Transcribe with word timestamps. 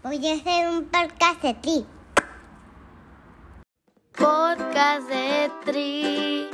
Voy 0.00 0.24
a 0.28 0.34
hacer 0.34 0.68
un 0.68 0.84
podcast 0.84 1.42
de 1.42 1.54
ti. 1.54 1.84
Podcast 4.16 5.08
de 5.08 5.50
Tri, 5.64 6.48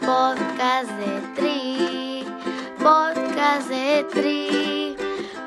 podcast 0.00 0.90
de 0.92 1.20
Tri, 1.34 2.24
podcast 2.78 3.68
de 3.68 4.04
Tri, 4.12 4.96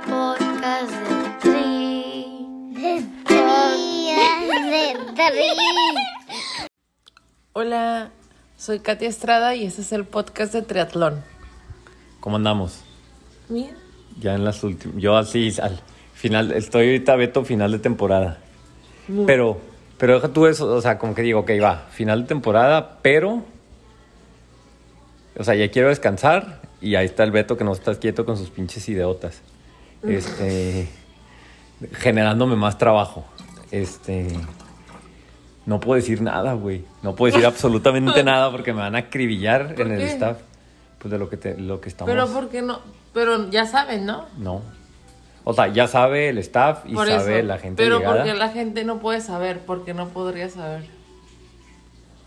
podcast 0.06 0.92
de 0.92 1.40
Tri. 1.40 2.74
De 2.74 3.04
tri, 3.24 3.38
de 4.76 5.16
tri. 5.16 6.68
Hola, 7.54 8.12
soy 8.58 8.80
Katia 8.82 9.08
Estrada 9.08 9.56
y 9.56 9.66
este 9.66 9.82
es 9.84 9.94
el 9.94 10.04
podcast 10.04 10.52
de 10.52 10.62
triatlón. 10.62 11.24
¿Cómo 12.20 12.36
andamos? 12.36 12.82
Bien. 13.48 13.78
Ya 14.20 14.36
en 14.36 14.44
las 14.44 14.62
últimas. 14.62 14.98
Yo 14.98 15.16
así 15.16 15.54
al 15.62 15.80
final, 16.20 16.52
estoy 16.52 16.88
ahorita 16.88 17.16
Beto 17.16 17.46
final 17.46 17.72
de 17.72 17.80
temporada. 17.80 18.40
Pero, 19.26 19.58
pero 19.98 20.16
deja 20.16 20.28
tú 20.28 20.46
eso, 20.46 20.68
o 20.68 20.82
sea, 20.82 21.00
como 21.00 21.16
que 21.16 21.22
digo, 21.22 21.40
ok, 21.40 21.52
va, 21.64 21.88
final 21.92 22.24
de 22.24 22.28
temporada, 22.28 23.00
pero. 23.02 23.44
O 25.38 25.44
sea, 25.44 25.56
ya 25.56 25.72
quiero 25.72 25.88
descansar 25.88 26.62
y 26.82 26.96
ahí 26.96 27.06
está 27.06 27.24
el 27.24 27.32
Beto 27.32 27.58
que 27.58 27.64
no 27.64 27.72
está 27.72 27.96
quieto 27.96 28.26
con 28.26 28.36
sus 28.38 28.50
pinches 28.50 28.88
ideotas. 28.90 29.42
Este. 30.04 30.90
generándome 31.94 32.56
más 32.58 32.78
trabajo. 32.78 33.26
Este. 33.72 34.28
No 35.66 35.80
puedo 35.80 35.96
decir 35.96 36.22
nada, 36.22 36.54
güey. 36.54 36.84
No 37.02 37.16
puedo 37.16 37.32
decir 37.32 37.46
absolutamente 37.54 38.24
nada 38.24 38.52
porque 38.52 38.74
me 38.74 38.82
van 38.82 38.96
a 38.96 39.00
acribillar 39.00 39.74
¿Por 39.76 39.88
en 39.88 39.94
el 39.94 40.02
staff. 40.02 40.38
Pues 41.00 41.12
de 41.12 41.18
lo 41.18 41.30
que, 41.30 41.38
te- 41.38 41.58
lo 41.58 41.80
que 41.80 41.88
estamos. 41.88 42.12
Pero 42.12 42.28
¿por 42.28 42.50
qué 42.50 42.62
no? 42.62 42.82
Pero 43.14 43.50
ya 43.50 43.66
saben, 43.66 44.06
¿no? 44.06 44.26
No. 44.38 44.62
O 45.50 45.54
sea, 45.56 45.66
ya 45.74 45.88
sabe 45.88 46.30
el 46.30 46.38
staff 46.38 46.84
y 46.86 46.94
Por 46.94 47.08
sabe 47.08 47.40
eso. 47.40 47.48
la 47.48 47.58
gente 47.58 47.82
Pero 47.82 47.98
llegada. 47.98 48.18
porque 48.18 48.34
la 48.36 48.50
gente 48.50 48.84
no 48.84 49.00
puede 49.00 49.20
saber, 49.20 49.62
porque 49.66 49.96
no 49.96 50.10
podría 50.10 50.48
saber. 50.48 50.84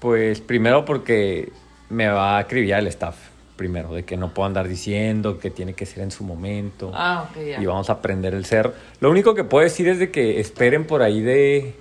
Pues 0.01 0.41
primero 0.41 0.84
porque 0.84 1.53
me 1.89 2.09
va 2.09 2.34
a 2.34 2.39
acribillar 2.39 2.81
el 2.81 2.89
staff. 2.89 3.14
Primero, 3.55 3.95
de 3.95 4.05
que 4.05 4.17
no 4.17 4.34
puedo 4.34 4.48
andar 4.48 4.67
diciendo 4.67 5.39
que 5.39 5.53
tiene 5.53 5.75
que 5.75 5.87
ser 5.87 6.03
en 6.03 6.11
su 6.11 6.25
momento. 6.25 6.91
Ah, 6.92 7.29
ok, 7.31 7.37
ya. 7.47 7.62
Y 7.62 7.67
vamos 7.67 7.91
a 7.91 7.92
aprender 7.92 8.34
el 8.34 8.45
ser. 8.45 8.75
Lo 8.98 9.09
único 9.09 9.36
que 9.36 9.45
puedo 9.45 9.62
decir 9.62 9.86
es 9.86 10.01
de 10.01 10.11
que 10.11 10.41
esperen 10.41 10.84
por 10.84 11.01
ahí 11.03 11.20
de. 11.20 11.77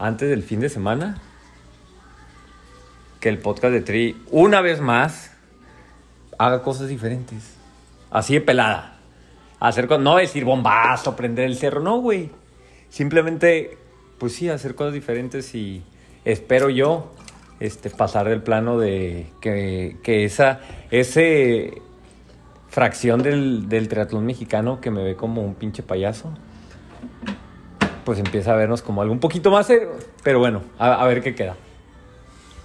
Antes 0.00 0.28
del 0.30 0.42
fin 0.42 0.58
de 0.58 0.68
semana. 0.68 1.22
Que 3.20 3.28
el 3.28 3.38
podcast 3.38 3.72
de 3.72 3.82
Tri, 3.82 4.20
una 4.32 4.62
vez 4.62 4.80
más, 4.80 5.30
haga 6.38 6.62
cosas 6.64 6.88
diferentes. 6.88 7.54
Así 8.10 8.34
de 8.34 8.40
pelada. 8.40 8.97
Hacer 9.60 9.88
co- 9.88 9.98
no 9.98 10.16
decir 10.16 10.44
bombazo, 10.44 11.16
prender 11.16 11.46
el 11.46 11.56
cerro, 11.56 11.80
no, 11.80 11.98
güey. 12.00 12.30
Simplemente, 12.88 13.76
pues 14.18 14.32
sí, 14.34 14.48
hacer 14.48 14.74
cosas 14.74 14.92
diferentes 14.94 15.54
y 15.54 15.82
espero 16.24 16.70
yo 16.70 17.12
este, 17.60 17.90
pasar 17.90 18.28
del 18.28 18.42
plano 18.42 18.78
de 18.78 19.26
que, 19.40 19.96
que 20.02 20.24
esa 20.24 20.60
ese 20.90 21.82
fracción 22.68 23.22
del, 23.22 23.68
del 23.68 23.88
triatlón 23.88 24.26
mexicano 24.26 24.80
que 24.80 24.90
me 24.90 25.02
ve 25.02 25.16
como 25.16 25.42
un 25.42 25.54
pinche 25.54 25.82
payaso, 25.82 26.30
pues 28.04 28.18
empieza 28.18 28.52
a 28.52 28.56
vernos 28.56 28.82
como 28.82 29.02
algo 29.02 29.12
un 29.12 29.20
poquito 29.20 29.50
más 29.50 29.66
serio. 29.66 29.90
Pero 30.22 30.38
bueno, 30.38 30.62
a 30.78 31.04
ver 31.06 31.22
qué 31.22 31.34
queda. 31.34 31.56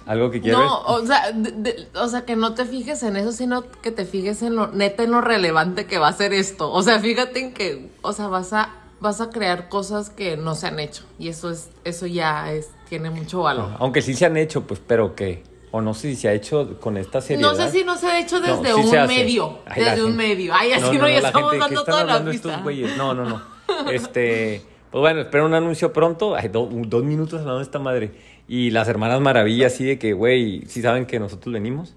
¿Algo 0.06 0.30
que 0.30 0.40
quieres? 0.40 0.58
No, 0.58 0.80
o 0.82 1.06
sea, 1.06 1.32
de- 1.32 1.52
de- 1.52 1.88
o 1.94 2.08
sea, 2.08 2.24
que 2.24 2.36
no 2.36 2.54
te 2.54 2.64
fijes 2.66 3.02
en 3.02 3.16
eso, 3.16 3.32
sino 3.32 3.64
que 3.82 3.90
te 3.90 4.04
fijes 4.04 4.42
en 4.42 4.54
lo 4.56 4.68
neta, 4.68 5.02
en 5.02 5.10
lo 5.12 5.20
relevante 5.20 5.86
que 5.86 5.98
va 5.98 6.08
a 6.08 6.12
ser 6.12 6.32
esto. 6.32 6.70
O 6.70 6.82
sea, 6.82 7.00
fíjate 7.00 7.40
en 7.40 7.54
que, 7.54 7.90
o 8.02 8.12
sea, 8.12 8.28
vas 8.28 8.52
a, 8.52 8.70
vas 9.00 9.20
a 9.20 9.30
crear 9.30 9.68
cosas 9.68 10.10
que 10.10 10.36
no 10.36 10.54
se 10.54 10.66
han 10.66 10.78
hecho. 10.80 11.04
Y 11.18 11.28
eso 11.28 11.50
es, 11.50 11.70
eso 11.84 12.06
ya 12.06 12.52
es, 12.52 12.68
tiene 12.88 13.10
mucho 13.10 13.42
valor. 13.42 13.70
Aunque 13.78 14.02
sí 14.02 14.14
se 14.14 14.26
han 14.26 14.36
hecho, 14.36 14.66
pues, 14.66 14.80
pero 14.86 15.14
que, 15.14 15.42
o 15.70 15.80
no 15.80 15.94
sé 15.94 16.10
si 16.10 16.16
se 16.16 16.28
ha 16.28 16.32
hecho 16.34 16.78
con 16.80 16.96
esta 16.96 17.20
seriedad. 17.20 17.50
No 17.50 17.56
sé 17.56 17.70
si 17.70 17.82
no 17.84 17.96
se 17.96 18.06
ha 18.06 18.18
hecho 18.20 18.40
No, 18.40 18.46
desde 18.62 18.74
sí 18.74 18.96
un 18.96 19.06
medio. 19.06 19.58
Ay, 19.66 19.82
desde 19.84 20.02
un 20.04 20.08
gente- 20.10 20.28
medio. 20.28 20.52
Ay, 20.54 20.72
así 20.72 20.98
no, 20.98 21.08
ya 21.08 21.16
estamos 21.16 21.50
gente, 21.50 21.66
¿qué 21.68 21.74
dando 21.74 21.84
toda 21.84 22.04
la 22.04 22.30
pista. 22.30 22.62
No, 22.96 23.14
no, 23.14 23.24
no. 23.24 23.42
Este, 23.90 24.62
pues 24.90 25.00
bueno, 25.00 25.22
espero 25.22 25.46
un 25.46 25.54
anuncio 25.54 25.92
pronto. 25.92 26.34
Ay, 26.36 26.48
do- 26.48 26.68
dos 26.70 27.02
minutos 27.02 27.40
hablando 27.40 27.58
de 27.58 27.64
esta 27.64 27.78
madre. 27.78 28.12
Y 28.46 28.70
las 28.70 28.88
hermanas 28.88 29.20
Maravilla, 29.20 29.68
así 29.68 29.84
de 29.84 29.98
que, 29.98 30.12
güey, 30.12 30.64
sí 30.66 30.82
saben 30.82 31.06
que 31.06 31.18
nosotros 31.18 31.52
venimos. 31.52 31.94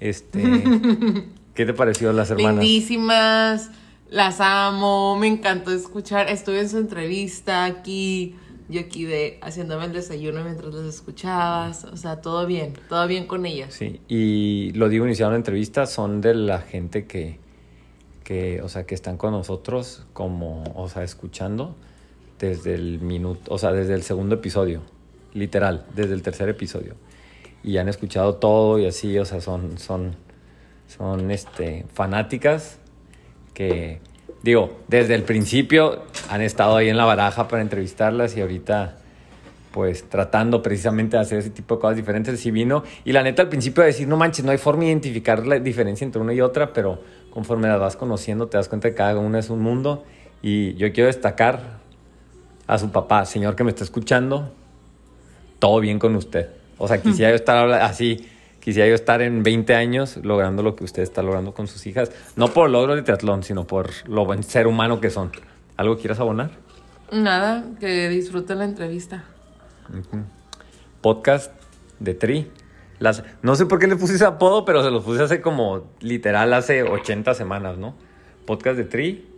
Este, 0.00 0.42
¿qué 1.54 1.66
te 1.66 1.74
pareció 1.74 2.12
las 2.12 2.30
hermanas? 2.30 2.64
Lindísimas, 2.64 3.70
las 4.10 4.40
amo, 4.40 5.16
me 5.16 5.28
encantó 5.28 5.70
escuchar. 5.72 6.28
Estuve 6.28 6.60
en 6.60 6.68
su 6.68 6.78
entrevista 6.78 7.64
aquí, 7.64 8.34
yo 8.68 8.80
aquí 8.80 9.04
de 9.04 9.38
haciéndome 9.42 9.84
el 9.84 9.92
desayuno 9.92 10.42
mientras 10.44 10.72
las 10.74 10.86
escuchabas. 10.86 11.84
O 11.84 11.96
sea, 11.96 12.20
todo 12.20 12.46
bien, 12.46 12.72
todo 12.88 13.06
bien 13.06 13.26
con 13.26 13.44
ellas. 13.44 13.74
Sí, 13.74 14.00
y 14.08 14.72
lo 14.72 14.88
digo 14.88 15.06
iniciado 15.06 15.30
en 15.30 15.34
la 15.34 15.38
entrevista, 15.38 15.86
son 15.86 16.20
de 16.20 16.34
la 16.34 16.60
gente 16.60 17.06
que, 17.06 17.38
que, 18.24 18.62
o 18.62 18.68
sea, 18.68 18.86
que 18.86 18.94
están 18.94 19.18
con 19.18 19.32
nosotros 19.32 20.06
como, 20.14 20.64
o 20.74 20.88
sea, 20.88 21.04
escuchando 21.04 21.76
desde 22.38 22.74
el 22.74 23.00
minuto, 23.00 23.54
o 23.54 23.58
sea, 23.58 23.72
desde 23.72 23.94
el 23.94 24.02
segundo 24.02 24.34
episodio, 24.34 24.82
literal, 25.34 25.86
desde 25.94 26.14
el 26.14 26.22
tercer 26.22 26.48
episodio. 26.48 26.94
Y 27.64 27.78
han 27.78 27.88
escuchado 27.88 28.36
todo 28.36 28.78
y 28.78 28.86
así, 28.86 29.18
o 29.18 29.24
sea, 29.24 29.40
son, 29.40 29.78
son, 29.78 30.16
son, 30.86 31.30
este, 31.30 31.86
fanáticas 31.92 32.78
que, 33.54 34.00
digo, 34.42 34.80
desde 34.88 35.14
el 35.14 35.22
principio 35.22 36.02
han 36.28 36.42
estado 36.42 36.76
ahí 36.76 36.88
en 36.88 36.96
la 36.96 37.04
baraja 37.04 37.48
para 37.48 37.62
entrevistarlas 37.62 38.36
y 38.36 38.40
ahorita 38.40 38.98
pues 39.72 40.08
tratando 40.08 40.62
precisamente 40.62 41.16
de 41.16 41.22
hacer 41.22 41.38
ese 41.38 41.50
tipo 41.50 41.76
de 41.76 41.80
cosas 41.80 41.96
diferentes, 41.96 42.38
sí 42.38 42.50
vino. 42.50 42.84
Y 43.04 43.12
la 43.12 43.22
neta 43.22 43.42
al 43.42 43.48
principio 43.48 43.82
de 43.82 43.88
decir, 43.88 44.06
no 44.06 44.16
manches, 44.16 44.44
no 44.44 44.50
hay 44.50 44.58
forma 44.58 44.82
de 44.82 44.88
identificar 44.88 45.46
la 45.46 45.58
diferencia 45.58 46.04
entre 46.04 46.20
una 46.20 46.34
y 46.34 46.40
otra, 46.40 46.72
pero 46.72 47.00
conforme 47.30 47.68
las 47.68 47.80
vas 47.80 47.96
conociendo 47.96 48.48
te 48.48 48.58
das 48.58 48.68
cuenta 48.68 48.90
que 48.90 48.94
cada 48.94 49.18
una 49.18 49.38
es 49.38 49.50
un 49.50 49.60
mundo. 49.60 50.04
Y 50.42 50.74
yo 50.74 50.92
quiero 50.92 51.06
destacar 51.06 51.80
a 52.66 52.78
su 52.78 52.90
papá, 52.90 53.24
señor 53.24 53.56
que 53.56 53.64
me 53.64 53.70
está 53.70 53.82
escuchando, 53.84 54.52
todo 55.62 55.78
bien 55.78 56.00
con 56.00 56.16
usted. 56.16 56.48
O 56.76 56.88
sea, 56.88 57.00
quisiera 57.00 57.30
yo 57.30 57.36
estar 57.36 57.70
así, 57.70 58.28
quisiera 58.58 58.88
yo 58.88 58.96
estar 58.96 59.22
en 59.22 59.44
20 59.44 59.76
años 59.76 60.16
logrando 60.16 60.64
lo 60.64 60.74
que 60.74 60.82
usted 60.82 61.04
está 61.04 61.22
logrando 61.22 61.54
con 61.54 61.68
sus 61.68 61.86
hijas. 61.86 62.10
No 62.34 62.48
por 62.48 62.68
logro 62.68 62.96
de 62.96 63.02
triatlón, 63.02 63.44
sino 63.44 63.64
por 63.64 63.90
lo 64.08 64.24
buen 64.24 64.42
ser 64.42 64.66
humano 64.66 65.00
que 65.00 65.08
son. 65.08 65.30
¿Algo 65.76 65.98
quieras 65.98 66.18
abonar? 66.18 66.50
Nada, 67.12 67.64
que 67.78 68.08
disfruten 68.08 68.58
la 68.58 68.64
entrevista. 68.64 69.22
podcast 71.00 71.52
de 72.00 72.14
Tri. 72.14 72.50
Las, 72.98 73.22
no 73.42 73.54
sé 73.54 73.66
por 73.66 73.78
qué 73.78 73.86
le 73.86 73.94
puse 73.94 74.16
ese 74.16 74.24
apodo, 74.24 74.64
pero 74.64 74.82
se 74.82 74.90
los 74.90 75.04
puse 75.04 75.22
hace 75.22 75.40
como 75.40 75.92
literal 76.00 76.52
hace 76.54 76.82
80 76.82 77.34
semanas, 77.34 77.78
¿no? 77.78 77.94
Podcast 78.46 78.76
de 78.76 78.84
Tri. 78.84 79.28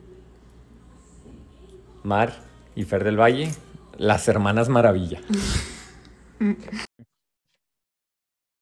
Mar 2.03 2.33
y 2.75 2.85
Fer 2.85 3.05
del 3.05 3.21
Valle, 3.21 3.51
las 3.99 4.27
hermanas 4.27 4.71
Maravilla. 4.71 5.21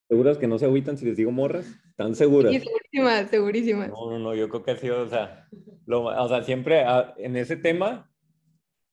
¿Seguras 0.08 0.36
que 0.38 0.46
no 0.46 0.58
se 0.58 0.66
agüitan 0.66 0.96
si 0.98 1.06
les 1.06 1.16
digo 1.16 1.30
morras? 1.30 1.66
¿Están 1.90 2.14
seguras? 2.14 2.52
Sí, 2.52 2.60
segurísimas, 2.60 3.30
segurísimas. 3.30 3.88
No, 3.88 4.10
no, 4.10 4.18
no, 4.18 4.34
yo 4.34 4.48
creo 4.48 4.62
que 4.62 4.72
ha 4.72 4.76
sido, 4.76 5.02
o 5.02 5.08
sea, 5.08 5.48
lo- 5.86 6.04
o 6.04 6.28
sea 6.28 6.42
siempre 6.42 6.82
ah, 6.82 7.14
en 7.16 7.36
ese 7.36 7.56
tema, 7.56 8.10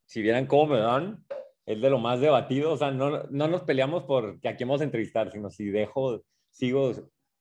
si 0.06 0.22
vieran 0.22 0.46
cómo 0.46 0.68
me 0.74 0.80
dan, 0.80 1.26
es 1.66 1.82
de 1.82 1.90
lo 1.90 2.00
más 2.00 2.22
debatido, 2.22 2.72
o 2.72 2.78
sea, 2.78 2.92
no, 2.92 3.24
no 3.24 3.48
nos 3.48 3.64
peleamos 3.64 4.04
por 4.06 4.40
que 4.40 4.48
aquí 4.48 4.64
vamos 4.64 4.82
a 4.82 4.86
entrevistar, 4.86 5.30
sino 5.32 5.50
si 5.50 5.66
dejo, 5.66 6.24
sigo 6.50 6.92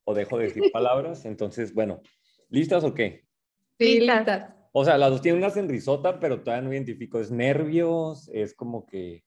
o 0.04 0.14
dejo 0.14 0.38
de 0.38 0.44
decir 0.44 0.62
palabras, 0.72 1.24
entonces, 1.24 1.72
bueno, 1.72 2.00
¿listas 2.48 2.82
o 2.84 2.94
qué? 2.94 3.26
Sí, 3.78 4.00
Listas. 4.00 4.16
listas. 4.18 4.54
O 4.72 4.84
sea, 4.84 4.98
las 4.98 5.10
dos 5.10 5.22
tienen 5.22 5.40
una 5.42 5.50
sonrisota, 5.50 6.18
pero 6.20 6.42
todavía 6.42 6.66
no 6.68 6.72
identifico, 6.74 7.20
es 7.20 7.30
nervios, 7.30 8.28
es 8.32 8.54
como 8.54 8.84
que 8.86 9.24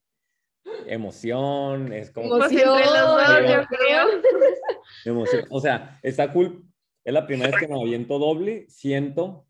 emoción, 0.85 1.93
es 1.93 2.11
como... 2.11 2.35
Emoción, 2.35 2.69
Pues 2.69 2.81
entre 2.81 2.99
los 2.99 3.07
dos, 3.07 3.51
yo 3.51 3.77
creo. 3.77 4.07
Emoción. 5.05 5.45
O 5.49 5.59
sea, 5.59 5.99
está 6.03 6.31
cool. 6.31 6.63
Es 7.03 7.13
la 7.13 7.25
primera 7.25 7.51
vez 7.51 7.59
que 7.59 7.67
me 7.67 7.79
aviento 7.79 8.19
doble. 8.19 8.65
Siento 8.69 9.47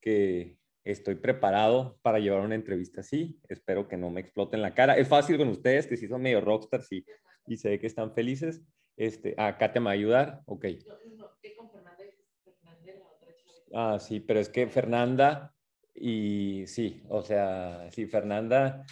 que 0.00 0.58
estoy 0.84 1.16
preparado 1.16 1.98
para 2.02 2.18
llevar 2.18 2.40
una 2.40 2.54
entrevista 2.54 3.00
así. 3.00 3.40
Espero 3.48 3.88
que 3.88 3.96
no 3.96 4.10
me 4.10 4.20
exploten 4.20 4.62
la 4.62 4.74
cara. 4.74 4.96
Es 4.96 5.08
fácil 5.08 5.36
con 5.38 5.48
ustedes, 5.48 5.86
que 5.86 5.96
sí 5.96 6.06
son 6.06 6.22
medio 6.22 6.40
rockstars 6.40 6.90
y, 6.92 7.04
y 7.46 7.56
sé 7.56 7.78
que 7.78 7.86
están 7.86 8.12
felices. 8.12 8.62
Este, 8.96 9.34
ah, 9.36 9.56
Katia 9.58 9.80
me 9.80 9.86
va 9.86 9.90
a 9.90 9.94
ayudar. 9.94 10.42
Ok. 10.46 10.66
Ah, 13.74 13.98
sí, 13.98 14.20
pero 14.20 14.40
es 14.40 14.48
que 14.48 14.66
Fernanda 14.68 15.52
y 15.94 16.66
sí, 16.66 17.02
o 17.08 17.22
sea, 17.22 17.88
sí, 17.90 18.06
Fernanda 18.06 18.84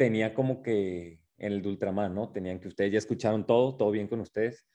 tenía 0.00 0.32
como 0.32 0.62
que 0.62 1.20
en 1.36 1.52
el 1.52 1.60
de 1.60 1.68
Ultraman, 1.68 2.14
¿no? 2.14 2.32
Tenían 2.32 2.58
que 2.58 2.68
ustedes 2.68 2.90
ya 2.90 2.96
escucharon 2.96 3.46
todo, 3.46 3.76
todo 3.76 3.90
bien 3.90 4.08
con 4.08 4.20
ustedes. 4.20 4.66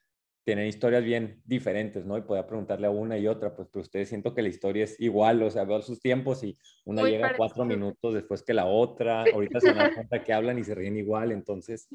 tienen 0.44 0.68
historias 0.68 1.04
bien 1.04 1.42
diferentes, 1.45 2.06
¿no? 2.06 2.16
Y 2.16 2.22
podía 2.22 2.45
preguntarle 2.45 2.86
a 2.86 2.92
una 2.92 3.18
y 3.18 3.25
otra, 3.25 3.56
pues, 3.56 3.68
pero 3.72 3.81
ustedes 3.81 4.10
siento 4.10 4.36
que 4.36 4.44
la 4.44 4.50
historia 4.50 4.83
es 4.83 5.00
igual, 5.00 5.42
o 5.42 5.50
sea, 5.50 5.63
veo 5.63 5.81
sus 5.81 6.00
tiempos 6.00 6.44
y 6.44 6.56
una 6.83 7.01
Muy 7.01 7.10
llega 7.10 7.36
cuatro 7.36 7.63
parecido. 7.63 7.80
minutos 7.80 8.13
después 8.13 8.44
que 8.44 8.54
la 8.54 8.68
otra, 8.68 9.24
ahorita 9.33 9.60
se 9.60 9.74
dan 9.74 9.95
cuenta 9.95 10.24
que 10.24 10.31
hablan 10.31 10.60
y 10.60 10.63
se 10.63 10.75
ríen 10.75 10.95
igual, 10.98 11.31
entonces, 11.31 11.88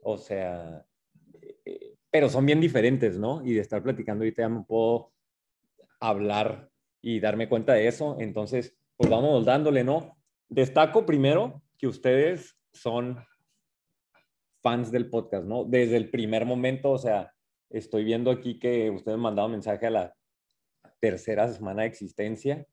o 0.00 0.16
sea, 0.16 0.86
eh, 1.64 1.96
pero 2.12 2.28
son 2.28 2.46
bien 2.46 2.60
diferentes, 2.60 3.18
¿no? 3.18 3.44
Y 3.44 3.54
de 3.54 3.60
estar 3.60 3.82
platicando 3.82 4.22
ahorita 4.22 4.42
ya 4.42 4.48
me 4.48 4.62
puedo 4.62 5.10
hablar 5.98 6.70
y 7.02 7.18
darme 7.18 7.48
cuenta 7.48 7.72
de 7.72 7.88
eso, 7.88 8.16
entonces, 8.20 8.76
pues 8.96 9.10
vamos 9.10 9.44
dándole, 9.44 9.82
¿no? 9.82 10.16
Destaco 10.48 11.04
primero 11.04 11.60
que 11.76 11.88
ustedes 11.88 12.57
son 12.72 13.18
fans 14.62 14.90
del 14.90 15.08
podcast, 15.08 15.44
¿no? 15.44 15.64
Desde 15.64 15.96
el 15.96 16.10
primer 16.10 16.44
momento, 16.44 16.90
o 16.90 16.98
sea, 16.98 17.32
estoy 17.70 18.04
viendo 18.04 18.30
aquí 18.30 18.58
que 18.58 18.90
ustedes 18.90 19.16
me 19.16 19.20
han 19.20 19.20
mandado 19.20 19.48
mensaje 19.48 19.86
a 19.86 19.90
la 19.90 20.14
tercera 21.00 21.48
semana 21.48 21.82
de 21.82 21.88
existencia 21.88 22.66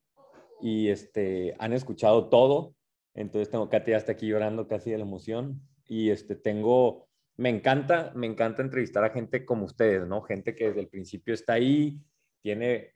y 0.61 0.89
este, 0.89 1.55
han 1.59 1.73
escuchado 1.73 2.29
todo. 2.29 2.75
Entonces 3.13 3.49
tengo 3.49 3.69
Katy 3.69 3.93
hasta 3.93 4.13
aquí 4.13 4.27
llorando 4.27 4.67
casi 4.67 4.91
de 4.91 4.97
la 4.97 5.03
emoción 5.03 5.61
y 5.87 6.09
este, 6.09 6.35
tengo, 6.35 7.07
me 7.37 7.49
encanta, 7.49 8.11
me 8.15 8.27
encanta 8.27 8.61
entrevistar 8.61 9.03
a 9.03 9.11
gente 9.11 9.45
como 9.45 9.65
ustedes, 9.65 10.07
¿no? 10.07 10.21
Gente 10.21 10.55
que 10.55 10.67
desde 10.67 10.81
el 10.81 10.87
principio 10.87 11.33
está 11.33 11.53
ahí, 11.53 11.99
tiene, 12.41 12.94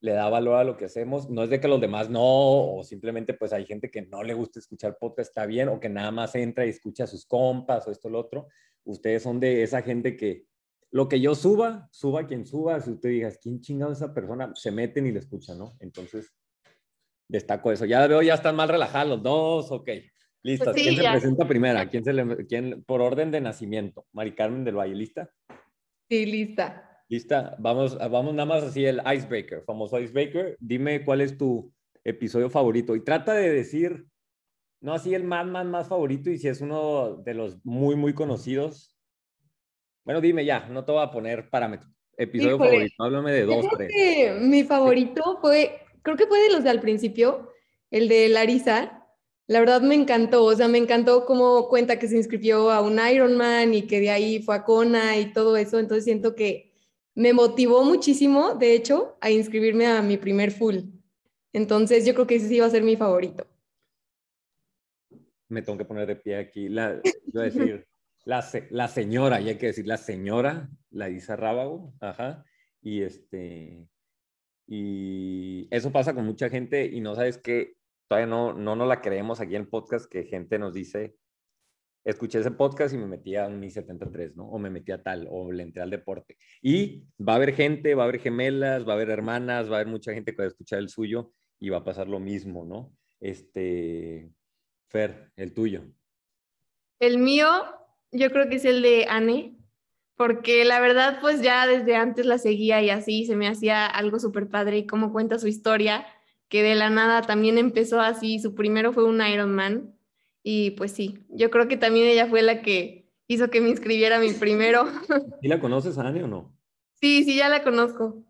le 0.00 0.12
da 0.12 0.28
valor 0.28 0.56
a 0.56 0.64
lo 0.64 0.76
que 0.76 0.86
hacemos. 0.86 1.30
No 1.30 1.42
es 1.42 1.50
de 1.50 1.60
que 1.60 1.68
los 1.68 1.80
demás 1.80 2.10
no, 2.10 2.22
o 2.22 2.82
simplemente 2.84 3.34
pues 3.34 3.52
hay 3.52 3.64
gente 3.66 3.90
que 3.90 4.02
no 4.02 4.22
le 4.22 4.34
gusta 4.34 4.58
escuchar 4.58 4.98
podcast, 4.98 5.30
está 5.30 5.46
bien, 5.46 5.68
o 5.68 5.80
que 5.80 5.88
nada 5.88 6.10
más 6.10 6.34
entra 6.34 6.66
y 6.66 6.70
escucha 6.70 7.04
a 7.04 7.08
sus 7.08 7.26
compas 7.26 7.86
o 7.86 7.90
esto 7.90 8.08
o 8.08 8.10
lo 8.10 8.20
otro. 8.20 8.48
Ustedes 8.84 9.22
son 9.22 9.40
de 9.40 9.62
esa 9.62 9.82
gente 9.82 10.16
que 10.16 10.46
lo 10.90 11.08
que 11.08 11.20
yo 11.20 11.34
suba, 11.34 11.88
suba 11.90 12.26
quien 12.26 12.46
suba, 12.46 12.80
si 12.80 12.90
usted 12.90 13.10
digas, 13.10 13.38
¿quién 13.42 13.60
chingado 13.60 13.92
es 13.92 13.98
esa 13.98 14.14
persona? 14.14 14.52
Se 14.54 14.70
meten 14.70 15.06
y 15.06 15.12
le 15.12 15.18
escuchan, 15.18 15.58
¿no? 15.58 15.76
Entonces, 15.80 16.32
destaco 17.28 17.72
eso. 17.72 17.84
Ya 17.84 18.06
veo, 18.06 18.22
ya 18.22 18.34
están 18.34 18.56
más 18.56 18.68
relajados 18.68 19.08
los 19.08 19.22
dos, 19.22 19.72
ok. 19.72 19.90
Listas. 20.42 20.76
Sí, 20.76 20.84
¿Quién 20.84 20.96
se 20.96 21.10
presenta 21.10 21.48
primera? 21.48 21.88
¿Quién 21.88 22.04
se 22.04 22.12
le, 22.12 22.46
quién, 22.46 22.84
por 22.84 23.02
orden 23.02 23.32
de 23.32 23.40
nacimiento? 23.40 24.06
Mari 24.12 24.34
Carmen 24.34 24.64
del 24.64 24.76
Valle, 24.76 24.94
¿lista? 24.94 25.30
Sí, 26.08 26.24
lista. 26.24 26.95
Lista. 27.08 27.56
Vamos, 27.58 27.96
vamos 27.98 28.34
nada 28.34 28.46
más 28.46 28.64
así 28.64 28.84
el 28.84 29.00
icebreaker, 29.14 29.62
famoso 29.62 30.00
icebreaker. 30.00 30.56
Dime 30.60 31.04
cuál 31.04 31.20
es 31.20 31.38
tu 31.38 31.72
episodio 32.04 32.50
favorito 32.50 32.94
y 32.96 33.04
trata 33.04 33.34
de 33.34 33.50
decir, 33.50 34.06
no 34.80 34.94
así 34.94 35.14
el 35.14 35.24
más, 35.24 35.46
más, 35.46 35.66
más 35.66 35.88
favorito 35.88 36.30
y 36.30 36.38
si 36.38 36.48
es 36.48 36.60
uno 36.60 37.16
de 37.16 37.34
los 37.34 37.64
muy, 37.64 37.96
muy 37.96 38.14
conocidos. 38.14 38.96
Bueno, 40.04 40.20
dime 40.20 40.44
ya, 40.44 40.68
no 40.68 40.84
te 40.84 40.92
voy 40.92 41.02
a 41.02 41.10
poner 41.10 41.50
parámetros. 41.50 41.90
Episodio 42.16 42.56
Híjole. 42.56 42.70
favorito, 42.70 43.04
háblame 43.04 43.32
de 43.32 43.44
dos, 43.44 43.66
creo 43.66 43.76
tres. 43.76 43.90
que 43.92 44.38
mi 44.40 44.64
favorito 44.64 45.38
fue, 45.40 45.80
creo 46.02 46.16
que 46.16 46.26
fue 46.26 46.40
de 46.40 46.50
los 46.50 46.64
de 46.64 46.70
al 46.70 46.80
principio, 46.80 47.50
el 47.90 48.08
de 48.08 48.28
Larisa. 48.28 49.04
La 49.48 49.60
verdad 49.60 49.80
me 49.82 49.94
encantó, 49.94 50.44
o 50.44 50.54
sea, 50.54 50.66
me 50.66 50.78
encantó 50.78 51.24
cómo 51.24 51.68
cuenta 51.68 51.98
que 51.98 52.08
se 52.08 52.16
inscribió 52.16 52.70
a 52.70 52.80
un 52.80 52.98
Ironman 52.98 53.74
y 53.74 53.82
que 53.82 54.00
de 54.00 54.10
ahí 54.10 54.42
fue 54.42 54.56
a 54.56 54.64
Kona 54.64 55.18
y 55.18 55.32
todo 55.32 55.56
eso. 55.56 55.78
Entonces 55.78 56.04
siento 56.04 56.34
que 56.34 56.65
me 57.16 57.32
motivó 57.32 57.82
muchísimo, 57.82 58.54
de 58.54 58.74
hecho, 58.74 59.16
a 59.20 59.30
inscribirme 59.30 59.86
a 59.86 60.02
mi 60.02 60.18
primer 60.18 60.52
full. 60.52 60.76
Entonces 61.52 62.04
yo 62.06 62.12
creo 62.14 62.26
que 62.26 62.36
ese 62.36 62.46
sí 62.48 62.60
va 62.60 62.66
a 62.66 62.70
ser 62.70 62.82
mi 62.82 62.94
favorito. 62.94 63.46
Me 65.48 65.62
tengo 65.62 65.78
que 65.78 65.84
poner 65.86 66.06
de 66.06 66.16
pie 66.16 66.36
aquí. 66.36 66.68
La, 66.68 67.00
decir, 67.32 67.86
la, 68.24 68.42
se- 68.42 68.68
la 68.70 68.88
señora, 68.88 69.40
y 69.40 69.48
hay 69.48 69.56
que 69.56 69.66
decir 69.66 69.86
la 69.86 69.96
señora, 69.96 70.68
Larisa 70.90 71.36
Rábago, 71.36 71.94
ajá. 72.00 72.44
Y 72.82 73.02
este, 73.02 73.88
y 74.66 75.68
eso 75.70 75.90
pasa 75.92 76.14
con 76.14 76.26
mucha 76.26 76.50
gente 76.50 76.84
y 76.84 77.00
no 77.00 77.14
sabes 77.14 77.38
que 77.38 77.76
todavía 78.08 78.26
no, 78.26 78.52
no 78.52 78.76
nos 78.76 78.88
la 78.88 79.00
creemos 79.00 79.40
aquí 79.40 79.54
en 79.56 79.62
el 79.62 79.68
podcast 79.68 80.10
que 80.10 80.24
gente 80.24 80.58
nos 80.58 80.74
dice, 80.74 81.16
escuché 82.06 82.38
ese 82.38 82.52
podcast 82.52 82.94
y 82.94 82.98
me 82.98 83.06
metí 83.06 83.34
a 83.34 83.48
un 83.48 83.62
I-73, 83.62 84.36
¿no? 84.36 84.48
O 84.48 84.60
me 84.60 84.70
metí 84.70 84.92
a 84.92 85.02
tal, 85.02 85.26
o 85.28 85.50
le 85.50 85.64
entré 85.64 85.82
al 85.82 85.90
deporte. 85.90 86.38
Y 86.62 87.02
va 87.20 87.32
a 87.32 87.36
haber 87.36 87.52
gente, 87.52 87.96
va 87.96 88.04
a 88.04 88.06
haber 88.06 88.20
gemelas, 88.20 88.86
va 88.86 88.92
a 88.92 88.94
haber 88.94 89.10
hermanas, 89.10 89.68
va 89.68 89.72
a 89.72 89.80
haber 89.80 89.88
mucha 89.88 90.14
gente 90.14 90.30
que 90.32 90.38
va 90.38 90.44
a 90.44 90.48
escuchar 90.48 90.78
el 90.78 90.88
suyo 90.88 91.32
y 91.58 91.68
va 91.68 91.78
a 91.78 91.84
pasar 91.84 92.06
lo 92.06 92.20
mismo, 92.20 92.64
¿no? 92.64 92.96
Este, 93.18 94.30
Fer, 94.88 95.32
el 95.34 95.52
tuyo. 95.52 95.82
El 97.00 97.18
mío, 97.18 97.48
yo 98.12 98.30
creo 98.30 98.48
que 98.48 98.56
es 98.56 98.64
el 98.64 98.82
de 98.82 99.06
Anne, 99.08 99.58
porque 100.14 100.64
la 100.64 100.78
verdad, 100.78 101.18
pues 101.20 101.42
ya 101.42 101.66
desde 101.66 101.96
antes 101.96 102.24
la 102.24 102.38
seguía 102.38 102.82
y 102.82 102.90
así 102.90 103.26
se 103.26 103.34
me 103.34 103.48
hacía 103.48 103.84
algo 103.84 104.20
súper 104.20 104.48
padre 104.48 104.78
y 104.78 104.86
cómo 104.86 105.12
cuenta 105.12 105.40
su 105.40 105.48
historia, 105.48 106.06
que 106.48 106.62
de 106.62 106.76
la 106.76 106.88
nada 106.88 107.22
también 107.22 107.58
empezó 107.58 108.00
así, 108.00 108.38
su 108.38 108.54
primero 108.54 108.92
fue 108.92 109.04
un 109.04 109.20
Ironman 109.20 109.95
y 110.48 110.70
pues 110.72 110.92
sí, 110.92 111.18
yo 111.28 111.50
creo 111.50 111.66
que 111.66 111.76
también 111.76 112.06
ella 112.06 112.28
fue 112.28 112.40
la 112.40 112.62
que 112.62 113.10
hizo 113.26 113.50
que 113.50 113.60
me 113.60 113.68
inscribiera 113.68 114.20
mi 114.20 114.32
primero. 114.32 114.84
¿Y 115.42 115.48
la 115.48 115.58
conoces, 115.58 115.98
Anne, 115.98 116.22
o 116.22 116.28
no? 116.28 116.56
Sí, 117.00 117.24
sí, 117.24 117.34
ya 117.36 117.48
la 117.48 117.64
conozco. 117.64 118.24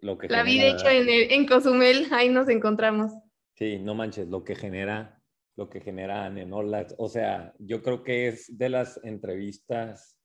Lo 0.00 0.16
que 0.16 0.28
La 0.28 0.42
vi 0.42 0.54
de 0.58 0.70
genera- 0.70 0.78
hecho 0.78 0.88
en, 0.88 1.08
el- 1.10 1.32
en 1.32 1.46
Cozumel, 1.46 2.06
ahí 2.12 2.30
nos 2.30 2.48
encontramos. 2.48 3.12
Sí, 3.56 3.78
no 3.78 3.94
manches, 3.94 4.26
lo 4.28 4.42
que 4.42 4.54
genera, 4.54 5.22
lo 5.56 5.68
que 5.68 5.82
genera 5.82 6.24
Anne, 6.24 6.46
¿no? 6.46 6.62
Las- 6.62 6.94
o 6.96 7.10
sea, 7.10 7.52
yo 7.58 7.82
creo 7.82 8.02
que 8.04 8.28
es 8.28 8.56
de 8.56 8.70
las 8.70 8.98
entrevistas, 9.04 10.16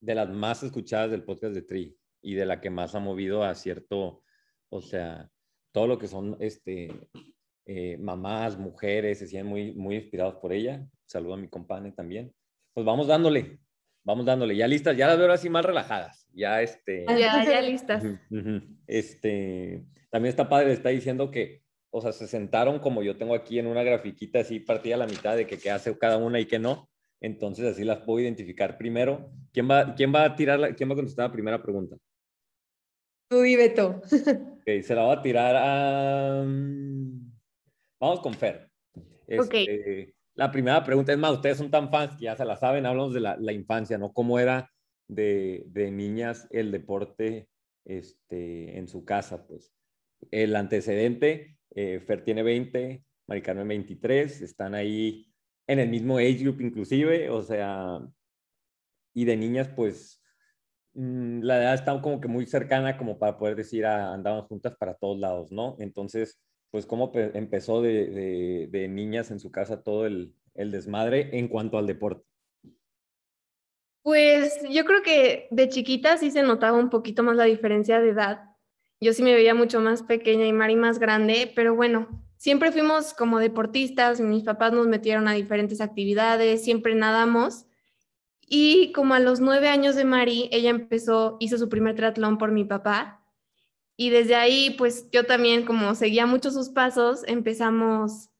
de 0.00 0.14
las 0.14 0.28
más 0.28 0.62
escuchadas 0.62 1.10
del 1.10 1.24
podcast 1.24 1.54
de 1.54 1.62
Tri 1.62 1.96
y 2.20 2.34
de 2.34 2.44
la 2.44 2.60
que 2.60 2.68
más 2.68 2.94
ha 2.94 3.00
movido 3.00 3.42
a 3.42 3.54
cierto, 3.54 4.22
o 4.68 4.80
sea, 4.82 5.30
todo 5.72 5.86
lo 5.86 5.98
que 5.98 6.08
son, 6.08 6.36
este, 6.40 6.92
eh, 7.66 7.96
mamás, 7.98 8.58
mujeres, 8.58 9.18
se 9.18 9.26
sienten 9.26 9.48
muy, 9.50 9.72
muy 9.72 9.96
inspirados 9.96 10.36
por 10.36 10.52
ella. 10.52 10.86
Saludo 11.06 11.34
a 11.34 11.38
mi 11.38 11.48
compadre 11.48 11.92
también. 11.92 12.32
Pues 12.72 12.84
vamos 12.84 13.06
dándole, 13.06 13.58
vamos 14.02 14.26
dándole. 14.26 14.56
Ya 14.56 14.66
listas, 14.66 14.96
ya 14.96 15.06
las 15.06 15.18
veo 15.18 15.30
así 15.32 15.48
más 15.48 15.64
relajadas. 15.64 16.26
Ya, 16.32 16.60
este... 16.62 17.04
Ya, 17.08 17.44
ya 17.44 17.60
listas. 17.62 18.02
Este, 18.86 19.84
también 20.10 20.30
está 20.30 20.48
padre, 20.48 20.72
está 20.72 20.88
diciendo 20.90 21.30
que, 21.30 21.62
o 21.90 22.00
sea, 22.00 22.12
se 22.12 22.26
sentaron 22.26 22.78
como 22.80 23.02
yo 23.02 23.16
tengo 23.16 23.34
aquí 23.34 23.58
en 23.58 23.66
una 23.66 23.82
grafiquita 23.82 24.40
así 24.40 24.60
partida 24.60 24.96
a 24.96 24.98
la 24.98 25.06
mitad 25.06 25.36
de 25.36 25.46
que 25.46 25.58
qué 25.58 25.70
hace 25.70 25.96
cada 25.96 26.16
una 26.18 26.40
y 26.40 26.46
qué 26.46 26.58
no. 26.58 26.88
Entonces 27.20 27.64
así 27.72 27.84
las 27.84 27.98
puedo 28.00 28.20
identificar 28.20 28.76
primero. 28.76 29.30
¿Quién 29.52 29.70
va, 29.70 29.94
quién 29.94 30.12
va 30.14 30.24
a 30.24 30.36
tirar, 30.36 30.58
la- 30.58 30.74
quién 30.74 30.88
va 30.90 30.94
a 30.94 30.96
contestar 30.96 31.28
la 31.28 31.32
primera 31.32 31.62
pregunta? 31.62 31.96
Tú 33.28 33.44
y 33.44 33.56
Beto. 33.56 34.00
Ok, 34.66 34.80
se 34.82 34.94
la 34.94 35.02
va 35.04 35.12
a 35.12 35.20
tirar 35.22 35.54
a... 35.58 36.42
Vamos 38.04 38.20
con 38.20 38.34
Fer. 38.34 38.68
Este, 39.26 40.14
La 40.34 40.52
primera 40.52 40.84
pregunta, 40.84 41.10
es 41.10 41.18
más, 41.18 41.32
ustedes 41.32 41.56
son 41.56 41.70
tan 41.70 41.90
fans 41.90 42.14
que 42.18 42.24
ya 42.24 42.36
se 42.36 42.44
la 42.44 42.54
saben, 42.54 42.84
hablamos 42.84 43.14
de 43.14 43.20
la, 43.20 43.38
la 43.38 43.54
infancia, 43.54 43.96
¿no? 43.96 44.12
¿Cómo 44.12 44.38
era 44.38 44.70
de, 45.08 45.64
de 45.68 45.90
niñas 45.90 46.46
el 46.50 46.70
deporte 46.70 47.48
este, 47.86 48.76
en 48.76 48.88
su 48.88 49.06
casa? 49.06 49.46
Pues 49.46 49.72
el 50.30 50.54
antecedente, 50.54 51.56
eh, 51.74 51.98
Fer 52.06 52.22
tiene 52.22 52.42
20, 52.42 53.02
Mari 53.26 53.40
Carmen 53.40 53.68
23, 53.68 54.42
están 54.42 54.74
ahí 54.74 55.26
en 55.66 55.78
el 55.78 55.88
mismo 55.88 56.18
age 56.18 56.40
group 56.42 56.60
inclusive, 56.60 57.30
o 57.30 57.40
sea, 57.40 58.00
y 59.14 59.24
de 59.24 59.34
niñas 59.38 59.70
pues 59.74 60.22
mm, 60.92 61.40
la 61.40 61.56
edad 61.56 61.74
está 61.74 61.98
como 62.02 62.20
que 62.20 62.28
muy 62.28 62.44
cercana 62.44 62.98
como 62.98 63.18
para 63.18 63.38
poder 63.38 63.56
decir 63.56 63.86
ah, 63.86 64.12
andaban 64.12 64.42
juntas 64.42 64.76
para 64.76 64.92
todos 64.92 65.18
lados, 65.18 65.50
¿no? 65.50 65.76
Entonces, 65.78 66.38
pues 66.74 66.86
cómo 66.86 67.12
pe- 67.12 67.30
empezó 67.38 67.82
de 67.82 68.88
niñas 68.90 69.30
en 69.30 69.38
su 69.38 69.52
casa 69.52 69.84
todo 69.84 70.06
el, 70.06 70.34
el 70.56 70.72
desmadre 70.72 71.38
en 71.38 71.46
cuanto 71.46 71.78
al 71.78 71.86
deporte. 71.86 72.24
Pues 74.02 74.58
yo 74.68 74.84
creo 74.84 75.00
que 75.04 75.46
de 75.52 75.68
chiquita 75.68 76.16
sí 76.16 76.32
se 76.32 76.42
notaba 76.42 76.76
un 76.76 76.90
poquito 76.90 77.22
más 77.22 77.36
la 77.36 77.44
diferencia 77.44 78.00
de 78.00 78.08
edad. 78.08 78.56
Yo 79.00 79.12
sí 79.12 79.22
me 79.22 79.34
veía 79.34 79.54
mucho 79.54 79.78
más 79.78 80.02
pequeña 80.02 80.46
y 80.46 80.52
Mari 80.52 80.74
más 80.74 80.98
grande, 80.98 81.52
pero 81.54 81.76
bueno, 81.76 82.08
siempre 82.38 82.72
fuimos 82.72 83.14
como 83.14 83.38
deportistas, 83.38 84.20
mis 84.20 84.42
papás 84.42 84.72
nos 84.72 84.88
metieron 84.88 85.28
a 85.28 85.32
diferentes 85.34 85.80
actividades, 85.80 86.64
siempre 86.64 86.96
nadamos. 86.96 87.66
Y 88.40 88.90
como 88.90 89.14
a 89.14 89.20
los 89.20 89.38
nueve 89.38 89.68
años 89.68 89.94
de 89.94 90.06
Mari, 90.06 90.48
ella 90.50 90.70
empezó, 90.70 91.36
hizo 91.38 91.56
su 91.56 91.68
primer 91.68 91.94
triatlón 91.94 92.36
por 92.36 92.50
mi 92.50 92.64
papá. 92.64 93.23
Y 93.96 94.10
desde 94.10 94.34
ahí, 94.34 94.74
pues 94.76 95.08
yo 95.12 95.24
también, 95.24 95.64
como 95.64 95.94
seguía 95.94 96.26
mucho 96.26 96.50
sus 96.50 96.70
pasos, 96.70 97.22
empezamos 97.26 98.30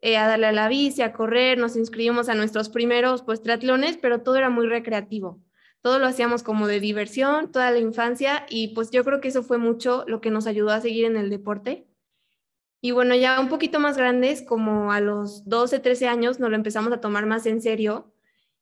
eh, 0.00 0.16
a 0.16 0.26
darle 0.26 0.46
a 0.46 0.52
la 0.52 0.68
bici, 0.68 1.02
a 1.02 1.12
correr, 1.12 1.58
nos 1.58 1.76
inscribimos 1.76 2.28
a 2.28 2.34
nuestros 2.34 2.68
primeros 2.68 3.22
pues 3.22 3.42
triatlones, 3.42 3.96
pero 3.96 4.22
todo 4.22 4.36
era 4.36 4.50
muy 4.50 4.66
recreativo. 4.66 5.40
Todo 5.80 5.98
lo 5.98 6.06
hacíamos 6.06 6.42
como 6.42 6.66
de 6.68 6.80
diversión, 6.80 7.50
toda 7.50 7.70
la 7.70 7.78
infancia 7.78 8.46
y 8.48 8.68
pues 8.68 8.90
yo 8.90 9.04
creo 9.04 9.20
que 9.20 9.28
eso 9.28 9.42
fue 9.42 9.58
mucho 9.58 10.04
lo 10.06 10.20
que 10.20 10.30
nos 10.30 10.46
ayudó 10.46 10.70
a 10.70 10.80
seguir 10.80 11.04
en 11.04 11.16
el 11.16 11.30
deporte. 11.30 11.86
Y 12.80 12.90
bueno, 12.90 13.14
ya 13.14 13.38
un 13.40 13.48
poquito 13.48 13.78
más 13.78 13.96
grandes, 13.96 14.42
como 14.42 14.92
a 14.92 15.00
los 15.00 15.48
12, 15.48 15.78
13 15.78 16.08
años, 16.08 16.40
nos 16.40 16.50
lo 16.50 16.56
empezamos 16.56 16.92
a 16.92 17.00
tomar 17.00 17.26
más 17.26 17.46
en 17.46 17.60
serio 17.60 18.12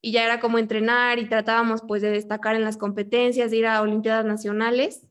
y 0.02 0.12
ya 0.12 0.24
era 0.24 0.40
como 0.40 0.58
entrenar 0.58 1.18
y 1.18 1.28
tratábamos 1.28 1.82
pues 1.88 2.02
de 2.02 2.10
destacar 2.10 2.54
en 2.54 2.64
las 2.64 2.76
competencias, 2.76 3.50
de 3.50 3.56
ir 3.58 3.66
a 3.66 3.80
Olimpiadas 3.80 4.26
Nacionales. 4.26 5.06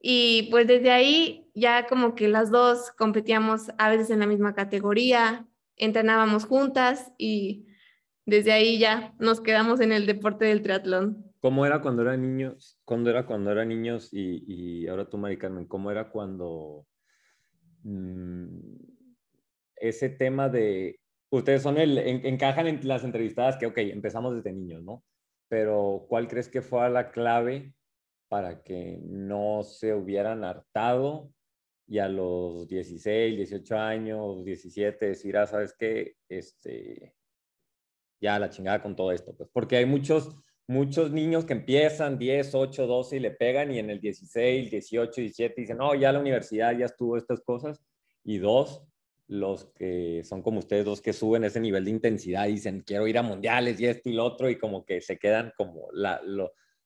Y 0.00 0.48
pues 0.50 0.66
desde 0.66 0.90
ahí 0.90 1.50
ya 1.54 1.86
como 1.86 2.14
que 2.14 2.28
las 2.28 2.50
dos 2.50 2.90
competíamos 2.92 3.70
a 3.76 3.90
veces 3.90 4.10
en 4.10 4.20
la 4.20 4.26
misma 4.26 4.54
categoría, 4.54 5.46
entrenábamos 5.76 6.46
juntas 6.46 7.12
y 7.18 7.66
desde 8.24 8.52
ahí 8.52 8.78
ya 8.78 9.14
nos 9.18 9.40
quedamos 9.40 9.80
en 9.80 9.92
el 9.92 10.06
deporte 10.06 10.46
del 10.46 10.62
triatlón. 10.62 11.24
¿Cómo 11.40 11.66
era 11.66 11.80
cuando 11.80 12.02
eran 12.02 12.22
niños? 12.22 12.78
¿Cuándo 12.84 13.10
era 13.10 13.26
cuando 13.26 13.50
eran 13.50 13.68
niños? 13.68 14.08
Y, 14.12 14.44
y 14.46 14.88
ahora 14.88 15.08
tú, 15.08 15.18
Mari 15.18 15.38
Carmen, 15.38 15.66
¿cómo 15.66 15.90
era 15.90 16.10
cuando 16.10 16.86
mm, 17.82 18.46
ese 19.76 20.10
tema 20.10 20.48
de 20.48 21.00
ustedes 21.30 21.62
son 21.62 21.78
el, 21.78 21.98
encajan 21.98 22.66
en 22.66 22.86
las 22.86 23.04
entrevistadas 23.04 23.56
que, 23.56 23.66
ok, 23.66 23.78
empezamos 23.78 24.34
desde 24.34 24.52
niños, 24.52 24.82
¿no? 24.82 25.04
Pero 25.48 26.06
¿cuál 26.08 26.28
crees 26.28 26.48
que 26.48 26.62
fue 26.62 26.88
la 26.90 27.10
clave 27.10 27.72
para 28.30 28.62
que 28.62 29.00
no 29.02 29.64
se 29.64 29.92
hubieran 29.92 30.44
hartado 30.44 31.32
y 31.88 31.98
a 31.98 32.08
los 32.08 32.68
16, 32.68 33.36
18 33.36 33.76
años, 33.76 34.44
17 34.44 35.04
decir, 35.04 35.36
ah, 35.36 35.48
¿sabes 35.48 35.74
qué? 35.76 36.14
Este, 36.28 37.16
ya 38.20 38.38
la 38.38 38.48
chingada 38.48 38.80
con 38.80 38.94
todo 38.94 39.10
esto, 39.10 39.34
pues, 39.36 39.50
porque 39.52 39.78
hay 39.78 39.84
muchos, 39.84 40.36
muchos 40.68 41.10
niños 41.10 41.44
que 41.44 41.54
empiezan 41.54 42.18
10, 42.18 42.54
8, 42.54 42.86
12 42.86 43.16
y 43.16 43.18
le 43.18 43.32
pegan 43.32 43.72
y 43.72 43.80
en 43.80 43.90
el 43.90 44.00
16, 44.00 44.70
18, 44.70 45.22
17 45.22 45.60
dicen, 45.62 45.78
no, 45.78 45.92
ya 45.96 46.12
la 46.12 46.20
universidad 46.20 46.78
ya 46.78 46.86
estuvo 46.86 47.16
estas 47.16 47.40
cosas. 47.40 47.82
Y 48.22 48.38
dos, 48.38 48.84
los 49.26 49.64
que 49.72 50.22
son 50.22 50.42
como 50.42 50.60
ustedes 50.60 50.84
dos 50.84 51.00
que 51.00 51.12
suben 51.12 51.42
ese 51.42 51.58
nivel 51.58 51.84
de 51.84 51.90
intensidad 51.90 52.46
y 52.46 52.52
dicen, 52.52 52.84
quiero 52.86 53.08
ir 53.08 53.18
a 53.18 53.22
mundiales 53.22 53.80
y 53.80 53.86
esto 53.86 54.08
y 54.08 54.12
lo 54.12 54.24
otro, 54.24 54.48
y 54.48 54.56
como 54.56 54.84
que 54.84 55.00
se 55.00 55.18
quedan 55.18 55.52
como 55.56 55.88
la, 55.90 56.20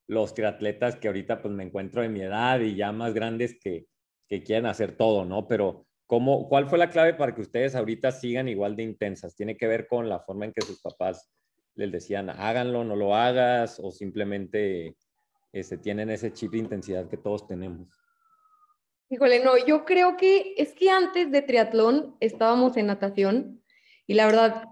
los 0.07 0.35
triatletas 0.35 0.97
que 0.97 1.09
ahorita 1.09 1.41
pues 1.41 1.55
me 1.55 1.65
encuentro 1.65 2.03
de 2.03 2.09
mi 2.09 2.21
edad 2.21 2.61
y 2.61 2.77
ya 2.77 2.93
más 2.93 3.15
grandes 3.15 3.59
que, 3.59 3.87
que 4.29 4.43
quieren 4.43 4.67
hacer 4.67 4.97
todo, 4.97 5.25
¿no? 5.25 5.47
Pero 5.47 5.87
¿cómo, 6.07 6.49
¿cuál 6.49 6.69
fue 6.69 6.79
la 6.79 6.91
clave 6.91 7.15
para 7.15 7.35
que 7.35 7.41
ustedes 7.41 7.75
ahorita 7.75 8.13
sigan 8.13 8.49
igual 8.49 8.77
de 8.77 8.83
intensas? 8.83 9.35
¿Tiene 9.35 9.57
que 9.57 9.67
ver 9.67 9.87
con 9.87 10.09
la 10.09 10.21
forma 10.21 10.45
en 10.45 10.53
que 10.53 10.63
sus 10.63 10.81
papás 10.81 11.31
les 11.75 11.91
decían, 11.91 12.31
háganlo, 12.31 12.85
no 12.85 12.97
lo 12.97 13.15
hagas, 13.15 13.81
o 13.83 13.91
simplemente 13.91 14.97
este, 15.53 15.79
tienen 15.79 16.11
ese 16.11 16.33
chip 16.33 16.53
de 16.53 16.59
intensidad 16.59 17.09
que 17.09 17.17
todos 17.17 17.47
tenemos? 17.47 17.89
Híjole, 19.11 19.45
no, 19.45 19.57
yo 19.65 19.85
creo 19.85 20.17
que 20.17 20.55
es 20.57 20.73
que 20.73 20.91
antes 20.91 21.31
de 21.31 21.43
triatlón 21.43 22.17
estábamos 22.21 22.77
en 22.77 22.87
natación 22.87 23.63
y 24.07 24.15
la 24.15 24.27
verdad, 24.27 24.65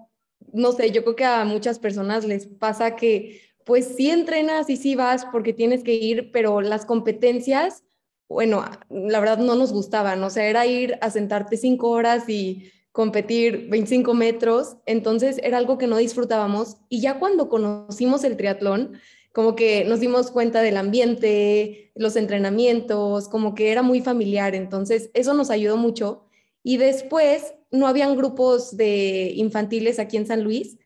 no 0.52 0.72
sé, 0.72 0.90
yo 0.90 1.02
creo 1.02 1.16
que 1.16 1.24
a 1.24 1.44
muchas 1.44 1.78
personas 1.78 2.24
les 2.24 2.46
pasa 2.46 2.96
que 2.96 3.40
pues 3.64 3.94
sí 3.96 4.10
entrenas 4.10 4.68
y 4.70 4.76
sí 4.76 4.94
vas 4.94 5.24
porque 5.26 5.52
tienes 5.52 5.82
que 5.82 5.94
ir, 5.94 6.30
pero 6.32 6.60
las 6.60 6.86
competencias, 6.86 7.84
bueno, 8.28 8.64
la 8.90 9.20
verdad 9.20 9.38
no 9.38 9.54
nos 9.54 9.72
gustaban, 9.72 10.22
o 10.22 10.30
sea, 10.30 10.46
era 10.46 10.66
ir 10.66 10.98
a 11.00 11.10
sentarte 11.10 11.56
cinco 11.56 11.90
horas 11.90 12.28
y 12.28 12.70
competir 12.92 13.68
25 13.70 14.14
metros, 14.14 14.76
entonces 14.86 15.40
era 15.42 15.58
algo 15.58 15.78
que 15.78 15.86
no 15.86 15.96
disfrutábamos 15.96 16.76
y 16.88 17.00
ya 17.00 17.18
cuando 17.18 17.48
conocimos 17.48 18.22
el 18.24 18.36
triatlón, 18.36 18.98
como 19.32 19.56
que 19.56 19.84
nos 19.84 20.00
dimos 20.00 20.30
cuenta 20.30 20.60
del 20.60 20.76
ambiente, 20.76 21.90
los 21.94 22.16
entrenamientos, 22.16 23.28
como 23.28 23.54
que 23.54 23.72
era 23.72 23.82
muy 23.82 24.00
familiar, 24.02 24.54
entonces 24.54 25.10
eso 25.14 25.32
nos 25.32 25.50
ayudó 25.50 25.76
mucho. 25.78 26.26
Y 26.62 26.76
después 26.76 27.54
no 27.70 27.86
habían 27.86 28.14
grupos 28.16 28.76
de 28.76 29.32
infantiles 29.34 29.98
aquí 29.98 30.18
en 30.18 30.26
San 30.26 30.44
Luis, 30.44 30.78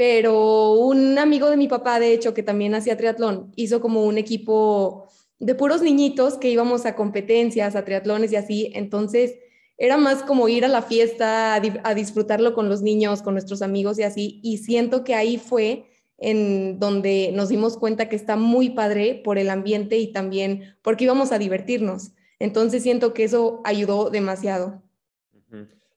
pero 0.00 0.72
un 0.72 1.18
amigo 1.18 1.50
de 1.50 1.58
mi 1.58 1.68
papá, 1.68 2.00
de 2.00 2.14
hecho, 2.14 2.32
que 2.32 2.42
también 2.42 2.74
hacía 2.74 2.96
triatlón, 2.96 3.52
hizo 3.54 3.82
como 3.82 4.06
un 4.06 4.16
equipo 4.16 5.10
de 5.38 5.54
puros 5.54 5.82
niñitos 5.82 6.38
que 6.38 6.48
íbamos 6.48 6.86
a 6.86 6.96
competencias, 6.96 7.76
a 7.76 7.84
triatlones 7.84 8.32
y 8.32 8.36
así, 8.36 8.72
entonces 8.74 9.34
era 9.76 9.98
más 9.98 10.22
como 10.22 10.48
ir 10.48 10.64
a 10.64 10.68
la 10.68 10.80
fiesta, 10.80 11.54
a, 11.54 11.94
disfrutarlo 11.94 12.54
con 12.54 12.70
los 12.70 12.80
niños, 12.80 13.20
con 13.20 13.34
nuestros 13.34 13.60
amigos 13.60 13.98
y 13.98 14.04
así, 14.04 14.40
y 14.42 14.56
siento 14.56 15.04
que 15.04 15.14
ahí 15.14 15.36
fue 15.36 15.84
en 16.16 16.78
donde 16.78 17.32
nos 17.34 17.50
dimos 17.50 17.76
cuenta 17.76 18.08
que 18.08 18.16
está 18.16 18.36
muy 18.36 18.70
padre 18.70 19.20
por 19.22 19.36
el 19.36 19.50
ambiente 19.50 19.98
y 19.98 20.12
también 20.12 20.76
porque 20.80 21.04
íbamos 21.04 21.30
a 21.30 21.38
divertirnos. 21.38 22.12
Entonces 22.38 22.82
siento 22.82 23.12
que 23.12 23.24
eso 23.24 23.60
ayudó 23.64 24.08
demasiado. 24.08 24.82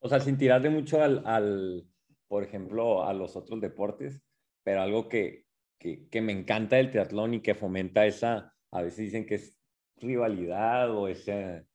O 0.02 0.10
sea, 0.10 0.20
sin 0.20 0.38
tirarle 0.38 0.70
mucho 0.70 1.02
al, 1.02 1.86
por 2.28 2.44
ejemplo, 2.44 3.06
a 3.06 3.14
los 3.14 3.36
otros 3.36 3.62
deportes, 3.62 4.22
pero 4.64 4.82
algo 4.82 5.10
que, 5.10 5.46
que, 5.78 6.22
me 6.22 6.32
encanta 6.32 6.78
del 6.78 6.92
triatlón 6.92 7.36
y 7.36 7.42
que 7.42 7.56
fomenta 7.56 8.06
esa, 8.06 8.54
a 8.72 8.82
veces 8.82 9.00
dicen 9.00 9.26
que 9.26 9.36
es 9.36 9.60
rivalidad 9.98 10.92
o 10.92 11.08
ese 11.08 11.66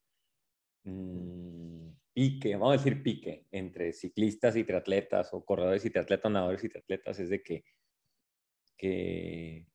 mm, 0.85 1.89
pique, 2.13 2.57
vamos 2.57 2.75
a 2.75 2.79
decir 2.79 3.03
pique, 3.03 3.47
entre 3.51 3.93
ciclistas 3.93 4.57
y 4.57 4.65
triatletas 4.65 5.33
o 5.33 5.45
corredores 5.45 5.85
y 5.85 5.91
triatletas, 5.91 6.33
nadadores 6.33 6.65
y 6.65 6.69
triatletas, 6.69 7.19
es 7.21 7.29
de 7.31 7.43
que 7.43 7.65
que 8.79 9.67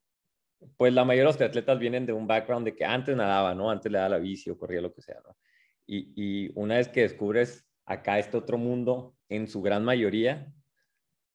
pues 0.77 0.93
la 0.93 1.03
mayoría 1.03 1.29
de 1.29 1.33
los 1.33 1.41
atletas 1.41 1.77
vienen 1.77 2.05
de 2.05 2.13
un 2.13 2.25
background 2.25 2.65
de 2.65 2.75
que 2.75 2.85
antes 2.85 3.15
nadaba, 3.15 3.53
¿no? 3.53 3.69
Antes 3.69 3.91
le 3.91 3.97
daba 3.97 4.09
la 4.09 4.17
bici 4.17 4.49
o 4.49 4.57
corría 4.57 4.81
lo 4.81 4.93
que 4.93 5.01
sea, 5.01 5.19
¿no? 5.27 5.37
Y, 5.85 6.13
y 6.15 6.51
una 6.55 6.77
vez 6.77 6.87
que 6.87 7.01
descubres 7.01 7.67
acá 7.85 8.17
este 8.17 8.37
otro 8.37 8.57
mundo, 8.57 9.15
en 9.27 9.47
su 9.47 9.61
gran 9.61 9.83
mayoría, 9.83 10.53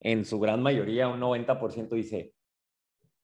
en 0.00 0.24
su 0.24 0.38
gran 0.40 0.62
mayoría, 0.62 1.08
un 1.08 1.20
90% 1.20 1.94
dice, 1.94 2.32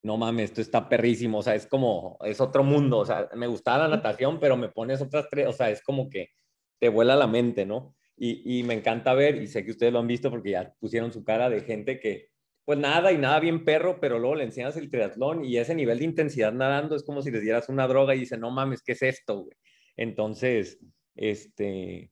no 0.02 0.16
mames, 0.16 0.50
esto 0.50 0.60
está 0.60 0.88
perrísimo, 0.88 1.38
o 1.38 1.42
sea, 1.42 1.54
es 1.54 1.66
como, 1.66 2.18
es 2.22 2.40
otro 2.40 2.62
mundo, 2.62 2.98
o 2.98 3.06
sea, 3.06 3.28
me 3.34 3.46
gustaba 3.46 3.88
la 3.88 3.96
natación, 3.96 4.38
pero 4.38 4.56
me 4.56 4.68
pones 4.68 5.00
otras 5.00 5.28
tres, 5.30 5.46
o 5.48 5.52
sea, 5.52 5.70
es 5.70 5.82
como 5.82 6.10
que 6.10 6.30
te 6.78 6.88
vuela 6.88 7.16
la 7.16 7.26
mente, 7.26 7.64
¿no? 7.64 7.96
Y, 8.16 8.58
y 8.60 8.62
me 8.64 8.74
encanta 8.74 9.14
ver, 9.14 9.36
y 9.36 9.46
sé 9.46 9.64
que 9.64 9.70
ustedes 9.70 9.92
lo 9.92 9.98
han 10.00 10.06
visto 10.06 10.30
porque 10.30 10.50
ya 10.50 10.74
pusieron 10.78 11.12
su 11.12 11.24
cara 11.24 11.48
de 11.50 11.62
gente 11.62 11.98
que 11.98 12.28
pues 12.64 12.78
nada 12.78 13.12
y 13.12 13.18
nada 13.18 13.40
bien 13.40 13.64
perro, 13.64 14.00
pero 14.00 14.18
luego 14.18 14.36
le 14.36 14.44
enseñas 14.44 14.76
el 14.76 14.90
triatlón 14.90 15.44
y 15.44 15.58
ese 15.58 15.74
nivel 15.74 15.98
de 15.98 16.06
intensidad 16.06 16.52
nadando 16.52 16.96
es 16.96 17.04
como 17.04 17.20
si 17.20 17.30
les 17.30 17.42
dieras 17.42 17.68
una 17.68 17.86
droga 17.86 18.14
y 18.14 18.20
dicen, 18.20 18.40
no 18.40 18.50
mames, 18.50 18.82
¿qué 18.82 18.92
es 18.92 19.02
esto? 19.02 19.42
Güey? 19.42 19.56
Entonces, 19.96 20.78
este, 21.14 22.10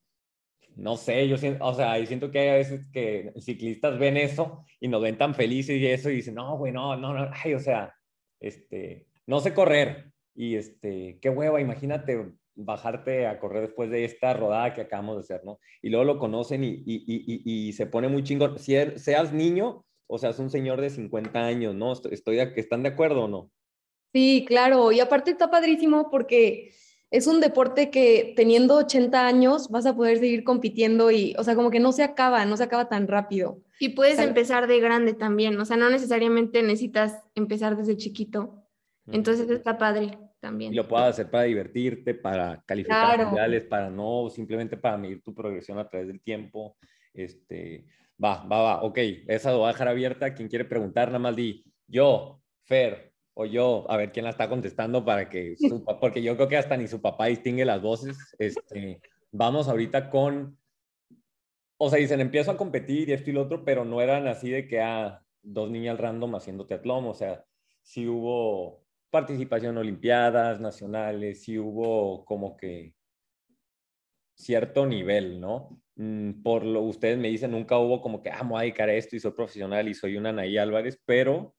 no 0.76 0.96
sé, 0.96 1.28
yo 1.28 1.36
siento, 1.36 1.64
o 1.64 1.74
sea, 1.74 1.98
yo 1.98 2.06
siento 2.06 2.30
que 2.30 2.38
hay 2.38 2.58
veces 2.58 2.86
que 2.92 3.32
ciclistas 3.38 3.98
ven 3.98 4.16
eso 4.16 4.64
y 4.80 4.88
nos 4.88 5.02
ven 5.02 5.18
tan 5.18 5.34
felices 5.34 5.76
y 5.78 5.86
eso 5.86 6.10
y 6.10 6.16
dicen, 6.16 6.34
no, 6.34 6.56
güey, 6.56 6.72
no, 6.72 6.96
no, 6.96 7.14
no, 7.14 7.30
ay, 7.44 7.54
o 7.54 7.60
sea, 7.60 7.94
este, 8.40 9.06
no 9.26 9.40
sé 9.40 9.54
correr 9.54 10.12
y 10.34 10.56
este, 10.56 11.18
qué 11.20 11.30
hueva, 11.30 11.60
imagínate 11.60 12.32
bajarte 12.54 13.26
a 13.26 13.38
correr 13.38 13.62
después 13.62 13.90
de 13.90 14.04
esta 14.04 14.34
rodada 14.34 14.74
que 14.74 14.82
acabamos 14.82 15.16
de 15.16 15.20
hacer, 15.20 15.44
¿no? 15.44 15.58
Y 15.80 15.90
luego 15.90 16.04
lo 16.04 16.18
conocen 16.18 16.64
y, 16.64 16.82
y, 16.84 17.04
y, 17.06 17.68
y 17.68 17.72
se 17.72 17.86
pone 17.86 18.08
muy 18.08 18.22
chingón. 18.22 18.58
Si 18.58 18.74
er, 18.74 18.98
seas 18.98 19.32
niño, 19.32 19.84
o 20.06 20.18
sea, 20.18 20.30
es 20.30 20.38
un 20.38 20.50
señor 20.50 20.80
de 20.80 20.90
50 20.90 21.44
años, 21.44 21.74
¿no? 21.74 21.92
Estoy, 21.92 22.38
¿Están 22.38 22.82
de 22.82 22.90
acuerdo 22.90 23.24
o 23.24 23.28
no? 23.28 23.50
Sí, 24.12 24.44
claro. 24.46 24.92
Y 24.92 25.00
aparte 25.00 25.30
está 25.30 25.50
padrísimo 25.50 26.10
porque 26.10 26.70
es 27.12 27.26
un 27.26 27.40
deporte 27.40 27.90
que 27.90 28.32
teniendo 28.36 28.76
80 28.76 29.26
años 29.26 29.68
vas 29.68 29.86
a 29.86 29.94
poder 29.94 30.18
seguir 30.18 30.44
compitiendo 30.44 31.10
y, 31.10 31.34
o 31.38 31.44
sea, 31.44 31.54
como 31.54 31.70
que 31.70 31.78
no 31.78 31.92
se 31.92 32.02
acaba, 32.02 32.44
no 32.46 32.56
se 32.56 32.64
acaba 32.64 32.88
tan 32.88 33.06
rápido. 33.06 33.60
Y 33.78 33.90
puedes 33.90 34.18
empezar 34.18 34.66
de 34.66 34.80
grande 34.80 35.12
también, 35.12 35.60
o 35.60 35.64
sea, 35.64 35.76
no 35.76 35.90
necesariamente 35.90 36.62
necesitas 36.62 37.22
empezar 37.34 37.76
desde 37.76 37.96
chiquito. 37.96 38.64
Entonces 39.06 39.50
está 39.50 39.76
padre 39.76 40.18
también. 40.40 40.72
Y 40.72 40.76
lo 40.76 40.88
puedes 40.88 41.08
hacer 41.08 41.30
para 41.30 41.44
divertirte, 41.44 42.14
para 42.14 42.62
calificar 42.64 43.16
claro. 43.30 43.68
para 43.68 43.90
no, 43.90 44.30
simplemente 44.30 44.76
para 44.76 44.96
medir 44.96 45.22
tu 45.22 45.34
progresión 45.34 45.78
a 45.78 45.88
través 45.88 46.08
del 46.08 46.20
tiempo. 46.20 46.76
Este, 47.12 47.84
Va, 48.22 48.44
va, 48.44 48.62
va, 48.62 48.82
ok, 48.82 48.98
esa 49.26 49.50
lo 49.50 49.58
voy 49.58 49.68
a 49.68 49.72
dejar 49.72 49.88
abierta. 49.88 50.32
Quien 50.32 50.48
quiere 50.48 50.64
preguntar, 50.64 51.08
nada 51.08 51.18
más 51.18 51.34
di 51.34 51.64
yo, 51.88 52.40
Fer 52.62 53.11
o 53.34 53.46
yo, 53.46 53.90
a 53.90 53.96
ver 53.96 54.12
quién 54.12 54.24
la 54.24 54.30
está 54.30 54.48
contestando 54.48 55.04
para 55.04 55.28
que, 55.28 55.54
porque 56.00 56.22
yo 56.22 56.36
creo 56.36 56.48
que 56.48 56.56
hasta 56.56 56.76
ni 56.76 56.86
su 56.86 57.00
papá 57.00 57.26
distingue 57.26 57.64
las 57.64 57.80
voces. 57.80 58.16
Este, 58.38 59.00
vamos 59.30 59.68
ahorita 59.68 60.10
con, 60.10 60.58
o 61.78 61.90
sea, 61.90 61.98
dicen, 61.98 62.20
empiezo 62.20 62.50
a 62.50 62.56
competir 62.56 63.08
y 63.08 63.12
esto 63.12 63.30
y 63.30 63.32
lo 63.32 63.42
otro, 63.42 63.64
pero 63.64 63.84
no 63.84 64.00
eran 64.00 64.26
así 64.26 64.50
de 64.50 64.66
que 64.66 64.80
a 64.80 65.06
ah, 65.06 65.26
dos 65.42 65.70
niñas 65.70 65.98
random 65.98 66.34
haciendo 66.34 66.66
teatlón, 66.66 67.06
o 67.06 67.14
sea, 67.14 67.44
sí 67.82 68.06
hubo 68.06 68.84
participación 69.10 69.72
en 69.72 69.78
olimpiadas 69.78 70.60
nacionales, 70.60 71.42
sí 71.42 71.58
hubo 71.58 72.24
como 72.24 72.56
que 72.56 72.94
cierto 74.34 74.86
nivel, 74.86 75.40
¿no? 75.40 75.80
Mm, 75.96 76.42
por 76.42 76.64
lo 76.64 76.82
ustedes 76.82 77.18
me 77.18 77.28
dicen, 77.28 77.50
nunca 77.50 77.78
hubo 77.78 78.00
como 78.00 78.22
que, 78.22 78.30
ah, 78.30 78.42
me 78.42 78.50
voy 78.50 78.58
a 78.58 78.62
dedicar 78.62 78.88
a 78.88 78.94
esto 78.94 79.16
y 79.16 79.20
soy 79.20 79.32
profesional 79.32 79.88
y 79.88 79.94
soy 79.94 80.16
una 80.16 80.30
Anaí 80.30 80.56
Álvarez, 80.58 81.00
pero 81.04 81.54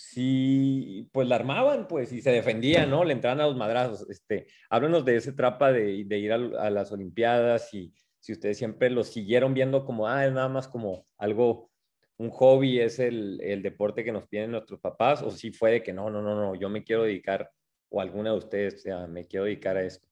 sí, 0.00 1.08
pues 1.12 1.28
la 1.28 1.36
armaban, 1.36 1.88
pues, 1.88 2.12
y 2.12 2.20
se 2.20 2.30
defendían, 2.30 2.90
¿no? 2.90 3.04
Le 3.04 3.12
entraban 3.12 3.40
a 3.40 3.46
los 3.46 3.56
madrazos. 3.56 4.08
Este, 4.10 4.46
háblenos 4.68 5.04
de 5.04 5.16
ese 5.16 5.32
trapa 5.32 5.72
de, 5.72 6.04
de 6.04 6.18
ir 6.18 6.32
a, 6.32 6.36
a, 6.36 6.70
las 6.70 6.92
Olimpiadas 6.92 7.72
y 7.74 7.92
si 8.18 8.32
ustedes 8.32 8.58
siempre 8.58 8.90
lo 8.90 9.04
siguieron 9.04 9.54
viendo 9.54 9.84
como, 9.84 10.06
ah, 10.06 10.26
es 10.26 10.32
nada 10.32 10.48
más 10.48 10.68
como 10.68 11.06
algo, 11.16 11.70
un 12.16 12.30
hobby 12.30 12.80
es 12.80 12.98
el, 12.98 13.40
el 13.42 13.62
deporte 13.62 14.04
que 14.04 14.12
nos 14.12 14.26
piden 14.28 14.50
nuestros 14.50 14.78
papás 14.80 15.22
o 15.22 15.30
si 15.30 15.52
fue 15.52 15.72
de 15.72 15.82
que 15.82 15.92
no, 15.92 16.10
no, 16.10 16.20
no, 16.20 16.34
no, 16.34 16.54
yo 16.54 16.68
me 16.68 16.84
quiero 16.84 17.04
dedicar 17.04 17.50
o 17.90 18.00
alguna 18.00 18.30
de 18.30 18.36
ustedes, 18.36 18.74
o 18.74 18.78
sea, 18.78 19.06
me 19.06 19.26
quiero 19.26 19.44
dedicar 19.44 19.76
a 19.76 19.82
esto? 19.82 20.06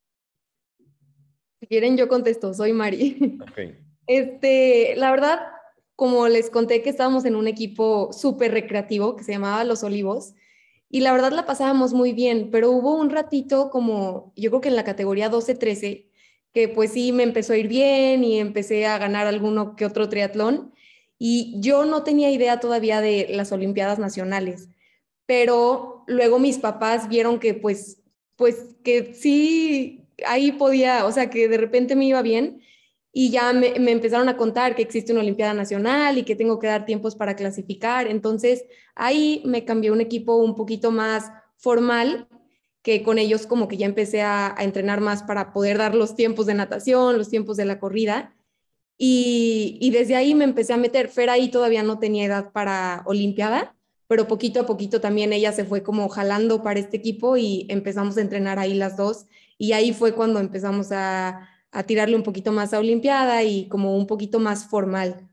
Si 1.60 1.66
quieren, 1.66 1.96
yo 1.96 2.08
contesto, 2.08 2.52
soy 2.54 2.72
Mari. 2.72 3.38
Ok. 3.42 3.74
Este, 4.06 4.94
la 4.96 5.10
verdad, 5.10 5.38
como 5.98 6.28
les 6.28 6.48
conté 6.48 6.80
que 6.80 6.90
estábamos 6.90 7.24
en 7.24 7.34
un 7.34 7.48
equipo 7.48 8.12
súper 8.12 8.52
recreativo 8.52 9.16
que 9.16 9.24
se 9.24 9.32
llamaba 9.32 9.64
Los 9.64 9.82
Olivos, 9.82 10.34
y 10.88 11.00
la 11.00 11.10
verdad 11.10 11.32
la 11.32 11.44
pasábamos 11.44 11.92
muy 11.92 12.12
bien, 12.12 12.50
pero 12.52 12.70
hubo 12.70 12.94
un 12.94 13.10
ratito 13.10 13.68
como, 13.68 14.32
yo 14.36 14.50
creo 14.50 14.60
que 14.60 14.68
en 14.68 14.76
la 14.76 14.84
categoría 14.84 15.28
12-13, 15.28 16.06
que 16.54 16.68
pues 16.68 16.92
sí 16.92 17.10
me 17.10 17.24
empezó 17.24 17.52
a 17.52 17.56
ir 17.56 17.66
bien 17.66 18.22
y 18.22 18.38
empecé 18.38 18.86
a 18.86 18.96
ganar 18.96 19.26
alguno 19.26 19.74
que 19.74 19.86
otro 19.86 20.08
triatlón, 20.08 20.72
y 21.18 21.56
yo 21.58 21.84
no 21.84 22.04
tenía 22.04 22.30
idea 22.30 22.60
todavía 22.60 23.00
de 23.00 23.26
las 23.30 23.50
Olimpiadas 23.50 23.98
Nacionales, 23.98 24.68
pero 25.26 26.04
luego 26.06 26.38
mis 26.38 26.58
papás 26.58 27.08
vieron 27.08 27.40
que 27.40 27.54
pues, 27.54 28.04
pues 28.36 28.76
que 28.84 29.14
sí, 29.14 30.06
ahí 30.24 30.52
podía, 30.52 31.06
o 31.06 31.10
sea, 31.10 31.28
que 31.28 31.48
de 31.48 31.56
repente 31.58 31.96
me 31.96 32.04
iba 32.04 32.22
bien 32.22 32.62
y 33.12 33.30
ya 33.30 33.52
me, 33.52 33.74
empezaron 33.90 34.28
a 34.28 34.36
contar 34.36 34.74
que 34.74 34.82
existe 34.82 35.12
una 35.12 35.22
Olimpiada 35.22 35.54
Nacional 35.54 36.18
y 36.18 36.24
que 36.24 36.36
tengo 36.36 36.58
que 36.58 36.66
dar 36.66 36.84
tiempos 36.84 37.16
para 37.16 37.36
clasificar. 37.36 38.06
Entonces 38.06 38.64
ahí 38.94 39.42
me 39.44 39.64
cambié 39.64 39.90
un 39.90 40.00
equipo 40.00 40.36
un 40.36 40.54
poquito 40.54 40.90
más 40.90 41.32
formal, 41.56 42.28
que 42.82 43.02
con 43.02 43.18
ellos 43.18 43.46
como 43.46 43.68
que 43.68 43.76
ya 43.76 43.86
empecé 43.86 44.22
a, 44.22 44.54
a 44.56 44.64
entrenar 44.64 45.00
más 45.00 45.22
para 45.22 45.52
poder 45.52 45.78
dar 45.78 45.94
los 45.94 46.14
tiempos 46.14 46.46
de 46.46 46.54
natación, 46.54 47.18
los 47.18 47.28
tiempos 47.28 47.56
de 47.56 47.64
la 47.64 47.80
corrida. 47.80 48.34
Y, 48.96 49.78
y, 49.80 49.90
desde 49.90 50.16
ahí 50.16 50.34
me 50.34 50.44
empecé 50.44 50.72
a 50.72 50.76
meter. 50.76 51.08
Fer 51.08 51.30
ahí 51.30 51.50
todavía 51.50 51.82
no 51.82 51.98
tenía 51.98 52.24
edad 52.24 52.52
para 52.52 53.02
Olimpiada, 53.06 53.76
pero 54.08 54.26
poquito 54.26 54.60
a 54.60 54.66
poquito 54.66 55.00
también 55.00 55.32
ella 55.32 55.52
se 55.52 55.64
fue 55.64 55.82
como 55.82 56.08
jalando 56.08 56.62
para 56.62 56.80
este 56.80 56.96
equipo 56.96 57.36
y 57.36 57.66
empezamos 57.68 58.16
a 58.16 58.22
entrenar 58.22 58.58
ahí 58.58 58.74
las 58.74 58.96
dos. 58.96 59.26
Y 59.56 59.72
ahí 59.72 59.92
fue 59.92 60.14
cuando 60.14 60.40
empezamos 60.40 60.90
a, 60.92 61.48
a 61.70 61.82
tirarle 61.82 62.16
un 62.16 62.22
poquito 62.22 62.52
más 62.52 62.72
a 62.72 62.78
Olimpiada 62.78 63.42
y 63.42 63.68
como 63.68 63.96
un 63.96 64.06
poquito 64.06 64.38
más 64.38 64.68
formal. 64.68 65.28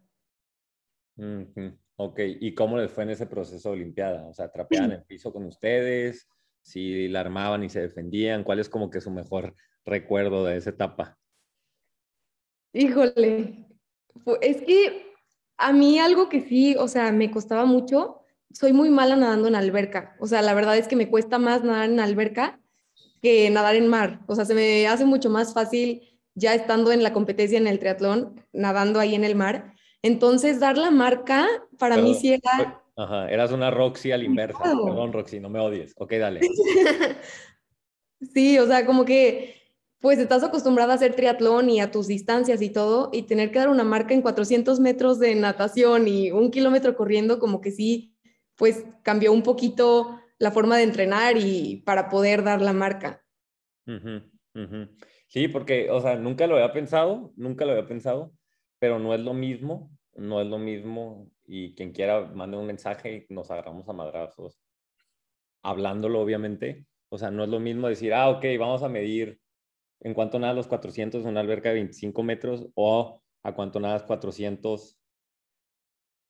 Mm 1.15 1.43
-hmm. 1.53 1.77
Ok, 1.97 2.19
¿y 2.41 2.53
cómo 2.53 2.77
les 2.77 2.91
fue 2.91 3.03
en 3.03 3.11
ese 3.11 3.25
proceso 3.25 3.69
de 3.69 3.75
Olimpiada? 3.75 4.27
O 4.27 4.33
sea, 4.33 4.51
¿trapeaban 4.51 4.91
el 4.91 5.03
piso 5.03 5.31
con 5.31 5.45
ustedes? 5.45 6.27
¿Si 6.61 7.07
la 7.07 7.21
armaban 7.21 7.63
y 7.63 7.69
se 7.69 7.79
defendían? 7.79 8.43
¿Cuál 8.43 8.59
es 8.59 8.67
como 8.67 8.89
que 8.89 8.99
su 8.99 9.11
mejor 9.11 9.55
recuerdo 9.85 10.43
de 10.43 10.57
esa 10.57 10.71
etapa? 10.71 11.17
Híjole, 12.73 13.65
es 14.41 14.61
que 14.63 15.13
a 15.57 15.71
mí 15.71 15.99
algo 15.99 16.27
que 16.27 16.41
sí, 16.41 16.75
o 16.77 16.89
sea, 16.89 17.13
me 17.13 17.31
costaba 17.31 17.65
mucho, 17.65 18.21
soy 18.51 18.73
muy 18.73 18.89
mala 18.89 19.15
nadando 19.15 19.47
en 19.47 19.55
alberca. 19.55 20.17
O 20.19 20.27
sea, 20.27 20.41
la 20.41 20.53
verdad 20.53 20.77
es 20.77 20.89
que 20.89 20.97
me 20.97 21.09
cuesta 21.09 21.39
más 21.39 21.63
nadar 21.63 21.89
en 21.89 22.01
alberca 22.01 22.59
que 23.21 23.49
nadar 23.49 23.75
en 23.75 23.87
mar. 23.87 24.19
O 24.27 24.35
sea, 24.35 24.43
se 24.43 24.53
me 24.53 24.85
hace 24.87 25.05
mucho 25.05 25.29
más 25.29 25.53
fácil 25.53 26.14
ya 26.35 26.53
estando 26.53 26.91
en 26.91 27.01
la 27.01 27.13
competencia 27.13 27.57
en 27.57 27.67
el 27.67 27.79
triatlón, 27.79 28.45
nadando 28.53 28.99
ahí 28.99 29.15
en 29.15 29.23
el 29.23 29.35
mar. 29.35 29.73
Entonces, 30.01 30.59
dar 30.59 30.77
la 30.77 30.91
marca 30.91 31.47
para 31.79 31.97
mí 31.97 32.13
sí 32.13 32.33
era... 32.33 32.81
Ajá, 32.97 33.29
eras 33.29 33.51
una 33.51 33.71
Roxy 33.71 34.11
a 34.11 34.17
la 34.17 34.23
inversa. 34.23 34.57
Claro. 34.61 34.85
Perdón, 34.85 35.11
Roxy, 35.11 35.39
no 35.39 35.49
me 35.49 35.59
odies. 35.59 35.93
Ok, 35.97 36.13
dale. 36.13 36.41
sí, 38.33 38.57
o 38.59 38.67
sea, 38.67 38.85
como 38.85 39.03
que 39.03 39.55
pues 40.05 40.19
estás 40.19 40.43
acostumbrada 40.43 40.93
a 40.93 40.95
hacer 40.97 41.15
triatlón 41.15 41.67
y 41.67 41.81
a 41.81 41.89
tus 41.89 42.05
distancias 42.05 42.61
y 42.61 42.69
todo, 42.69 43.09
y 43.11 43.23
tener 43.23 43.51
que 43.51 43.57
dar 43.57 43.69
una 43.69 43.83
marca 43.83 44.13
en 44.13 44.21
400 44.21 44.79
metros 44.79 45.17
de 45.17 45.33
natación 45.33 46.07
y 46.07 46.29
un 46.29 46.51
kilómetro 46.51 46.95
corriendo, 46.95 47.39
como 47.39 47.59
que 47.59 47.71
sí, 47.71 48.15
pues 48.55 48.85
cambió 49.01 49.31
un 49.31 49.41
poquito 49.41 50.21
la 50.37 50.51
forma 50.51 50.77
de 50.77 50.83
entrenar 50.83 51.37
y 51.37 51.81
para 51.87 52.07
poder 52.07 52.43
dar 52.43 52.61
la 52.61 52.71
marca. 52.71 53.25
Uh 53.87 53.93
-huh, 53.93 54.23
uh 54.53 54.59
-huh. 54.59 54.89
Sí, 55.35 55.49
porque, 55.49 55.91
o 55.91 55.99
sea, 55.99 56.15
nunca 56.15 56.47
lo 56.47 56.55
había 56.55 56.71
pensado, 56.71 57.33
nunca 57.35 57.65
lo 57.65 57.73
había 57.73 57.85
pensado, 57.85 58.31
pero 58.79 58.99
no 58.99 59.13
es 59.13 59.19
lo 59.19 59.33
mismo, 59.33 59.91
no 60.13 60.39
es 60.39 60.47
lo 60.47 60.57
mismo, 60.57 61.29
y 61.45 61.75
quien 61.75 61.91
quiera 61.91 62.21
mande 62.21 62.55
un 62.55 62.65
mensaje 62.65 63.27
y 63.29 63.33
nos 63.33 63.51
agarramos 63.51 63.89
a 63.89 63.91
madrazos, 63.91 64.61
hablándolo 65.61 66.21
obviamente, 66.21 66.87
o 67.09 67.17
sea, 67.17 67.31
no 67.31 67.43
es 67.43 67.49
lo 67.49 67.59
mismo 67.59 67.89
decir, 67.89 68.13
ah, 68.13 68.29
ok, 68.29 68.45
vamos 68.57 68.81
a 68.81 68.87
medir 68.87 69.41
en 69.99 70.13
cuánto 70.13 70.39
nadas 70.39 70.55
los 70.55 70.67
400 70.67 71.23
en 71.23 71.31
una 71.31 71.41
alberca 71.41 71.67
de 71.67 71.75
25 71.75 72.23
metros 72.23 72.69
o 72.73 73.21
a 73.43 73.53
cuánto 73.53 73.81
nadas 73.81 74.03
400 74.03 74.97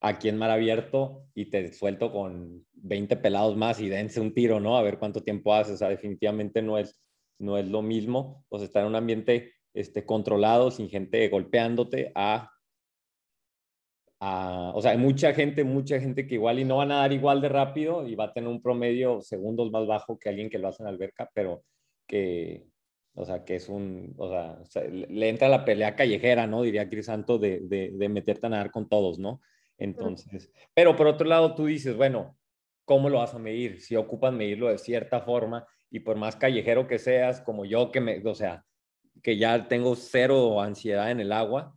aquí 0.02 0.30
en 0.30 0.40
mar 0.40 0.50
abierto 0.50 1.28
y 1.36 1.52
te 1.52 1.72
suelto 1.74 2.12
con 2.12 2.66
20 2.74 3.18
pelados 3.18 3.56
más 3.56 3.80
y 3.80 3.88
dense 3.88 4.20
un 4.20 4.34
tiro, 4.34 4.60
¿no? 4.60 4.78
A 4.78 4.82
ver 4.82 4.98
cuánto 4.98 5.22
tiempo 5.22 5.54
haces, 5.54 5.76
o 5.76 5.78
sea, 5.78 5.90
definitivamente 5.90 6.64
no 6.64 6.80
es 6.80 7.05
no 7.40 7.58
es 7.58 7.68
lo 7.68 7.82
mismo, 7.82 8.46
o 8.50 8.58
sea, 8.58 8.66
estar 8.66 8.84
en 8.84 8.90
un 8.90 8.96
ambiente 8.96 9.54
este, 9.74 10.06
controlado, 10.06 10.72
sin 10.72 10.90
gente 10.90 11.28
golpeándote, 11.28 12.12
a, 12.16 12.52
a, 14.20 14.72
o 14.74 14.82
sea, 14.82 14.92
hay 14.92 14.98
mucha 14.98 15.34
gente, 15.34 15.64
mucha 15.64 16.00
gente 16.00 16.26
que 16.28 16.36
igual 16.36 16.60
y 16.60 16.66
no 16.66 16.78
va 16.78 16.84
a 16.84 16.88
nadar 16.88 17.12
igual 17.12 17.42
de 17.42 17.50
rápido 17.50 18.08
y 18.08 18.16
va 18.16 18.26
a 18.26 18.34
tener 18.34 18.50
un 18.50 18.62
promedio 18.62 19.22
segundos 19.22 19.72
más 19.72 19.86
bajo 19.86 20.18
que 20.18 20.30
alguien 20.30 20.50
que 20.50 20.60
lo 20.60 20.70
hace 20.70 20.84
en 20.84 20.88
alberca, 20.88 21.30
pero 21.34 21.64
que, 22.08 22.66
o 23.16 23.26
sea, 23.26 23.44
que 23.44 23.56
es 23.56 23.70
un, 23.70 24.14
o 24.18 24.30
sea, 24.30 24.60
le 24.92 25.30
entra 25.30 25.50
la 25.50 25.66
pelea 25.66 25.96
callejera, 25.96 26.48
¿no? 26.48 26.62
Diría 26.62 26.90
Crisanto, 26.90 27.38
de, 27.38 27.60
de, 27.62 27.92
de 27.92 28.10
meterte 28.10 28.48
a 28.48 28.50
nadar 28.50 28.72
con 28.72 28.88
todos, 28.88 29.20
¿no? 29.20 29.42
Entonces, 29.78 30.52
pero 30.74 30.96
por 30.96 31.08
otro 31.08 31.28
lado 31.28 31.54
tú 31.56 31.66
dices, 31.66 31.96
bueno, 31.98 32.38
¿cómo 32.86 33.10
lo 33.10 33.18
vas 33.18 33.34
a 33.34 33.40
medir? 33.40 33.82
Si 33.82 33.96
ocupan 33.96 34.38
medirlo 34.38 34.70
de 34.70 34.78
cierta 34.78 35.22
forma, 35.22 35.68
y 35.96 36.02
por 36.02 36.18
más 36.18 36.36
callejero 36.36 36.88
que 36.88 37.00
seas, 37.00 37.40
como 37.40 37.64
yo, 37.64 37.90
que 37.90 38.02
me, 38.02 38.22
o 38.26 38.36
sea, 38.36 38.66
que 39.24 39.38
ya 39.38 39.70
tengo 39.70 39.96
cero 39.96 40.60
ansiedad 40.60 41.10
en 41.10 41.22
el 41.22 41.32
agua, 41.32 41.74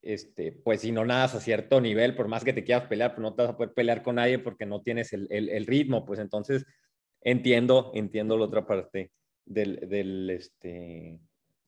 este, 0.00 0.52
pues 0.52 0.80
si 0.80 0.92
no 0.92 1.04
nadas 1.04 1.34
a 1.34 1.40
cierto 1.40 1.78
nivel, 1.78 2.16
por 2.16 2.26
más 2.26 2.42
que 2.42 2.54
te 2.54 2.64
quieras 2.64 2.88
pelear, 2.88 3.10
pues 3.14 3.20
no 3.20 3.34
te 3.34 3.42
vas 3.42 3.50
a 3.50 3.56
poder 3.58 3.74
pelear 3.74 4.02
con 4.02 4.14
nadie 4.14 4.38
porque 4.38 4.64
no 4.64 4.80
tienes 4.80 5.12
el, 5.12 5.26
el, 5.28 5.50
el 5.50 5.66
ritmo, 5.66 6.06
pues 6.06 6.20
entonces 6.20 6.64
entiendo, 7.20 7.92
entiendo 7.94 8.38
la 8.38 8.46
otra 8.46 8.66
parte 8.66 9.12
del, 9.44 9.86
del, 9.90 10.30
este, 10.30 11.20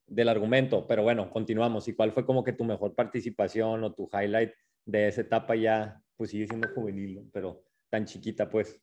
del 0.06 0.28
argumento, 0.30 0.86
pero 0.86 1.02
bueno, 1.02 1.28
continuamos. 1.28 1.88
¿Y 1.88 1.92
cuál 1.92 2.12
fue 2.12 2.24
como 2.24 2.42
que 2.42 2.54
tu 2.54 2.64
mejor 2.64 2.94
participación 2.94 3.84
o 3.84 3.92
tu 3.92 4.08
highlight 4.14 4.52
de 4.86 5.08
esa 5.08 5.20
etapa 5.20 5.56
ya, 5.56 6.00
pues 6.16 6.30
sigue 6.30 6.46
siendo 6.46 6.70
juvenil, 6.70 7.28
pero 7.34 7.64
tan 7.90 8.06
chiquita, 8.06 8.48
pues? 8.48 8.80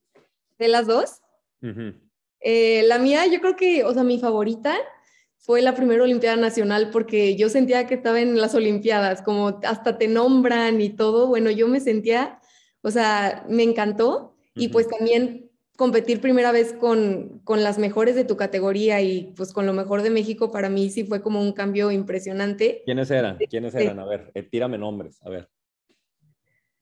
¿De 0.60 0.68
las 0.68 0.86
dos? 0.86 1.22
Uh 1.64 1.68
-huh. 1.70 2.09
Eh, 2.42 2.84
la 2.86 3.00
mía, 3.00 3.26
yo 3.28 3.40
creo 3.42 3.56
que, 3.56 3.84
o 3.84 3.94
sea, 3.94 4.04
mi 4.04 4.20
favorita 4.20 4.76
fue 5.38 5.62
la 5.62 5.74
primera 5.76 6.04
Olimpiada 6.04 6.36
Nacional 6.36 6.90
porque 6.92 7.36
yo 7.36 7.50
sentía 7.50 7.88
que 7.88 7.96
estaba 7.96 8.20
en 8.20 8.40
las 8.40 8.56
Olimpiadas, 8.56 9.22
como 9.22 9.60
hasta 9.64 9.98
te 9.98 10.08
nombran 10.08 10.82
y 10.82 10.90
todo. 10.90 11.28
Bueno, 11.28 11.50
yo 11.50 11.68
me 11.68 11.80
sentía, 11.80 12.40
o 12.82 12.92
sea, 12.92 13.46
me 13.50 13.64
encantó 13.64 14.10
uh 14.10 14.60
-huh. 14.60 14.64
y 14.64 14.68
pues 14.70 14.88
también 14.88 15.50
competir 15.80 16.20
primera 16.20 16.52
vez 16.52 16.74
con, 16.74 17.40
con 17.46 17.64
las 17.64 17.78
mejores 17.78 18.14
de 18.14 18.26
tu 18.26 18.36
categoría 18.36 19.02
y 19.02 19.34
pues 19.38 19.54
con 19.54 19.66
lo 19.66 19.72
mejor 19.72 20.02
de 20.02 20.10
México 20.10 20.52
para 20.52 20.68
mí 20.68 20.90
sí 20.90 21.06
fue 21.06 21.22
como 21.22 21.42
un 21.42 21.54
cambio 21.54 21.90
impresionante. 21.90 22.82
¿Quiénes 22.84 23.10
eran? 23.10 23.38
¿Quiénes 23.50 23.74
eran? 23.76 23.98
A 23.98 24.06
ver, 24.06 24.30
eh, 24.34 24.44
tírame 24.44 24.78
nombres, 24.78 25.22
a 25.24 25.30
ver. 25.30 25.50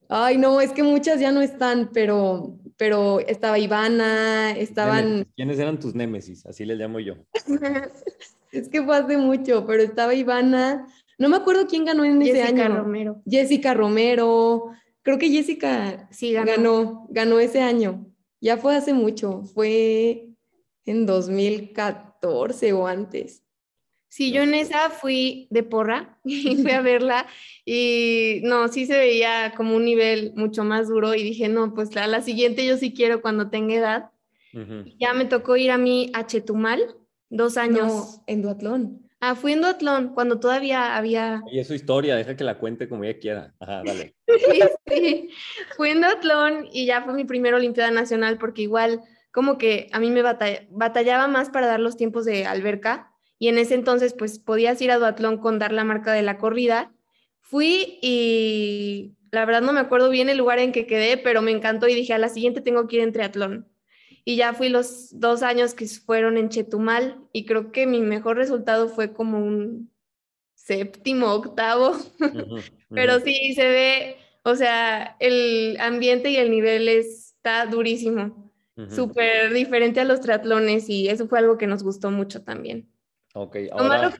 Ay, 0.08 0.36
no, 0.36 0.60
es 0.60 0.72
que 0.72 0.82
muchas 0.82 1.20
ya 1.20 1.30
no 1.30 1.42
están, 1.42 1.90
pero, 1.92 2.58
pero 2.78 3.18
estaba 3.20 3.58
Ivana, 3.58 4.52
estaban... 4.52 5.26
¿Quiénes 5.36 5.58
eran 5.58 5.78
tus 5.78 5.94
némesis? 5.94 6.46
Así 6.46 6.64
les 6.64 6.78
llamo 6.78 7.00
yo. 7.00 7.14
es 8.52 8.68
que 8.68 8.82
fue 8.82 8.96
hace 8.96 9.18
mucho, 9.18 9.66
pero 9.66 9.82
estaba 9.82 10.14
Ivana, 10.14 10.86
no 11.18 11.28
me 11.28 11.36
acuerdo 11.36 11.66
quién 11.66 11.84
ganó 11.84 12.04
en 12.04 12.22
Jessica 12.22 12.48
ese 12.48 12.62
año. 12.62 12.76
Romero. 12.76 13.22
Jessica 13.28 13.74
Romero, 13.74 14.70
creo 15.02 15.18
que 15.18 15.28
Jessica 15.28 16.08
sí, 16.12 16.32
ganó. 16.32 16.46
ganó, 16.46 17.06
ganó 17.10 17.40
ese 17.40 17.60
año. 17.60 18.06
Ya 18.40 18.56
fue 18.56 18.76
hace 18.76 18.94
mucho, 18.94 19.42
fue 19.42 20.28
en 20.84 21.04
2014 21.04 22.72
o 22.72 22.86
antes. 22.86 23.42
Sí, 24.08 24.32
yo 24.32 24.42
en 24.42 24.54
esa 24.54 24.90
fui 24.90 25.46
de 25.50 25.62
porra 25.62 26.18
y 26.24 26.56
fui 26.56 26.70
a 26.70 26.80
verla 26.82 27.26
y 27.64 28.40
no, 28.44 28.68
sí 28.68 28.86
se 28.86 28.98
veía 28.98 29.52
como 29.56 29.76
un 29.76 29.84
nivel 29.84 30.32
mucho 30.34 30.64
más 30.64 30.88
duro 30.88 31.14
y 31.14 31.22
dije, 31.22 31.48
no, 31.48 31.74
pues 31.74 31.96
a 31.96 32.06
la 32.06 32.22
siguiente 32.22 32.66
yo 32.66 32.76
sí 32.76 32.92
quiero 32.92 33.20
cuando 33.20 33.50
tenga 33.50 33.74
edad. 33.74 34.10
Uh 34.54 34.58
-huh. 34.60 34.96
Ya 34.98 35.12
me 35.12 35.26
tocó 35.26 35.56
ir 35.56 35.70
a 35.70 35.78
mí 35.78 36.10
a 36.14 36.26
Chetumal, 36.26 36.96
dos 37.28 37.56
años. 37.58 37.86
No, 37.86 38.24
en 38.26 38.42
duatlón. 38.42 39.08
Ah, 39.20 39.34
fui 39.34 39.52
en 39.52 39.60
duatlón 39.60 40.14
cuando 40.14 40.38
todavía 40.38 40.96
había... 40.96 41.42
Y 41.50 41.58
es 41.58 41.66
su 41.66 41.74
historia, 41.74 42.14
deja 42.14 42.36
que 42.36 42.44
la 42.44 42.58
cuente 42.58 42.88
como 42.88 43.04
ella 43.04 43.18
quiera. 43.18 43.54
Ajá, 43.58 43.82
dale. 43.84 44.14
sí, 44.26 44.60
sí, 44.86 45.30
fui 45.76 45.90
en 45.90 46.00
duatlón 46.00 46.68
y 46.72 46.86
ya 46.86 47.02
fue 47.02 47.14
mi 47.14 47.24
primera 47.24 47.56
Olimpiada 47.56 47.90
Nacional 47.90 48.38
porque 48.38 48.62
igual 48.62 49.02
como 49.32 49.58
que 49.58 49.88
a 49.92 49.98
mí 50.00 50.10
me 50.10 50.22
batall 50.22 50.68
batallaba 50.70 51.26
más 51.26 51.50
para 51.50 51.66
dar 51.66 51.80
los 51.80 51.96
tiempos 51.96 52.24
de 52.24 52.46
alberca 52.46 53.12
y 53.38 53.48
en 53.48 53.58
ese 53.58 53.74
entonces 53.74 54.14
pues 54.14 54.38
podías 54.38 54.80
ir 54.82 54.90
a 54.90 54.98
duatlón 54.98 55.38
con 55.38 55.58
dar 55.58 55.72
la 55.72 55.84
marca 55.84 56.12
de 56.12 56.22
la 56.22 56.38
corrida. 56.38 56.92
Fui 57.40 57.98
y 58.02 59.14
la 59.30 59.44
verdad 59.44 59.62
no 59.62 59.72
me 59.72 59.80
acuerdo 59.80 60.10
bien 60.10 60.28
el 60.28 60.38
lugar 60.38 60.58
en 60.58 60.72
que 60.72 60.86
quedé, 60.86 61.16
pero 61.16 61.40
me 61.42 61.52
encantó 61.52 61.88
y 61.88 61.94
dije, 61.94 62.14
a 62.14 62.18
la 62.18 62.28
siguiente 62.28 62.60
tengo 62.60 62.88
que 62.88 62.96
ir 62.96 63.02
en 63.02 63.12
triatlón. 63.12 63.68
Y 64.24 64.36
ya 64.36 64.52
fui 64.52 64.68
los 64.68 65.18
dos 65.18 65.42
años 65.42 65.74
que 65.74 65.86
fueron 65.86 66.36
en 66.36 66.50
Chetumal 66.50 67.18
y 67.32 67.46
creo 67.46 67.72
que 67.72 67.86
mi 67.86 68.00
mejor 68.00 68.36
resultado 68.36 68.88
fue 68.88 69.12
como 69.12 69.38
un 69.38 69.90
séptimo, 70.54 71.32
octavo, 71.32 71.92
pero 72.90 73.20
sí 73.20 73.54
se 73.54 73.66
ve, 73.66 74.16
o 74.42 74.54
sea, 74.54 75.16
el 75.20 75.78
ambiente 75.80 76.30
y 76.30 76.36
el 76.36 76.50
nivel 76.50 76.88
está 76.88 77.64
durísimo, 77.64 78.52
súper 78.90 79.52
diferente 79.54 80.00
a 80.00 80.04
los 80.04 80.20
triatlones 80.20 80.90
y 80.90 81.08
eso 81.08 81.26
fue 81.26 81.38
algo 81.38 81.56
que 81.56 81.66
nos 81.66 81.82
gustó 81.82 82.10
mucho 82.10 82.42
también. 82.42 82.86
Ok, 83.34 83.56
ahora... 83.72 84.12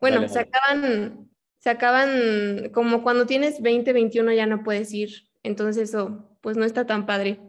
bueno, 0.00 0.28
se 0.28 0.40
acaban, 0.40 1.30
se 1.58 1.70
acaban, 1.70 2.70
como 2.72 3.02
cuando 3.02 3.26
tienes 3.26 3.62
20, 3.62 3.92
21 3.92 4.32
ya 4.32 4.46
no 4.46 4.62
puedes 4.62 4.92
ir, 4.92 5.10
entonces 5.42 5.90
eso, 5.90 6.28
pues 6.40 6.56
no 6.56 6.64
está 6.64 6.86
tan 6.86 7.06
padre, 7.06 7.40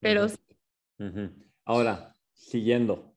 pero 0.00 0.28
sí. 0.28 0.36
Ahora, 1.64 2.16
siguiendo, 2.32 3.14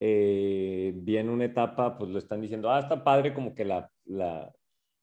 eh, 0.00 0.92
viene 0.96 1.30
una 1.30 1.44
etapa, 1.44 1.96
pues 1.96 2.10
lo 2.10 2.18
están 2.18 2.40
diciendo, 2.40 2.70
ah, 2.70 2.80
está 2.80 3.04
padre 3.04 3.32
como 3.32 3.54
que 3.54 3.64
la, 3.64 3.90
la, 4.04 4.52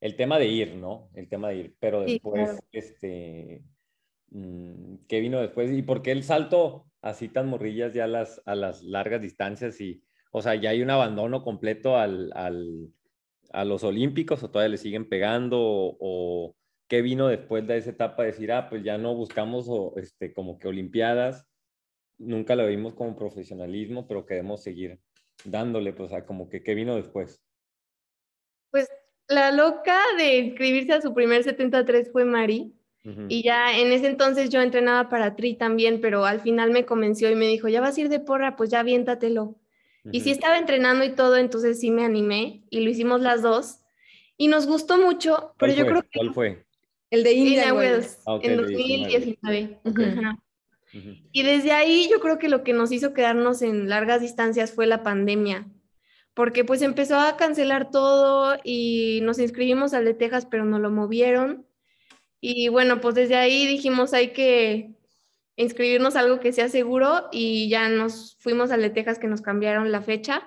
el 0.01 0.15
tema 0.15 0.37
de 0.37 0.47
ir, 0.47 0.75
¿no? 0.75 1.09
El 1.13 1.29
tema 1.29 1.49
de 1.49 1.55
ir, 1.55 1.75
pero 1.79 2.01
después, 2.01 2.59
este, 2.71 3.63
mm, 4.29 4.95
¿qué 5.07 5.19
vino 5.19 5.39
después? 5.39 5.71
¿Y 5.71 5.81
por 5.81 6.01
qué 6.01 6.11
el 6.11 6.23
salto 6.23 6.85
así 7.01 7.29
tan 7.29 7.47
morrillas 7.47 7.93
ya 7.93 8.03
a 8.03 8.07
las, 8.07 8.41
a 8.45 8.55
las 8.55 8.83
largas 8.83 9.21
distancias? 9.21 9.79
Y, 9.81 10.03
o 10.31 10.41
sea, 10.41 10.55
ya 10.55 10.71
hay 10.71 10.81
un 10.81 10.89
abandono 10.89 11.43
completo 11.43 11.97
al, 11.97 12.31
al, 12.33 12.89
a 13.51 13.65
los 13.65 13.83
olímpicos 13.83 14.43
o 14.43 14.49
todavía 14.49 14.69
le 14.69 14.77
siguen 14.77 15.07
pegando 15.07 15.57
o, 15.59 16.55
qué 16.87 17.01
vino 17.03 17.27
después 17.27 17.67
de 17.67 17.77
esa 17.77 17.91
etapa 17.91 18.23
de 18.23 18.31
decir, 18.31 18.51
ah, 18.51 18.67
pues 18.67 18.83
ya 18.83 18.97
no 18.97 19.13
buscamos 19.13 19.67
o, 19.69 19.93
este, 19.97 20.33
como 20.33 20.57
que 20.57 20.67
olimpiadas 20.67 21.49
nunca 22.19 22.55
lo 22.55 22.67
vimos 22.67 22.93
como 22.93 23.15
profesionalismo, 23.15 24.07
pero 24.07 24.25
queremos 24.25 24.61
seguir 24.61 24.99
dándole, 25.45 25.93
pues, 25.93 26.13
a 26.13 26.25
como 26.25 26.49
que 26.49 26.61
qué 26.61 26.75
vino 26.75 26.95
después. 26.95 27.41
Pues 28.69 28.87
la 29.27 29.51
loca 29.51 29.97
de 30.17 30.37
inscribirse 30.37 30.93
a 30.93 31.01
su 31.01 31.13
primer 31.13 31.43
73 31.43 32.11
fue 32.11 32.25
Mari. 32.25 32.75
Y 33.27 33.41
ya 33.41 33.75
en 33.79 33.91
ese 33.91 34.05
entonces 34.05 34.51
yo 34.51 34.61
entrenaba 34.61 35.09
para 35.09 35.35
Tri 35.35 35.55
también, 35.55 35.99
pero 35.99 36.25
al 36.25 36.41
final 36.41 36.69
me 36.69 36.85
convenció 36.85 37.31
y 37.31 37.35
me 37.35 37.47
dijo, 37.47 37.67
ya 37.67 37.81
vas 37.81 37.97
a 37.97 38.01
ir 38.01 38.09
de 38.09 38.19
porra, 38.19 38.55
pues 38.55 38.69
ya 38.69 38.81
aviéntatelo. 38.81 39.55
Y 40.11 40.21
sí 40.21 40.31
estaba 40.31 40.57
entrenando 40.57 41.03
y 41.05 41.15
todo, 41.15 41.37
entonces 41.37 41.79
sí 41.79 41.91
me 41.91 42.05
animé 42.05 42.63
y 42.69 42.81
lo 42.81 42.89
hicimos 42.89 43.21
las 43.21 43.41
dos. 43.41 43.79
Y 44.37 44.47
nos 44.47 44.65
gustó 44.67 44.97
mucho, 44.97 45.53
pero 45.57 45.73
yo 45.73 45.85
creo 45.85 46.01
que... 46.03 46.19
¿Cuál 46.19 46.33
fue? 46.33 46.65
El 47.11 47.23
de 47.23 47.33
India 47.33 47.73
Wells, 47.73 48.19
ah, 48.27 48.39
en 48.41 48.57
2019. 48.57 49.79
Y 51.31 51.43
desde 51.43 51.71
ahí 51.71 52.07
yo 52.09 52.19
creo 52.19 52.39
que 52.39 52.49
lo 52.49 52.63
que 52.63 52.73
nos 52.73 52.91
hizo 52.91 53.13
quedarnos 53.13 53.61
en 53.61 53.89
largas 53.89 54.21
distancias 54.21 54.71
fue 54.71 54.87
la 54.87 55.03
pandemia, 55.03 55.67
porque 56.33 56.63
pues 56.63 56.81
empezó 56.81 57.19
a 57.19 57.37
cancelar 57.37 57.91
todo 57.91 58.57
y 58.63 59.19
nos 59.23 59.39
inscribimos 59.39 59.93
al 59.93 60.05
de 60.05 60.13
Texas, 60.13 60.47
pero 60.49 60.65
no 60.65 60.79
lo 60.79 60.89
movieron. 60.89 61.65
Y 62.41 62.69
bueno, 62.69 63.01
pues 63.01 63.15
desde 63.15 63.35
ahí 63.35 63.67
dijimos 63.67 64.13
hay 64.13 64.29
que 64.29 64.95
inscribirnos 65.59 66.15
a 66.15 66.21
algo 66.21 66.39
que 66.39 66.53
sea 66.53 66.69
seguro 66.69 67.27
y 67.33 67.67
ya 67.67 67.89
nos 67.89 68.37
fuimos 68.39 68.71
al 68.71 68.81
de 68.81 68.89
Texas 68.89 69.19
que 69.19 69.27
nos 69.27 69.41
cambiaron 69.41 69.91
la 69.91 70.01
fecha. 70.01 70.43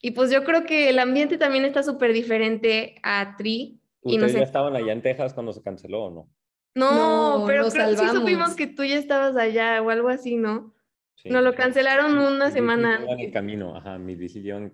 Y 0.00 0.12
pues 0.12 0.30
yo 0.30 0.44
creo 0.44 0.64
que 0.64 0.88
el 0.88 1.00
ambiente 1.00 1.36
también 1.36 1.64
está 1.64 1.82
súper 1.82 2.12
diferente 2.12 2.94
a 3.02 3.36
Tri. 3.36 3.80
¿Ustedes 4.02 4.34
ya 4.34 4.42
estaban 4.42 4.76
allá 4.76 4.92
en 4.92 5.02
Texas 5.02 5.34
cuando 5.34 5.52
se 5.52 5.62
canceló 5.62 6.04
o 6.04 6.10
no? 6.10 6.30
No, 6.76 7.42
pero 7.46 7.68
creo 7.70 7.90
que 7.90 7.96
sí 7.96 8.08
supimos 8.08 8.54
que 8.54 8.68
tú 8.68 8.84
ya 8.84 8.96
estabas 8.96 9.36
allá 9.36 9.82
o 9.82 9.90
algo 9.90 10.08
así, 10.08 10.36
¿no? 10.36 10.72
Sí. 11.16 11.30
Nos 11.30 11.42
lo 11.42 11.54
cancelaron 11.54 12.16
una 12.16 12.52
semana. 12.52 13.04
En 13.08 13.18
el 13.18 13.32
camino, 13.32 13.76
ajá, 13.76 13.98
mi 13.98 14.14
decisión. 14.14 14.72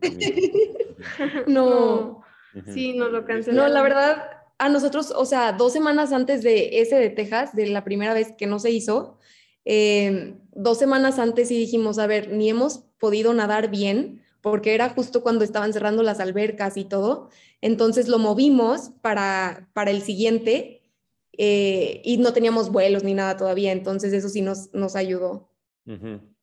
no. 1.47 2.23
Sí, 2.75 2.95
nos 2.95 3.11
lo 3.11 3.25
cancelaron. 3.25 3.69
No, 3.69 3.73
la 3.73 3.83
verdad, 3.83 4.31
a 4.59 4.69
nosotros, 4.69 5.13
o 5.17 5.25
sea, 5.25 5.53
dos 5.53 5.73
semanas 5.73 6.13
antes 6.13 6.43
de 6.43 6.81
ese 6.81 6.97
de 6.97 7.09
Texas, 7.09 7.55
de 7.57 7.69
la 7.69 7.85
primera 7.85 8.13
vez 8.13 8.33
que 8.37 8.47
no 8.47 8.59
se 8.59 8.71
hizo, 8.71 9.20
em, 9.65 10.41
dos 10.53 10.79
semanas 10.79 11.19
antes 11.19 11.49
sí 11.49 11.59
dijimos, 11.59 11.99
a 11.99 12.07
ver, 12.07 12.33
ni 12.33 12.49
hemos 12.49 12.79
podido 12.99 13.33
nadar 13.35 13.71
bien, 13.71 14.23
porque 14.41 14.75
era 14.75 14.89
justo 14.91 15.23
cuando 15.23 15.45
estaban 15.45 15.73
cerrando 15.73 16.03
las 16.03 16.21
albercas 16.21 16.77
y 16.77 16.85
todo. 16.85 17.29
Entonces 17.61 18.09
lo 18.09 18.19
movimos 18.19 18.91
para, 19.03 19.69
para 19.75 19.91
el 19.91 20.03
siguiente 20.03 20.81
eh, 21.37 22.01
y 22.05 22.19
no 22.19 22.33
teníamos 22.33 22.71
vuelos 22.71 23.05
ni 23.05 23.15
nada 23.15 23.37
todavía, 23.37 23.73
entonces 23.73 24.13
eso 24.13 24.29
sí 24.29 24.43
nos, 24.43 24.73
nos 24.75 24.97
ayudó. 24.97 25.51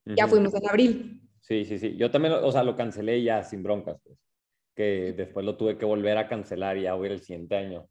Ya 0.05 0.27
fuimos 0.27 0.53
en 0.53 0.67
abril. 0.67 1.21
Sí, 1.41 1.65
sí, 1.65 1.79
sí. 1.79 1.95
Yo 1.95 2.11
también, 2.11 2.33
o 2.33 2.51
sea, 2.51 2.63
lo 2.63 2.75
cancelé 2.75 3.23
ya 3.23 3.43
sin 3.43 3.63
broncas, 3.63 3.97
pues. 4.03 4.17
Que 4.75 5.13
después 5.15 5.45
lo 5.45 5.55
tuve 5.55 5.77
que 5.77 5.85
volver 5.85 6.17
a 6.17 6.27
cancelar 6.27 6.77
y 6.77 6.83
ya 6.83 6.93
voy 6.93 7.09
el 7.09 7.21
siguiente 7.21 7.55
año. 7.55 7.87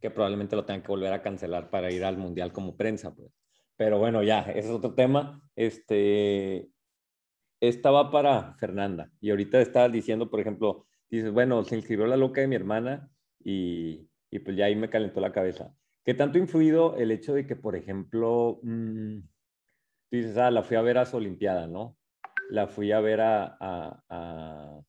Que 0.00 0.10
probablemente 0.10 0.56
lo 0.56 0.64
tengan 0.64 0.82
que 0.82 0.88
volver 0.88 1.12
a 1.12 1.22
cancelar 1.22 1.68
para 1.68 1.92
ir 1.92 2.04
al 2.04 2.16
mundial 2.16 2.52
como 2.52 2.76
prensa, 2.76 3.14
pues. 3.14 3.30
Pero 3.80 3.98
bueno, 3.98 4.22
ya, 4.22 4.40
ese 4.42 4.68
es 4.68 4.70
otro 4.74 4.92
tema. 4.92 5.40
Este, 5.56 6.68
esta 7.62 7.90
va 7.90 8.10
para 8.10 8.52
Fernanda. 8.56 9.10
Y 9.22 9.30
ahorita 9.30 9.58
estabas 9.58 9.90
diciendo, 9.90 10.28
por 10.28 10.38
ejemplo, 10.38 10.86
dices, 11.08 11.32
bueno, 11.32 11.64
se 11.64 11.76
inscribió 11.76 12.06
la 12.06 12.18
loca 12.18 12.42
de 12.42 12.46
mi 12.46 12.56
hermana 12.56 13.10
y, 13.42 14.06
y 14.30 14.38
pues 14.40 14.54
ya 14.54 14.66
ahí 14.66 14.76
me 14.76 14.90
calentó 14.90 15.22
la 15.22 15.32
cabeza. 15.32 15.74
¿Qué 16.04 16.12
tanto 16.12 16.36
ha 16.36 16.42
influido 16.42 16.94
el 16.98 17.10
hecho 17.10 17.32
de 17.32 17.46
que, 17.46 17.56
por 17.56 17.74
ejemplo, 17.74 18.60
mm, 18.62 19.20
tú 20.10 20.10
dices, 20.10 20.36
ah, 20.36 20.50
la 20.50 20.62
fui 20.62 20.76
a 20.76 20.82
ver 20.82 20.98
a 20.98 21.06
su 21.06 21.16
Olimpiada, 21.16 21.66
¿no? 21.66 21.96
La 22.50 22.66
fui 22.66 22.92
a 22.92 23.00
ver 23.00 23.22
a, 23.22 24.84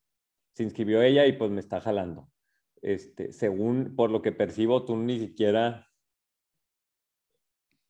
Se 0.54 0.64
inscribió 0.64 1.02
ella 1.02 1.26
y 1.28 1.32
pues 1.32 1.50
me 1.50 1.62
está 1.62 1.80
jalando. 1.80 2.30
Este, 2.82 3.32
según, 3.32 3.96
por 3.96 4.12
lo 4.12 4.22
que 4.22 4.34
percibo, 4.34 4.84
tú 4.84 4.98
ni 4.98 5.18
siquiera 5.18 5.91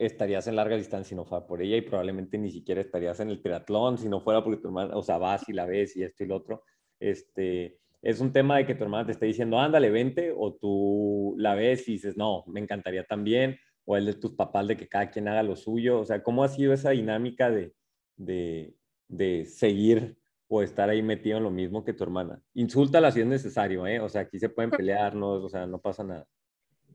estarías 0.05 0.47
en 0.47 0.55
larga 0.55 0.75
distancia 0.75 1.09
si 1.09 1.15
no 1.15 1.25
fuera 1.25 1.45
por 1.45 1.61
ella 1.61 1.77
y 1.77 1.81
probablemente 1.81 2.37
ni 2.37 2.49
siquiera 2.49 2.81
estarías 2.81 3.19
en 3.19 3.29
el 3.29 3.41
triatlón 3.41 3.97
si 3.97 4.09
no 4.09 4.19
fuera 4.21 4.43
porque 4.43 4.61
tu 4.61 4.67
hermana, 4.67 4.95
o 4.95 5.03
sea, 5.03 5.17
vas 5.17 5.47
y 5.47 5.53
la 5.53 5.65
ves 5.65 5.95
y 5.95 6.03
esto 6.03 6.23
y 6.23 6.27
lo 6.27 6.37
otro. 6.37 6.63
Este, 6.99 7.79
es 8.01 8.19
un 8.19 8.33
tema 8.33 8.57
de 8.57 8.65
que 8.65 8.75
tu 8.75 8.83
hermana 8.83 9.05
te 9.05 9.11
esté 9.11 9.27
diciendo, 9.27 9.59
ándale, 9.59 9.91
vente, 9.91 10.33
o 10.35 10.53
tú 10.55 11.35
la 11.37 11.53
ves 11.53 11.87
y 11.87 11.93
dices, 11.93 12.17
no, 12.17 12.43
me 12.47 12.59
encantaría 12.59 13.03
también, 13.03 13.59
o 13.85 13.95
el 13.95 14.05
de 14.05 14.13
tus 14.15 14.33
papás 14.33 14.67
de 14.67 14.77
que 14.77 14.87
cada 14.87 15.09
quien 15.11 15.27
haga 15.27 15.43
lo 15.43 15.55
suyo. 15.55 15.99
O 15.99 16.05
sea, 16.05 16.23
¿cómo 16.23 16.43
ha 16.43 16.47
sido 16.47 16.73
esa 16.73 16.91
dinámica 16.91 17.51
de, 17.51 17.73
de, 18.17 18.75
de 19.07 19.45
seguir 19.45 20.17
o 20.47 20.63
estar 20.63 20.89
ahí 20.89 21.03
metido 21.03 21.37
en 21.37 21.43
lo 21.43 21.51
mismo 21.51 21.83
que 21.83 21.93
tu 21.93 22.03
hermana? 22.03 22.41
Insúltala 22.55 23.11
si 23.11 23.21
es 23.21 23.27
necesario, 23.27 23.85
¿eh? 23.85 23.99
O 23.99 24.09
sea, 24.09 24.21
aquí 24.21 24.39
se 24.39 24.49
pueden 24.49 24.71
pelear, 24.71 25.15
no, 25.15 25.33
o 25.33 25.49
sea, 25.49 25.67
no 25.67 25.79
pasa 25.79 26.03
nada. 26.03 26.27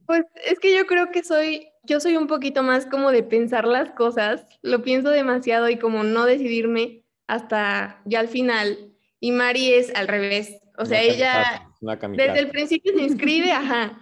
Pues 0.07 0.25
es 0.45 0.59
que 0.59 0.75
yo 0.77 0.87
creo 0.87 1.11
que 1.11 1.23
soy, 1.23 1.69
yo 1.83 2.01
soy 2.01 2.16
un 2.16 2.27
poquito 2.27 2.62
más 2.62 2.87
como 2.87 3.12
de 3.12 3.23
pensar 3.23 3.66
las 3.66 3.90
cosas, 3.90 4.47
lo 4.62 4.83
pienso 4.83 5.11
demasiado 5.11 5.69
y 5.69 5.79
como 5.79 6.05
no 6.05 6.25
decidirme 6.27 7.05
hasta 7.27 8.01
ya 8.05 8.21
al 8.21 8.29
final. 8.29 8.92
Y 9.21 9.33
Mari 9.33 9.73
es 9.73 9.95
al 9.95 10.09
revés, 10.09 10.61
o 10.79 10.85
sea, 10.85 11.03
ella 11.03 11.69
desde 11.81 12.38
el 12.38 12.51
principio 12.51 12.92
se 12.95 13.03
inscribe, 13.03 13.53
ajá. 13.53 13.99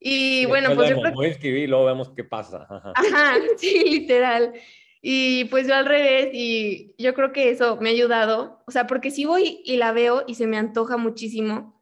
Y, 0.00 0.44
bueno, 0.46 0.74
pues 0.74 0.90
yo 0.90 1.00
creo 1.00 1.14
Voy 1.14 1.26
a 1.26 1.30
escribir 1.30 1.64
y 1.64 1.66
luego 1.66 1.86
vemos 1.86 2.10
qué 2.14 2.24
pasa. 2.24 2.66
Ajá. 2.68 2.92
ajá, 2.94 3.34
sí, 3.56 3.84
literal. 3.86 4.52
Y 5.00 5.44
pues 5.46 5.66
yo 5.66 5.74
al 5.74 5.86
revés, 5.86 6.30
y 6.32 6.94
yo 6.98 7.14
creo 7.14 7.32
que 7.32 7.50
eso 7.50 7.76
me 7.76 7.90
ha 7.90 7.92
ayudado, 7.92 8.62
o 8.66 8.70
sea, 8.70 8.86
porque 8.86 9.10
si 9.10 9.24
voy 9.24 9.60
y 9.64 9.76
la 9.76 9.92
veo 9.92 10.24
y 10.26 10.34
se 10.34 10.46
me 10.46 10.56
antoja 10.56 10.96
muchísimo, 10.96 11.73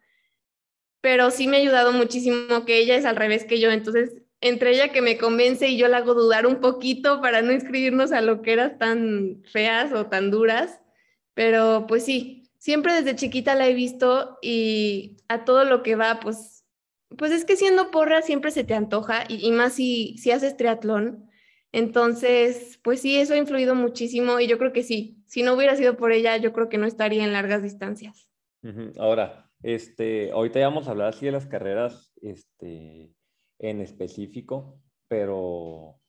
pero 1.03 1.31
sí 1.31 1.47
me 1.47 1.59
ha 1.59 1.61
ayudado 1.61 1.93
muchísimo 1.93 2.65
que 2.65 2.79
ella 2.79 2.97
es 2.97 3.05
al 3.05 3.17
revés 3.17 3.45
que 3.45 3.61
yo, 3.61 3.71
entonces 3.71 4.15
entre 4.41 4.71
ella 4.71 4.89
que 4.89 5.03
me 5.03 5.19
convence 5.19 5.69
y 5.69 5.77
yo 5.77 5.87
la 5.89 5.99
hago 5.99 6.15
dudar 6.15 6.47
un 6.47 6.61
poquito 6.61 7.21
para 7.21 7.43
no 7.43 7.53
inscribirnos 7.53 8.11
a 8.13 8.21
lo 8.21 8.41
que 8.41 8.53
eras 8.53 8.79
tan 8.79 9.43
feas 9.45 9.93
o 9.93 10.07
tan 10.07 10.31
duras, 10.31 10.81
pero 11.35 11.87
pues 11.87 12.05
sí, 12.05 12.51
siempre 12.59 12.93
desde 12.93 13.17
chiquita 13.17 13.55
la 13.55 13.69
he 13.69 13.75
visto 13.75 14.39
y 14.43 15.17
a 15.29 15.45
todo 15.45 15.65
lo 15.65 15.83
que 15.83 15.97
va, 15.97 16.21
pues, 16.21 16.65
pues 17.19 17.31
es 17.33 17.45
que 17.45 17.57
siendo 17.57 17.91
porra 17.91 18.23
siempre 18.23 18.51
se 18.51 18.65
te 18.65 18.75
antoja 18.75 19.25
y, 19.29 19.51
más 19.53 19.75
si, 19.75 20.17
si 20.19 20.31
haces 20.31 20.57
triatlón. 20.57 21.29
Entonces, 21.73 22.79
pues 22.83 23.01
sí, 23.01 23.17
eso 23.17 23.35
ha 23.35 23.39
influido 23.39 23.75
muchísimo 23.75 24.39
y 24.41 24.47
yo 24.47 24.59
creo 24.59 24.73
que 24.73 24.83
sí, 24.83 25.23
si 25.27 25.43
no 25.43 25.55
hubiera 25.55 25.75
sido 25.77 25.97
por 25.97 26.13
ella, 26.13 26.37
yo 26.37 26.53
creo 26.53 26.69
que 26.69 26.79
no 26.79 26.87
estaría 26.87 27.25
en 27.25 27.33
largas 27.33 27.63
distancias. 27.63 28.29
Ahora, 28.99 29.52
este, 29.63 30.33
ahorita 30.33 30.59
ya 30.59 30.69
vamos 30.69 30.89
a 30.89 30.91
hablar 30.91 31.09
así 31.09 31.27
de 31.27 31.33
las 31.33 31.47
carreras 31.47 32.13
este, 32.21 33.15
en 33.59 33.81
específico, 33.81 34.81
pero 35.09 36.01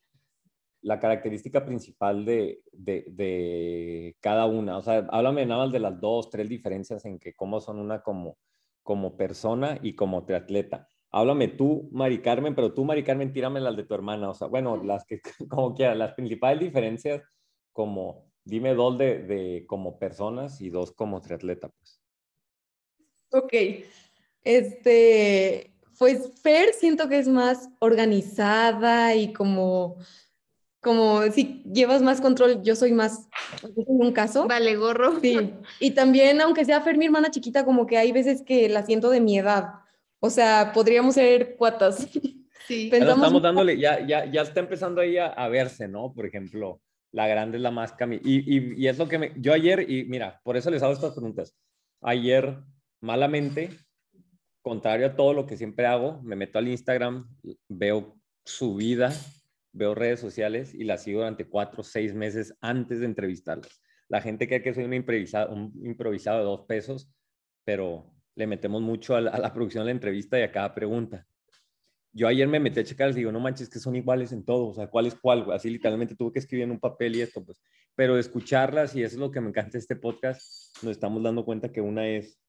la 0.82 1.00
característica 1.00 1.66
principal 1.66 2.26
de, 2.26 2.62
de, 2.72 4.16
cada 4.20 4.46
una? 4.46 4.78
O 4.78 4.82
sea, 4.82 5.08
háblame 5.12 5.46
nada 5.46 5.66
más 5.66 5.74
de 5.74 5.80
las 5.80 6.00
dos, 6.00 6.30
tres 6.30 6.50
diferencias 6.50 7.06
en 7.06 7.20
que 7.20 7.34
cómo 7.34 7.62
son 7.62 7.80
una 7.80 8.02
como, 8.02 8.38
como 8.84 9.16
persona 9.18 9.80
y 9.82 9.96
como 9.96 10.26
triatleta. 10.26 10.88
háblame 11.12 11.48
tú, 11.48 11.90
Mari 11.92 12.22
Carmen, 12.22 12.56
pero 12.56 12.74
tú, 12.74 12.86
Mari 12.86 13.04
Carmen, 13.04 13.34
tírame 13.34 13.62
las 13.62 13.78
de 13.78 13.84
tu 13.86 13.94
hermana. 13.94 14.30
O 14.30 14.34
sea, 14.34 14.48
bueno, 14.48 14.84
las 14.84 15.06
que, 15.06 15.22
como 15.50 15.74
quieras, 15.74 15.98
las 15.98 16.14
principales 16.14 16.60
diferencias, 16.60 17.22
como, 17.72 18.26
dime 18.44 18.74
dos 18.76 18.98
de, 18.98 19.24
de 19.24 19.66
como 19.68 20.00
personas 20.00 20.60
y 20.60 20.70
dos 20.70 20.92
como 20.92 21.22
triatleta, 21.22 21.70
pues. 21.70 22.03
Ok. 23.34 23.54
Este, 24.44 25.72
pues 25.98 26.32
Fer 26.42 26.74
siento 26.74 27.08
que 27.10 27.18
es 27.20 27.28
más 27.28 27.70
organizada 27.80 29.16
y 29.16 29.34
como, 29.34 29.98
como 30.82 31.22
si 31.32 31.64
llevas 31.72 32.02
más 32.02 32.22
control, 32.22 32.62
yo 32.64 32.76
soy 32.76 32.92
más, 32.92 33.28
en 33.64 33.74
un 33.88 34.12
caso. 34.12 34.48
Vale, 34.48 34.76
gorro. 34.76 35.20
Sí. 35.22 35.54
Y 35.80 35.92
también, 35.92 36.42
aunque 36.42 36.66
sea 36.66 36.82
Fer 36.82 36.98
mi 36.98 37.06
hermana 37.06 37.32
chiquita, 37.32 37.66
como 37.66 37.86
que 37.88 37.98
hay 37.98 38.12
veces 38.12 38.44
que 38.44 38.70
la 38.70 38.86
siento 38.86 39.10
de 39.10 39.22
mi 39.22 39.38
edad. 39.38 39.70
O 40.20 40.30
sea, 40.30 40.72
podríamos 40.74 41.16
ser 41.16 41.56
cuatas. 41.56 42.08
Sí. 42.66 42.88
Pero 42.90 43.02
Pensamos 43.08 43.24
estamos 43.26 43.38
un- 43.40 43.44
dándole, 43.44 43.78
ya, 43.78 44.08
ya, 44.08 44.24
ya 44.32 44.42
está 44.44 44.62
empezando 44.62 45.02
ahí 45.02 45.18
a, 45.18 45.26
a 45.26 45.50
verse, 45.50 45.90
¿no? 45.90 46.14
Por 46.14 46.26
ejemplo, 46.26 46.80
la 47.12 47.28
grande 47.28 47.58
es 47.58 47.62
la 47.62 47.72
más 47.72 47.92
cami. 47.92 48.22
Y, 48.24 48.38
y, 48.58 48.74
y 48.82 48.88
es 48.88 48.98
lo 48.98 49.10
que 49.10 49.18
me. 49.20 49.34
Yo 49.36 49.52
ayer, 49.52 49.86
y 49.92 50.06
mira, 50.06 50.40
por 50.46 50.56
eso 50.56 50.72
les 50.72 50.82
hago 50.82 50.94
estas 50.94 51.12
preguntas. 51.12 51.54
Ayer, 52.02 52.56
malamente, 53.04 53.70
contrario 54.62 55.08
a 55.08 55.16
todo 55.16 55.34
lo 55.34 55.46
que 55.46 55.58
siempre 55.58 55.86
hago, 55.86 56.22
me 56.24 56.36
meto 56.36 56.58
al 56.58 56.70
Instagram, 56.70 57.30
veo 57.68 58.18
su 58.46 58.76
vida, 58.76 59.14
veo 59.74 59.94
redes 59.94 60.20
sociales 60.20 60.74
y 60.74 60.86
las 60.86 61.04
sigo 61.04 61.20
durante 61.20 61.48
cuatro 61.48 61.82
o 61.82 61.84
seis 61.84 62.14
meses 62.14 62.56
antes 62.62 63.00
de 63.02 63.06
entrevistarlas. 63.06 63.82
La 64.08 64.22
gente 64.22 64.48
cree 64.48 64.62
que 64.62 64.74
soy 64.74 64.86
un 64.86 64.94
improvisado, 64.94 65.54
un 65.54 65.74
improvisado 65.86 66.40
de 66.40 66.46
dos 66.46 66.66
pesos, 66.66 67.12
pero 67.66 68.14
le 68.36 68.48
metemos 68.48 68.82
mucho 68.82 69.16
a 69.16 69.22
la, 69.22 69.54
producción 69.54 69.82
de 69.82 69.86
la 69.88 69.92
entrevista 69.92 70.40
y 70.40 70.44
a 70.44 70.52
cada 70.52 70.74
pregunta 70.74 71.28
yo 72.14 72.28
ayer 72.28 72.48
me 72.48 72.60
metí 72.60 72.80
a 72.80 72.84
checar 72.84 73.10
y 73.10 73.14
digo, 73.14 73.32
no 73.32 73.40
manches, 73.40 73.70
que 73.70 73.80
son 73.80 73.96
iguales 73.96 74.32
en 74.32 74.46
todo, 74.46 74.68
o 74.68 74.74
sea, 74.74 74.88
¿cuál 74.88 75.08
es 75.08 75.16
cuál? 75.16 75.52
Así 75.52 75.70
literalmente 75.70 76.16
tuve 76.16 76.32
que 76.32 76.40
escribir 76.40 76.66
en 76.66 76.72
un 76.72 76.80
papel 76.80 77.16
y 77.16 77.22
esto, 77.22 77.44
pues. 77.44 77.60
Pero 77.96 78.18
escucharlas, 78.18 78.96
y 78.96 79.04
eso 79.04 79.16
es 79.16 79.20
lo 79.20 79.32
que 79.32 79.42
me 79.42 79.50
encanta 79.50 79.72
de 79.74 79.80
este 79.80 79.96
podcast, 79.96 80.78
nos 80.84 80.92
estamos 80.92 81.24
dando 81.24 81.44
cuenta 81.44 81.72
que 81.72 81.82
una 81.82 82.08
es, 82.08 82.40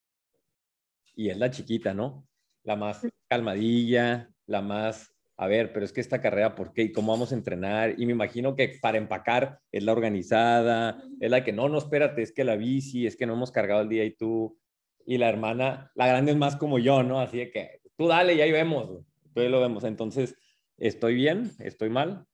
y 1.14 1.30
es 1.30 1.36
la 1.36 1.50
chiquita, 1.50 1.94
¿no? 1.94 2.26
La 2.62 2.76
más 2.76 3.06
calmadilla, 3.28 4.30
la 4.46 4.62
más, 4.62 5.14
a 5.36 5.46
ver, 5.46 5.72
pero 5.72 5.84
es 5.84 5.92
que 5.92 6.00
esta 6.00 6.20
carrera, 6.20 6.54
¿por 6.54 6.72
qué? 6.72 6.82
¿Y 6.82 6.92
cómo 6.92 7.12
vamos 7.12 7.32
a 7.32 7.34
entrenar? 7.34 7.94
Y 7.98 8.06
me 8.06 8.12
imagino 8.12 8.56
que 8.56 8.78
para 8.80 8.98
empacar 8.98 9.60
es 9.72 9.82
la 9.82 9.92
organizada, 9.92 11.02
es 11.20 11.30
la 11.30 11.44
que, 11.44 11.52
no, 11.52 11.68
no, 11.68 11.78
espérate, 11.78 12.22
es 12.22 12.32
que 12.32 12.44
la 12.44 12.56
bici, 12.56 13.06
es 13.06 13.16
que 13.16 13.26
no 13.26 13.34
hemos 13.34 13.50
cargado 13.50 13.82
el 13.82 13.88
día 13.88 14.04
y 14.04 14.14
tú, 14.14 14.58
y 15.06 15.18
la 15.18 15.28
hermana, 15.28 15.90
la 15.94 16.06
grande 16.06 16.32
es 16.32 16.38
más 16.38 16.56
como 16.56 16.78
yo, 16.78 17.02
¿no? 17.02 17.20
Así 17.20 17.38
de 17.38 17.50
que, 17.50 17.80
tú 17.96 18.08
dale 18.08 18.34
y 18.34 18.40
ahí 18.40 18.52
vemos, 18.52 18.88
güey. 18.88 19.04
Entonces 19.26 19.50
lo 19.50 19.60
vemos. 19.60 19.84
Entonces, 19.84 20.36
¿estoy 20.78 21.14
bien? 21.14 21.50
¿Estoy 21.58 21.90
mal? 21.90 22.26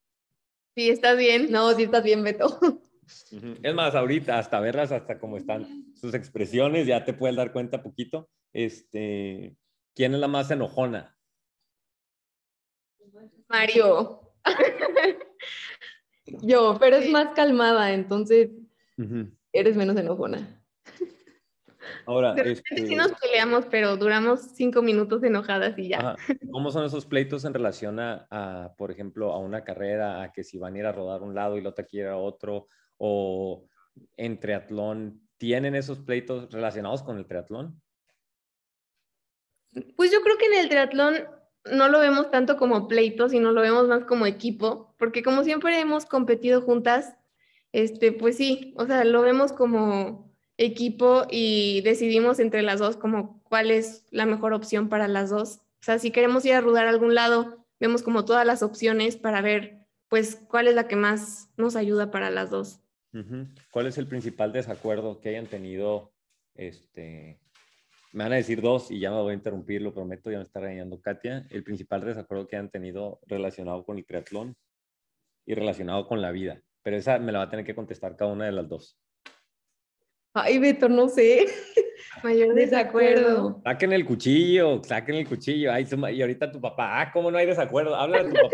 Sí, 0.77 0.91
estás 0.91 1.17
bien. 1.17 1.51
No, 1.51 1.73
sí 1.73 1.85
estás 1.85 2.05
bien, 2.05 2.23
Beto. 2.23 2.59
Es 3.63 3.75
más, 3.75 3.95
ahorita, 3.95 4.39
hasta 4.39 4.61
verlas, 4.61 4.93
hasta 4.93 5.19
cómo 5.19 5.37
están 5.37 5.95
sus 5.95 6.15
expresiones, 6.15 6.87
ya 6.87 7.05
te 7.05 7.13
puedes 7.13 7.37
dar 7.37 7.53
cuenta 7.53 7.83
poquito. 7.83 8.29
Este, 8.53 9.57
¿Quién 9.95 10.15
es 10.15 10.21
la 10.21 10.29
más 10.29 10.51
enojona? 10.51 11.17
Mario. 13.49 14.33
Yo, 16.43 16.77
pero 16.79 16.97
es 16.97 17.11
más 17.11 17.35
calmada, 17.35 17.93
entonces 17.93 18.51
eres 19.53 19.77
menos 19.77 19.97
enojona. 19.97 20.63
Ahora, 22.07 22.35
De 22.35 22.43
repente 22.43 22.75
este, 22.75 22.87
sí 22.87 22.95
nos 22.95 23.13
peleamos, 23.13 23.67
pero 23.71 23.97
duramos 23.97 24.41
cinco 24.55 24.83
minutos 24.83 25.23
enojadas 25.23 25.79
y 25.79 25.89
ya. 25.89 25.99
ajá, 25.99 26.17
¿cómo 26.51 26.71
son 26.71 26.85
esos 26.85 27.07
pleitos 27.07 27.45
en 27.45 27.55
relación 27.55 27.99
a, 27.99 28.27
a, 28.31 28.75
por 28.77 28.91
ejemplo, 28.91 29.33
a 29.33 29.39
una 29.39 29.65
carrera, 29.65 30.23
a 30.23 30.33
que 30.33 30.45
si 30.45 30.59
van 30.59 30.75
a 30.75 30.79
ir 30.79 30.87
a 30.87 30.93
rodar 30.93 31.23
un 31.23 31.35
lado 31.35 31.57
y 31.57 31.63
la 31.63 31.71
otra 31.71 31.85
quiere 31.85 32.09
a 32.09 32.17
otro, 32.17 32.69
o 33.01 33.67
en 34.19 34.39
triatlón, 34.39 35.27
¿tienen 35.39 35.75
esos 35.75 36.01
pleitos 36.01 36.53
relacionados 36.53 37.03
con 37.03 37.17
el 37.17 37.27
triatlón? 37.27 37.81
Pues 39.97 40.13
yo 40.13 40.21
creo 40.21 40.37
que 40.37 40.47
en 40.47 40.55
el 40.55 40.69
triatlón 40.69 41.15
no 41.65 41.89
lo 41.89 42.01
vemos 42.01 42.31
tanto 42.31 42.59
como 42.59 42.89
pleito, 42.89 43.29
sino 43.31 43.53
lo 43.53 43.63
vemos 43.63 43.89
más 43.89 44.05
como 44.05 44.27
equipo, 44.27 44.95
porque 44.99 45.23
como 45.23 45.45
siempre 45.45 45.81
hemos 45.81 46.05
competido 46.05 46.61
juntas, 46.61 47.17
este, 47.73 48.13
pues 48.13 48.37
sí, 48.37 48.75
o 48.77 48.85
sea, 48.85 49.05
lo 49.05 49.23
vemos 49.23 49.53
como 49.53 50.31
equipo 50.59 51.27
y 51.31 51.81
decidimos 51.83 52.39
entre 52.39 52.61
las 52.61 52.79
dos 52.79 52.99
como 52.99 53.43
cuál 53.45 53.71
es 53.71 54.05
la 54.11 54.27
mejor 54.27 54.53
opción 54.53 54.91
para 54.91 55.09
las 55.09 55.31
dos. 55.31 55.61
O 55.81 55.85
sea, 55.85 55.99
si 55.99 56.11
queremos 56.11 56.45
ir 56.45 56.53
a 56.53 56.61
rodar 56.61 56.87
a 56.87 56.91
algún 56.91 57.15
lado, 57.15 57.65
vemos 57.79 58.03
como 58.03 58.27
todas 58.27 58.47
las 58.47 58.63
opciones 58.63 59.17
para 59.17 59.41
ver, 59.41 59.87
pues, 60.09 60.37
cuál 60.37 60.69
es 60.69 60.75
la 60.75 60.87
que 60.87 60.97
más 60.97 61.49
nos 61.57 61.77
ayuda 61.77 62.11
para 62.11 62.29
las 62.31 62.51
dos. 62.51 62.81
¿Cuál 63.73 63.87
es 63.87 63.99
el 63.99 64.07
principal 64.07 64.53
desacuerdo 64.53 65.21
que 65.21 65.31
hayan 65.31 65.47
tenido? 65.47 66.13
Este, 66.55 67.41
me 68.13 68.25
van 68.25 68.33
a 68.33 68.37
decir 68.37 68.61
dos 68.61 68.91
y 68.91 69.01
ya 69.01 69.11
me 69.11 69.17
voy 69.21 69.33
a 69.33 69.35
interrumpir, 69.37 69.83
lo 69.83 69.95
prometo, 69.95 70.31
ya 70.31 70.39
me 70.39 70.45
está 70.45 70.61
regañando 70.61 71.01
Katia. 71.01 71.47
El 71.51 71.65
principal 71.65 72.05
desacuerdo 72.05 72.47
que 72.47 72.57
hayan 72.57 72.71
tenido 72.71 73.21
relacionado 73.27 73.85
con 73.85 73.99
el 73.99 74.07
triatlón 74.07 74.57
y 75.47 75.55
relacionado 75.55 76.07
con 76.07 76.21
la 76.23 76.31
vida. 76.31 76.61
Pero 76.83 76.97
esa 76.97 77.19
me 77.19 77.33
la 77.33 77.39
va 77.39 77.45
a 77.45 77.51
tener 77.51 77.65
que 77.65 77.75
contestar 77.75 78.17
cada 78.17 78.33
una 78.33 78.47
de 78.47 78.53
las 78.53 78.69
dos. 78.69 78.99
Ay, 80.33 80.59
Beto, 80.59 80.89
no 80.89 81.09
sé. 81.09 81.47
Mayor 82.23 82.55
desacuerdo. 82.55 83.61
Saquen 83.65 83.93
el 83.93 84.05
cuchillo, 84.05 84.83
saquen 84.85 85.17
el 85.17 85.29
cuchillo. 85.29 85.73
Ay, 85.73 85.87
su 85.87 85.99
ma- 85.99 86.11
y 86.11 86.23
ahorita 86.23 86.51
tu 86.51 86.61
papá, 86.61 87.01
ah, 87.01 87.11
¿cómo 87.13 87.31
no 87.31 87.39
hay 87.39 87.47
desacuerdo? 87.47 87.95
Habla 87.95 88.23
de 88.23 88.31
tu 88.31 88.37
papá. 88.37 88.51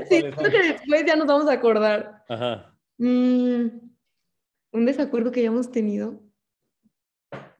Sí, 0.08 0.22
creo 0.22 0.50
que 0.50 0.72
después 0.72 1.04
ya 1.06 1.16
nos 1.16 1.26
vamos 1.26 1.48
a 1.48 1.52
acordar. 1.52 2.24
Ajá. 2.28 2.74
Mm, 2.98 3.89
un 4.72 4.86
desacuerdo 4.86 5.32
que 5.32 5.40
hayamos 5.40 5.70
tenido. 5.70 6.20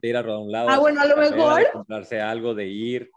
De 0.01 0.09
ir 0.09 0.17
a 0.17 0.39
un 0.39 0.51
lado. 0.51 0.69
Ah, 0.71 0.79
bueno, 0.79 1.01
a 1.01 1.07
lo 1.07 1.15
carrera, 1.15 1.37
mejor. 1.37 1.61
De 1.61 1.71
comprarse 1.73 2.21
algo, 2.21 2.55
de 2.55 2.67
ir. 2.67 3.11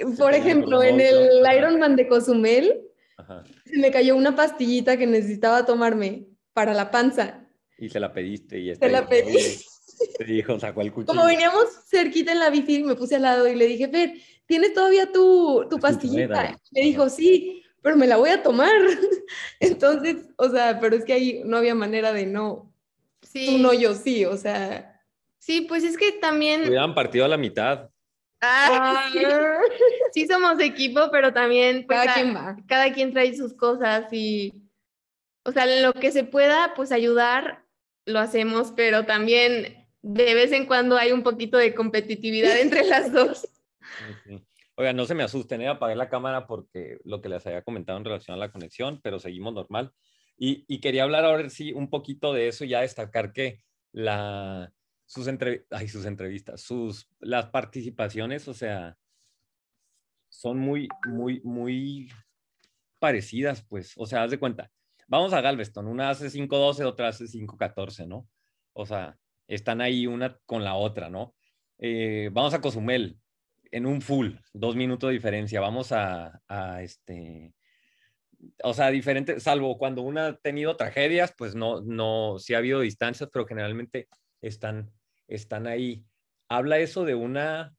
Por 0.00 0.32
tenía 0.32 0.38
ejemplo, 0.38 0.82
en 0.82 1.00
el. 1.00 1.42
Ironman 1.56 1.96
de 1.96 2.08
Cozumel, 2.08 2.82
Ajá. 3.16 3.44
se 3.64 3.78
me 3.78 3.90
cayó 3.90 4.16
una 4.16 4.34
pastillita 4.34 4.96
que 4.96 5.06
necesitaba 5.06 5.64
tomarme 5.64 6.26
para 6.52 6.74
la 6.74 6.90
panza. 6.90 7.46
Y 7.78 7.88
se 7.88 8.00
la 8.00 8.12
pediste 8.12 8.58
y 8.58 8.74
Se 8.74 8.88
la 8.88 9.06
pedí. 9.08 9.36
Te 10.18 10.24
dijo, 10.24 10.58
sacó 10.60 10.82
el 10.82 10.92
cuchillo. 10.92 11.12
Como 11.12 11.26
veníamos 11.26 11.64
cerquita 11.88 12.32
en 12.32 12.38
la 12.38 12.50
bici, 12.50 12.84
me 12.84 12.94
puse 12.94 13.16
al 13.16 13.22
lado 13.22 13.48
y 13.48 13.56
le 13.56 13.66
dije, 13.66 13.88
Fer, 13.88 14.14
¿tienes 14.46 14.72
todavía 14.72 15.10
tu, 15.10 15.66
tu 15.68 15.78
pastillita? 15.78 16.56
Me 16.70 16.80
dijo, 16.82 17.08
sí, 17.08 17.64
pero 17.88 17.96
me 17.96 18.06
la 18.06 18.18
voy 18.18 18.28
a 18.28 18.42
tomar. 18.42 18.70
Entonces, 19.60 20.16
o 20.36 20.50
sea, 20.50 20.78
pero 20.78 20.94
es 20.94 21.06
que 21.06 21.14
ahí 21.14 21.40
no 21.46 21.56
había 21.56 21.74
manera 21.74 22.12
de 22.12 22.26
no, 22.26 22.70
Sí, 23.22 23.46
tú 23.46 23.58
no, 23.62 23.72
yo 23.72 23.94
sí, 23.94 24.26
o 24.26 24.36
sea. 24.36 25.00
sí, 25.38 25.62
pues 25.62 25.84
es 25.84 25.96
que 25.96 26.12
también... 26.12 26.68
Hubieran 26.68 26.94
partido 26.94 27.24
a 27.24 27.28
la 27.28 27.38
mitad. 27.38 27.88
Ah, 28.42 29.08
sí. 29.10 29.20
sí 30.12 30.26
somos 30.28 30.60
equipo, 30.60 31.08
pero 31.10 31.32
también 31.32 31.86
pues, 31.86 31.98
Cada 31.98 32.10
a- 32.10 32.14
quien 32.14 32.36
va. 32.36 32.56
cada 32.68 32.92
quien 32.92 33.10
trae 33.14 33.34
sus 33.34 33.54
cosas 33.54 34.12
y, 34.12 34.52
o 35.44 35.52
sea, 35.52 35.64
lo 35.64 35.94
que 35.94 36.12
se 36.12 36.24
pueda, 36.24 36.74
pues 36.76 36.92
ayudar, 36.92 37.64
lo 38.04 38.18
hacemos, 38.18 38.70
pero 38.76 39.06
también 39.06 39.88
de 40.02 40.34
vez 40.34 40.52
en 40.52 40.66
cuando 40.66 40.98
hay 40.98 41.12
un 41.12 41.22
poquito 41.22 41.56
de 41.56 41.74
competitividad 41.74 42.58
entre 42.60 42.84
las 42.84 43.12
dos. 43.12 43.48
Oigan, 44.78 44.94
no 44.94 45.06
se 45.06 45.16
me 45.16 45.24
asusten, 45.24 45.60
¿eh? 45.60 45.66
apagué 45.66 45.96
la 45.96 46.08
cámara 46.08 46.46
porque 46.46 46.98
lo 47.02 47.20
que 47.20 47.28
les 47.28 47.44
había 47.44 47.62
comentado 47.62 47.98
en 47.98 48.04
relación 48.04 48.36
a 48.36 48.38
la 48.38 48.52
conexión, 48.52 49.00
pero 49.02 49.18
seguimos 49.18 49.52
normal. 49.52 49.92
Y, 50.36 50.78
quería 50.78 51.02
hablar 51.02 51.24
ahora 51.24 51.50
sí 51.50 51.72
un 51.72 51.90
poquito 51.90 52.32
de 52.32 52.46
eso 52.46 52.64
y 52.64 52.68
ya 52.68 52.82
destacar 52.82 53.32
que 53.32 53.60
sus 55.04 55.26
entrevistas, 55.26 56.60
sus, 56.60 57.08
las 57.18 57.46
participaciones, 57.46 58.46
o 58.46 58.54
sea, 58.54 58.96
son 60.28 60.60
muy, 60.60 60.86
muy, 61.08 61.40
muy 61.42 62.08
parecidas, 63.00 63.64
pues. 63.68 63.94
O 63.96 64.06
sea, 64.06 64.22
haz 64.22 64.30
de 64.30 64.38
cuenta, 64.38 64.70
vamos 65.08 65.32
a 65.32 65.40
Galveston, 65.40 65.88
una 65.88 66.10
hace 66.10 66.26
5.12, 66.28 66.84
otra 66.84 67.08
hace 67.08 67.24
5.14, 67.24 68.06
¿no? 68.06 68.28
O 68.74 68.86
sea, 68.86 69.18
están 69.48 69.80
ahí 69.80 70.06
una 70.06 70.38
con 70.46 70.62
la 70.62 70.76
otra, 70.76 71.10
¿no? 71.10 71.34
Eh, 71.78 72.30
vamos 72.32 72.54
a 72.54 72.60
Cozumel, 72.60 73.18
en 73.70 73.86
un 73.86 74.02
full, 74.02 74.32
dos 74.52 74.76
minutos 74.76 75.08
de 75.08 75.14
diferencia. 75.14 75.60
Vamos 75.60 75.92
a, 75.92 76.40
a 76.48 76.82
este, 76.82 77.54
o 78.62 78.74
sea, 78.74 78.90
diferente, 78.90 79.40
salvo 79.40 79.78
cuando 79.78 80.02
una 80.02 80.26
ha 80.28 80.36
tenido 80.36 80.76
tragedias, 80.76 81.34
pues 81.36 81.54
no, 81.54 81.80
no, 81.80 82.38
sí 82.38 82.54
ha 82.54 82.58
habido 82.58 82.80
distancias, 82.80 83.28
pero 83.32 83.46
generalmente 83.46 84.08
están, 84.40 84.90
están 85.26 85.66
ahí. 85.66 86.04
Habla 86.48 86.78
eso 86.78 87.04
de 87.04 87.14
una, 87.14 87.74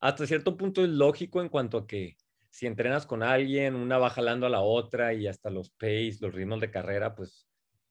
hasta 0.00 0.26
cierto 0.26 0.56
punto 0.56 0.82
es 0.82 0.88
lógico 0.90 1.40
en 1.40 1.48
cuanto 1.48 1.78
a 1.78 1.86
que 1.86 2.16
si 2.50 2.66
entrenas 2.66 3.06
con 3.06 3.22
alguien, 3.22 3.74
una 3.74 3.98
va 3.98 4.10
jalando 4.10 4.46
a 4.46 4.50
la 4.50 4.60
otra 4.60 5.12
y 5.14 5.26
hasta 5.26 5.50
los 5.50 5.70
pace, 5.70 6.16
los 6.20 6.34
ritmos 6.34 6.60
de 6.60 6.70
carrera, 6.70 7.14
pues 7.14 7.46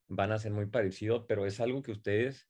van 0.07 0.31
a 0.31 0.39
ser 0.39 0.51
muy 0.51 0.65
parecidos, 0.65 1.25
pero 1.27 1.45
es 1.45 1.59
algo 1.59 1.81
que 1.81 1.91
ustedes 1.91 2.47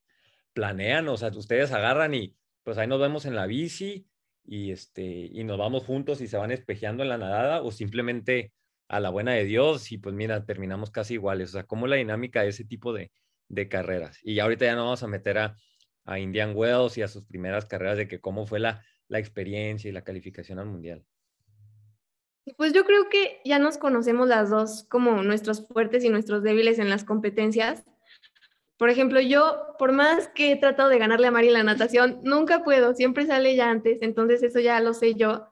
planean, 0.53 1.07
o 1.09 1.17
sea, 1.17 1.29
ustedes 1.29 1.71
agarran 1.73 2.13
y 2.13 2.35
pues 2.65 2.79
ahí 2.79 2.87
nos 2.87 2.99
vemos 2.99 3.25
en 3.25 3.35
la 3.35 3.45
bici 3.45 4.07
y, 4.43 4.71
este, 4.71 5.03
y 5.03 5.43
nos 5.43 5.57
vamos 5.57 5.83
juntos 5.85 6.19
y 6.19 6.27
se 6.27 6.35
van 6.35 6.51
espejeando 6.51 7.03
en 7.03 7.09
la 7.09 7.17
nadada 7.17 7.61
o 7.61 7.71
simplemente 7.71 8.51
a 8.87 8.99
la 8.99 9.11
buena 9.11 9.33
de 9.33 9.45
Dios 9.45 9.91
y 9.91 9.99
pues 9.99 10.15
mira, 10.15 10.45
terminamos 10.45 10.89
casi 10.89 11.13
iguales. 11.13 11.49
O 11.49 11.53
sea, 11.53 11.63
cómo 11.63 11.85
la 11.85 11.95
dinámica 11.95 12.41
de 12.41 12.49
ese 12.49 12.65
tipo 12.65 12.91
de, 12.91 13.11
de 13.49 13.69
carreras. 13.69 14.19
Y 14.23 14.39
ahorita 14.39 14.65
ya 14.65 14.75
no 14.75 14.85
vamos 14.85 15.03
a 15.03 15.07
meter 15.07 15.37
a, 15.37 15.55
a, 16.05 16.19
Indian 16.19 16.53
Wells 16.55 16.97
y 16.97 17.03
a 17.03 17.07
sus 17.07 17.23
primeras 17.23 17.65
carreras 17.65 17.97
de 17.97 18.07
que 18.07 18.19
cómo 18.19 18.47
fue 18.47 18.59
la, 18.59 18.83
la 19.09 19.19
experiencia 19.19 19.87
y 19.87 19.93
la 19.93 20.03
calificación 20.03 20.57
al 20.57 20.65
mundial. 20.65 21.05
Pues 22.57 22.73
yo 22.73 22.83
creo 22.83 23.09
que 23.09 23.41
ya 23.45 23.59
nos 23.59 23.77
conocemos 23.77 24.27
las 24.27 24.49
dos 24.49 24.85
como 24.89 25.21
nuestros 25.21 25.67
fuertes 25.67 26.03
y 26.03 26.09
nuestros 26.09 26.41
débiles 26.41 26.79
en 26.79 26.89
las 26.89 27.03
competencias. 27.03 27.83
Por 28.77 28.89
ejemplo, 28.89 29.21
yo, 29.21 29.75
por 29.79 29.93
más 29.93 30.27
que 30.29 30.51
he 30.51 30.55
tratado 30.57 30.89
de 30.89 30.97
ganarle 30.97 31.27
a 31.27 31.31
Mari 31.31 31.49
la 31.49 31.63
natación, 31.63 32.19
nunca 32.23 32.63
puedo, 32.63 32.93
siempre 32.93 33.25
sale 33.25 33.55
ya 33.55 33.69
antes, 33.69 33.99
entonces 34.01 34.43
eso 34.43 34.59
ya 34.59 34.79
lo 34.81 34.93
sé 34.93 35.15
yo. 35.15 35.47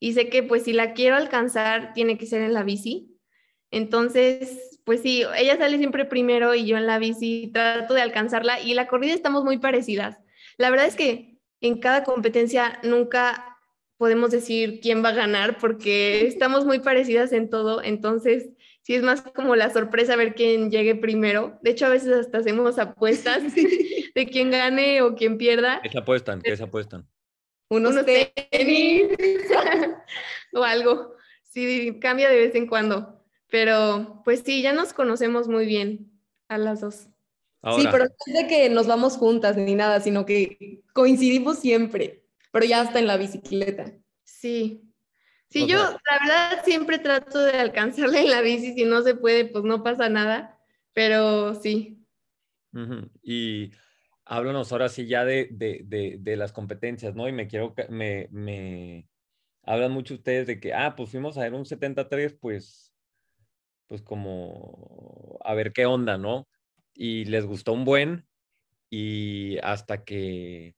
Y 0.00 0.14
sé 0.14 0.28
que 0.28 0.42
pues 0.42 0.64
si 0.64 0.72
la 0.72 0.94
quiero 0.94 1.16
alcanzar, 1.16 1.92
tiene 1.92 2.18
que 2.18 2.26
ser 2.26 2.42
en 2.42 2.54
la 2.54 2.62
bici. 2.62 3.12
Entonces, 3.70 4.80
pues 4.84 5.00
sí, 5.02 5.24
ella 5.36 5.56
sale 5.56 5.78
siempre 5.78 6.04
primero 6.04 6.54
y 6.54 6.66
yo 6.66 6.76
en 6.76 6.86
la 6.86 6.98
bici 6.98 7.50
trato 7.52 7.94
de 7.94 8.02
alcanzarla 8.02 8.60
y 8.60 8.74
la 8.74 8.88
corrida 8.88 9.14
estamos 9.14 9.44
muy 9.44 9.58
parecidas. 9.58 10.18
La 10.58 10.70
verdad 10.70 10.86
es 10.86 10.96
que 10.96 11.38
en 11.60 11.78
cada 11.78 12.04
competencia 12.04 12.80
nunca 12.82 13.51
podemos 14.02 14.32
decir 14.32 14.80
quién 14.80 15.04
va 15.04 15.10
a 15.10 15.14
ganar 15.14 15.58
porque 15.58 16.26
estamos 16.26 16.64
muy 16.66 16.80
parecidas 16.80 17.30
en 17.30 17.48
todo, 17.48 17.80
entonces 17.80 18.48
sí 18.80 18.96
es 18.96 19.02
más 19.04 19.22
como 19.22 19.54
la 19.54 19.70
sorpresa 19.70 20.16
ver 20.16 20.34
quién 20.34 20.72
llegue 20.72 20.96
primero. 20.96 21.56
De 21.62 21.70
hecho, 21.70 21.86
a 21.86 21.90
veces 21.90 22.12
hasta 22.12 22.38
hacemos 22.38 22.80
apuestas 22.80 23.44
de 23.54 24.26
quién 24.26 24.50
gane 24.50 25.02
o 25.02 25.14
quién 25.14 25.38
pierda. 25.38 25.80
¿Qué 25.84 25.88
se 25.88 25.98
apuestan? 25.98 26.42
¿Qué 26.42 26.56
se 26.56 26.64
apuestan? 26.64 27.08
Unos, 27.70 27.92
Unos 27.92 28.04
tenis 28.50 29.06
o 30.52 30.64
algo. 30.64 31.14
Sí, 31.44 31.96
cambia 32.00 32.28
de 32.28 32.38
vez 32.38 32.56
en 32.56 32.66
cuando. 32.66 33.24
Pero 33.52 34.20
pues 34.24 34.42
sí, 34.44 34.62
ya 34.62 34.72
nos 34.72 34.94
conocemos 34.94 35.46
muy 35.46 35.64
bien 35.64 36.10
a 36.48 36.58
las 36.58 36.80
dos. 36.80 37.06
Sí, 37.76 37.86
pero 37.92 38.06
no 38.06 38.10
es 38.26 38.34
de 38.34 38.48
que 38.48 38.68
nos 38.68 38.88
vamos 38.88 39.16
juntas 39.16 39.56
ni 39.56 39.76
nada, 39.76 40.00
sino 40.00 40.26
que 40.26 40.82
coincidimos 40.92 41.60
siempre, 41.60 42.21
pero 42.52 42.64
ya 42.64 42.82
hasta 42.82 43.00
en 43.00 43.08
la 43.08 43.16
bicicleta. 43.16 43.92
Sí, 44.22 44.92
Sí, 45.52 45.66
yo 45.66 45.76
la 45.76 46.18
verdad 46.18 46.64
siempre 46.64 46.98
trato 46.98 47.38
de 47.42 47.58
alcanzarle 47.58 48.20
en 48.20 48.30
la 48.30 48.40
bici, 48.40 48.72
si 48.72 48.86
no 48.86 49.02
se 49.02 49.14
puede, 49.14 49.44
pues 49.44 49.64
no 49.64 49.82
pasa 49.82 50.08
nada, 50.08 50.58
pero 50.94 51.54
sí. 51.54 52.02
Y 53.22 53.70
háblanos 54.24 54.72
ahora 54.72 54.88
sí 54.88 55.06
ya 55.06 55.26
de, 55.26 55.48
de, 55.50 56.16
de, 56.18 56.36
las 56.36 56.52
competencias, 56.52 57.14
¿no? 57.14 57.28
Y 57.28 57.32
me 57.32 57.48
quiero, 57.48 57.74
me, 57.90 58.28
me 58.30 59.06
hablan 59.62 59.92
mucho 59.92 60.14
ustedes 60.14 60.46
de 60.46 60.58
que, 60.58 60.72
ah, 60.72 60.96
pues 60.96 61.10
fuimos 61.10 61.36
a 61.36 61.42
ver 61.42 61.52
un 61.52 61.66
73, 61.66 62.32
pues, 62.40 62.94
pues 63.88 64.00
como 64.00 65.38
a 65.44 65.52
ver 65.52 65.74
qué 65.74 65.84
onda, 65.84 66.16
¿no? 66.16 66.48
Y 66.94 67.26
les 67.26 67.44
gustó 67.44 67.74
un 67.74 67.84
buen 67.84 68.26
y 68.88 69.58
hasta 69.58 70.02
que 70.02 70.76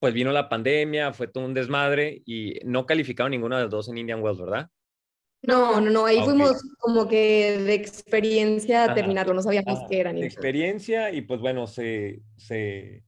pues 0.00 0.14
vino 0.14 0.32
la 0.32 0.48
pandemia, 0.48 1.12
fue 1.12 1.28
todo 1.28 1.44
un 1.44 1.54
desmadre 1.54 2.22
y 2.24 2.58
no 2.64 2.86
calificaron 2.86 3.30
ninguno 3.30 3.56
de 3.56 3.64
los 3.64 3.70
dos 3.70 3.88
en 3.88 3.98
Indian 3.98 4.22
Wells, 4.22 4.40
¿verdad? 4.40 4.68
No, 5.42 5.80
no, 5.80 5.90
no, 5.90 6.06
ahí 6.06 6.18
ah, 6.18 6.24
fuimos 6.24 6.62
como 6.78 7.06
que 7.06 7.58
de 7.58 7.74
experiencia 7.74 8.84
a 8.84 8.94
terminarlo, 8.94 9.32
no 9.34 9.42
sabíamos 9.42 9.80
qué 9.88 10.00
era. 10.00 10.12
De 10.12 10.24
experiencia 10.24 11.12
y 11.12 11.22
pues 11.22 11.40
bueno, 11.40 11.66
se, 11.66 12.20
se 12.36 13.04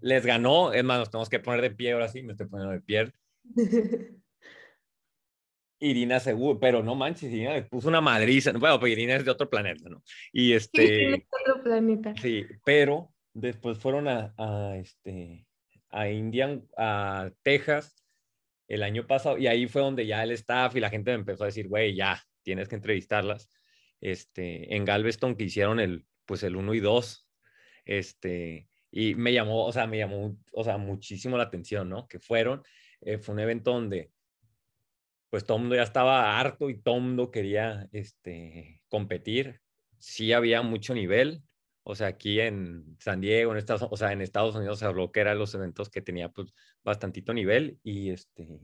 les 0.00 0.26
ganó, 0.26 0.72
es 0.72 0.82
más, 0.82 0.98
nos 0.98 1.10
tenemos 1.10 1.28
que 1.28 1.40
poner 1.40 1.60
de 1.60 1.70
pie 1.70 1.92
ahora 1.92 2.08
sí, 2.08 2.22
me 2.22 2.32
estoy 2.32 2.46
poniendo 2.48 2.72
de 2.72 2.80
pie. 2.80 3.12
Irina 5.80 6.20
seguro, 6.20 6.58
pero 6.58 6.82
no 6.82 6.94
manches, 6.94 7.30
Irina 7.30 7.52
le 7.52 7.62
puso 7.64 7.88
una 7.88 8.00
madriza, 8.00 8.52
bueno, 8.52 8.80
pues 8.80 8.92
Irina 8.92 9.16
es 9.16 9.24
de 9.24 9.30
otro 9.30 9.50
planeta, 9.50 9.90
¿no? 9.90 10.02
Y 10.32 10.54
este... 10.54 10.86
Sí, 10.86 11.04
de 11.06 11.26
otro 11.42 11.62
planeta. 11.62 12.14
Sí, 12.20 12.46
pero 12.64 13.12
después 13.34 13.78
fueron 13.78 14.08
a, 14.08 14.34
a 14.38 14.76
este, 14.76 15.46
a 15.94 16.10
Indian, 16.10 16.66
a 16.76 17.30
Texas 17.42 18.04
el 18.66 18.82
año 18.82 19.06
pasado 19.06 19.38
y 19.38 19.46
ahí 19.46 19.68
fue 19.68 19.82
donde 19.82 20.06
ya 20.06 20.22
el 20.24 20.32
staff 20.32 20.74
y 20.74 20.80
la 20.80 20.90
gente 20.90 21.12
me 21.12 21.18
empezó 21.18 21.44
a 21.44 21.46
decir, 21.46 21.68
güey, 21.68 21.94
ya, 21.94 22.20
tienes 22.42 22.68
que 22.68 22.74
entrevistarlas. 22.74 23.48
Este, 24.00 24.74
en 24.74 24.84
Galveston 24.84 25.36
que 25.36 25.44
hicieron 25.44 25.80
el, 25.80 26.04
pues 26.26 26.42
el 26.42 26.56
1 26.56 26.74
y 26.74 26.80
2, 26.80 27.28
este, 27.84 28.68
y 28.90 29.14
me 29.14 29.32
llamó, 29.32 29.64
o 29.64 29.72
sea, 29.72 29.86
me 29.86 29.98
llamó, 29.98 30.36
o 30.52 30.64
sea, 30.64 30.78
muchísimo 30.78 31.38
la 31.38 31.44
atención, 31.44 31.88
¿no? 31.88 32.08
Que 32.08 32.18
fueron, 32.18 32.62
eh, 33.00 33.18
fue 33.18 33.34
un 33.34 33.40
evento 33.40 33.72
donde, 33.72 34.10
pues 35.30 35.44
todo 35.44 35.58
mundo 35.58 35.76
ya 35.76 35.84
estaba 35.84 36.38
harto 36.38 36.70
y 36.70 36.80
todo 36.82 36.98
mundo 37.00 37.30
quería, 37.30 37.88
este, 37.92 38.82
competir. 38.88 39.60
Sí 39.98 40.32
había 40.32 40.62
mucho 40.62 40.92
nivel, 40.92 41.42
o 41.84 41.94
sea, 41.94 42.08
aquí 42.08 42.40
en 42.40 42.96
San 42.98 43.20
Diego, 43.20 43.52
en 43.52 43.58
Estados, 43.58 43.86
o 43.90 43.96
sea, 43.96 44.12
en 44.12 44.22
Estados 44.22 44.56
Unidos 44.56 44.78
se 44.78 44.86
habló 44.86 45.12
que 45.12 45.20
eran 45.20 45.38
los 45.38 45.54
eventos 45.54 45.90
que 45.90 46.00
tenía 46.02 46.30
pues 46.30 46.52
bastantito 46.82 47.32
nivel 47.34 47.78
y 47.82 48.10
este 48.10 48.60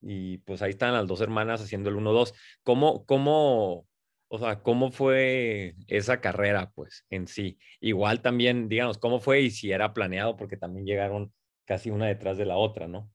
y 0.00 0.38
pues 0.38 0.62
ahí 0.62 0.70
están 0.70 0.92
las 0.92 1.06
dos 1.06 1.20
hermanas 1.20 1.60
haciendo 1.60 1.90
el 1.90 1.96
1-2. 1.96 2.34
¿Cómo, 2.62 3.04
cómo, 3.04 3.86
o 4.28 4.38
sea, 4.38 4.62
cómo 4.62 4.92
fue 4.92 5.74
esa 5.88 6.20
carrera 6.20 6.70
pues 6.74 7.04
en 7.10 7.26
sí? 7.26 7.58
Igual 7.80 8.22
también, 8.22 8.68
díganos, 8.68 8.98
¿cómo 8.98 9.20
fue 9.20 9.40
y 9.40 9.50
si 9.50 9.72
era 9.72 9.92
planeado? 9.94 10.36
Porque 10.36 10.56
también 10.56 10.86
llegaron 10.86 11.32
casi 11.64 11.90
una 11.90 12.06
detrás 12.06 12.38
de 12.38 12.46
la 12.46 12.56
otra, 12.56 12.86
¿no? 12.86 13.10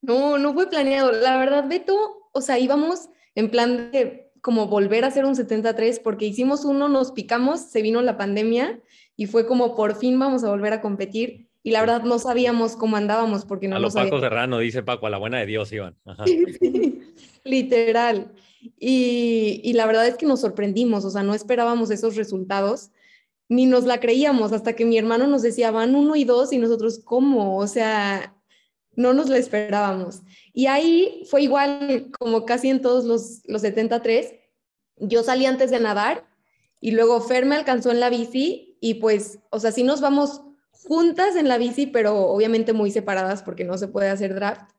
No, 0.00 0.38
no 0.38 0.52
fue 0.54 0.68
planeado. 0.68 1.12
La 1.12 1.38
verdad, 1.38 1.68
Beto, 1.68 2.28
o 2.32 2.40
sea, 2.40 2.58
íbamos 2.58 3.08
en 3.34 3.50
plan 3.50 3.90
de 3.90 4.31
como 4.42 4.66
volver 4.66 5.04
a 5.04 5.06
hacer 5.06 5.24
un 5.24 5.36
73 5.36 6.00
porque 6.00 6.26
hicimos 6.26 6.66
uno, 6.66 6.88
nos 6.88 7.12
picamos, 7.12 7.60
se 7.60 7.80
vino 7.80 8.02
la 8.02 8.18
pandemia 8.18 8.80
y 9.16 9.26
fue 9.26 9.46
como 9.46 9.74
por 9.74 9.94
fin 9.94 10.18
vamos 10.18 10.44
a 10.44 10.50
volver 10.50 10.72
a 10.74 10.82
competir 10.82 11.48
y 11.62 11.70
la 11.70 11.80
verdad 11.80 12.02
no 12.02 12.18
sabíamos 12.18 12.74
cómo 12.74 12.96
andábamos 12.96 13.44
porque 13.44 13.68
no 13.68 13.76
a 13.76 13.78
lo 13.78 13.90
Paco 13.90 14.20
Serrano, 14.20 14.58
dice 14.58 14.82
Paco, 14.82 15.06
a 15.06 15.10
la 15.10 15.18
buena 15.18 15.38
de 15.38 15.46
Dios 15.46 15.72
iban. 15.72 15.96
literal. 17.44 18.32
Y, 18.78 19.60
y, 19.62 19.72
la 19.74 19.86
verdad 19.86 20.06
es 20.06 20.16
que 20.16 20.26
nos 20.26 20.40
sorprendimos, 20.40 21.04
o 21.04 21.10
sea, 21.10 21.22
no 21.22 21.34
esperábamos 21.34 21.90
esos 21.90 22.16
resultados, 22.16 22.90
ni 23.48 23.66
nos 23.66 23.84
la 23.84 24.00
creíamos, 24.00 24.52
hasta 24.52 24.74
que 24.74 24.84
mi 24.84 24.98
hermano 24.98 25.26
nos 25.26 25.42
decía, 25.42 25.70
van 25.70 25.94
uno 25.94 26.16
y 26.16 26.24
dos, 26.24 26.52
y 26.52 26.58
nosotros, 26.58 27.00
¿cómo? 27.04 27.56
O 27.58 27.66
sea, 27.66 28.36
no 28.94 29.12
nos 29.12 29.28
la 29.28 29.38
esperábamos. 29.38 30.22
Y 30.52 30.66
ahí 30.66 31.22
fue 31.30 31.42
igual 31.42 32.10
como 32.18 32.44
casi 32.44 32.68
en 32.68 32.82
todos 32.82 33.04
los, 33.04 33.42
los 33.46 33.62
73. 33.62 34.34
Yo 34.96 35.22
salí 35.22 35.46
antes 35.46 35.70
de 35.70 35.80
nadar 35.80 36.24
y 36.80 36.90
luego 36.90 37.20
Fer 37.20 37.46
me 37.46 37.56
alcanzó 37.56 37.90
en 37.90 38.00
la 38.00 38.10
bici 38.10 38.76
y 38.80 38.94
pues, 38.94 39.38
o 39.50 39.60
sea, 39.60 39.72
sí 39.72 39.82
nos 39.82 40.00
vamos 40.00 40.42
juntas 40.84 41.36
en 41.36 41.48
la 41.48 41.58
bici, 41.58 41.86
pero 41.86 42.26
obviamente 42.28 42.72
muy 42.72 42.90
separadas 42.90 43.42
porque 43.42 43.64
no 43.64 43.78
se 43.78 43.88
puede 43.88 44.10
hacer 44.10 44.34
draft. 44.34 44.72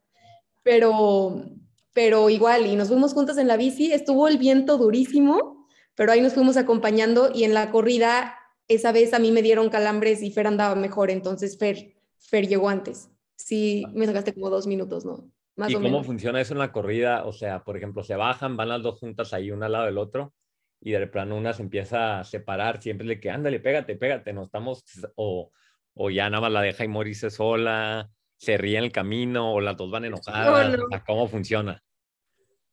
Pero, 0.63 1.45
pero 1.93 2.29
igual, 2.29 2.67
y 2.67 2.75
nos 2.75 2.89
fuimos 2.89 3.13
juntas 3.13 3.37
en 3.37 3.47
la 3.47 3.57
bici, 3.57 3.91
estuvo 3.91 4.27
el 4.27 4.37
viento 4.37 4.77
durísimo, 4.77 5.67
pero 5.95 6.11
ahí 6.11 6.21
nos 6.21 6.33
fuimos 6.33 6.57
acompañando 6.57 7.31
y 7.33 7.43
en 7.43 7.53
la 7.53 7.71
corrida 7.71 8.35
esa 8.67 8.91
vez 8.91 9.13
a 9.13 9.19
mí 9.19 9.31
me 9.31 9.41
dieron 9.41 9.69
calambres 9.69 10.21
y 10.21 10.31
Fer 10.31 10.47
andaba 10.47 10.75
mejor, 10.75 11.11
entonces 11.11 11.57
Fer, 11.57 11.95
Fer 12.17 12.47
llegó 12.47 12.69
antes. 12.69 13.09
Sí, 13.43 13.83
me 13.93 14.05
sacaste 14.05 14.33
como 14.33 14.49
dos 14.49 14.67
minutos, 14.67 15.03
¿no? 15.03 15.29
¿Y 15.67 15.73
cómo 15.73 16.01
funciona 16.03 16.39
eso 16.39 16.53
en 16.53 16.59
la 16.59 16.71
corrida? 16.71 17.25
O 17.25 17.33
sea, 17.33 17.63
por 17.63 17.75
ejemplo, 17.75 18.01
se 18.03 18.15
bajan, 18.15 18.55
van 18.55 18.69
las 18.69 18.81
dos 18.81 18.99
juntas 18.99 19.33
ahí, 19.33 19.51
una 19.51 19.65
al 19.65 19.73
lado 19.73 19.85
del 19.85 19.97
otro, 19.97 20.33
y 20.79 20.91
de 20.91 21.07
plano 21.07 21.35
una 21.35 21.51
se 21.51 21.61
empieza 21.61 22.21
a 22.21 22.23
separar, 22.23 22.81
siempre 22.81 23.05
le 23.05 23.19
que, 23.19 23.29
ándale, 23.29 23.59
pégate, 23.59 23.97
pégate, 23.97 24.31
no 24.31 24.45
estamos, 24.45 24.83
o, 25.15 25.51
o 25.93 26.09
ya 26.09 26.29
nada 26.29 26.41
más 26.41 26.51
la 26.53 26.61
deja 26.61 26.85
y 26.85 26.87
morirse 26.87 27.29
sola, 27.29 28.09
se 28.37 28.57
ríe 28.57 28.77
en 28.77 28.85
el 28.85 28.91
camino, 28.93 29.53
o 29.53 29.59
las 29.59 29.75
dos 29.75 29.91
van 29.91 30.05
enojadas, 30.05 30.77
¿cómo 31.05 31.27
funciona? 31.27 31.83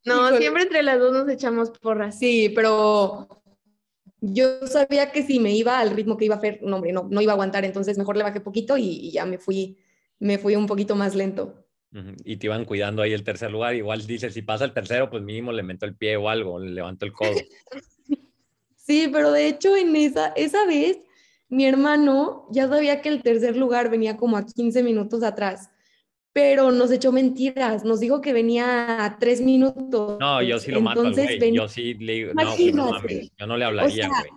No, 0.05 0.35
siempre 0.37 0.63
entre 0.63 0.83
las 0.83 0.99
dos 0.99 1.11
nos 1.11 1.29
echamos 1.29 1.69
porras. 1.71 2.17
Sí, 2.17 2.51
pero 2.55 3.43
yo 4.21 4.65
sabía 4.67 5.11
que 5.11 5.23
si 5.23 5.39
me 5.39 5.51
iba 5.51 5.79
al 5.79 5.91
ritmo 5.91 6.15
que 6.15 6.25
iba 6.25 6.35
a 6.35 6.37
hacer, 6.37 6.59
no, 6.63 6.77
hombre, 6.77 6.93
no, 6.93 7.07
no 7.11 7.21
iba 7.21 7.33
a 7.33 7.35
aguantar, 7.35 7.65
entonces 7.65 7.97
mejor 7.97 8.15
le 8.15 8.23
bajé 8.23 8.39
poquito 8.39 8.77
y, 8.77 8.85
y 8.85 9.11
ya 9.11 9.25
me 9.25 9.37
fui, 9.37 9.77
me 10.21 10.37
fui 10.37 10.55
un 10.55 10.67
poquito 10.67 10.95
más 10.95 11.15
lento. 11.15 11.65
Y 12.23 12.37
te 12.37 12.47
iban 12.47 12.63
cuidando 12.63 13.01
ahí 13.01 13.11
el 13.11 13.23
tercer 13.23 13.51
lugar. 13.51 13.75
Igual 13.75 14.07
dice, 14.07 14.29
si 14.29 14.41
pasa 14.41 14.63
el 14.63 14.71
tercero, 14.71 15.09
pues 15.09 15.23
mínimo 15.23 15.51
le 15.51 15.61
meto 15.61 15.85
el 15.85 15.95
pie 15.95 16.15
o 16.15 16.29
algo, 16.29 16.57
le 16.57 16.71
levanto 16.71 17.05
el 17.05 17.11
codo. 17.11 17.35
Sí, 18.83 19.09
pero 19.13 19.31
de 19.31 19.47
hecho 19.47 19.77
en 19.77 19.95
esa, 19.95 20.33
esa 20.35 20.65
vez 20.65 20.97
mi 21.49 21.65
hermano 21.65 22.47
ya 22.49 22.67
sabía 22.67 22.99
que 22.99 23.09
el 23.09 23.21
tercer 23.21 23.55
lugar 23.55 23.91
venía 23.91 24.17
como 24.17 24.35
a 24.35 24.45
15 24.45 24.81
minutos 24.81 25.21
atrás, 25.21 25.69
pero 26.33 26.71
nos 26.71 26.91
echó 26.91 27.11
mentiras, 27.11 27.85
nos 27.85 27.99
dijo 27.99 28.21
que 28.21 28.33
venía 28.33 29.05
a 29.05 29.19
3 29.19 29.41
minutos. 29.41 30.17
No, 30.19 30.41
yo 30.41 30.59
sí 30.59 30.71
lo 30.71 30.81
mato, 30.81 31.03
güey. 31.09 31.53
Yo 31.53 31.69
sí 31.69 31.93
le 31.93 32.13
digo, 32.13 32.33
no, 32.33 32.43
no 32.73 32.91
mames, 32.91 33.31
yo 33.37 33.47
no 33.47 33.55
le 33.55 33.65
hablaría, 33.65 34.09
güey. 34.09 34.31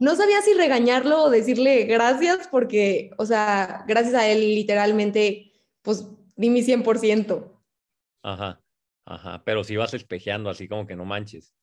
No 0.00 0.16
sabía 0.16 0.40
si 0.40 0.54
regañarlo 0.54 1.24
o 1.24 1.30
decirle 1.30 1.84
gracias 1.84 2.48
porque, 2.48 3.10
o 3.18 3.26
sea, 3.26 3.84
gracias 3.86 4.14
a 4.14 4.26
él 4.26 4.40
literalmente, 4.40 5.52
pues 5.82 6.08
di 6.36 6.48
mi 6.48 6.62
100%. 6.62 7.52
Ajá, 8.22 8.62
ajá, 9.04 9.42
pero 9.44 9.62
si 9.62 9.76
vas 9.76 9.92
espejeando 9.92 10.48
así 10.48 10.66
como 10.66 10.86
que 10.86 10.96
no 10.96 11.04
manches. 11.04 11.54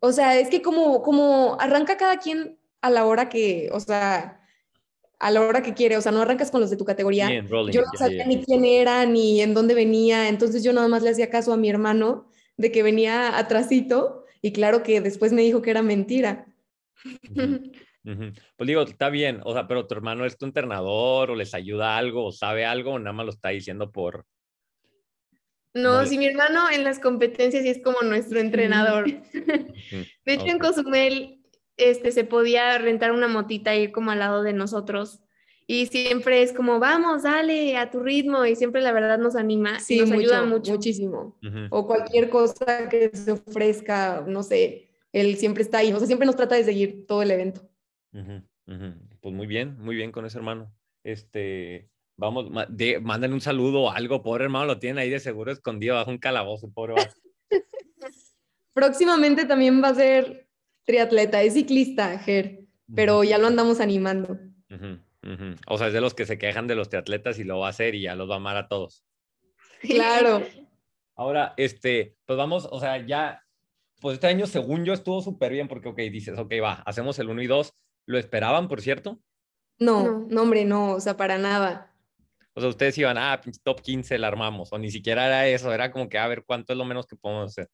O 0.00 0.10
sea, 0.10 0.40
es 0.40 0.48
que 0.48 0.62
como, 0.62 1.02
como 1.02 1.56
arranca 1.60 1.98
cada 1.98 2.18
quien 2.18 2.58
a 2.80 2.88
la 2.88 3.04
hora 3.04 3.28
que, 3.28 3.68
o 3.70 3.80
sea, 3.80 4.40
a 5.18 5.30
la 5.30 5.42
hora 5.42 5.62
que 5.62 5.74
quiere, 5.74 5.98
o 5.98 6.00
sea, 6.00 6.12
no 6.12 6.22
arrancas 6.22 6.50
con 6.50 6.62
los 6.62 6.70
de 6.70 6.78
tu 6.78 6.86
categoría. 6.86 7.28
Bien, 7.28 7.46
rolling, 7.46 7.72
yo 7.72 7.82
no 7.82 7.98
sabía 7.98 8.24
ni 8.24 8.42
quién 8.42 8.64
era, 8.64 9.04
ni 9.04 9.42
en 9.42 9.52
dónde 9.52 9.74
venía, 9.74 10.28
entonces 10.28 10.64
yo 10.64 10.72
nada 10.72 10.88
más 10.88 11.02
le 11.02 11.10
hacía 11.10 11.28
caso 11.28 11.52
a 11.52 11.58
mi 11.58 11.68
hermano 11.68 12.26
de 12.56 12.72
que 12.72 12.82
venía 12.82 13.36
atrasito 13.36 14.24
y 14.40 14.52
claro 14.52 14.82
que 14.82 15.02
después 15.02 15.34
me 15.34 15.42
dijo 15.42 15.60
que 15.60 15.70
era 15.70 15.82
mentira. 15.82 16.46
Pues 18.04 18.66
digo, 18.66 18.82
está 18.82 19.08
bien, 19.08 19.40
o 19.44 19.54
sea, 19.54 19.66
pero 19.66 19.86
tu 19.86 19.94
hermano 19.94 20.26
es 20.26 20.36
tu 20.36 20.44
entrenador 20.44 21.30
o 21.30 21.34
les 21.34 21.54
ayuda 21.54 21.96
algo 21.96 22.26
o 22.26 22.32
sabe 22.32 22.66
algo 22.66 22.92
o 22.92 22.98
nada 22.98 23.14
más 23.14 23.24
lo 23.24 23.32
está 23.32 23.48
diciendo 23.48 23.90
por... 23.92 24.26
No, 25.72 26.04
si 26.06 26.18
mi 26.18 26.26
hermano 26.26 26.70
en 26.70 26.84
las 26.84 27.00
competencias 27.00 27.62
sí 27.62 27.68
es 27.70 27.82
como 27.82 28.02
nuestro 28.02 28.38
entrenador. 28.38 29.06
De 29.32 30.32
hecho, 30.32 30.46
en. 30.46 30.58
Cozumel 30.60 31.40
este, 31.76 32.12
se 32.12 32.24
podía 32.24 32.78
rentar 32.78 33.10
una 33.10 33.26
motita 33.26 33.74
e 33.74 33.82
ir 33.82 33.92
como 33.92 34.12
al 34.12 34.20
lado 34.20 34.42
de 34.44 34.52
nosotros. 34.52 35.20
Y 35.66 35.86
siempre 35.86 36.42
es 36.42 36.52
como, 36.52 36.78
vamos, 36.78 37.22
dale 37.24 37.76
a 37.76 37.90
tu 37.90 38.00
ritmo. 38.00 38.44
Y 38.44 38.54
siempre 38.54 38.82
la 38.82 38.92
verdad 38.92 39.18
nos 39.18 39.34
anima 39.34 39.80
Sí, 39.80 39.96
y 39.96 40.00
nos 40.00 40.10
mucho, 40.10 40.20
ayuda 40.20 40.42
mucho. 40.44 40.72
muchísimo. 40.72 41.38
O 41.70 41.86
cualquier 41.86 42.28
cosa 42.28 42.88
que 42.88 43.10
se 43.12 43.32
ofrezca, 43.32 44.24
no 44.28 44.42
sé, 44.44 44.83
él 45.14 45.36
siempre 45.36 45.62
está 45.62 45.78
ahí, 45.78 45.92
o 45.92 45.98
sea, 45.98 46.06
siempre 46.06 46.26
nos 46.26 46.36
trata 46.36 46.56
de 46.56 46.64
seguir 46.64 47.06
todo 47.06 47.22
el 47.22 47.30
evento. 47.30 47.70
ujú, 48.12 48.42
ujú. 48.66 48.94
Pues 49.20 49.34
muy 49.34 49.46
bien, 49.46 49.78
muy 49.78 49.94
bien 49.94 50.10
con 50.10 50.26
ese 50.26 50.36
hermano. 50.38 50.74
Este, 51.04 51.88
vamos, 52.16 52.50
de, 52.68 53.00
mándenle 53.00 53.34
un 53.34 53.40
saludo 53.40 53.82
o 53.82 53.90
algo, 53.90 54.22
pobre 54.22 54.44
hermano, 54.44 54.66
lo 54.66 54.78
tienen 54.80 54.98
ahí 54.98 55.10
de 55.10 55.20
seguro 55.20 55.52
escondido 55.52 55.94
bajo 55.94 56.10
un 56.10 56.18
calabozo, 56.18 56.70
pobre. 56.72 56.94
Próximamente 58.74 59.44
también 59.44 59.80
va 59.82 59.88
a 59.88 59.94
ser 59.94 60.48
triatleta, 60.84 61.42
es 61.42 61.54
ciclista, 61.54 62.18
Ger, 62.18 62.64
pero 62.92 63.22
ya 63.22 63.38
lo 63.38 63.46
andamos 63.46 63.78
animando. 63.80 64.36
O 65.68 65.78
sea, 65.78 65.86
es 65.86 65.92
de 65.92 66.00
los 66.00 66.14
que 66.14 66.26
se 66.26 66.38
quejan 66.38 66.66
de 66.66 66.74
los 66.74 66.88
triatletas 66.88 67.38
y 67.38 67.44
lo 67.44 67.60
va 67.60 67.68
a 67.68 67.70
hacer 67.70 67.94
y 67.94 68.02
ya 68.02 68.16
los 68.16 68.28
va 68.28 68.34
a 68.34 68.38
amar 68.38 68.56
a 68.56 68.66
todos. 68.66 69.04
Claro. 69.80 70.42
Ahora, 71.16 71.54
este, 71.56 72.16
pues 72.26 72.36
vamos, 72.36 72.68
o 72.68 72.80
sea, 72.80 73.06
ya, 73.06 73.43
pues 74.04 74.16
este 74.16 74.26
año, 74.26 74.46
según 74.46 74.84
yo, 74.84 74.92
estuvo 74.92 75.22
súper 75.22 75.50
bien 75.50 75.66
porque, 75.66 75.88
ok, 75.88 75.96
dices, 76.12 76.38
ok, 76.38 76.52
va, 76.62 76.72
hacemos 76.84 77.18
el 77.18 77.30
1 77.30 77.40
y 77.40 77.46
2. 77.46 77.72
¿Lo 78.04 78.18
esperaban, 78.18 78.68
por 78.68 78.82
cierto? 78.82 79.18
No, 79.78 80.26
No. 80.28 80.42
hombre, 80.42 80.66
no, 80.66 80.92
o 80.92 81.00
sea, 81.00 81.16
para 81.16 81.38
nada. 81.38 81.90
O 82.52 82.60
sea, 82.60 82.68
ustedes 82.68 82.98
iban, 82.98 83.16
ah, 83.16 83.40
pinche 83.42 83.62
top 83.64 83.80
15 83.80 84.18
la 84.18 84.26
armamos, 84.28 84.70
o 84.74 84.78
ni 84.78 84.90
siquiera 84.90 85.24
era 85.24 85.48
eso, 85.48 85.72
era 85.72 85.90
como 85.90 86.10
que, 86.10 86.18
a 86.18 86.28
ver, 86.28 86.44
¿cuánto 86.44 86.74
es 86.74 86.78
lo 86.78 86.84
menos 86.84 87.06
que 87.06 87.16
podemos 87.16 87.50
hacer? 87.50 87.70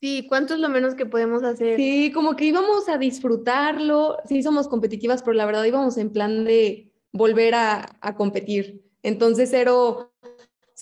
Sí, 0.00 0.24
¿cuánto 0.28 0.54
es 0.54 0.60
lo 0.60 0.68
menos 0.68 0.94
que 0.94 1.04
podemos 1.04 1.42
hacer? 1.42 1.76
Sí, 1.76 2.12
como 2.12 2.36
que 2.36 2.44
íbamos 2.44 2.88
a 2.88 2.96
disfrutarlo, 2.96 4.18
sí 4.26 4.44
somos 4.44 4.68
competitivas, 4.68 5.20
pero 5.24 5.34
la 5.34 5.46
verdad 5.46 5.64
íbamos 5.64 5.98
en 5.98 6.12
plan 6.12 6.44
de 6.44 6.92
volver 7.10 7.56
a, 7.56 7.98
a 8.00 8.14
competir. 8.14 8.84
Entonces, 9.02 9.48
cero, 9.50 10.09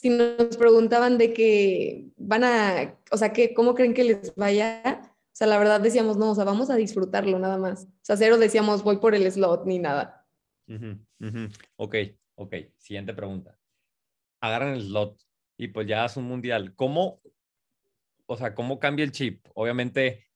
si 0.00 0.10
nos 0.10 0.56
preguntaban 0.56 1.18
de 1.18 1.32
que 1.32 2.06
van 2.16 2.44
a, 2.44 2.96
o 3.10 3.16
sea, 3.16 3.32
que, 3.32 3.52
¿cómo 3.52 3.74
creen 3.74 3.94
que 3.94 4.04
les 4.04 4.34
vaya? 4.36 5.00
O 5.04 5.36
sea, 5.38 5.48
la 5.48 5.58
verdad 5.58 5.80
decíamos, 5.80 6.16
no, 6.16 6.30
o 6.30 6.34
sea, 6.36 6.44
vamos 6.44 6.70
a 6.70 6.76
disfrutarlo 6.76 7.38
nada 7.38 7.58
más. 7.58 7.84
O 7.84 8.04
sea, 8.04 8.16
cero 8.16 8.38
decíamos, 8.38 8.84
voy 8.84 8.98
por 8.98 9.16
el 9.16 9.30
slot 9.30 9.66
ni 9.66 9.80
nada. 9.80 10.24
Ujú, 10.68 10.98
ujú. 11.20 11.48
Ok, 11.76 11.96
ok, 12.36 12.54
siguiente 12.76 13.12
pregunta. 13.12 13.58
Agarran 14.40 14.74
el 14.74 14.82
slot 14.82 15.20
y 15.56 15.68
pues 15.68 15.88
ya 15.88 16.04
es 16.04 16.16
un 16.16 16.24
mundial. 16.24 16.74
¿Cómo, 16.76 17.20
o 18.26 18.36
sea, 18.36 18.54
cómo 18.54 18.78
cambia 18.78 19.04
el 19.04 19.10
chip? 19.10 19.44
Obviamente, 19.54 20.28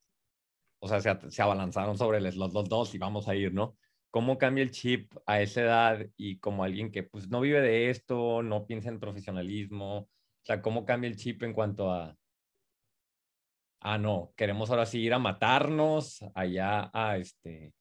o 0.81 0.89
sea, 0.89 1.01
se, 1.01 1.31
se 1.31 1.43
abalanzaron 1.43 1.97
sobre 1.97 2.19
el 2.19 2.33
slot 2.33 2.53
los 2.53 2.69
dos 2.69 2.95
y 2.97 2.99
vamos 2.99 3.29
a 3.29 3.37
ir, 3.37 3.55
¿no? 3.55 3.77
¿Cómo 4.13 4.37
cambia 4.37 4.63
el 4.63 4.73
chip 4.73 5.11
a 5.25 5.41
esa 5.41 5.63
edad 5.63 6.07
y 6.19 6.39
como 6.39 6.65
alguien 6.65 6.93
que 6.93 7.03
pues 7.03 7.29
no 7.31 7.41
vive 7.41 7.63
de 7.63 7.89
esto, 7.89 8.43
no 8.43 8.67
piensa 8.67 8.91
en 8.91 9.01
profesionalismo? 9.01 10.01
O 10.01 10.09
sea, 10.45 10.61
¿cómo 10.61 10.85
cambia 10.85 11.09
el 11.09 11.17
chip 11.17 11.43
en 11.43 11.55
cuanto 11.55 11.91
a, 11.91 12.15
ah, 13.81 13.97
no, 13.97 14.35
queremos 14.37 14.69
ahora 14.69 14.85
sí 14.85 15.01
ir 15.01 15.15
a 15.15 15.19
matarnos 15.19 16.23
allá 16.35 16.91
a, 16.93 17.17
este, 17.17 17.73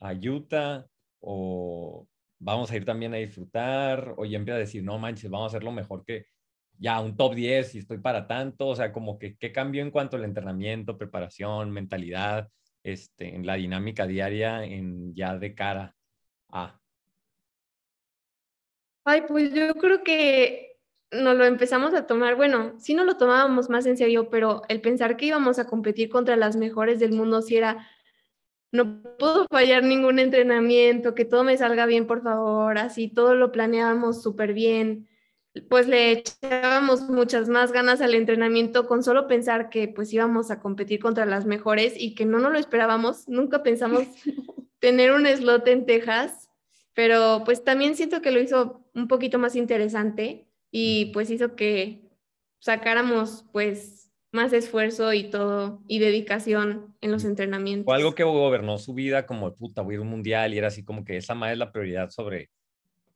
a 0.00 0.14
Utah 0.14 0.86
o 1.20 2.08
vamos 2.38 2.70
a 2.70 2.76
ir 2.76 2.86
también 2.86 3.12
a 3.12 3.18
disfrutar 3.18 4.14
o 4.16 4.24
ya 4.24 4.38
empieza 4.38 4.56
a 4.56 4.60
decir, 4.60 4.82
no 4.82 4.98
manches, 4.98 5.30
vamos 5.30 5.52
a 5.52 5.56
hacerlo 5.56 5.72
mejor 5.72 6.06
que 6.06 6.24
ya 6.78 7.00
un 7.00 7.18
top 7.18 7.34
10 7.34 7.74
y 7.74 7.78
estoy 7.80 7.98
para 7.98 8.26
tanto, 8.26 8.68
o 8.68 8.76
sea, 8.76 8.92
como 8.94 9.18
que 9.18 9.36
qué 9.36 9.52
cambió 9.52 9.82
en 9.82 9.90
cuanto 9.90 10.16
al 10.16 10.24
entrenamiento, 10.24 10.96
preparación, 10.96 11.70
mentalidad, 11.70 12.48
este, 12.86 13.34
en 13.34 13.44
la 13.44 13.54
dinámica 13.54 14.06
diaria, 14.06 14.64
en 14.64 15.12
ya 15.12 15.36
de 15.36 15.54
cara 15.54 15.96
a. 16.50 16.80
Ay, 19.04 19.22
pues 19.26 19.52
yo 19.52 19.74
creo 19.74 20.04
que 20.04 20.78
nos 21.10 21.36
lo 21.36 21.44
empezamos 21.44 21.94
a 21.94 22.06
tomar, 22.06 22.36
bueno, 22.36 22.74
sí 22.78 22.94
nos 22.94 23.06
lo 23.06 23.16
tomábamos 23.16 23.68
más 23.70 23.86
en 23.86 23.96
serio, 23.96 24.30
pero 24.30 24.62
el 24.68 24.80
pensar 24.80 25.16
que 25.16 25.26
íbamos 25.26 25.58
a 25.58 25.66
competir 25.66 26.08
contra 26.08 26.36
las 26.36 26.54
mejores 26.54 27.00
del 27.00 27.12
mundo, 27.12 27.42
si 27.42 27.56
era, 27.56 27.88
no 28.70 29.02
puedo 29.18 29.46
fallar 29.50 29.82
ningún 29.82 30.20
entrenamiento, 30.20 31.14
que 31.14 31.24
todo 31.24 31.42
me 31.42 31.56
salga 31.56 31.86
bien, 31.86 32.06
por 32.06 32.22
favor, 32.22 32.78
así 32.78 33.08
todo 33.08 33.34
lo 33.34 33.50
planeábamos 33.50 34.22
súper 34.22 34.52
bien, 34.52 35.08
pues 35.68 35.88
le 35.88 36.12
echábamos 36.12 37.08
muchas 37.08 37.48
más 37.48 37.72
ganas 37.72 38.00
al 38.00 38.14
entrenamiento 38.14 38.86
con 38.86 39.02
solo 39.02 39.26
pensar 39.26 39.70
que 39.70 39.88
pues 39.88 40.12
íbamos 40.12 40.50
a 40.50 40.60
competir 40.60 41.00
contra 41.00 41.26
las 41.26 41.46
mejores 41.46 41.94
y 41.96 42.14
que 42.14 42.26
no 42.26 42.38
nos 42.38 42.52
lo 42.52 42.58
esperábamos, 42.58 43.28
nunca 43.28 43.62
pensamos 43.62 44.02
tener 44.78 45.12
un 45.12 45.26
slot 45.26 45.66
en 45.68 45.86
Texas, 45.86 46.50
pero 46.94 47.42
pues 47.44 47.64
también 47.64 47.96
siento 47.96 48.22
que 48.22 48.30
lo 48.30 48.40
hizo 48.40 48.88
un 48.94 49.08
poquito 49.08 49.38
más 49.38 49.56
interesante 49.56 50.46
y 50.70 51.06
pues 51.06 51.30
hizo 51.30 51.56
que 51.56 52.02
sacáramos 52.58 53.44
pues 53.52 54.12
más 54.32 54.52
esfuerzo 54.52 55.12
y 55.12 55.30
todo 55.30 55.82
y 55.88 55.98
dedicación 55.98 56.94
en 57.00 57.10
los 57.10 57.24
entrenamientos. 57.24 57.86
Fue 57.86 57.96
algo 57.96 58.14
que 58.14 58.24
gobernó 58.24 58.78
su 58.78 58.94
vida 58.94 59.26
como, 59.26 59.54
puta, 59.54 59.82
voy 59.82 59.94
a 59.94 59.96
ir 59.96 60.00
a 60.00 60.02
un 60.02 60.10
mundial 60.10 60.54
y 60.54 60.58
era 60.58 60.68
así 60.68 60.84
como 60.84 61.04
que 61.04 61.16
esa 61.16 61.34
más 61.34 61.52
es 61.52 61.58
la 61.58 61.72
prioridad 61.72 62.10
sobre, 62.10 62.50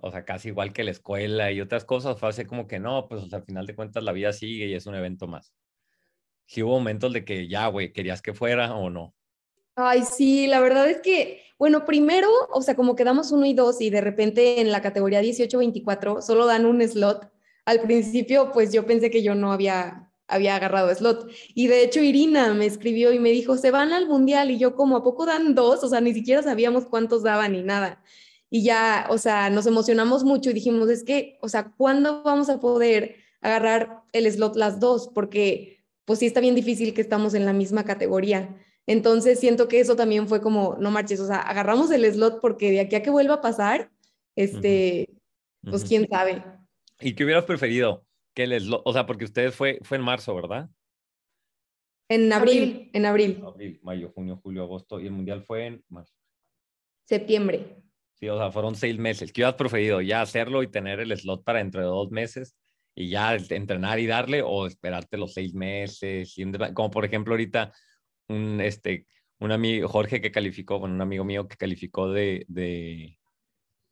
o 0.03 0.11
sea, 0.11 0.24
casi 0.24 0.48
igual 0.48 0.72
que 0.72 0.84
la 0.84 0.90
escuela 0.90 1.53
y 1.53 1.61
otras 1.61 1.84
cosas, 1.84 2.18
fue 2.18 2.28
así 2.28 2.44
como 2.44 2.66
que 2.66 2.78
no, 2.78 3.09
pues 3.09 3.32
al 3.32 3.44
final 3.44 3.66
de 3.66 3.74
cuentas 3.74 4.03
la 4.03 4.12
vida 4.12 4.32
sigue 4.32 4.66
y 4.66 4.74
es 4.74 4.86
un 4.86 4.94
evento 4.94 5.26
más. 5.26 5.53
Sí 6.46 6.62
hubo 6.62 6.72
momentos 6.72 7.12
de 7.12 7.24
que 7.24 7.48
ya, 7.48 7.68
güey, 7.68 7.92
querías 7.92 8.22
que 8.22 8.34
fuera 8.34 8.74
o 8.74 8.90
no. 8.90 9.14
Ay, 9.76 10.03
sí, 10.03 10.46
la 10.46 10.61
verdad 10.61 10.90
es 10.90 11.01
que, 11.01 11.42
bueno, 11.59 11.84
primero, 11.84 12.28
o 12.53 12.62
sea, 12.62 12.74
como 12.74 12.96
quedamos 12.96 13.32
uno 13.32 13.46
y 13.46 13.55
dos 13.55 13.80
y 13.80 13.90
de 13.90 14.01
repente 14.01 14.61
en 14.61 14.70
la 14.72 14.82
categoría 14.82 15.22
18-24 15.22 16.22
solo 16.22 16.46
dan 16.46 16.66
un 16.66 16.86
slot. 16.86 17.30
Al 17.64 17.80
principio, 17.80 18.51
pues 18.53 18.72
yo 18.72 18.84
pensé 18.84 19.11
que 19.11 19.22
yo 19.22 19.34
no 19.34 19.53
había, 19.53 20.11
había 20.26 20.57
agarrado 20.57 20.94
slot. 20.94 21.30
Y 21.55 21.68
de 21.68 21.84
hecho, 21.84 22.01
Irina 22.01 22.53
me 22.55 22.66
escribió 22.66 23.12
y 23.12 23.18
me 23.18 23.30
dijo, 23.30 23.57
se 23.57 23.70
van 23.70 23.92
al 23.92 24.09
mundial. 24.09 24.51
Y 24.51 24.59
yo, 24.59 24.74
como, 24.74 24.96
¿a 24.96 25.03
poco 25.03 25.26
dan 25.26 25.55
dos? 25.55 25.84
O 25.84 25.88
sea, 25.88 26.01
ni 26.01 26.12
siquiera 26.12 26.42
sabíamos 26.42 26.86
cuántos 26.86 27.22
daban 27.22 27.53
ni 27.53 27.62
nada. 27.62 28.03
Y 28.51 28.64
ya, 28.64 29.07
o 29.11 29.16
sea, 29.16 29.48
nos 29.48 29.66
emocionamos 29.66 30.24
mucho 30.24 30.51
y 30.51 30.55
dijimos, 30.55 30.90
es 30.90 31.05
que, 31.05 31.38
o 31.40 31.48
sea, 31.48 31.72
¿cuándo 31.76 32.24
vamos 32.24 32.51
a 32.51 32.59
poder 32.59 33.14
agarrar 33.40 34.03
el 34.12 34.30
slot 34.30 34.57
las 34.57 34.80
dos? 34.80 35.09
Porque, 35.14 35.78
pues 36.05 36.18
sí 36.18 36.26
está 36.26 36.40
bien 36.40 36.57
difícil 36.57 36.92
que 36.92 37.01
estamos 37.01 37.34
en 37.34 37.46
la 37.46 37.53
misma 37.53 37.84
categoría. 37.84 38.57
Entonces 38.86 39.38
siento 39.38 39.68
que 39.68 39.78
eso 39.78 39.94
también 39.94 40.26
fue 40.26 40.40
como, 40.40 40.76
no 40.80 40.90
marches, 40.90 41.20
o 41.20 41.26
sea, 41.28 41.38
agarramos 41.38 41.92
el 41.92 42.05
slot 42.12 42.40
porque 42.40 42.72
de 42.72 42.80
aquí 42.80 42.96
a 42.96 43.03
que 43.03 43.11
vuelva 43.11 43.34
a 43.34 43.40
pasar, 43.40 43.92
este, 44.34 45.09
pues 45.62 45.84
quién 45.84 46.09
sabe. 46.09 46.42
¿Y 46.98 47.14
qué 47.14 47.24
hubieras 47.24 47.44
preferido? 47.44 48.05
Que 48.34 48.44
el 48.44 48.61
slot, 48.61 48.82
o 48.84 48.92
sea, 48.92 49.07
porque 49.07 49.26
ustedes 49.26 49.55
fue, 49.55 49.78
fue 49.82 49.96
en 49.98 50.03
marzo, 50.03 50.34
¿verdad? 50.34 50.68
En 52.09 52.32
abril, 52.32 52.62
Abril. 52.62 52.90
en 52.92 53.07
abril, 53.07 53.42
Abril, 53.46 53.80
mayo, 53.84 54.11
junio, 54.12 54.40
julio, 54.42 54.64
agosto 54.64 54.98
y 54.98 55.07
el 55.07 55.12
mundial 55.12 55.44
fue 55.44 55.66
en 55.66 55.84
marzo. 55.88 56.12
septiembre. 57.05 57.80
Sí, 58.21 58.29
o 58.29 58.37
sea, 58.37 58.53
fueron 58.53 58.75
seis 58.75 58.99
meses. 58.99 59.33
¿Qué 59.33 59.41
hubieras 59.41 59.55
preferido? 59.55 60.03
¿Ya 60.03 60.21
hacerlo 60.21 60.62
y 60.62 60.68
tener 60.68 61.01
el 61.01 61.16
slot 61.16 61.43
para 61.43 61.61
dentro 61.61 61.81
de 61.81 61.87
dos 61.87 62.11
meses 62.11 62.55
y 62.95 63.09
ya 63.09 63.35
entrenar 63.35 63.99
y 63.99 64.07
darle 64.07 64.43
o 64.45 64.66
esperarte 64.66 65.16
los 65.16 65.33
seis 65.33 65.55
meses? 65.55 66.37
Como 66.75 66.91
por 66.91 67.07
ejemplo 67.07 67.33
ahorita 67.33 67.73
un, 68.29 68.61
este, 68.61 69.07
un 69.39 69.53
amigo, 69.53 69.89
Jorge 69.89 70.21
que 70.21 70.31
calificó, 70.31 70.79
bueno, 70.79 70.97
un 70.97 71.01
amigo 71.01 71.25
mío 71.25 71.49
que 71.49 71.57
calificó 71.57 72.12
de, 72.12 72.45
de 72.49 73.18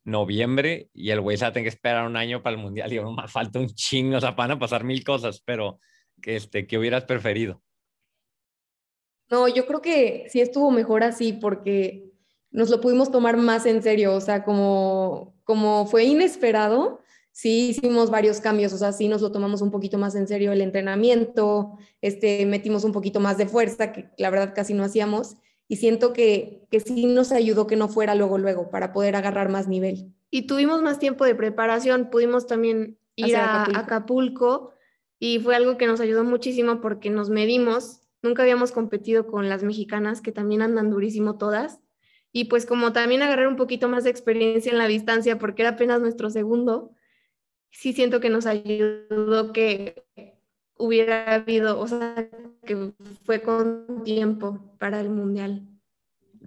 noviembre 0.04 0.90
y 0.92 1.08
el 1.08 1.22
güey 1.22 1.38
se 1.38 1.46
va 1.46 1.48
a 1.48 1.52
tener 1.52 1.64
que 1.64 1.74
esperar 1.74 2.06
un 2.06 2.16
año 2.16 2.42
para 2.42 2.54
el 2.54 2.62
mundial 2.62 2.92
y 2.92 3.00
más 3.00 3.32
falta 3.32 3.58
un 3.58 3.68
chingo, 3.68 4.18
o 4.18 4.20
sea, 4.20 4.32
van 4.32 4.50
a 4.50 4.58
pasar 4.58 4.84
mil 4.84 5.02
cosas, 5.04 5.40
pero 5.42 5.80
este, 6.22 6.66
¿qué 6.66 6.76
hubieras 6.76 7.04
preferido? 7.04 7.62
No, 9.30 9.48
yo 9.48 9.66
creo 9.66 9.80
que 9.80 10.26
sí 10.28 10.42
estuvo 10.42 10.70
mejor 10.70 11.02
así 11.02 11.32
porque 11.32 12.08
nos 12.50 12.70
lo 12.70 12.80
pudimos 12.80 13.10
tomar 13.10 13.36
más 13.36 13.66
en 13.66 13.82
serio, 13.82 14.14
o 14.14 14.20
sea, 14.20 14.44
como, 14.44 15.34
como 15.44 15.86
fue 15.86 16.04
inesperado, 16.04 17.00
sí 17.32 17.70
hicimos 17.70 18.10
varios 18.10 18.40
cambios, 18.40 18.72
o 18.72 18.78
sea, 18.78 18.92
sí 18.92 19.08
nos 19.08 19.22
lo 19.22 19.30
tomamos 19.30 19.62
un 19.62 19.70
poquito 19.70 19.98
más 19.98 20.14
en 20.14 20.26
serio 20.26 20.52
el 20.52 20.60
entrenamiento, 20.60 21.78
este, 22.00 22.46
metimos 22.46 22.84
un 22.84 22.92
poquito 22.92 23.20
más 23.20 23.38
de 23.38 23.46
fuerza, 23.46 23.92
que 23.92 24.10
la 24.18 24.30
verdad 24.30 24.54
casi 24.54 24.74
no 24.74 24.84
hacíamos, 24.84 25.36
y 25.68 25.76
siento 25.76 26.12
que, 26.12 26.66
que 26.70 26.80
sí 26.80 27.06
nos 27.06 27.30
ayudó 27.30 27.66
que 27.66 27.76
no 27.76 27.88
fuera 27.88 28.14
luego, 28.14 28.38
luego, 28.38 28.70
para 28.70 28.92
poder 28.92 29.14
agarrar 29.16 29.50
más 29.50 29.68
nivel. 29.68 30.12
Y 30.30 30.46
tuvimos 30.46 30.82
más 30.82 30.98
tiempo 30.98 31.24
de 31.24 31.34
preparación, 31.34 32.10
pudimos 32.10 32.46
también 32.46 32.98
ir 33.16 33.36
a 33.36 33.62
Acapulco. 33.62 33.78
Acapulco 33.78 34.72
y 35.18 35.38
fue 35.40 35.56
algo 35.56 35.76
que 35.76 35.86
nos 35.86 36.00
ayudó 36.00 36.24
muchísimo 36.24 36.80
porque 36.80 37.10
nos 37.10 37.30
medimos, 37.30 38.00
nunca 38.22 38.42
habíamos 38.42 38.72
competido 38.72 39.26
con 39.26 39.48
las 39.48 39.62
mexicanas 39.62 40.20
que 40.20 40.32
también 40.32 40.62
andan 40.62 40.90
durísimo 40.90 41.36
todas. 41.36 41.80
Y 42.32 42.44
pues 42.44 42.66
como 42.66 42.92
también 42.92 43.22
agarrar 43.22 43.48
un 43.48 43.56
poquito 43.56 43.88
más 43.88 44.04
de 44.04 44.10
experiencia 44.10 44.70
en 44.70 44.78
la 44.78 44.86
distancia 44.86 45.38
porque 45.38 45.62
era 45.62 45.72
apenas 45.72 46.00
nuestro 46.00 46.30
segundo, 46.30 46.92
sí 47.70 47.92
siento 47.92 48.20
que 48.20 48.30
nos 48.30 48.46
ayudó 48.46 49.52
que 49.52 50.04
hubiera 50.76 51.34
habido, 51.34 51.80
o 51.80 51.86
sea, 51.86 52.28
que 52.64 52.92
fue 53.24 53.42
con 53.42 54.02
tiempo 54.04 54.74
para 54.78 55.00
el 55.00 55.10
mundial. 55.10 55.66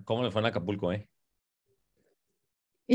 ¿Cómo 0.05 0.23
le 0.23 0.31
fue 0.31 0.41
en 0.41 0.47
Acapulco, 0.47 0.91
eh? 0.91 1.07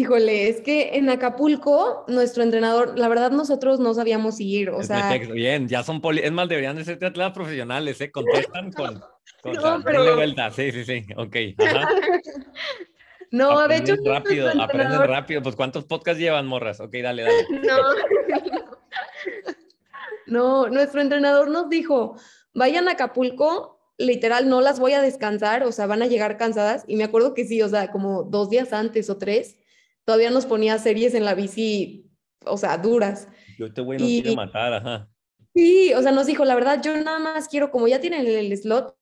Híjole, 0.01 0.51
es 0.51 0.61
que 0.61 0.91
en 0.99 1.09
Acapulco, 1.09 2.05
nuestro 2.07 2.43
entrenador, 2.43 2.99
la 2.99 3.09
verdad 3.09 3.31
nosotros 3.31 3.81
no 3.81 3.95
sabíamos 3.95 4.39
ir, 4.41 4.69
o 4.69 4.81
Es 4.83 4.89
sea, 4.89 5.17
bien, 5.17 5.69
ya 5.69 5.83
son 5.83 6.03
poli... 6.03 6.21
Es 6.23 6.31
más, 6.33 6.51
deberían 6.51 6.77
de 6.77 6.85
ser 6.85 6.97
atletas 7.03 7.33
profesionales, 7.33 7.99
¿eh? 8.03 8.11
Contestan 8.13 8.73
con... 8.73 9.01
con 9.43 9.55
No, 9.55 9.81
pero- 9.83 10.15
vuelta, 10.17 10.51
sí, 10.51 10.71
sí, 10.71 10.85
sí, 10.85 11.07
ok. 11.17 11.37
Ajá. 11.67 11.89
no, 13.31 13.67
de 13.67 13.77
hecho, 13.79 13.95
Aprenden 13.95 14.05
rápido, 14.13 14.49
aprenden 14.49 14.93
entrenador- 14.93 15.07
rápido. 15.09 15.43
Pues, 15.43 15.57
¿cuántos 15.57 15.87
podcasts 15.87 16.21
llevan, 16.21 16.47
morras? 16.47 16.79
Ok, 16.81 16.93
dale, 17.03 17.23
dale. 17.23 17.47
No, 17.63 17.77
No, 20.27 20.69
nuestro 20.69 21.01
entrenador 21.01 21.49
nos 21.49 21.71
dijo, 21.71 22.17
vayan 22.53 22.89
a 22.89 22.93
Acapulco, 22.93 23.81
literal, 23.97 24.49
no 24.51 24.61
las 24.61 24.79
voy 24.79 24.93
a 24.93 25.01
descansar, 25.01 25.63
o 25.63 25.73
sea, 25.73 25.87
van 25.87 26.03
a 26.03 26.07
llegar 26.07 26.37
cansadas. 26.37 26.85
Y 26.87 26.97
me 26.97 27.05
acuerdo 27.05 27.33
que 27.33 27.47
sí, 27.47 27.63
o 27.63 27.69
sea, 27.71 27.91
como 27.93 28.25
dos 28.25 28.51
días 28.51 28.75
antes 28.75 29.09
o 29.09 29.17
tres, 29.17 29.57
todavía 30.07 30.31
nos 30.31 30.47
ponía 30.47 30.79
series 30.79 31.13
en 31.15 31.25
la 31.27 31.35
bici, 31.35 32.09
o 32.47 32.57
sea, 32.57 32.79
duras. 32.79 33.29
Yo 33.59 33.67
este 33.67 33.83
güey 33.83 33.99
nos 33.99 34.09
Y- 34.09 34.23
quiere 34.23 34.37
matar, 34.37 34.73
ajá. 34.73 35.11
Sí, 35.55 35.93
o 35.95 36.03
sea, 36.03 36.13
nos 36.13 36.27
dijo, 36.27 36.45
la 36.45 36.55
verdad, 36.55 36.81
yo 36.83 36.97
nada 36.99 37.19
más 37.19 37.49
quiero, 37.49 37.71
como 37.71 37.89
ya 37.89 38.01
tienen 38.01 38.21
el, 38.27 38.29
el 38.53 38.57
slot, 38.59 38.95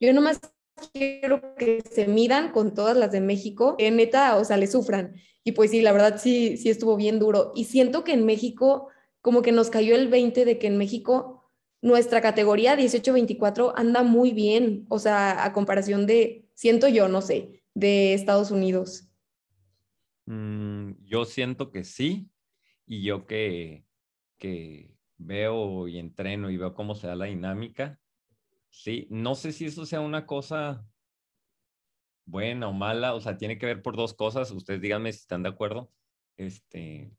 yo 0.00 0.12
nada 0.12 0.20
más 0.20 0.40
quiero 0.92 1.54
que 1.56 1.80
se 1.90 2.06
midan 2.06 2.52
con 2.52 2.74
todas 2.74 2.96
las 2.96 3.12
de 3.12 3.20
México, 3.20 3.76
que 3.78 3.90
neta, 3.90 4.36
o 4.36 4.44
sea, 4.44 4.56
le 4.56 4.66
sufran. 4.66 5.14
Y 5.42 5.52
pues 5.52 5.70
sí, 5.70 5.80
la 5.80 5.92
verdad 5.92 6.20
sí, 6.22 6.56
sí 6.58 6.68
estuvo 6.70 6.96
bien 6.96 7.18
duro. 7.18 7.52
Y 7.54 7.64
siento 7.64 8.04
que 8.04 8.12
en 8.12 8.26
México, 8.26 8.88
como 9.22 9.40
que 9.42 9.52
nos 9.52 9.70
cayó 9.70 9.94
el 9.94 10.08
20 10.08 10.44
de 10.44 10.58
que 10.58 10.66
en 10.66 10.76
México 10.76 11.42
nuestra 11.80 12.20
categoría 12.20 12.76
18-24 12.76 13.72
anda 13.76 14.02
muy 14.02 14.32
bien, 14.32 14.84
o 14.90 14.98
sea, 14.98 15.44
a 15.44 15.52
comparación 15.52 16.06
de, 16.06 16.46
siento 16.54 16.88
yo, 16.88 17.08
no 17.08 17.22
sé, 17.22 17.62
de 17.74 18.14
Estados 18.14 18.50
Unidos. 18.50 19.08
Mm, 20.26 20.92
yo 21.04 21.24
siento 21.24 21.70
que 21.70 21.84
sí, 21.84 22.30
y 22.86 23.02
yo 23.02 23.26
que, 23.26 23.84
que 24.38 24.96
veo 25.18 25.88
y 25.88 25.98
entreno 25.98 26.50
y 26.50 26.56
veo 26.56 26.74
cómo 26.74 26.94
se 26.94 27.06
da 27.06 27.16
la 27.16 27.26
dinámica, 27.26 28.00
sí, 28.70 29.06
no 29.10 29.34
sé 29.34 29.52
si 29.52 29.66
eso 29.66 29.84
sea 29.84 30.00
una 30.00 30.26
cosa 30.26 30.86
buena 32.24 32.68
o 32.68 32.72
mala, 32.72 33.14
o 33.14 33.20
sea, 33.20 33.36
tiene 33.36 33.58
que 33.58 33.66
ver 33.66 33.82
por 33.82 33.96
dos 33.96 34.14
cosas, 34.14 34.50
ustedes 34.50 34.80
díganme 34.80 35.12
si 35.12 35.20
están 35.20 35.42
de 35.42 35.50
acuerdo, 35.50 35.92
este, 36.36 37.12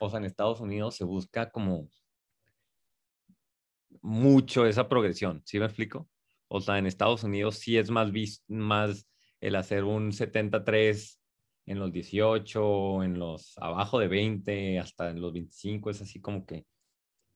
o 0.00 0.08
sea, 0.08 0.18
en 0.18 0.24
Estados 0.24 0.60
Unidos 0.60 0.94
se 0.96 1.04
busca 1.04 1.50
como 1.50 1.88
mucho 4.00 4.66
esa 4.66 4.88
progresión, 4.88 5.42
¿sí 5.44 5.58
me 5.58 5.66
explico? 5.66 6.08
O 6.46 6.60
sea, 6.60 6.78
en 6.78 6.86
Estados 6.86 7.24
Unidos 7.24 7.58
sí 7.58 7.76
es 7.76 7.90
más, 7.90 8.10
más 8.46 9.06
el 9.40 9.56
hacer 9.56 9.84
un 9.84 10.12
73 10.12 11.20
en 11.66 11.78
los 11.78 11.92
18, 11.92 13.02
en 13.02 13.18
los 13.18 13.56
abajo 13.58 13.98
de 13.98 14.08
20, 14.08 14.78
hasta 14.78 15.10
en 15.10 15.20
los 15.20 15.32
25, 15.32 15.90
es 15.90 16.00
así 16.00 16.20
como 16.20 16.46
que 16.46 16.66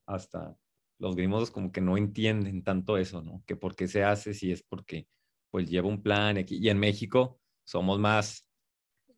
hasta 0.06 0.56
los 0.98 1.16
gringos 1.16 1.50
como 1.50 1.72
que 1.72 1.80
no 1.80 1.96
entienden 1.96 2.62
tanto 2.62 2.96
eso, 2.96 3.22
¿no? 3.22 3.42
Que 3.46 3.56
por 3.56 3.74
qué 3.74 3.88
se 3.88 4.04
hace 4.04 4.34
si 4.34 4.52
es 4.52 4.62
porque 4.62 5.08
pues 5.50 5.68
lleva 5.68 5.88
un 5.88 6.02
plan 6.02 6.38
aquí. 6.38 6.58
Y 6.58 6.68
en 6.70 6.78
México 6.78 7.40
somos 7.64 7.98
más, 7.98 8.48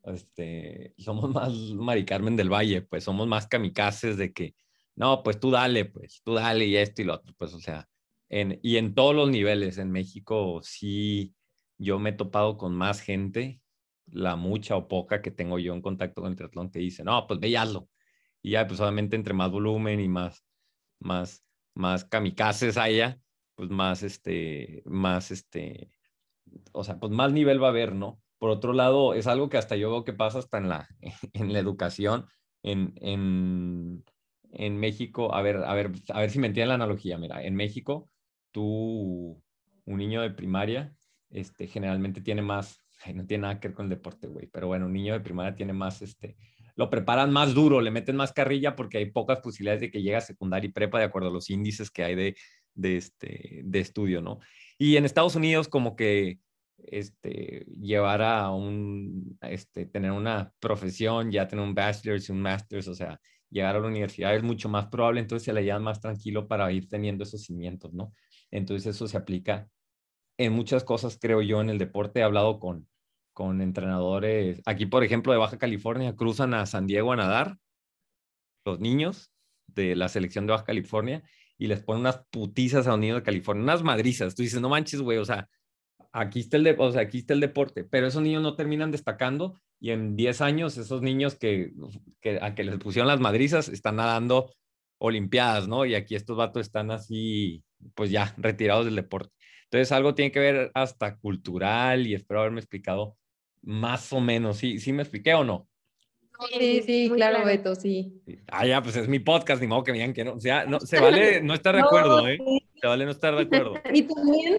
este, 0.05 0.95
somos 0.99 1.30
más 1.30 1.53
Mari 1.53 2.05
Carmen 2.05 2.37
del 2.37 2.53
Valle, 2.53 2.82
pues 2.82 3.05
somos 3.05 3.28
más 3.28 3.47
kamikazes 3.47 4.16
de 4.16 4.32
que, 4.32 4.55
no, 4.97 5.22
pues 5.22 5.39
tú 5.39 5.51
dale, 5.51 5.85
pues 5.85 6.22
tú 6.24 6.35
dale 6.35 6.66
y 6.66 6.76
esto 6.76 7.03
y 7.03 7.05
lo 7.05 7.14
otro, 7.14 7.35
pues 7.39 7.55
o 7.55 7.61
sea, 7.61 7.89
en, 8.28 8.59
y 8.62 8.76
en 8.76 8.95
todos 8.95 9.14
los 9.14 9.30
niveles, 9.30 9.78
en 9.78 9.91
México 9.91 10.61
sí, 10.62 11.35
yo 11.85 11.99
me 11.99 12.11
he 12.11 12.12
topado 12.14 12.57
con 12.59 12.74
más 12.74 13.01
gente 13.01 13.61
la 14.07 14.37
mucha 14.37 14.76
o 14.76 14.89
poca 14.89 15.22
que 15.22 15.30
tengo 15.30 15.59
yo 15.59 15.74
en 15.74 15.82
contacto 15.82 16.22
con 16.22 16.30
el 16.30 16.37
triatlón 16.37 16.70
que 16.70 16.78
dice, 16.78 17.05
no, 17.05 17.26
pues 17.26 17.41
ve 17.41 17.49
y 17.49 17.57
hazlo. 17.57 17.89
Y 18.43 18.53
ya, 18.53 18.66
pues 18.66 18.80
obviamente 18.80 19.16
entre 19.16 19.35
más 19.35 19.51
volumen 19.51 20.01
y 20.01 20.09
más, 20.09 20.45
más, 21.01 21.45
más 21.74 22.05
kamikazes 22.05 22.76
haya, 22.76 23.20
pues 23.55 23.70
más, 23.70 24.03
este, 24.03 24.82
más, 24.87 25.30
este, 25.30 25.91
o 26.72 26.85
sea, 26.85 26.99
pues 26.99 27.12
más 27.12 27.32
nivel 27.32 27.62
va 27.62 27.68
a 27.68 27.70
haber, 27.70 27.95
¿no? 27.95 28.20
Por 28.39 28.51
otro 28.51 28.72
lado, 28.72 29.14
es 29.14 29.26
algo 29.26 29.49
que 29.49 29.57
hasta 29.57 29.76
yo 29.76 29.91
veo 29.91 30.05
que 30.05 30.12
pasa 30.12 30.39
hasta 30.39 30.59
en 30.59 30.68
la, 30.68 30.89
en 31.32 31.53
la 31.53 31.59
educación, 31.59 32.26
en, 32.62 32.93
en, 32.97 34.05
en 34.53 34.78
México, 34.78 35.35
a 35.35 35.43
ver, 35.43 35.57
a 35.64 35.74
ver, 35.74 35.93
a 36.11 36.20
ver 36.20 36.30
si 36.30 36.39
me 36.39 36.49
entienden 36.49 36.68
la 36.68 36.74
analogía, 36.74 37.18
mira, 37.18 37.43
en 37.43 37.55
México, 37.55 38.11
tú, 38.51 39.43
un 39.87 39.99
niño 39.99 40.20
de 40.22 40.30
primaria, 40.30 40.95
este, 41.35 41.66
generalmente 41.66 42.20
tiene 42.20 42.43
más, 42.43 42.80
ay, 43.05 43.12
no 43.12 43.26
tiene 43.26 43.43
nada 43.43 43.61
que 43.61 43.68
ver 43.68 43.74
con 43.74 43.87
el 43.87 43.91
deporte, 43.91 44.28
güey, 44.28 44.47
pero 44.47 44.68
bueno, 44.68 44.87
un 44.87 44.93
niño 44.93 45.12
de 45.12 45.20
primaria 45.20 45.55
tiene 45.55 45.72
más, 45.72 46.01
este, 46.01 46.37
lo 46.76 46.89
preparan 46.89 47.32
más 47.32 47.55
duro, 47.55 47.80
le 47.80 47.91
meten 47.91 48.16
más 48.16 48.32
carrilla 48.32 48.76
porque 48.76 48.99
hay 48.99 49.11
pocas 49.11 49.41
posibilidades 49.41 49.80
de 49.82 49.91
que 49.91 50.01
llegue 50.01 50.16
a 50.16 50.20
secundaria 50.20 50.68
y 50.68 50.72
prepa 50.72 50.99
de 50.99 51.05
acuerdo 51.05 51.28
a 51.28 51.32
los 51.32 51.51
índices 51.51 51.91
que 51.91 52.05
hay 52.05 52.14
de, 52.14 52.37
de, 52.74 52.97
este, 52.97 53.62
de 53.64 53.80
estudio, 53.80 54.22
¿no? 54.22 54.39
Y 54.78 54.97
en 54.97 55.05
Estados 55.05 55.35
Unidos 55.35 55.68
como 55.68 55.97
que 55.97 56.39
este, 56.78 57.66
llevar 57.80 58.22
a 58.22 58.51
un, 58.51 59.37
este, 59.43 59.87
tener 59.87 60.12
una 60.12 60.53
profesión, 60.61 61.30
ya 61.30 61.49
tener 61.49 61.64
un 61.64 61.74
bachelor's 61.74 62.28
y 62.28 62.32
un 62.32 62.41
master's, 62.41 62.89
o 62.89 62.95
sea, 62.95 63.20
llegar 63.51 63.76
a 63.76 63.80
la 63.80 63.89
universidad 63.89 64.35
es 64.35 64.43
mucho 64.43 64.68
más 64.68 64.87
probable, 64.87 65.20
entonces 65.20 65.45
se 65.45 65.53
la 65.53 65.61
llevan 65.61 65.82
más 65.82 66.01
tranquilo 66.01 66.49
para 66.49 66.70
ir 66.72 66.89
teniendo 66.89 67.24
esos 67.24 67.43
cimientos, 67.43 67.93
¿no? 67.93 68.12
Entonces 68.51 68.95
eso 68.95 69.07
se 69.09 69.16
aplica 69.16 69.68
en 70.39 70.53
muchas 70.53 70.85
cosas, 70.85 71.18
creo 71.20 71.43
yo, 71.43 71.61
en 71.61 71.70
el 71.70 71.78
deporte. 71.78 72.20
He 72.20 72.22
hablado 72.22 72.59
con, 72.59 72.89
con 73.32 73.61
entrenadores, 73.61 74.62
aquí 74.66 74.87
por 74.87 75.05
ejemplo 75.05 75.32
de 75.32 75.39
Baja 75.39 75.59
California, 75.59 76.16
cruzan 76.16 76.55
a 76.55 76.66
San 76.66 76.87
Diego 76.87 77.12
a 77.12 77.16
nadar, 77.16 77.59
los 78.64 78.80
niños 78.80 79.32
de 79.66 79.97
la 79.97 80.09
selección 80.09 80.47
de 80.47 80.53
Baja 80.53 80.64
California, 80.64 81.22
y 81.59 81.66
les 81.66 81.82
ponen 81.82 82.01
unas 82.03 82.24
putizas 82.30 82.87
a 82.87 82.91
los 82.91 82.99
niños 82.99 83.18
de 83.18 83.22
California, 83.22 83.62
unas 83.62 83.82
madrizas. 83.82 84.35
Tú 84.35 84.43
dices, 84.43 84.61
no 84.61 84.68
manches, 84.68 85.01
güey, 85.01 85.18
o 85.18 85.24
sea, 85.24 85.49
aquí 86.12 86.41
está, 86.41 86.57
el 86.57 86.64
de, 86.64 86.76
o 86.78 86.93
sea, 86.93 87.03
aquí 87.03 87.18
está 87.18 87.35
el 87.35 87.41
deporte, 87.41 87.85
pero 87.85 88.07
esos 88.07 88.22
niños 88.22 88.43
no 88.43 88.57
terminan 88.57 88.91
destacando 88.91 89.61
y 89.80 89.91
en 89.91 90.16
10 90.16 90.41
años 90.41 90.78
esos 90.78 91.03
niños 91.03 91.35
que, 91.35 91.72
que 92.20 92.39
a 92.41 92.55
que 92.55 92.64
les 92.64 92.78
pusieron 92.78 93.09
las 93.09 93.20
madrizas 93.20 93.68
están 93.68 93.97
nadando 93.97 94.53
olimpiadas, 94.99 95.68
¿no? 95.68 95.85
Y 95.85 95.95
aquí 95.95 96.14
estos 96.14 96.37
vatos 96.37 96.62
están 96.62 96.91
así, 96.91 97.64
pues 97.95 98.11
ya, 98.11 98.35
retirados 98.39 98.87
del 98.87 98.97
deporte. 98.97 99.32
Entonces 99.75 99.91
algo 99.91 100.14
tiene 100.14 100.31
que 100.31 100.39
ver 100.39 100.70
hasta 100.72 101.16
cultural 101.16 102.07
y 102.07 102.14
espero 102.14 102.39
haberme 102.39 102.61
explicado 102.61 103.16
más 103.61 104.12
o 104.12 104.20
menos. 104.20 104.59
¿Sí, 104.59 104.79
sí 104.79 104.93
me 104.93 105.03
expliqué 105.03 105.35
o 105.35 105.43
no? 105.43 105.66
Sí, 106.57 106.83
sí, 106.87 107.09
muy 107.09 107.16
claro, 107.16 107.45
Beto, 107.45 107.75
sí. 107.75 108.22
Ah, 108.47 108.64
ya, 108.64 108.81
pues 108.81 108.95
es 108.95 109.09
mi 109.09 109.18
podcast, 109.18 109.61
ni 109.61 109.66
modo 109.66 109.83
que 109.83 109.91
me 109.91 109.99
digan 109.99 110.12
que 110.12 110.22
no. 110.22 110.35
O 110.35 110.41
sea, 110.41 110.64
no, 110.64 110.79
se 110.79 111.01
vale 111.01 111.41
no 111.43 111.55
estar 111.55 111.75
de 111.75 111.81
No, 111.81 111.89
acuerdo, 111.89 112.29
¿eh? 112.29 112.39
sí. 112.39 112.68
Se 112.81 112.87
vale 112.87 113.05
no 113.05 113.11
estar 113.11 113.35
de 113.35 113.43
acuerdo. 113.43 113.75
Y 113.93 114.03
también, 114.03 114.59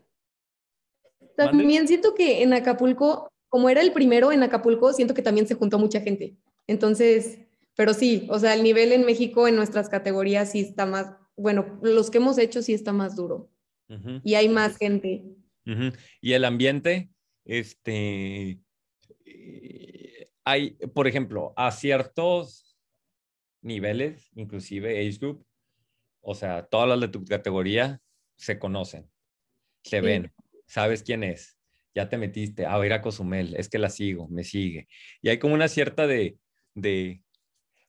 Mande. 1.38 1.52
también 1.52 1.88
siento 1.88 2.14
que 2.14 2.44
en 2.44 2.52
Acapulco, 2.52 3.32
como 3.48 3.70
era 3.70 3.80
el 3.80 3.94
primero 3.94 4.34
en 4.34 4.44
Acapulco, 4.44 4.92
siento 4.92 5.14
que 5.14 5.22
también 5.22 5.48
se 5.48 5.56
juntó 5.56 5.80
mucha 5.80 6.02
gente. 6.02 6.36
Entonces, 6.68 7.40
pero 7.78 7.94
sí, 7.94 8.28
o 8.30 8.38
sea, 8.38 8.54
el 8.54 8.64
nivel 8.64 8.92
en 8.92 9.06
México 9.06 9.48
en 9.48 9.56
nuestras 9.56 9.88
categorías 9.88 10.52
sí 10.52 10.60
está 10.60 10.86
más, 10.86 11.16
bueno, 11.38 11.80
los 11.82 12.12
que 12.12 12.18
hemos 12.18 12.38
hecho 12.38 12.62
sí 12.62 12.74
está 12.74 12.92
más 12.92 13.16
duro 13.16 13.55
Y 14.24 14.36
hay 14.36 14.50
más 14.50 14.78
gente. 14.78 15.24
Y 16.22 16.34
el 16.34 16.46
ambiente, 16.46 17.10
este, 17.44 18.60
eh, 19.26 20.30
hay, 20.44 20.72
por 20.94 21.08
ejemplo, 21.08 21.54
a 21.56 21.72
ciertos 21.72 22.78
niveles, 23.62 24.30
inclusive 24.36 25.00
age 25.00 25.18
group, 25.20 25.46
o 26.22 26.36
sea, 26.36 26.66
todas 26.66 26.88
las 26.88 27.00
de 27.00 27.08
tu 27.08 27.26
categoría, 27.26 28.02
se 28.36 28.60
conocen, 28.60 29.10
se 29.84 30.02
ven, 30.02 30.32
sabes 30.66 31.04
quién 31.04 31.24
es, 31.24 31.58
ya 31.94 32.10
te 32.10 32.18
metiste, 32.18 32.66
a 32.66 32.78
ver 32.78 32.94
a 32.94 33.02
Cozumel, 33.02 33.56
es 33.56 33.70
que 33.70 33.80
la 33.80 33.90
sigo, 33.90 34.28
me 34.28 34.44
sigue. 34.44 34.88
Y 35.22 35.30
hay 35.30 35.40
como 35.40 35.54
una 35.54 35.68
cierta 35.68 36.06
de, 36.06 36.38
de, 36.74 37.24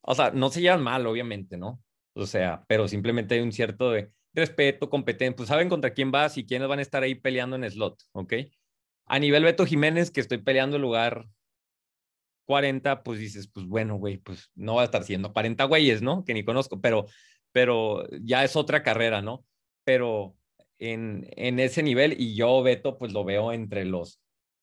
o 0.00 0.14
sea, 0.14 0.30
no 0.30 0.50
se 0.50 0.60
llevan 0.60 0.82
mal, 0.82 1.06
obviamente, 1.06 1.56
¿no? 1.56 1.82
O 2.14 2.26
sea, 2.26 2.64
pero 2.68 2.88
simplemente 2.88 3.34
hay 3.34 3.40
un 3.40 3.52
cierto 3.52 3.90
de 3.90 4.10
respeto, 4.36 4.90
competencia, 4.90 5.34
pues 5.34 5.48
saben 5.48 5.68
contra 5.68 5.92
quién 5.92 6.12
vas 6.12 6.36
y 6.36 6.46
quiénes 6.46 6.68
van 6.68 6.78
a 6.78 6.82
estar 6.82 7.02
ahí 7.02 7.14
peleando 7.14 7.56
en 7.56 7.68
slot, 7.68 8.00
¿ok? 8.12 8.34
A 9.06 9.18
nivel 9.18 9.44
Beto 9.44 9.66
Jiménez, 9.66 10.10
que 10.10 10.20
estoy 10.20 10.38
peleando 10.38 10.76
el 10.76 10.82
lugar 10.82 11.26
40, 12.46 13.02
pues 13.02 13.18
dices, 13.18 13.48
pues 13.48 13.66
bueno, 13.66 13.96
güey, 13.96 14.18
pues 14.18 14.50
no 14.54 14.76
va 14.76 14.82
a 14.82 14.84
estar 14.84 15.02
siendo 15.04 15.32
40 15.32 15.64
güeyes, 15.64 16.02
¿no? 16.02 16.24
Que 16.24 16.34
ni 16.34 16.44
conozco, 16.44 16.80
pero, 16.80 17.06
pero 17.52 18.08
ya 18.20 18.44
es 18.44 18.56
otra 18.56 18.82
carrera, 18.82 19.22
¿no? 19.22 19.44
Pero 19.84 20.36
en, 20.78 21.26
en 21.36 21.58
ese 21.58 21.82
nivel, 21.82 22.14
y 22.20 22.36
yo, 22.36 22.62
Beto, 22.62 22.98
pues 22.98 23.12
lo 23.12 23.24
veo 23.24 23.52
entre 23.52 23.84
los 23.84 24.20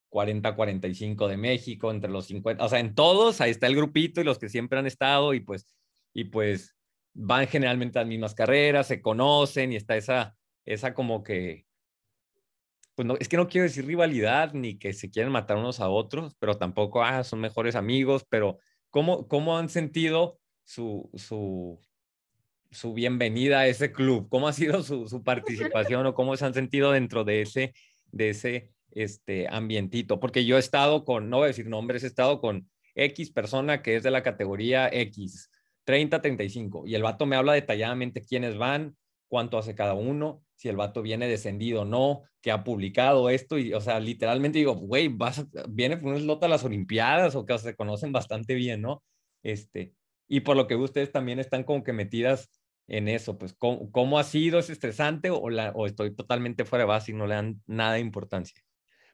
40, 0.09 0.55
45 0.55 1.27
de 1.27 1.37
México, 1.37 1.91
entre 1.91 2.11
los 2.11 2.27
50, 2.27 2.63
o 2.63 2.69
sea, 2.69 2.79
en 2.79 2.93
todos, 2.93 3.41
ahí 3.41 3.51
está 3.51 3.67
el 3.67 3.75
grupito 3.75 4.21
y 4.21 4.23
los 4.23 4.37
que 4.37 4.49
siempre 4.49 4.77
han 4.77 4.85
estado, 4.85 5.33
y 5.33 5.39
pues, 5.39 5.67
y 6.13 6.25
pues 6.25 6.72
van 7.13 7.47
generalmente 7.47 7.99
a 7.99 8.01
las 8.01 8.09
mismas 8.09 8.35
carreras, 8.35 8.87
se 8.87 9.01
conocen, 9.01 9.71
y 9.71 9.75
está 9.75 9.95
esa, 9.95 10.35
esa 10.65 10.93
como 10.93 11.23
que, 11.23 11.65
pues 12.95 13.07
no, 13.07 13.15
es 13.19 13.27
que 13.27 13.37
no 13.37 13.47
quiero 13.47 13.63
decir 13.63 13.85
rivalidad 13.85 14.53
ni 14.53 14.77
que 14.77 14.93
se 14.93 15.09
quieren 15.09 15.31
matar 15.31 15.57
unos 15.57 15.79
a 15.79 15.89
otros, 15.89 16.35
pero 16.39 16.57
tampoco, 16.57 17.03
ah, 17.03 17.23
son 17.23 17.39
mejores 17.39 17.75
amigos, 17.75 18.25
pero 18.29 18.59
¿cómo, 18.89 19.27
cómo 19.27 19.57
han 19.57 19.69
sentido 19.69 20.39
su, 20.63 21.09
su, 21.15 21.79
su 22.71 22.93
bienvenida 22.93 23.59
a 23.59 23.67
ese 23.67 23.91
club? 23.91 24.27
¿Cómo 24.29 24.47
ha 24.47 24.53
sido 24.53 24.83
su, 24.83 25.07
su 25.07 25.23
participación 25.23 26.05
o 26.05 26.13
cómo 26.13 26.35
se 26.37 26.45
han 26.45 26.53
sentido 26.53 26.91
dentro 26.91 27.23
de 27.23 27.41
ese, 27.41 27.73
de 28.11 28.29
ese 28.29 28.71
este, 28.91 29.47
ambientito? 29.49 30.19
Porque 30.19 30.45
yo 30.45 30.57
he 30.57 30.59
estado 30.59 31.05
con, 31.05 31.29
no 31.29 31.37
voy 31.37 31.45
a 31.45 31.47
decir 31.47 31.67
nombres, 31.67 32.03
he 32.03 32.07
estado 32.07 32.39
con 32.39 32.69
X 32.95 33.31
persona 33.31 33.81
que 33.81 33.95
es 33.95 34.03
de 34.03 34.11
la 34.11 34.23
categoría 34.23 34.87
X, 34.91 35.49
30, 35.83 36.21
35, 36.21 36.83
y 36.85 36.95
el 36.95 37.03
vato 37.03 37.25
me 37.25 37.35
habla 37.35 37.53
detalladamente 37.53 38.21
quiénes 38.21 38.57
van, 38.57 38.95
cuánto 39.27 39.57
hace 39.57 39.75
cada 39.75 39.93
uno, 39.93 40.43
si 40.55 40.69
el 40.69 40.75
vato 40.75 41.01
viene 41.01 41.27
descendido 41.27 41.81
o 41.81 41.85
no, 41.85 42.21
que 42.41 42.51
ha 42.51 42.63
publicado 42.63 43.29
esto, 43.29 43.57
y, 43.57 43.73
o 43.73 43.81
sea, 43.81 43.99
literalmente 43.99 44.59
digo, 44.59 44.75
güey, 44.75 45.07
vas, 45.07 45.45
viene 45.69 45.95
un 45.95 46.17
slot 46.17 46.43
a 46.43 46.47
las 46.47 46.63
Olimpiadas, 46.63 47.35
o 47.35 47.45
que 47.45 47.57
se 47.57 47.75
conocen 47.75 48.11
bastante 48.11 48.53
bien, 48.53 48.81
¿no? 48.81 49.03
Este, 49.41 49.93
y 50.27 50.41
por 50.41 50.55
lo 50.55 50.67
que 50.67 50.75
ustedes 50.75 51.11
también 51.11 51.39
están 51.39 51.63
como 51.63 51.83
que 51.83 51.93
metidas 51.93 52.49
en 52.87 53.07
eso, 53.07 53.37
pues, 53.37 53.53
¿cómo, 53.53 53.91
cómo 53.91 54.19
ha 54.19 54.23
sido? 54.23 54.59
¿Es 54.59 54.69
estresante 54.69 55.29
o, 55.29 55.49
la, 55.49 55.71
o 55.71 55.87
estoy 55.87 56.15
totalmente 56.15 56.65
fuera 56.65 56.83
de 56.83 56.89
base 56.89 57.11
y 57.11 57.15
no 57.15 57.27
le 57.27 57.35
dan 57.35 57.61
nada 57.65 57.93
de 57.93 57.99
importancia? 57.99 58.61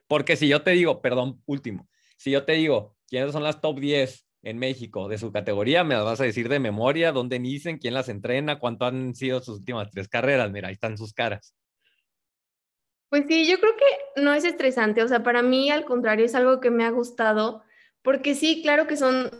Porque 0.06 0.36
si 0.36 0.48
yo 0.48 0.62
te 0.62 0.72
digo, 0.72 1.00
perdón, 1.00 1.42
último, 1.46 1.88
si 2.16 2.30
yo 2.30 2.44
te 2.44 2.52
digo, 2.52 2.96
¿quiénes 3.08 3.32
son 3.32 3.42
las 3.42 3.60
top 3.60 3.80
10 3.80 4.26
en 4.42 4.58
México 4.58 5.08
de 5.08 5.18
su 5.18 5.32
categoría, 5.32 5.84
me 5.84 5.94
las 5.94 6.04
vas 6.04 6.20
a 6.20 6.24
decir 6.24 6.48
de 6.48 6.58
memoria, 6.58 7.12
dónde 7.12 7.38
nacen, 7.38 7.78
quién 7.78 7.94
las 7.94 8.08
entrena, 8.08 8.58
cuánto 8.58 8.86
han 8.86 9.14
sido 9.14 9.40
sus 9.40 9.58
últimas 9.58 9.90
tres 9.90 10.08
carreras. 10.08 10.50
Mira, 10.50 10.68
ahí 10.68 10.74
están 10.74 10.96
sus 10.96 11.12
caras. 11.12 11.54
Pues 13.10 13.24
sí, 13.28 13.46
yo 13.46 13.58
creo 13.58 13.74
que 13.76 14.22
no 14.22 14.32
es 14.32 14.44
estresante, 14.44 15.02
o 15.02 15.08
sea, 15.08 15.22
para 15.22 15.42
mí 15.42 15.68
al 15.70 15.84
contrario 15.84 16.24
es 16.24 16.34
algo 16.36 16.60
que 16.60 16.70
me 16.70 16.84
ha 16.84 16.90
gustado, 16.90 17.64
porque 18.02 18.36
sí, 18.36 18.62
claro 18.62 18.86
que 18.86 18.96
son 18.96 19.30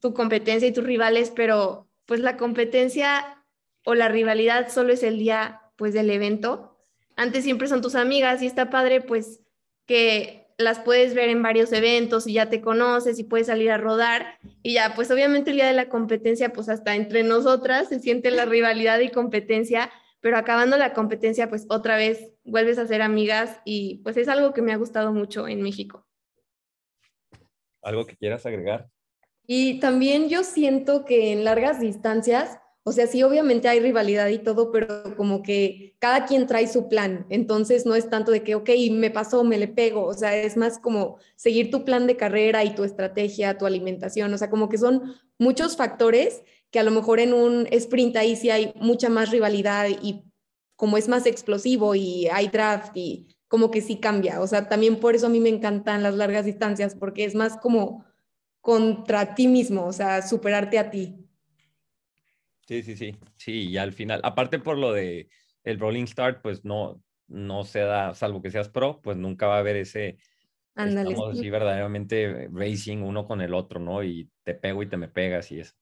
tu 0.00 0.12
competencia 0.12 0.68
y 0.68 0.72
tus 0.72 0.84
rivales, 0.84 1.32
pero 1.34 1.88
pues 2.04 2.20
la 2.20 2.36
competencia 2.36 3.42
o 3.84 3.94
la 3.94 4.08
rivalidad 4.08 4.68
solo 4.68 4.92
es 4.92 5.02
el 5.02 5.18
día 5.18 5.62
pues 5.76 5.94
del 5.94 6.10
evento. 6.10 6.78
Antes 7.16 7.44
siempre 7.44 7.68
son 7.68 7.80
tus 7.80 7.94
amigas 7.94 8.42
y 8.42 8.46
está 8.46 8.68
padre 8.68 9.00
pues 9.00 9.40
que 9.86 10.43
las 10.56 10.78
puedes 10.78 11.14
ver 11.14 11.28
en 11.28 11.42
varios 11.42 11.72
eventos 11.72 12.26
y 12.26 12.34
ya 12.34 12.48
te 12.48 12.60
conoces 12.60 13.18
y 13.18 13.24
puedes 13.24 13.48
salir 13.48 13.70
a 13.70 13.78
rodar 13.78 14.38
y 14.62 14.74
ya, 14.74 14.94
pues 14.94 15.10
obviamente 15.10 15.50
el 15.50 15.56
día 15.56 15.66
de 15.66 15.74
la 15.74 15.88
competencia, 15.88 16.52
pues 16.52 16.68
hasta 16.68 16.94
entre 16.94 17.22
nosotras 17.22 17.88
se 17.88 18.00
siente 18.00 18.30
la 18.30 18.44
rivalidad 18.44 19.00
y 19.00 19.10
competencia, 19.10 19.90
pero 20.20 20.38
acabando 20.38 20.76
la 20.76 20.92
competencia, 20.92 21.48
pues 21.48 21.66
otra 21.68 21.96
vez 21.96 22.32
vuelves 22.44 22.78
a 22.78 22.86
ser 22.86 23.02
amigas 23.02 23.60
y 23.64 24.00
pues 24.04 24.16
es 24.16 24.28
algo 24.28 24.52
que 24.52 24.62
me 24.62 24.72
ha 24.72 24.76
gustado 24.76 25.12
mucho 25.12 25.48
en 25.48 25.60
México. 25.62 26.06
¿Algo 27.82 28.06
que 28.06 28.16
quieras 28.16 28.46
agregar? 28.46 28.88
Y 29.46 29.80
también 29.80 30.28
yo 30.30 30.42
siento 30.42 31.04
que 31.04 31.32
en 31.32 31.44
largas 31.44 31.80
distancias 31.80 32.58
o 32.86 32.92
sea, 32.92 33.06
sí, 33.06 33.22
obviamente 33.22 33.66
hay 33.66 33.80
rivalidad 33.80 34.28
y 34.28 34.38
todo, 34.38 34.70
pero 34.70 35.16
como 35.16 35.42
que 35.42 35.96
cada 35.98 36.26
quien 36.26 36.46
trae 36.46 36.68
su 36.68 36.88
plan. 36.88 37.26
Entonces 37.30 37.86
no 37.86 37.94
es 37.94 38.10
tanto 38.10 38.30
de 38.30 38.42
que, 38.42 38.54
ok, 38.54 38.68
me 38.92 39.10
pasó, 39.10 39.42
me 39.42 39.56
le 39.56 39.68
pego. 39.68 40.04
O 40.04 40.12
sea, 40.12 40.36
es 40.36 40.58
más 40.58 40.78
como 40.78 41.16
seguir 41.34 41.70
tu 41.70 41.84
plan 41.86 42.06
de 42.06 42.18
carrera 42.18 42.62
y 42.62 42.74
tu 42.74 42.84
estrategia, 42.84 43.56
tu 43.56 43.64
alimentación. 43.64 44.34
O 44.34 44.38
sea, 44.38 44.50
como 44.50 44.68
que 44.68 44.76
son 44.76 45.14
muchos 45.38 45.78
factores 45.78 46.42
que 46.70 46.78
a 46.78 46.82
lo 46.82 46.90
mejor 46.90 47.20
en 47.20 47.32
un 47.32 47.66
sprint 47.70 48.16
ahí 48.16 48.36
sí 48.36 48.50
hay 48.50 48.74
mucha 48.76 49.08
más 49.08 49.30
rivalidad 49.30 49.86
y 49.88 50.22
como 50.76 50.98
es 50.98 51.08
más 51.08 51.24
explosivo 51.24 51.94
y 51.94 52.26
hay 52.28 52.48
draft 52.48 52.92
y 52.96 53.34
como 53.48 53.70
que 53.70 53.80
sí 53.80 53.96
cambia. 53.96 54.42
O 54.42 54.46
sea, 54.46 54.68
también 54.68 55.00
por 55.00 55.14
eso 55.14 55.26
a 55.26 55.30
mí 55.30 55.40
me 55.40 55.48
encantan 55.48 56.02
las 56.02 56.16
largas 56.16 56.44
distancias, 56.44 56.94
porque 56.94 57.24
es 57.24 57.34
más 57.34 57.56
como 57.56 58.04
contra 58.60 59.34
ti 59.34 59.46
mismo, 59.48 59.86
o 59.86 59.92
sea, 59.92 60.20
superarte 60.20 60.78
a 60.78 60.90
ti. 60.90 61.23
Sí, 62.66 62.82
sí, 62.82 62.96
sí, 62.96 63.16
sí, 63.36 63.68
y 63.68 63.76
al 63.76 63.92
final, 63.92 64.20
aparte 64.24 64.58
por 64.58 64.78
lo 64.78 64.92
de 64.92 65.28
el 65.64 65.78
rolling 65.78 66.06
start, 66.06 66.40
pues 66.42 66.64
no, 66.64 67.02
no 67.28 67.64
se 67.64 67.80
da, 67.80 68.14
salvo 68.14 68.40
que 68.40 68.50
seas 68.50 68.68
pro, 68.68 69.00
pues 69.02 69.16
nunca 69.16 69.46
va 69.46 69.56
a 69.56 69.58
haber 69.58 69.76
ese, 69.76 70.16
Ándale. 70.74 71.10
estamos 71.10 71.38
así 71.38 71.50
verdaderamente 71.50 72.48
racing 72.52 72.98
uno 72.98 73.26
con 73.26 73.40
el 73.40 73.54
otro, 73.54 73.80
¿no? 73.80 74.02
Y 74.02 74.30
te 74.42 74.54
pego 74.54 74.82
y 74.82 74.88
te 74.88 74.96
me 74.96 75.08
pegas 75.08 75.52
y 75.52 75.60
eso. 75.60 75.74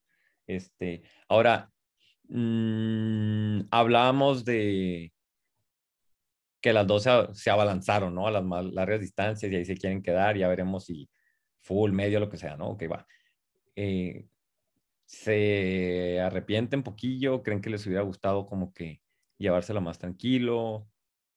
Este, 0.46 1.02
ahora, 1.28 1.70
mmm, 2.28 3.60
hablábamos 3.70 4.44
de 4.44 5.12
que 6.60 6.72
las 6.72 6.86
dos 6.86 7.06
se, 7.32 7.50
abalanzaron, 7.50 8.14
¿no? 8.14 8.26
A 8.26 8.30
las 8.30 8.44
más 8.44 8.64
largas 8.64 9.00
distancias 9.00 9.50
y 9.50 9.56
ahí 9.56 9.64
se 9.64 9.76
quieren 9.76 10.02
quedar, 10.02 10.36
ya 10.36 10.48
veremos 10.48 10.84
si 10.86 11.08
full, 11.60 11.92
medio, 11.92 12.20
lo 12.20 12.28
que 12.28 12.36
sea, 12.36 12.56
¿no? 12.56 12.70
Ok, 12.70 12.84
va. 12.90 13.06
Eh, 13.74 14.26
se 15.12 16.20
arrepienten 16.20 16.82
poquillo, 16.82 17.42
creen 17.42 17.60
que 17.60 17.70
les 17.70 17.86
hubiera 17.86 18.02
gustado 18.02 18.46
como 18.46 18.72
que 18.72 19.02
llevárselo 19.38 19.80
más 19.82 19.98
tranquilo. 19.98 20.88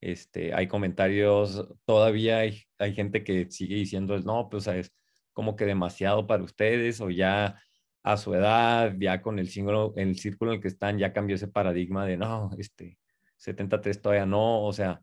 Este, 0.01 0.53
hay 0.53 0.67
comentarios, 0.67 1.67
todavía 1.86 2.39
hay, 2.39 2.63
hay 2.80 2.93
gente 2.95 3.23
que 3.23 3.51
sigue 3.51 3.76
diciendo, 3.76 4.17
no, 4.19 4.49
pues 4.49 4.67
es 4.67 4.93
como 5.34 5.55
que 5.57 5.65
demasiado 5.65 6.26
para 6.26 6.43
ustedes 6.43 7.01
o 7.01 7.09
ya 7.09 7.59
a 8.03 8.17
su 8.17 8.34
edad, 8.34 8.95
ya 8.97 9.21
con 9.21 9.39
el, 9.39 9.49
círculo, 9.49 9.93
el 9.97 10.17
círculo 10.19 10.51
en 10.51 10.55
el 10.57 10.61
que 10.61 10.69
están, 10.69 10.97
ya 10.97 11.11
cambió 11.13 11.36
ese 11.36 11.49
paradigma 11.49 12.05
de, 12.05 12.17
no, 12.17 12.51
este, 12.57 12.97
73 13.38 14.01
todavía 14.01 14.26
no, 14.26 14.63
o 14.63 14.71
sea, 14.73 15.01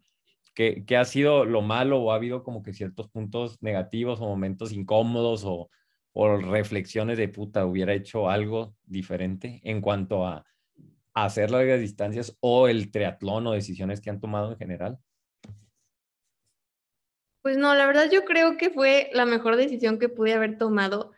¿qué, 0.55 0.85
¿qué, 0.87 0.97
ha 0.97 1.05
sido 1.05 1.45
lo 1.45 1.63
malo 1.63 2.01
o 2.01 2.13
ha 2.13 2.17
habido 2.17 2.43
como 2.43 2.63
que 2.63 2.73
ciertos 2.73 3.09
puntos 3.11 3.61
negativos 3.63 4.21
o 4.21 4.27
momentos 4.27 4.73
incómodos 4.73 5.45
o, 5.45 5.69
o 6.13 6.37
reflexiones 6.37 7.19
de 7.19 7.29
puta, 7.29 7.67
hubiera 7.67 7.95
hecho 7.95 8.29
algo 8.29 8.75
diferente 8.85 9.61
en 9.65 9.81
cuanto 9.81 10.27
a, 10.27 10.45
hacer 11.15 11.51
largas 11.51 11.81
distancias 11.81 12.37
o 12.41 12.69
el 12.69 12.91
triatlón 12.91 13.47
o 13.47 13.53
decisiones 13.53 14.01
que 14.01 14.11
han 14.11 14.21
tomado 14.21 14.53
en 14.53 14.59
general? 14.59 14.99
Pues 17.43 17.57
no, 17.59 17.75
la 17.75 17.87
verdad 17.87 18.11
yo 18.11 18.25
creo 18.25 18.57
que 18.57 18.71
fue 18.71 19.11
la 19.13 19.27
mejor 19.27 19.57
decisión 19.57 19.99
que 19.99 20.09
pude 20.09 20.33
haber 20.33 20.59
tomado. 20.59 21.13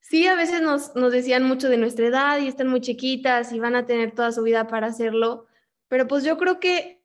Sí, 0.00 0.26
a 0.26 0.34
veces 0.34 0.60
nos, 0.60 0.94
nos 0.96 1.12
decían 1.12 1.44
mucho 1.44 1.68
de 1.68 1.78
nuestra 1.78 2.06
edad 2.06 2.38
y 2.40 2.48
están 2.48 2.68
muy 2.68 2.80
chiquitas 2.80 3.52
y 3.52 3.58
van 3.58 3.74
a 3.74 3.86
tener 3.86 4.12
toda 4.12 4.32
su 4.32 4.42
vida 4.42 4.66
para 4.66 4.88
hacerlo, 4.88 5.46
pero 5.88 6.06
pues 6.06 6.24
yo 6.24 6.36
creo 6.36 6.60
que 6.60 7.00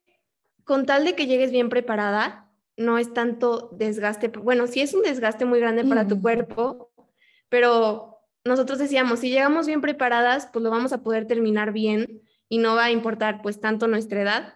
con 0.64 0.86
tal 0.86 1.06
de 1.06 1.16
que 1.16 1.28
llegues 1.28 1.52
bien 1.52 1.70
preparada, 1.70 2.52
no 2.78 2.98
es 2.98 3.14
tanto 3.14 3.70
desgaste, 3.74 4.30
bueno, 4.30 4.68
sí 4.68 4.82
es 4.82 4.94
un 4.94 5.02
desgaste 5.02 5.46
muy 5.46 5.60
grande 5.60 5.84
para 5.84 6.08
tu 6.08 6.22
cuerpo, 6.22 6.91
pero 7.52 8.18
nosotros 8.46 8.80
decíamos, 8.80 9.20
si 9.20 9.30
llegamos 9.30 9.68
bien 9.68 9.82
preparadas, 9.82 10.48
pues 10.54 10.64
lo 10.64 10.72
vamos 10.72 10.94
a 10.94 11.04
poder 11.04 11.28
terminar 11.28 11.74
bien 11.74 12.22
y 12.48 12.60
no 12.60 12.76
va 12.76 12.86
a 12.86 12.92
importar 12.92 13.42
pues 13.42 13.60
tanto 13.60 13.88
nuestra 13.88 14.22
edad. 14.22 14.56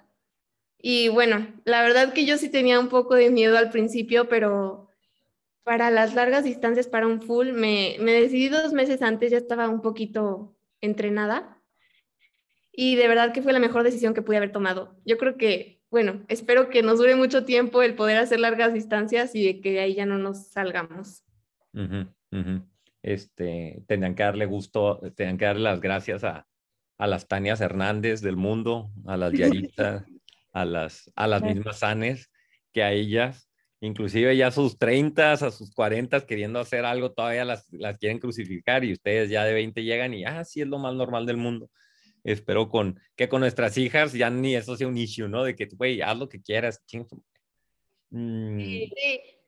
Y 0.77 1.09
bueno, 1.09 1.45
la 1.65 1.81
verdad 1.81 2.13
que 2.13 2.25
yo 2.25 2.37
sí 2.37 2.47
tenía 2.47 2.79
un 2.79 2.87
poco 2.87 3.15
de 3.15 3.31
miedo 3.31 3.57
al 3.57 3.69
principio, 3.69 4.29
pero 4.29 4.89
para 5.63 5.91
las 5.91 6.15
largas 6.15 6.45
distancias, 6.45 6.87
para 6.87 7.05
un 7.05 7.21
full, 7.21 7.51
me, 7.51 7.97
me 7.99 8.13
decidí 8.13 8.47
dos 8.47 8.71
meses 8.71 9.01
antes, 9.01 9.29
ya 9.29 9.37
estaba 9.37 9.67
un 9.67 9.81
poquito 9.81 10.55
entrenada. 10.79 11.61
Y 12.71 12.95
de 12.95 13.09
verdad 13.09 13.33
que 13.33 13.41
fue 13.41 13.51
la 13.51 13.59
mejor 13.59 13.83
decisión 13.83 14.13
que 14.13 14.21
pude 14.21 14.37
haber 14.37 14.53
tomado. 14.53 14.95
Yo 15.03 15.17
creo 15.17 15.35
que, 15.35 15.81
bueno, 15.91 16.23
espero 16.29 16.69
que 16.69 16.81
nos 16.81 16.99
dure 16.99 17.15
mucho 17.15 17.43
tiempo 17.43 17.81
el 17.81 17.95
poder 17.95 18.17
hacer 18.19 18.39
largas 18.39 18.73
distancias 18.73 19.35
y 19.35 19.59
que 19.59 19.73
de 19.73 19.79
ahí 19.81 19.95
ya 19.95 20.05
no 20.05 20.17
nos 20.17 20.47
salgamos 20.47 21.25
este, 23.05 23.83
tendrían 23.87 24.15
que 24.15 24.23
darle 24.23 24.47
gusto, 24.47 24.99
tendrían 25.15 25.37
que 25.37 25.45
darle 25.45 25.61
las 25.61 25.79
gracias 25.79 26.23
a, 26.23 26.47
a 26.97 27.05
las 27.05 27.27
Tanias 27.27 27.61
Hernández 27.61 28.21
del 28.21 28.35
mundo, 28.35 28.89
a 29.05 29.15
las 29.15 29.31
Yaritas, 29.31 30.03
a 30.53 30.65
las, 30.65 31.11
a 31.15 31.27
las 31.27 31.43
mismas 31.43 31.79
sanes 31.79 32.31
que 32.73 32.81
a 32.81 32.91
ellas. 32.91 33.47
Inclusive 33.79 34.35
ya 34.35 34.47
a 34.47 34.51
sus 34.51 34.79
30, 34.79 35.33
a 35.33 35.37
sus 35.51 35.71
40 35.75 36.25
queriendo 36.25 36.59
hacer 36.59 36.83
algo, 36.83 37.11
todavía 37.11 37.45
las, 37.45 37.71
las 37.71 37.99
quieren 37.99 38.17
crucificar 38.17 38.83
y 38.83 38.93
ustedes 38.93 39.29
ya 39.29 39.43
de 39.43 39.53
20 39.53 39.83
llegan 39.83 40.15
y, 40.15 40.25
ah, 40.25 40.43
sí, 40.43 40.61
es 40.61 40.67
lo 40.67 40.79
más 40.79 40.95
normal 40.95 41.27
del 41.27 41.37
mundo. 41.37 41.69
Espero 42.23 42.69
con, 42.69 42.99
que 43.15 43.29
con 43.29 43.41
nuestras 43.41 43.77
hijas 43.77 44.13
ya 44.13 44.31
ni 44.31 44.55
eso 44.55 44.75
sea 44.75 44.87
un 44.87 44.97
issue, 44.97 45.29
¿no? 45.29 45.43
De 45.43 45.55
que, 45.55 45.67
güey, 45.67 46.01
haz 46.01 46.17
lo 46.17 46.27
que 46.27 46.41
quieras. 46.41 46.83
Mm. 48.09 48.59
Sí, 48.59 48.91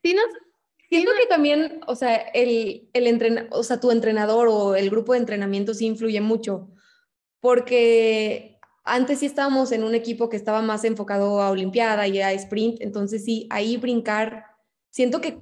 sí, 0.04 0.14
nos, 0.14 0.28
Siento 0.90 1.12
que 1.20 1.28
también, 1.28 1.82
o 1.86 1.96
sea, 1.96 2.16
el, 2.16 2.90
el 2.94 3.48
o 3.52 3.64
sea, 3.64 3.80
tu 3.80 3.92
entrenador 3.92 4.48
o 4.50 4.76
el 4.76 4.90
grupo 4.90 5.14
de 5.14 5.20
entrenamiento 5.20 5.74
sí 5.74 5.86
influye 5.86 6.22
mucho, 6.22 6.70
porque 7.42 8.58
antes 8.86 9.20
sí 9.20 9.26
estábamos 9.26 9.72
en 9.74 9.84
un 9.84 9.96
equipo 9.96 10.30
que 10.30 10.38
estaba 10.38 10.62
más 10.62 10.86
enfocado 10.86 11.42
a 11.42 11.50
Olimpiada 11.50 12.08
y 12.08 12.22
a 12.22 12.32
sprint, 12.32 12.78
entonces 12.80 13.26
sí, 13.26 13.48
ahí 13.50 13.76
brincar, 13.76 14.46
siento 14.90 15.20
que 15.20 15.40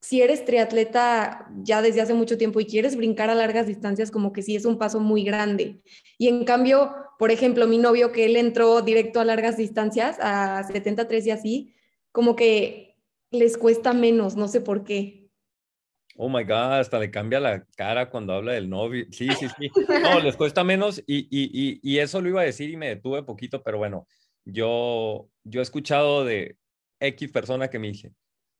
si 0.00 0.22
eres 0.22 0.44
triatleta 0.44 1.48
ya 1.62 1.82
desde 1.82 2.00
hace 2.00 2.14
mucho 2.14 2.38
tiempo 2.38 2.60
y 2.60 2.66
quieres 2.66 2.96
brincar 2.96 3.28
a 3.28 3.34
largas 3.34 3.66
distancias, 3.66 4.10
como 4.10 4.32
que 4.32 4.42
sí 4.42 4.54
es 4.54 4.64
un 4.64 4.78
paso 4.78 5.00
muy 5.00 5.24
grande. 5.24 5.82
Y 6.16 6.28
en 6.28 6.44
cambio, 6.44 6.94
por 7.18 7.32
ejemplo, 7.32 7.66
mi 7.66 7.78
novio 7.78 8.12
que 8.12 8.24
él 8.24 8.36
entró 8.36 8.82
directo 8.82 9.20
a 9.20 9.24
largas 9.24 9.56
distancias, 9.56 10.16
a 10.20 10.62
73 10.64 11.26
y 11.26 11.30
así, 11.32 11.74
como 12.12 12.36
que 12.36 12.85
les 13.30 13.56
cuesta 13.56 13.92
menos, 13.92 14.36
no 14.36 14.48
sé 14.48 14.60
por 14.60 14.84
qué. 14.84 15.26
Oh 16.18 16.28
my 16.28 16.44
God, 16.44 16.80
hasta 16.80 16.98
le 16.98 17.10
cambia 17.10 17.40
la 17.40 17.64
cara 17.76 18.08
cuando 18.08 18.32
habla 18.32 18.52
del 18.52 18.70
novio. 18.70 19.04
Sí, 19.10 19.28
sí, 19.38 19.48
sí. 19.58 19.70
No, 20.02 20.20
les 20.20 20.36
cuesta 20.36 20.64
menos 20.64 21.02
y, 21.06 21.28
y, 21.30 21.80
y, 21.82 21.98
eso 21.98 22.22
lo 22.22 22.30
iba 22.30 22.40
a 22.40 22.44
decir 22.44 22.70
y 22.70 22.76
me 22.76 22.88
detuve 22.88 23.22
poquito, 23.22 23.62
pero 23.62 23.76
bueno, 23.76 24.06
yo, 24.44 25.28
yo 25.44 25.60
he 25.60 25.62
escuchado 25.62 26.24
de 26.24 26.56
X 27.00 27.30
persona 27.30 27.68
que 27.68 27.78
me 27.78 27.88
dice, 27.88 28.14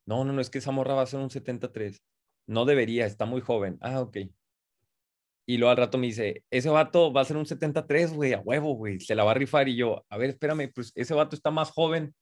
no, 0.05 0.25
no, 0.25 0.33
no, 0.33 0.41
es 0.41 0.51
que 0.51 0.59
esa 0.59 0.71
morra 0.71 0.95
va 0.95 1.03
a 1.03 1.07
ser 1.07 1.21
un 1.21 1.31
73. 1.31 2.03
No 2.47 2.65
debería, 2.65 3.07
está 3.07 3.25
muy 3.25 3.41
joven. 3.41 3.79
Ah, 3.81 4.01
ok. 4.01 4.19
Y 5.49 5.59
luego 5.59 5.71
al 5.71 5.77
rato 5.77 5.97
me 5.97 6.09
dice, 6.09 6.45
ese 6.51 6.69
vato 6.69 7.13
va 7.13 7.21
a 7.23 7.25
ser 7.25 7.37
un 7.37 7.47
73, 7.47 8.13
güey, 8.13 8.33
a 8.33 8.41
huevo, 8.41 8.75
güey, 8.75 9.01
se 9.01 9.15
la 9.15 9.25
va 9.25 9.31
a 9.31 9.35
rifar. 9.35 9.69
Y 9.69 9.77
yo, 9.77 10.05
a 10.09 10.19
ver, 10.19 10.31
espérame, 10.31 10.71
pues 10.75 10.93
ese 10.95 11.15
vato 11.15 11.37
está 11.37 11.51
más 11.51 11.71
joven 11.71 12.15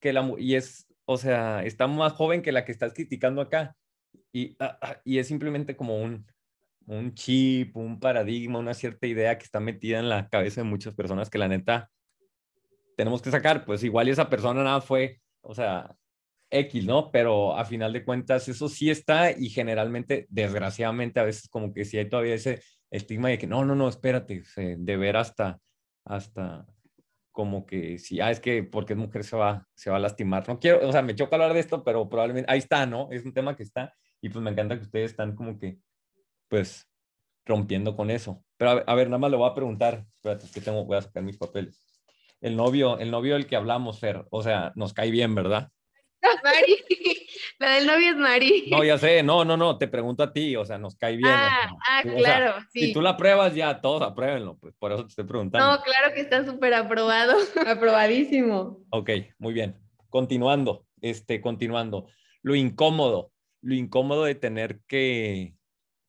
que 0.00 0.12
la, 0.12 0.30
y 0.38 0.54
es 0.54 0.86
o 1.06 1.16
sea, 1.16 1.64
está 1.64 1.86
más 1.86 2.12
joven 2.12 2.42
que 2.42 2.52
la 2.52 2.64
que 2.64 2.72
estás 2.72 2.92
criticando 2.92 3.40
acá. 3.40 3.76
Y, 4.32 4.56
ah, 4.60 4.78
ah, 4.82 5.00
y 5.04 5.18
es 5.18 5.28
simplemente 5.28 5.76
como 5.76 6.02
un, 6.02 6.26
un 6.86 7.14
chip, 7.14 7.76
un 7.76 7.98
paradigma, 8.00 8.58
una 8.58 8.74
cierta 8.74 9.06
idea 9.06 9.38
que 9.38 9.44
está 9.44 9.60
metida 9.60 9.98
en 9.98 10.08
la 10.08 10.28
cabeza 10.28 10.60
de 10.60 10.68
muchas 10.68 10.94
personas 10.94 11.30
que 11.30 11.38
la 11.38 11.48
neta 11.48 11.90
tenemos 12.96 13.22
que 13.22 13.30
sacar. 13.30 13.64
Pues 13.64 13.82
igual 13.84 14.08
esa 14.08 14.28
persona 14.28 14.62
nada 14.62 14.80
fue, 14.80 15.20
o 15.42 15.54
sea, 15.54 15.94
X, 16.50 16.84
¿no? 16.84 17.10
Pero 17.10 17.56
a 17.56 17.64
final 17.64 17.92
de 17.92 18.04
cuentas 18.04 18.48
eso 18.48 18.68
sí 18.68 18.90
está 18.90 19.30
y 19.30 19.48
generalmente, 19.48 20.26
desgraciadamente, 20.28 21.20
a 21.20 21.24
veces 21.24 21.48
como 21.48 21.72
que 21.72 21.84
sí 21.84 21.98
hay 21.98 22.08
todavía 22.08 22.34
ese 22.34 22.62
estigma 22.90 23.28
de 23.28 23.38
que 23.38 23.46
no, 23.46 23.64
no, 23.64 23.74
no, 23.74 23.88
espérate, 23.88 24.42
de 24.56 24.96
ver 24.96 25.16
hasta, 25.16 25.60
hasta 26.04 26.66
como 27.36 27.66
que 27.66 27.98
si, 27.98 28.18
ah, 28.22 28.30
es 28.30 28.40
que 28.40 28.62
porque 28.62 28.94
es 28.94 28.98
mujer 28.98 29.22
se 29.22 29.36
va, 29.36 29.68
se 29.74 29.90
va 29.90 29.96
a 29.96 30.00
lastimar. 30.00 30.48
No 30.48 30.58
quiero, 30.58 30.88
o 30.88 30.90
sea, 30.90 31.02
me 31.02 31.14
choca 31.14 31.36
hablar 31.36 31.52
de 31.52 31.60
esto, 31.60 31.84
pero 31.84 32.08
probablemente 32.08 32.50
ahí 32.50 32.60
está, 32.60 32.86
¿no? 32.86 33.10
Es 33.12 33.26
un 33.26 33.34
tema 33.34 33.54
que 33.54 33.62
está 33.62 33.94
y 34.22 34.30
pues 34.30 34.42
me 34.42 34.50
encanta 34.50 34.78
que 34.78 34.84
ustedes 34.84 35.10
están 35.10 35.36
como 35.36 35.58
que, 35.58 35.76
pues, 36.48 36.88
rompiendo 37.44 37.94
con 37.94 38.10
eso. 38.10 38.42
Pero 38.56 38.82
a 38.86 38.94
ver, 38.94 39.08
nada 39.08 39.18
más 39.18 39.30
le 39.30 39.36
voy 39.36 39.50
a 39.50 39.54
preguntar, 39.54 40.06
espérate, 40.14 40.46
es 40.46 40.50
que 40.52 40.62
tengo, 40.62 40.86
voy 40.86 40.96
a 40.96 41.02
sacar 41.02 41.22
mis 41.22 41.36
papeles. 41.36 42.00
El 42.40 42.56
novio, 42.56 42.98
el 42.98 43.10
novio 43.10 43.34
del 43.34 43.46
que 43.46 43.56
hablamos, 43.56 44.00
Fer, 44.00 44.24
o 44.30 44.42
sea, 44.42 44.72
nos 44.74 44.94
cae 44.94 45.10
bien, 45.10 45.34
¿verdad? 45.34 45.68
la 47.58 47.70
del 47.74 47.86
novio 47.86 48.10
es 48.10 48.16
Mari. 48.16 48.68
No, 48.70 48.84
ya 48.84 48.98
sé, 48.98 49.22
no, 49.22 49.44
no, 49.44 49.56
no, 49.56 49.78
te 49.78 49.88
pregunto 49.88 50.22
a 50.22 50.32
ti, 50.32 50.56
o 50.56 50.64
sea, 50.64 50.78
nos 50.78 50.96
cae 50.96 51.16
bien. 51.16 51.32
Ah, 51.32 51.70
ah 51.88 52.02
claro, 52.02 52.54
sí. 52.72 52.86
Si 52.86 52.92
tú 52.92 53.00
la 53.00 53.16
pruebas 53.16 53.54
ya, 53.54 53.80
todos 53.80 54.02
apruébenlo, 54.02 54.58
pues 54.58 54.74
por 54.78 54.92
eso 54.92 55.02
te 55.02 55.08
estoy 55.08 55.24
preguntando. 55.24 55.70
No, 55.70 55.82
claro 55.82 56.14
que 56.14 56.20
está 56.20 56.44
súper 56.44 56.74
aprobado. 56.74 57.34
Aprobadísimo. 57.66 58.80
Ok, 58.90 59.10
muy 59.38 59.54
bien. 59.54 59.76
Continuando, 60.10 60.86
este, 61.00 61.40
continuando. 61.40 62.06
Lo 62.42 62.54
incómodo, 62.54 63.32
lo 63.62 63.74
incómodo 63.74 64.24
de 64.24 64.34
tener 64.34 64.80
que, 64.86 65.54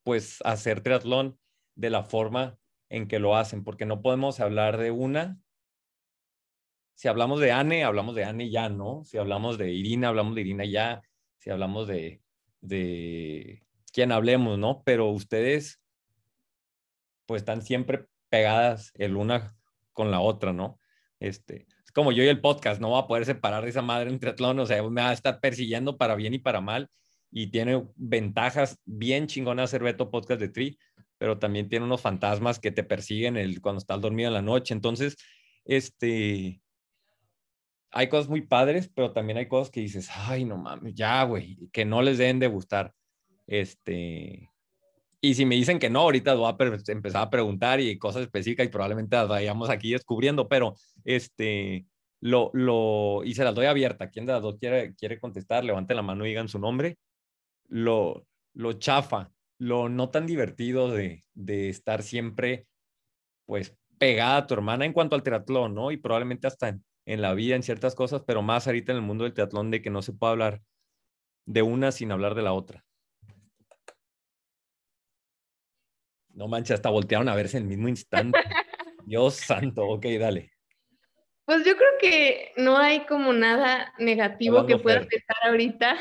pues, 0.04 0.40
hacer 0.44 0.82
triatlón 0.82 1.40
de 1.76 1.90
la 1.90 2.04
forma 2.04 2.58
en 2.90 3.08
que 3.08 3.20
lo 3.20 3.36
hacen, 3.36 3.64
porque 3.64 3.86
no 3.86 4.02
podemos 4.02 4.40
hablar 4.40 4.78
de 4.78 4.92
una 4.92 5.40
si 6.98 7.08
hablamos 7.08 7.40
de 7.40 7.52
Anne, 7.52 7.84
hablamos 7.84 8.16
de 8.16 8.24
Anne 8.24 8.50
ya, 8.50 8.70
¿no? 8.70 9.04
Si 9.06 9.20
hablamos 9.20 9.60
de 9.60 9.72
Irina, 9.72 10.08
hablamos 10.08 10.34
de 10.34 10.42
Irina 10.42 10.66
ya. 10.66 11.04
Si 11.48 11.52
hablamos 11.52 11.88
de, 11.88 12.22
de 12.60 13.64
quién 13.94 14.12
hablemos, 14.12 14.60
¿no? 14.60 14.84
Pero 14.84 15.08
ustedes, 15.12 15.80
pues 17.26 17.42
están 17.42 17.62
siempre 17.62 18.06
pegadas 18.28 18.92
el 18.96 19.16
una 19.16 19.56
con 19.94 20.12
la 20.12 20.20
otra, 20.20 20.52
¿no? 20.52 20.78
Este, 21.22 21.66
es 21.86 21.92
como 21.94 22.12
yo 22.12 22.22
y 22.22 22.28
el 22.28 22.42
podcast, 22.42 22.82
no 22.82 22.92
va 22.92 23.00
a 23.00 23.08
poder 23.08 23.24
separar 23.24 23.64
de 23.64 23.70
esa 23.70 23.82
madre 23.82 24.10
en 24.10 24.20
triatlón, 24.20 24.60
o 24.60 24.66
sea, 24.66 24.84
me 24.84 25.02
va 25.02 25.12
a 25.12 25.14
estar 25.14 25.40
persiguiendo 25.40 25.98
para 25.98 26.16
bien 26.16 26.34
y 26.34 26.40
para 26.40 26.60
mal, 26.60 26.90
y 27.32 27.48
tiene 27.48 27.82
ventajas 27.96 28.78
bien 28.84 29.28
chingonas 29.28 29.70
hacer 29.70 29.84
Beto 29.84 30.12
Podcast 30.12 30.42
de 30.42 30.50
Tri, 30.50 30.78
pero 31.18 31.40
también 31.40 31.70
tiene 31.70 31.86
unos 31.86 32.02
fantasmas 32.02 32.60
que 32.60 32.72
te 32.72 32.84
persiguen 32.84 33.38
el, 33.38 33.62
cuando 33.62 33.80
estás 33.80 34.02
dormido 34.02 34.28
en 34.28 34.34
la 34.34 34.42
noche, 34.42 34.74
entonces, 34.74 35.16
este, 35.64 36.60
hay 37.92 38.10
cosas 38.10 38.30
muy 38.30 38.42
padres, 38.42 38.92
pero 38.94 39.12
también 39.14 39.38
hay 39.38 39.48
cosas 39.48 39.72
que 39.72 39.82
dices, 39.82 40.10
ay, 40.12 40.46
no 40.46 40.58
mames, 40.58 40.94
ya, 40.94 41.24
güey, 41.24 41.70
que 41.72 41.86
no 41.86 42.02
les 42.02 42.18
deben 42.18 42.40
de 42.40 42.48
gustar. 42.48 42.94
Este, 43.46 44.50
y 45.22 45.34
si 45.34 45.46
me 45.46 45.56
dicen 45.56 45.80
que 45.80 45.90
no, 45.90 46.02
ahorita 46.02 46.36
voy 46.36 46.54
a 46.60 46.92
empezar 46.92 47.24
a 47.24 47.30
preguntar 47.30 47.80
y 47.80 47.98
cosas 47.98 48.24
específicas 48.24 48.66
y 48.66 48.70
probablemente 48.70 49.16
las 49.16 49.28
vayamos 49.28 49.70
aquí 49.70 49.92
descubriendo, 49.92 50.48
pero 50.48 50.76
este, 51.04 51.86
lo, 52.20 52.52
lo, 52.54 53.24
y 53.24 53.34
se 53.34 53.44
las 53.44 53.56
doy 53.56 53.66
abierta. 53.66 54.10
¿Quién 54.10 54.26
de 54.26 54.34
las 54.34 54.42
dos 54.42 54.58
quiere, 54.60 54.94
quiere 54.96 55.20
contestar? 55.20 55.64
Levante 55.64 55.96
la 55.96 56.02
mano 56.02 56.26
y 56.26 56.30
digan 56.30 56.50
su 56.50 56.60
nombre. 56.60 56.98
Lo, 57.68 58.26
lo 58.54 58.74
chafa, 58.74 59.32
lo 59.58 59.90
no 59.90 60.10
tan 60.10 60.26
divertido 60.28 60.92
de, 60.92 61.26
de 61.34 61.70
estar 61.70 62.04
siempre, 62.04 62.68
pues, 63.46 63.76
pegada 63.98 64.38
a 64.38 64.48
tu 64.48 64.54
hermana 64.54 64.86
en 64.86 64.94
cuanto 64.94 65.16
al 65.16 65.24
triatlón, 65.24 65.74
¿no? 65.74 65.92
Y 65.92 65.98
probablemente 65.98 66.48
hasta 66.48 66.70
en, 66.70 66.84
en 67.08 67.22
la 67.22 67.34
vida, 67.34 67.56
en 67.56 67.64
ciertas 67.64 67.96
cosas, 67.96 68.22
pero 68.28 68.42
más 68.42 68.68
ahorita 68.68 68.92
en 68.92 68.98
el 68.98 69.02
mundo 69.02 69.24
del 69.24 69.34
teatlón 69.34 69.72
de 69.72 69.82
que 69.82 69.90
no 69.90 70.02
se 70.02 70.12
puede 70.12 70.32
hablar 70.32 70.62
de 71.46 71.62
una 71.62 71.94
sin 71.94 72.12
hablar 72.12 72.36
de 72.36 72.42
la 72.42 72.52
otra. 72.52 72.84
No 76.34 76.50
manches, 76.50 76.76
hasta 76.76 76.90
voltearon 76.90 77.30
a 77.30 77.36
verse 77.36 77.58
en 77.58 77.64
el 77.64 77.70
mismo 77.70 77.88
instante. 77.88 78.38
Dios 79.06 79.36
santo, 79.36 79.88
ok, 79.88 80.06
dale. 80.20 80.52
Pues 81.46 81.66
yo 81.66 81.78
creo 81.78 81.92
que 82.02 82.52
no 82.58 82.78
hay 82.78 83.06
como 83.06 83.32
nada 83.32 83.94
negativo 83.98 84.66
que 84.66 84.78
pueda 84.78 84.98
empezar 84.98 85.38
ahorita. 85.46 85.96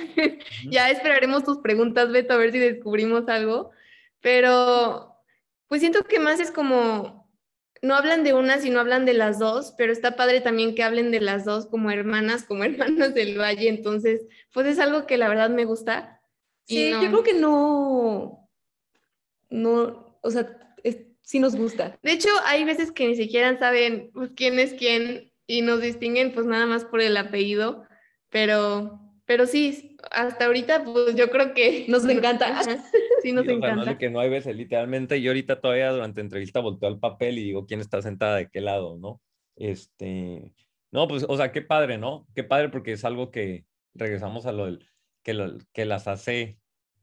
ya 0.69 0.91
esperaremos 0.91 1.45
tus 1.45 1.59
preguntas, 1.59 2.11
Beto, 2.11 2.35
a 2.35 2.39
ver 2.39 2.51
si 2.51 2.59
descubrimos 2.59 3.29
algo. 3.29 3.71
Pero 4.21 5.15
pues 5.69 5.81
siento 5.83 6.03
que 6.03 6.19
más 6.19 6.41
es 6.41 6.51
como 6.51 7.26
no 7.83 7.95
hablan 7.95 8.25
de 8.25 8.35
una, 8.35 8.59
sino 8.59 8.81
hablan 8.81 9.05
de 9.05 9.15
las 9.15 9.39
dos, 9.39 9.75
pero 9.77 9.93
está 9.93 10.17
padre 10.17 10.41
también 10.41 10.75
que 10.75 10.83
hablen 10.83 11.11
de 11.11 11.21
las 11.21 11.45
dos 11.45 11.67
como 11.67 11.91
hermanas, 11.91 12.45
como 12.45 12.65
hermanas 12.65 13.15
del 13.15 13.39
valle, 13.39 13.69
entonces, 13.69 14.23
pues 14.53 14.67
es 14.67 14.79
algo 14.79 15.07
que 15.07 15.19
la 15.19 15.29
verdad 15.29 15.51
me 15.51 15.65
gusta. 15.65 16.21
Sí, 16.65 16.91
yo 16.91 17.09
creo 17.09 17.23
que 17.23 17.35
no, 17.35 18.51
no, 19.51 20.19
o 20.21 20.31
sea, 20.31 20.67
sí 21.27 21.41
nos 21.41 21.57
gusta. 21.57 21.99
De 22.03 22.13
hecho, 22.13 22.29
hay 22.45 22.65
veces 22.65 22.93
que 22.93 23.07
ni 23.09 23.17
siquiera 23.17 23.59
saben 23.59 24.11
pues, 24.15 24.31
quién 24.37 24.61
es 24.61 24.75
quién 24.75 25.33
y 25.47 25.61
nos 25.61 25.81
distinguen 25.81 26.33
pues 26.33 26.47
nada 26.47 26.67
más 26.67 26.85
por 26.85 27.01
el 27.01 27.17
apellido, 27.17 27.85
pero, 28.31 29.01
pero 29.27 29.47
sí, 29.47 29.86
hasta 30.11 30.47
ahorita 30.47 30.85
pues 30.85 31.15
yo 31.15 31.31
creo 31.31 31.55
que 31.55 31.87
nos 31.89 32.05
encanta. 32.09 32.63
sí 33.23 33.33
nos 33.33 33.47
encanta. 33.49 33.99
que 33.99 34.11
no 34.11 34.21
hay 34.21 34.31
veces, 34.31 34.57
literalmente, 34.57 35.21
yo 35.21 35.31
ahorita 35.31 35.61
todavía 35.61 35.91
durante 35.91 36.21
entrevista 36.21 36.61
volteo 36.61 36.89
al 36.89 36.99
papel 36.99 37.39
y 37.39 37.45
digo 37.45 37.67
quién 37.67 37.81
está 37.81 38.03
sentada 38.03 38.37
de 38.37 38.49
qué 38.49 38.61
lado, 38.61 38.97
¿no? 38.99 39.21
Este, 39.57 40.53
no, 40.91 41.09
pues, 41.09 41.25
o 41.29 41.37
sea, 41.37 41.53
qué 41.53 41.63
padre, 41.63 41.99
¿no? 41.99 42.27
Qué 42.35 42.45
padre 42.45 42.69
porque 42.69 42.93
es 42.93 43.05
algo 43.05 43.31
que 43.31 43.65
regresamos 43.95 44.47
a 44.47 44.53
lo 44.53 44.67
del, 44.67 44.89
que, 45.23 45.59
que 45.73 45.85
las 45.85 46.09
hace, 46.09 46.59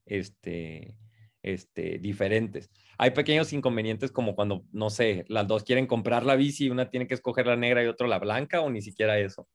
este, 0.05 0.95
este, 1.41 1.99
diferentes. 1.99 2.69
Hay 2.97 3.11
pequeños 3.11 3.51
inconvenientes 3.53 4.11
como 4.11 4.35
cuando, 4.35 4.63
no 4.71 4.89
sé, 4.89 5.25
las 5.27 5.47
dos 5.47 5.63
quieren 5.63 5.87
comprar 5.87 6.25
la 6.25 6.35
bici, 6.35 6.69
una 6.69 6.89
tiene 6.89 7.07
que 7.07 7.15
escoger 7.15 7.47
la 7.47 7.55
negra 7.55 7.83
y 7.83 7.87
otra 7.87 8.07
la 8.07 8.19
blanca 8.19 8.61
o 8.61 8.69
ni 8.69 8.81
siquiera 8.81 9.19
eso. 9.19 9.47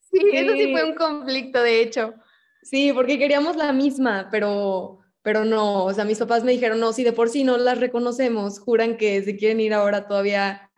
Sí, 0.00 0.20
eso 0.32 0.52
sí 0.54 0.72
fue 0.72 0.84
un 0.84 0.94
conflicto, 0.94 1.62
de 1.62 1.82
hecho. 1.82 2.14
Sí, 2.62 2.92
porque 2.92 3.18
queríamos 3.18 3.56
la 3.56 3.72
misma, 3.72 4.28
pero 4.30 4.98
pero 5.22 5.44
no, 5.44 5.84
o 5.84 5.92
sea, 5.92 6.06
mis 6.06 6.18
papás 6.18 6.42
me 6.42 6.52
dijeron, 6.52 6.80
no, 6.80 6.92
si 6.94 7.04
de 7.04 7.12
por 7.12 7.28
sí 7.28 7.44
no 7.44 7.58
las 7.58 7.80
reconocemos, 7.80 8.60
juran 8.60 8.96
que 8.96 9.22
se 9.22 9.36
quieren 9.36 9.60
ir 9.60 9.74
ahora 9.74 10.06
todavía 10.06 10.70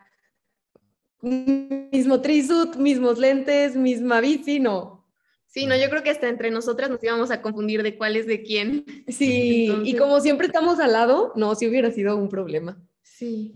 mismo 1.22 2.20
trisuit, 2.20 2.74
mismos 2.76 3.18
lentes, 3.18 3.76
misma 3.76 4.20
bici, 4.20 4.58
no. 4.58 5.06
Sí, 5.46 5.66
no, 5.66 5.76
yo 5.76 5.90
creo 5.90 6.02
que 6.02 6.10
hasta 6.10 6.28
entre 6.28 6.50
nosotras 6.50 6.90
nos 6.90 7.02
íbamos 7.02 7.30
a 7.30 7.42
confundir 7.42 7.82
de 7.82 7.96
cuál 7.96 8.16
es 8.16 8.26
de 8.26 8.42
quién. 8.42 8.84
Sí, 9.08 9.72
y 9.84 9.96
como 9.96 10.20
siempre 10.20 10.46
estamos 10.46 10.78
al 10.80 10.92
lado, 10.92 11.32
no, 11.36 11.54
si 11.54 11.68
hubiera 11.68 11.90
sido 11.90 12.16
un 12.16 12.28
problema. 12.28 12.80
Sí. 13.02 13.54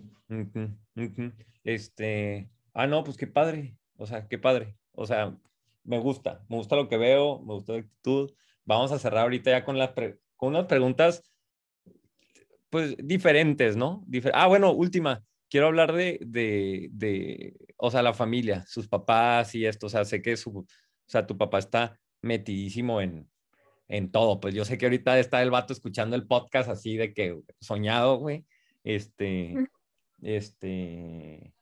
Este, 1.65 2.51
ah, 2.73 2.87
no, 2.87 3.05
pues 3.05 3.17
qué 3.17 3.27
padre, 3.27 3.77
o 3.97 4.07
sea, 4.07 4.29
qué 4.29 4.39
padre, 4.39 4.77
o 4.93 5.07
sea, 5.07 5.37
me 5.85 5.99
gusta, 5.99 6.45
me 6.49 6.57
gusta 6.57 6.77
lo 6.77 6.89
que 6.89 6.97
veo, 6.97 7.41
me 7.41 7.55
gusta 7.55 7.75
la 7.75 7.79
actitud. 7.81 8.33
Vamos 8.65 8.93
a 8.93 8.99
cerrar 8.99 9.25
ahorita 9.25 9.51
ya 9.51 9.65
con, 9.65 9.79
las 9.79 9.91
con 10.37 10.49
unas 10.51 10.67
preguntas, 10.67 11.23
pues, 12.71 12.97
diferentes, 12.99 13.77
¿no? 13.77 14.05
ah, 14.33 14.47
bueno, 14.49 14.73
última, 14.73 15.23
quiero 15.49 15.67
hablar 15.67 15.93
de, 15.93 16.19
de, 16.23 16.89
de, 16.93 17.57
o 17.77 17.91
sea, 17.91 18.03
la 18.03 18.15
familia, 18.15 18.65
sus 18.67 18.89
papás 18.89 19.55
y 19.55 19.67
esto, 19.67 19.87
o 19.87 19.89
sea, 19.91 20.05
sé 20.05 20.23
que 20.23 20.37
su, 20.37 20.59
o 20.59 20.67
sea, 21.07 21.27
tu 21.27 21.37
papá 21.37 21.59
está 21.59 22.01
metidísimo 22.23 23.01
en, 23.01 23.31
en 23.87 24.11
todo, 24.11 24.41
pues 24.41 24.55
yo 24.55 24.65
sé 24.65 24.79
que 24.79 24.87
ahorita 24.87 25.19
está 25.19 25.43
el 25.43 25.51
vato 25.51 25.73
escuchando 25.73 26.17
el 26.17 26.27
podcast 26.27 26.69
así 26.71 26.97
de 26.97 27.13
que 27.13 27.39
soñado, 27.61 28.17
güey, 28.17 28.45
este, 28.83 29.55
este, 30.23 31.53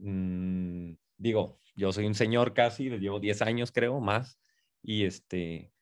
mmm, 0.00 0.92
digo, 1.22 1.60
yo 1.74 1.92
soy 1.92 2.06
un 2.06 2.14
señor 2.14 2.52
casi, 2.52 2.90
les 2.90 3.00
llevo 3.00 3.20
10 3.20 3.42
años 3.42 3.72
creo, 3.72 4.00
más, 4.00 4.38
y 4.82 5.04
este, 5.04 5.72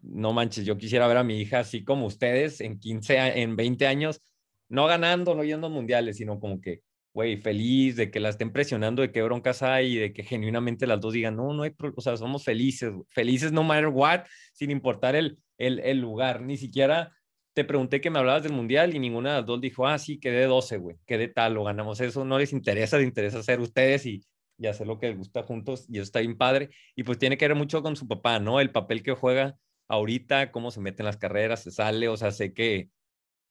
no 0.00 0.32
manches, 0.32 0.64
yo 0.64 0.78
quisiera 0.78 1.06
ver 1.08 1.18
a 1.18 1.24
mi 1.24 1.40
hija 1.40 1.60
así 1.60 1.84
como 1.84 2.06
ustedes 2.06 2.60
en 2.60 2.78
15, 2.78 3.42
en 3.42 3.56
20 3.56 3.86
años, 3.86 4.22
no 4.68 4.86
ganando, 4.86 5.34
no 5.34 5.44
yendo 5.44 5.66
a 5.66 5.70
mundiales, 5.70 6.16
sino 6.16 6.38
como 6.40 6.60
que, 6.60 6.82
güey, 7.12 7.36
feliz 7.36 7.96
de 7.96 8.10
que 8.10 8.20
la 8.20 8.28
estén 8.28 8.52
presionando, 8.52 9.02
de 9.02 9.10
qué 9.10 9.22
broncas 9.22 9.62
hay, 9.62 9.94
y 9.94 9.98
de 9.98 10.12
que 10.12 10.22
genuinamente 10.22 10.86
las 10.86 11.00
dos 11.00 11.12
digan, 11.12 11.36
no, 11.36 11.52
no 11.52 11.64
hay, 11.64 11.74
o 11.78 12.00
sea, 12.00 12.16
somos 12.16 12.44
felices, 12.44 12.92
felices 13.08 13.52
no 13.52 13.64
matter 13.64 13.88
what, 13.88 14.24
sin 14.52 14.70
importar 14.70 15.16
el, 15.16 15.38
el, 15.58 15.80
el 15.80 15.98
lugar, 15.98 16.42
ni 16.42 16.56
siquiera 16.56 17.12
te 17.54 17.64
pregunté 17.64 18.02
que 18.02 18.10
me 18.10 18.18
hablabas 18.18 18.42
del 18.42 18.52
mundial 18.52 18.94
y 18.94 18.98
ninguna 18.98 19.30
de 19.30 19.36
las 19.38 19.46
dos 19.46 19.62
dijo, 19.62 19.86
ah, 19.86 19.98
sí, 19.98 20.20
quedé 20.20 20.44
12, 20.44 20.76
güey, 20.76 20.98
quedé 21.06 21.28
tal, 21.28 21.56
o 21.56 21.64
ganamos 21.64 21.98
eso, 22.02 22.22
no 22.22 22.38
les 22.38 22.52
interesa, 22.52 22.98
les 22.98 23.06
interesa 23.06 23.42
ser 23.42 23.60
ustedes 23.60 24.04
y 24.04 24.22
y 24.58 24.66
hacer 24.66 24.86
lo 24.86 24.98
que 24.98 25.08
les 25.08 25.18
gusta 25.18 25.42
juntos 25.42 25.86
y 25.88 25.96
eso 25.96 26.04
está 26.04 26.20
bien 26.20 26.36
padre. 26.36 26.70
Y 26.94 27.02
pues 27.02 27.18
tiene 27.18 27.36
que 27.36 27.48
ver 27.48 27.56
mucho 27.56 27.82
con 27.82 27.96
su 27.96 28.06
papá, 28.08 28.38
¿no? 28.38 28.60
El 28.60 28.70
papel 28.70 29.02
que 29.02 29.12
juega 29.12 29.58
ahorita, 29.88 30.50
cómo 30.52 30.70
se 30.70 30.80
mete 30.80 31.02
en 31.02 31.06
las 31.06 31.16
carreras, 31.16 31.62
se 31.62 31.70
sale, 31.70 32.08
o 32.08 32.16
sea, 32.16 32.32
sé 32.32 32.52
que, 32.52 32.90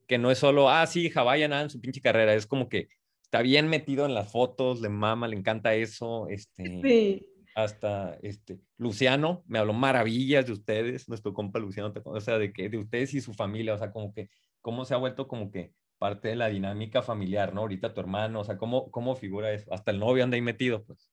que 0.07 0.17
no 0.17 0.31
es 0.31 0.37
solo, 0.37 0.69
ah, 0.69 0.85
sí, 0.87 1.05
hija, 1.05 1.23
vaya 1.23 1.47
nada 1.47 1.63
en 1.63 1.69
su 1.69 1.79
pinche 1.79 2.01
carrera, 2.01 2.33
es 2.33 2.45
como 2.45 2.69
que 2.69 2.89
está 3.23 3.41
bien 3.41 3.67
metido 3.67 4.05
en 4.05 4.13
las 4.13 4.31
fotos, 4.31 4.81
le 4.81 4.89
mama, 4.89 5.27
le 5.27 5.37
encanta 5.37 5.75
eso, 5.75 6.27
este, 6.29 6.81
sí. 6.83 7.25
hasta, 7.55 8.17
este, 8.21 8.59
Luciano, 8.77 9.43
me 9.47 9.59
habló 9.59 9.73
maravillas 9.73 10.45
de 10.45 10.53
ustedes, 10.53 11.07
nuestro 11.07 11.33
compa 11.33 11.59
Luciano, 11.59 11.93
o 12.03 12.19
sea, 12.19 12.37
de 12.37 12.51
que, 12.51 12.69
de 12.69 12.77
ustedes 12.77 13.13
y 13.13 13.21
su 13.21 13.33
familia, 13.33 13.73
o 13.73 13.77
sea, 13.77 13.91
como 13.91 14.13
que, 14.13 14.29
cómo 14.61 14.85
se 14.85 14.93
ha 14.93 14.97
vuelto 14.97 15.27
como 15.27 15.51
que 15.51 15.71
parte 15.97 16.29
de 16.29 16.35
la 16.35 16.47
dinámica 16.47 17.01
familiar, 17.01 17.53
¿no? 17.53 17.61
Ahorita 17.61 17.93
tu 17.93 18.01
hermano, 18.01 18.41
o 18.41 18.43
sea, 18.43 18.57
¿cómo, 18.57 18.91
cómo 18.91 19.15
figura 19.15 19.51
eso? 19.51 19.73
Hasta 19.73 19.91
el 19.91 19.99
novio 19.99 20.23
anda 20.23 20.35
ahí 20.35 20.41
metido, 20.41 20.83
pues. 20.83 21.11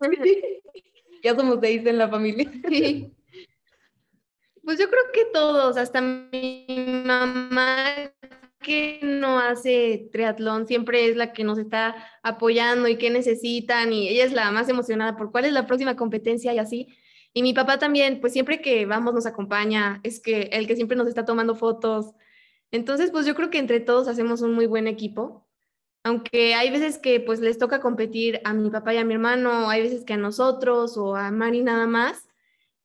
ya 1.22 1.34
somos 1.34 1.58
seis 1.60 1.84
en 1.86 1.98
la 1.98 2.08
familia. 2.08 2.50
Pues 4.66 4.78
yo 4.78 4.88
creo 4.88 5.02
que 5.12 5.26
todos, 5.26 5.76
hasta 5.76 6.00
mi 6.00 6.64
mamá 7.04 8.14
que 8.60 8.98
no 9.02 9.38
hace 9.38 10.08
triatlón, 10.10 10.66
siempre 10.66 11.06
es 11.06 11.16
la 11.16 11.34
que 11.34 11.44
nos 11.44 11.58
está 11.58 11.94
apoyando 12.22 12.88
y 12.88 12.96
qué 12.96 13.10
necesitan 13.10 13.92
y 13.92 14.08
ella 14.08 14.24
es 14.24 14.32
la 14.32 14.50
más 14.52 14.70
emocionada 14.70 15.16
por 15.16 15.30
cuál 15.30 15.44
es 15.44 15.52
la 15.52 15.66
próxima 15.66 15.96
competencia 15.96 16.54
y 16.54 16.58
así. 16.58 16.88
Y 17.34 17.42
mi 17.42 17.52
papá 17.52 17.78
también, 17.78 18.20
pues 18.20 18.32
siempre 18.32 18.62
que 18.62 18.86
vamos 18.86 19.12
nos 19.12 19.26
acompaña, 19.26 20.00
es 20.02 20.18
que 20.18 20.48
el 20.52 20.66
que 20.66 20.76
siempre 20.76 20.96
nos 20.96 21.08
está 21.08 21.24
tomando 21.24 21.54
fotos, 21.54 22.14
entonces, 22.74 23.12
pues 23.12 23.24
yo 23.24 23.36
creo 23.36 23.50
que 23.50 23.58
entre 23.58 23.78
todos 23.78 24.08
hacemos 24.08 24.42
un 24.42 24.52
muy 24.52 24.66
buen 24.66 24.88
equipo, 24.88 25.46
aunque 26.02 26.56
hay 26.56 26.70
veces 26.70 26.98
que 26.98 27.20
pues 27.20 27.38
les 27.38 27.56
toca 27.56 27.80
competir 27.80 28.40
a 28.42 28.52
mi 28.52 28.68
papá 28.68 28.92
y 28.92 28.96
a 28.96 29.04
mi 29.04 29.14
hermano, 29.14 29.70
hay 29.70 29.80
veces 29.80 30.04
que 30.04 30.14
a 30.14 30.16
nosotros 30.16 30.96
o 30.96 31.14
a 31.14 31.30
Mari 31.30 31.62
nada 31.62 31.86
más, 31.86 32.26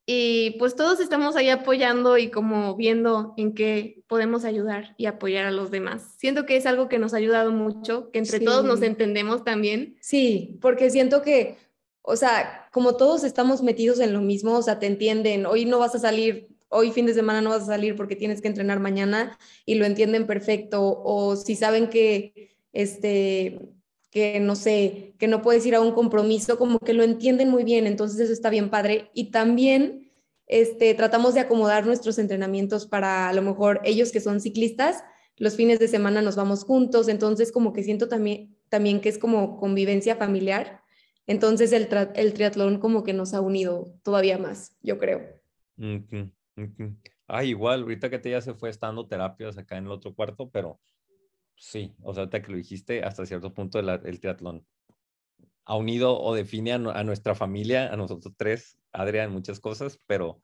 y 0.05 0.51
pues 0.59 0.75
todos 0.75 0.99
estamos 0.99 1.35
ahí 1.35 1.49
apoyando 1.49 2.19
y 2.19 2.29
como 2.29 2.75
viendo 2.75 3.33
en 3.35 3.55
qué 3.55 4.03
podemos 4.07 4.45
ayudar 4.45 4.93
y 4.95 5.07
apoyar 5.07 5.47
a 5.47 5.51
los 5.51 5.71
demás. 5.71 6.13
Siento 6.17 6.45
que 6.45 6.55
es 6.55 6.67
algo 6.67 6.87
que 6.87 6.99
nos 6.99 7.15
ha 7.15 7.17
ayudado 7.17 7.51
mucho, 7.51 8.11
que 8.11 8.19
entre 8.19 8.39
todos 8.41 8.63
nos 8.65 8.83
entendemos 8.83 9.43
también. 9.43 9.97
Sí, 10.01 10.59
porque 10.61 10.91
siento 10.91 11.23
que, 11.23 11.57
o 12.03 12.15
sea, 12.15 12.69
como 12.71 12.95
todos 12.95 13.23
estamos 13.23 13.63
metidos 13.63 13.99
en 14.01 14.13
lo 14.13 14.21
mismo, 14.21 14.55
o 14.55 14.61
sea, 14.61 14.77
te 14.77 14.85
entienden, 14.85 15.47
hoy 15.47 15.65
no 15.65 15.79
vas 15.79 15.95
a 15.95 15.99
salir 15.99 16.58
hoy 16.69 16.91
fin 16.91 17.05
de 17.05 17.13
semana 17.13 17.41
no 17.41 17.49
vas 17.49 17.63
a 17.63 17.67
salir 17.67 17.95
porque 17.95 18.15
tienes 18.15 18.41
que 18.41 18.47
entrenar 18.47 18.79
mañana 18.79 19.37
y 19.65 19.75
lo 19.75 19.85
entienden 19.85 20.25
perfecto, 20.25 21.01
o 21.03 21.35
si 21.35 21.55
saben 21.55 21.89
que, 21.89 22.55
este, 22.71 23.59
que 24.11 24.39
no 24.39 24.55
sé, 24.55 25.13
que 25.17 25.27
no 25.27 25.41
puedes 25.41 25.65
ir 25.65 25.75
a 25.75 25.81
un 25.81 25.91
compromiso, 25.91 26.57
como 26.57 26.79
que 26.79 26.93
lo 26.93 27.03
entienden 27.03 27.49
muy 27.49 27.63
bien, 27.63 27.87
entonces 27.87 28.19
eso 28.19 28.33
está 28.33 28.49
bien 28.49 28.69
padre. 28.69 29.09
Y 29.13 29.31
también 29.31 30.11
este, 30.45 30.93
tratamos 30.93 31.33
de 31.33 31.41
acomodar 31.41 31.85
nuestros 31.85 32.17
entrenamientos 32.19 32.85
para 32.85 33.29
a 33.29 33.33
lo 33.33 33.41
mejor 33.41 33.81
ellos 33.83 34.11
que 34.11 34.21
son 34.21 34.39
ciclistas, 34.39 35.03
los 35.37 35.55
fines 35.55 35.79
de 35.79 35.87
semana 35.87 36.21
nos 36.21 36.35
vamos 36.35 36.65
juntos, 36.65 37.07
entonces 37.07 37.51
como 37.51 37.71
que 37.71 37.83
siento 37.83 38.09
también, 38.09 38.57
también 38.67 38.99
que 38.99 39.09
es 39.09 39.17
como 39.17 39.57
convivencia 39.57 40.15
familiar. 40.15 40.81
Entonces 41.27 41.71
el, 41.71 41.87
el 42.15 42.33
triatlón 42.33 42.79
como 42.79 43.03
que 43.03 43.13
nos 43.13 43.33
ha 43.33 43.41
unido 43.41 43.93
todavía 44.03 44.37
más, 44.37 44.75
yo 44.81 44.97
creo. 44.97 45.21
Ah, 47.27 47.43
igual, 47.43 47.83
ahorita 47.83 48.09
que 48.09 48.19
te 48.19 48.31
ya 48.31 48.41
se 48.41 48.53
fue 48.53 48.69
estando 48.69 49.07
terapias 49.07 49.57
acá 49.57 49.77
en 49.77 49.85
el 49.85 49.91
otro 49.91 50.15
cuarto, 50.15 50.49
pero 50.49 50.79
sí, 51.55 51.93
o 52.01 52.13
sea, 52.13 52.21
ahorita 52.21 52.41
que 52.41 52.51
lo 52.51 52.57
dijiste, 52.57 53.03
hasta 53.03 53.25
cierto 53.25 53.53
punto 53.53 53.79
el, 53.79 53.89
el 53.89 54.19
triatlón 54.19 54.65
ha 55.69 55.75
unido 55.75 56.19
o 56.19 56.33
define 56.33 56.73
a, 56.73 57.03
nuestra 57.03 57.35
familia, 57.35 57.93
a 57.93 57.95
nosotros 57.95 58.33
tres, 58.35 58.79
Adrián, 58.91 59.31
muchas 59.31 59.59
cosas, 59.59 59.99
pero 60.07 60.41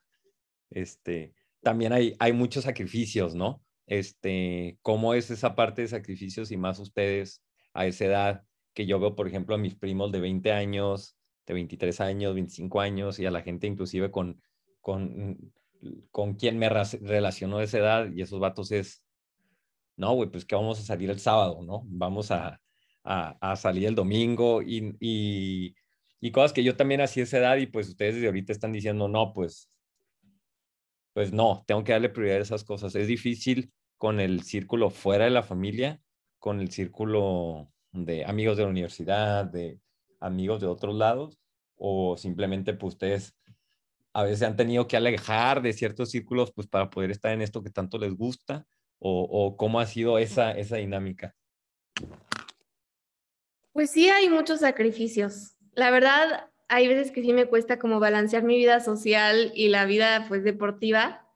este, 0.69 1.33
también 1.63 1.93
hay, 1.93 2.15
hay 2.19 2.31
muchos 2.31 2.65
sacrificios, 2.65 3.33
¿no? 3.33 3.59
Este, 3.87 4.77
¿cómo 4.83 5.15
es 5.15 5.31
esa 5.31 5.55
parte 5.55 5.81
de 5.81 5.87
sacrificios 5.87 6.51
y 6.51 6.57
más 6.57 6.77
ustedes 6.77 7.41
a 7.73 7.87
esa 7.87 8.05
edad 8.05 8.43
que 8.75 8.85
yo 8.85 8.99
veo, 8.99 9.15
por 9.15 9.27
ejemplo, 9.27 9.55
a 9.55 9.57
mis 9.57 9.73
primos 9.73 10.11
de 10.11 10.19
20 10.19 10.51
años, 10.51 11.17
de 11.47 11.55
23 11.55 12.01
años, 12.01 12.35
25 12.35 12.79
años 12.79 13.17
y 13.17 13.25
a 13.25 13.31
la 13.31 13.41
gente 13.41 13.65
inclusive 13.65 14.11
con, 14.11 14.39
con 14.79 15.51
con 16.11 16.35
quién 16.35 16.57
me 16.57 16.69
relacionó 16.69 17.59
de 17.59 17.65
esa 17.65 17.77
edad 17.79 18.11
y 18.13 18.21
esos 18.21 18.39
vatos 18.39 18.71
es, 18.71 19.03
no, 19.97 20.13
güey, 20.13 20.29
pues 20.29 20.45
que 20.45 20.55
vamos 20.55 20.79
a 20.79 20.83
salir 20.83 21.09
el 21.09 21.19
sábado, 21.19 21.61
¿no? 21.63 21.83
Vamos 21.85 22.31
a, 22.31 22.59
a, 23.03 23.55
salir 23.55 23.87
el 23.87 23.95
domingo 23.95 24.61
y, 24.61 24.95
y, 24.99 25.75
y, 26.19 26.31
cosas 26.31 26.53
que 26.53 26.63
yo 26.63 26.75
también 26.75 27.01
hacía 27.01 27.23
esa 27.23 27.37
edad 27.37 27.57
y 27.57 27.67
pues 27.67 27.89
ustedes 27.89 28.15
desde 28.15 28.27
ahorita 28.27 28.51
están 28.51 28.71
diciendo, 28.71 29.07
no, 29.07 29.31
pues, 29.33 29.69
pues 31.13 31.31
no, 31.31 31.63
tengo 31.67 31.83
que 31.83 31.93
darle 31.93 32.09
prioridad 32.09 32.39
a 32.39 32.41
esas 32.41 32.63
cosas. 32.63 32.95
Es 32.95 33.07
difícil 33.07 33.71
con 33.97 34.19
el 34.19 34.43
círculo 34.43 34.89
fuera 34.89 35.25
de 35.25 35.31
la 35.31 35.43
familia, 35.43 36.01
con 36.39 36.59
el 36.59 36.71
círculo 36.71 37.71
de 37.91 38.25
amigos 38.25 38.57
de 38.57 38.63
la 38.63 38.69
universidad, 38.69 39.45
de 39.45 39.79
amigos 40.19 40.59
de 40.59 40.67
otros 40.67 40.95
lados, 40.95 41.39
o 41.77 42.17
simplemente 42.17 42.73
pues 42.73 42.95
ustedes 42.95 43.35
a 44.15 44.23
veces 44.23 44.43
han 44.43 44.55
tenido 44.55 44.87
que 44.87 44.95
alejar 44.95 45.61
de 45.61 45.73
ciertos 45.73 46.09
círculos 46.09 46.53
pues 46.53 46.67
para 46.67 46.89
poder 46.89 47.11
estar 47.11 47.33
en 47.33 47.41
esto 47.41 47.61
que 47.61 47.69
tanto 47.69 47.97
les 47.97 48.15
gusta 48.15 48.65
o, 48.97 49.57
cómo 49.57 49.81
ha 49.81 49.85
sido 49.85 50.17
esa, 50.17 50.53
esa 50.53 50.77
dinámica? 50.77 51.35
Pues 53.73 53.91
sí, 53.91 54.07
hay 54.07 54.29
muchos 54.29 54.61
sacrificios. 54.61 55.57
La 55.73 55.91
verdad, 55.91 56.49
hay 56.69 56.87
veces 56.87 57.11
que 57.11 57.21
sí 57.21 57.33
me 57.33 57.45
cuesta 57.45 57.77
como 57.77 57.99
balancear 57.99 58.43
mi 58.43 58.55
vida 58.55 58.79
social 58.79 59.51
y 59.53 59.67
la 59.67 59.83
vida 59.83 60.25
pues 60.29 60.45
deportiva, 60.45 61.27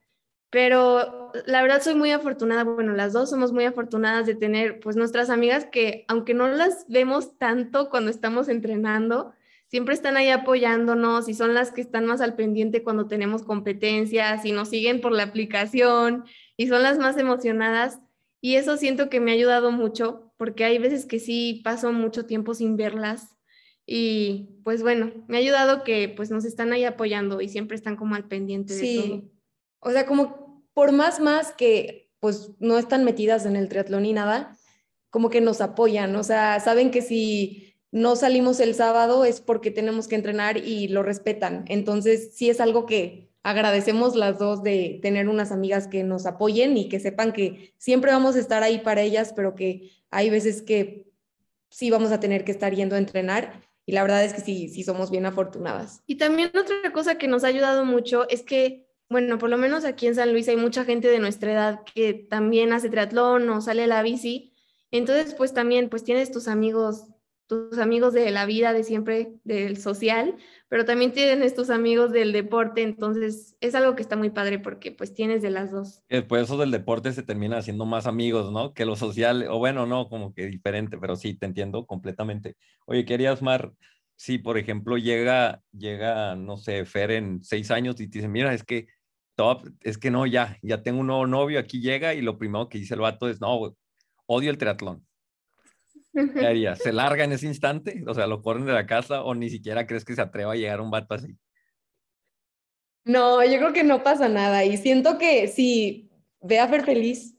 pero 0.49 1.33
la 1.45 1.61
verdad 1.61 1.81
soy 1.81 1.95
muy 1.95 2.11
afortunada, 2.11 2.63
bueno, 2.63 2.93
las 2.93 3.11
dos 3.11 3.29
somos 3.29 3.51
muy 3.51 3.65
afortunadas 3.65 4.25
de 4.25 4.35
tener 4.35 4.79
pues 4.79 4.95
nuestras 4.95 5.29
amigas 5.29 5.65
que 5.65 6.05
aunque 6.07 6.33
no 6.33 6.47
las 6.47 6.85
vemos 6.87 7.37
tanto 7.37 7.89
cuando 7.89 8.09
estamos 8.09 8.47
entrenando, 8.47 9.33
siempre 9.69 9.93
están 9.93 10.17
ahí 10.17 10.29
apoyándonos 10.29 11.29
y 11.29 11.33
son 11.33 11.53
las 11.53 11.71
que 11.71 11.81
están 11.81 12.05
más 12.05 12.21
al 12.21 12.35
pendiente 12.35 12.83
cuando 12.83 13.07
tenemos 13.07 13.43
competencias 13.43 14.43
y 14.43 14.51
nos 14.51 14.69
siguen 14.69 14.99
por 14.99 15.11
la 15.11 15.23
aplicación 15.23 16.25
y 16.57 16.67
son 16.67 16.83
las 16.83 16.97
más 16.97 17.17
emocionadas. 17.17 17.99
Y 18.41 18.55
eso 18.55 18.77
siento 18.77 19.09
que 19.09 19.19
me 19.19 19.31
ha 19.31 19.35
ayudado 19.35 19.71
mucho 19.71 20.33
porque 20.37 20.63
hay 20.63 20.79
veces 20.79 21.05
que 21.05 21.19
sí 21.19 21.61
paso 21.63 21.91
mucho 21.91 22.25
tiempo 22.25 22.53
sin 22.53 22.77
verlas 22.77 23.35
y 23.85 24.49
pues 24.63 24.81
bueno, 24.81 25.11
me 25.27 25.37
ha 25.37 25.39
ayudado 25.39 25.83
que 25.83 26.09
pues 26.09 26.31
nos 26.31 26.45
están 26.45 26.73
ahí 26.73 26.83
apoyando 26.83 27.41
y 27.41 27.49
siempre 27.49 27.75
están 27.75 27.95
como 27.95 28.15
al 28.15 28.27
pendiente 28.27 28.73
de 28.75 29.01
todo. 29.01 29.23
O 29.79 29.91
sea, 29.91 30.05
como 30.05 30.63
por 30.73 30.91
más 30.91 31.19
más 31.19 31.51
que 31.51 32.09
pues 32.19 32.51
no 32.59 32.77
están 32.77 33.03
metidas 33.03 33.45
en 33.45 33.55
el 33.55 33.69
triatlón 33.69 34.03
ni 34.03 34.13
nada, 34.13 34.57
como 35.09 35.29
que 35.29 35.41
nos 35.41 35.61
apoyan, 35.61 36.15
o 36.15 36.23
sea, 36.23 36.59
saben 36.59 36.91
que 36.91 37.01
si 37.01 37.68
no 37.91 38.15
salimos 38.15 38.59
el 38.59 38.75
sábado 38.75 39.25
es 39.25 39.41
porque 39.41 39.71
tenemos 39.71 40.07
que 40.07 40.15
entrenar 40.15 40.57
y 40.57 40.87
lo 40.89 41.03
respetan. 41.03 41.65
Entonces, 41.67 42.35
sí 42.35 42.49
es 42.49 42.59
algo 42.59 42.85
que 42.85 43.29
agradecemos 43.41 44.15
las 44.15 44.37
dos 44.37 44.63
de 44.63 44.99
tener 45.01 45.27
unas 45.27 45.51
amigas 45.51 45.87
que 45.87 46.03
nos 46.03 46.25
apoyen 46.25 46.77
y 46.77 46.89
que 46.89 46.99
sepan 46.99 47.33
que 47.33 47.73
siempre 47.77 48.11
vamos 48.11 48.35
a 48.35 48.39
estar 48.39 48.63
ahí 48.63 48.79
para 48.79 49.01
ellas, 49.01 49.33
pero 49.35 49.55
que 49.55 49.91
hay 50.11 50.29
veces 50.29 50.61
que 50.61 51.07
sí 51.69 51.89
vamos 51.89 52.11
a 52.11 52.19
tener 52.19 52.43
que 52.43 52.51
estar 52.51 52.73
yendo 52.75 52.95
a 52.95 52.99
entrenar. 52.99 53.61
Y 53.85 53.93
la 53.93 54.03
verdad 54.03 54.23
es 54.23 54.33
que 54.33 54.41
sí, 54.41 54.69
sí 54.69 54.83
somos 54.83 55.09
bien 55.09 55.25
afortunadas. 55.25 56.03
Y 56.05 56.17
también 56.17 56.51
otra 56.55 56.91
cosa 56.93 57.17
que 57.17 57.27
nos 57.27 57.43
ha 57.43 57.47
ayudado 57.47 57.85
mucho 57.85 58.29
es 58.29 58.43
que, 58.43 58.87
bueno, 59.09 59.39
por 59.39 59.49
lo 59.49 59.57
menos 59.57 59.83
aquí 59.83 60.05
en 60.05 60.13
San 60.13 60.31
Luis 60.31 60.47
hay 60.47 60.57
mucha 60.57 60.85
gente 60.85 61.07
de 61.07 61.17
nuestra 61.17 61.51
edad 61.51 61.79
que 61.95 62.13
también 62.13 62.71
hace 62.71 62.89
triatlón 62.89 63.49
o 63.49 63.61
sale 63.61 63.85
a 63.85 63.87
la 63.87 64.03
bici. 64.03 64.53
Entonces, 64.91 65.33
pues 65.33 65.53
también, 65.53 65.89
pues 65.89 66.03
tienes 66.03 66.31
tus 66.31 66.47
amigos 66.47 67.07
tus 67.49 67.79
amigos 67.79 68.13
de 68.13 68.29
la 68.29 68.45
vida, 68.45 68.73
de 68.73 68.83
siempre, 68.83 69.33
del 69.43 69.77
social, 69.77 70.35
pero 70.67 70.85
también 70.85 71.11
tienen 71.11 71.41
estos 71.41 71.71
amigos 71.71 72.11
del 72.11 72.31
deporte, 72.31 72.83
entonces 72.83 73.57
es 73.59 73.73
algo 73.73 73.95
que 73.95 74.03
está 74.03 74.15
muy 74.15 74.29
padre 74.29 74.59
porque 74.59 74.91
pues 74.91 75.15
tienes 75.15 75.41
de 75.41 75.49
las 75.49 75.71
dos. 75.71 76.03
Después 76.09 76.43
eso 76.43 76.57
del 76.57 76.69
deporte 76.69 77.11
se 77.11 77.23
termina 77.23 77.57
haciendo 77.57 77.87
más 77.87 78.05
amigos, 78.05 78.51
¿no? 78.51 78.75
Que 78.75 78.85
lo 78.85 78.95
social, 78.95 79.47
o 79.49 79.57
bueno, 79.57 79.87
no, 79.87 80.09
como 80.09 80.31
que 80.31 80.45
diferente, 80.45 80.99
pero 80.99 81.15
sí, 81.15 81.33
te 81.33 81.47
entiendo 81.47 81.87
completamente. 81.87 82.55
Oye, 82.85 83.03
querías, 83.03 83.41
Mar, 83.41 83.73
si 84.15 84.37
por 84.37 84.59
ejemplo 84.59 84.99
llega, 84.99 85.59
llega, 85.71 86.35
no 86.35 86.55
sé, 86.55 86.85
Fer 86.85 87.09
en 87.09 87.43
seis 87.43 87.71
años 87.71 87.99
y 87.99 88.07
te 88.07 88.19
dice, 88.19 88.27
mira, 88.27 88.53
es 88.53 88.63
que, 88.63 88.85
top, 89.33 89.67
es 89.81 89.97
que 89.97 90.11
no, 90.11 90.27
ya, 90.27 90.55
ya 90.61 90.83
tengo 90.83 90.99
un 90.99 91.07
nuevo 91.07 91.25
novio, 91.25 91.59
aquí 91.59 91.81
llega 91.81 92.13
y 92.13 92.21
lo 92.21 92.37
primero 92.37 92.69
que 92.69 92.77
dice 92.77 92.93
el 92.93 93.01
vato 93.01 93.27
es, 93.27 93.41
no, 93.41 93.75
odio 94.27 94.51
el 94.51 94.59
triatlón 94.59 95.08
¿Qué 96.13 96.21
haría? 96.47 96.75
¿Se 96.75 96.91
larga 96.91 97.23
en 97.23 97.31
ese 97.31 97.47
instante? 97.47 98.03
O 98.07 98.13
sea, 98.13 98.27
¿lo 98.27 98.41
corren 98.41 98.65
de 98.65 98.73
la 98.73 98.85
casa 98.85 99.23
o 99.23 99.35
ni 99.35 99.49
siquiera 99.49 99.87
crees 99.87 100.05
que 100.05 100.15
se 100.15 100.21
atreva 100.21 100.53
a 100.53 100.55
llegar 100.55 100.81
un 100.81 100.91
vato 100.91 101.13
así? 101.13 101.37
No, 103.05 103.43
yo 103.43 103.57
creo 103.57 103.73
que 103.73 103.83
no 103.83 104.03
pasa 104.03 104.29
nada 104.29 104.65
y 104.65 104.77
siento 104.77 105.17
que 105.17 105.47
si 105.47 106.11
ve 106.41 106.59
a 106.59 106.67
Fer 106.67 106.83
feliz, 106.83 107.35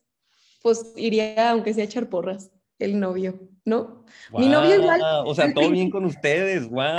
pues 0.62 0.92
iría 0.96 1.50
aunque 1.50 1.74
sea 1.74 1.84
a 1.84 1.86
echar 1.86 2.08
porras 2.08 2.50
el 2.78 2.98
novio, 2.98 3.38
¿no? 3.64 4.04
Mi 4.32 4.48
novio 4.48 4.80
igual. 4.80 5.00
O 5.26 5.34
sea, 5.34 5.52
todo 5.52 5.70
bien 5.70 5.90
con 5.90 6.04
ustedes, 6.04 6.68
wow. 6.70 6.98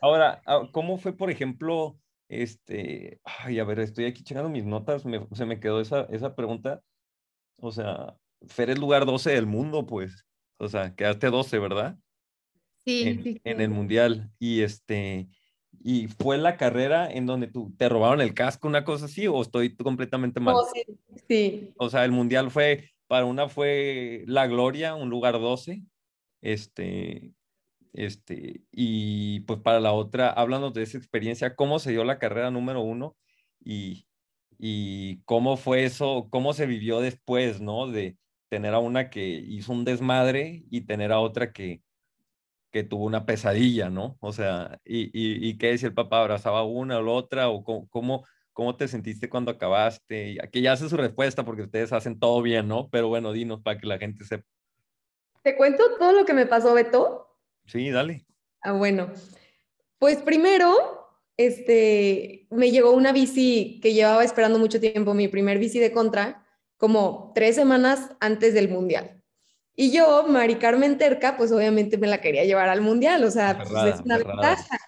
Ahora, 0.00 0.42
ah, 0.46 0.68
¿cómo 0.72 0.98
fue, 0.98 1.16
por 1.16 1.30
ejemplo, 1.30 1.98
este, 2.28 3.20
ay, 3.24 3.58
a 3.58 3.64
ver, 3.64 3.80
estoy 3.80 4.04
aquí 4.04 4.22
checando 4.22 4.50
mis 4.50 4.64
notas, 4.64 5.02
se 5.32 5.46
me 5.46 5.58
quedó 5.58 5.80
esa, 5.80 6.02
esa 6.10 6.36
pregunta. 6.36 6.82
O 7.56 7.72
sea, 7.72 8.16
Fer 8.46 8.70
es 8.70 8.78
lugar 8.78 9.04
12 9.04 9.30
del 9.30 9.46
mundo, 9.46 9.86
pues. 9.86 10.24
O 10.60 10.68
sea, 10.68 10.94
quedaste 10.94 11.28
12, 11.28 11.58
¿verdad? 11.58 11.98
Sí, 12.84 13.08
en, 13.08 13.22
sí, 13.22 13.40
en 13.44 13.60
el 13.62 13.70
mundial. 13.70 14.30
Y 14.38 14.60
este, 14.60 15.28
y 15.82 16.08
fue 16.08 16.36
la 16.36 16.58
carrera 16.58 17.10
en 17.10 17.24
donde 17.24 17.46
tú 17.46 17.74
te 17.78 17.88
robaron 17.88 18.20
el 18.20 18.34
casco, 18.34 18.68
una 18.68 18.84
cosa 18.84 19.06
así, 19.06 19.26
o 19.26 19.40
estoy 19.40 19.74
completamente 19.74 20.38
mal. 20.38 20.56
Sí, 20.74 20.82
sí. 21.26 21.72
O 21.78 21.88
sea, 21.88 22.04
el 22.04 22.12
mundial 22.12 22.50
fue, 22.50 22.90
para 23.06 23.24
una 23.24 23.48
fue 23.48 24.24
la 24.26 24.46
gloria, 24.46 24.94
un 24.94 25.08
lugar 25.08 25.40
12. 25.40 25.82
Este, 26.42 27.32
este, 27.94 28.60
y 28.70 29.40
pues 29.40 29.60
para 29.60 29.80
la 29.80 29.92
otra, 29.92 30.28
háblanos 30.28 30.74
de 30.74 30.82
esa 30.82 30.98
experiencia, 30.98 31.56
cómo 31.56 31.78
se 31.78 31.90
dio 31.90 32.04
la 32.04 32.18
carrera 32.18 32.50
número 32.50 32.82
uno 32.82 33.16
y, 33.64 34.06
y 34.58 35.22
cómo 35.24 35.56
fue 35.56 35.84
eso, 35.84 36.28
cómo 36.30 36.52
se 36.52 36.66
vivió 36.66 37.00
después, 37.00 37.62
¿no? 37.62 37.86
De, 37.86 38.18
tener 38.50 38.74
a 38.74 38.80
una 38.80 39.08
que 39.08 39.26
hizo 39.26 39.72
un 39.72 39.84
desmadre 39.84 40.64
y 40.70 40.82
tener 40.82 41.12
a 41.12 41.20
otra 41.20 41.52
que, 41.52 41.80
que 42.70 42.82
tuvo 42.82 43.04
una 43.04 43.24
pesadilla, 43.24 43.88
¿no? 43.88 44.18
O 44.20 44.32
sea, 44.32 44.78
y, 44.84 45.04
y, 45.04 45.48
y 45.48 45.56
qué 45.56 45.68
decía 45.68 45.88
el 45.88 45.94
papá, 45.94 46.20
abrazaba 46.20 46.64
una 46.64 46.98
o 46.98 47.02
la 47.02 47.12
otra, 47.12 47.48
o 47.48 47.64
cómo, 47.64 48.26
cómo, 48.52 48.76
te 48.76 48.88
sentiste 48.88 49.30
cuando 49.30 49.52
acabaste. 49.52 50.36
Aquí 50.42 50.60
ya 50.60 50.72
hace 50.72 50.88
su 50.88 50.96
respuesta 50.96 51.44
porque 51.44 51.62
ustedes 51.62 51.92
hacen 51.92 52.18
todo 52.18 52.42
bien, 52.42 52.68
¿no? 52.68 52.90
Pero 52.90 53.08
bueno, 53.08 53.32
dinos 53.32 53.62
para 53.62 53.78
que 53.78 53.86
la 53.86 53.98
gente 53.98 54.24
sepa. 54.24 54.44
¿Te 55.42 55.56
cuento 55.56 55.82
todo 55.98 56.12
lo 56.12 56.26
que 56.26 56.34
me 56.34 56.44
pasó, 56.44 56.74
Beto? 56.74 57.38
Sí, 57.66 57.88
dale. 57.90 58.26
Ah, 58.62 58.72
bueno. 58.72 59.10
Pues 59.98 60.18
primero, 60.18 61.08
este, 61.36 62.48
me 62.50 62.70
llegó 62.70 62.90
una 62.92 63.12
bici 63.12 63.78
que 63.80 63.94
llevaba 63.94 64.24
esperando 64.24 64.58
mucho 64.58 64.80
tiempo, 64.80 65.14
mi 65.14 65.28
primer 65.28 65.58
bici 65.58 65.78
de 65.78 65.92
contra, 65.92 66.39
como 66.80 67.30
tres 67.34 67.56
semanas 67.56 68.08
antes 68.20 68.54
del 68.54 68.70
Mundial. 68.70 69.22
Y 69.76 69.92
yo, 69.92 70.24
Mari 70.26 70.54
Carmen 70.54 70.96
Terca, 70.96 71.36
pues 71.36 71.52
obviamente 71.52 71.98
me 71.98 72.06
la 72.06 72.22
quería 72.22 72.44
llevar 72.44 72.70
al 72.70 72.80
Mundial, 72.80 73.22
o 73.22 73.30
sea, 73.30 73.58
pues 73.58 73.94
es 73.94 74.00
una 74.00 74.16
ventaja. 74.16 74.78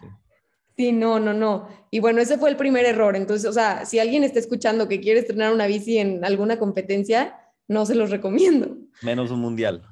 Sí, 0.75 0.91
no, 0.91 1.21
no, 1.21 1.35
no. 1.35 1.69
Y 1.91 2.01
bueno, 2.01 2.23
ese 2.23 2.39
fue 2.39 2.49
el 2.49 2.57
primer 2.57 2.87
error. 2.87 3.15
Entonces, 3.15 3.47
o 3.49 3.53
sea, 3.53 3.85
si 3.85 3.99
alguien 3.99 4.25
está 4.25 4.39
escuchando 4.39 4.89
que 4.89 5.01
quiere 5.01 5.21
estrenar 5.21 5.53
una 5.53 5.67
bici 5.67 5.99
en 5.99 6.25
alguna 6.25 6.59
competencia, 6.59 7.39
no 7.69 7.85
se 7.85 7.95
los 7.95 8.11
recomiendo. 8.11 8.75
Menos 9.03 9.31
un 9.31 9.41
mundial. 9.41 9.83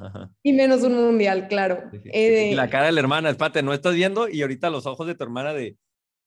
Y 0.43 0.55
menos 0.55 0.83
un 0.83 0.95
mundial, 0.95 1.49
claro. 1.49 1.91
Eh, 2.05 2.49
y 2.53 2.55
la 2.55 2.71
cara 2.71 2.87
de 2.87 2.93
la 2.93 3.01
hermana, 3.01 3.29
espate, 3.29 3.63
no 3.63 3.75
estás 3.75 3.95
viendo 3.95 4.27
y 4.27 4.41
ahorita 4.41 4.71
los 4.71 4.87
ojos 4.87 5.07
de 5.07 5.15
tu 5.15 5.25
hermana 5.25 5.53
de 5.53 5.77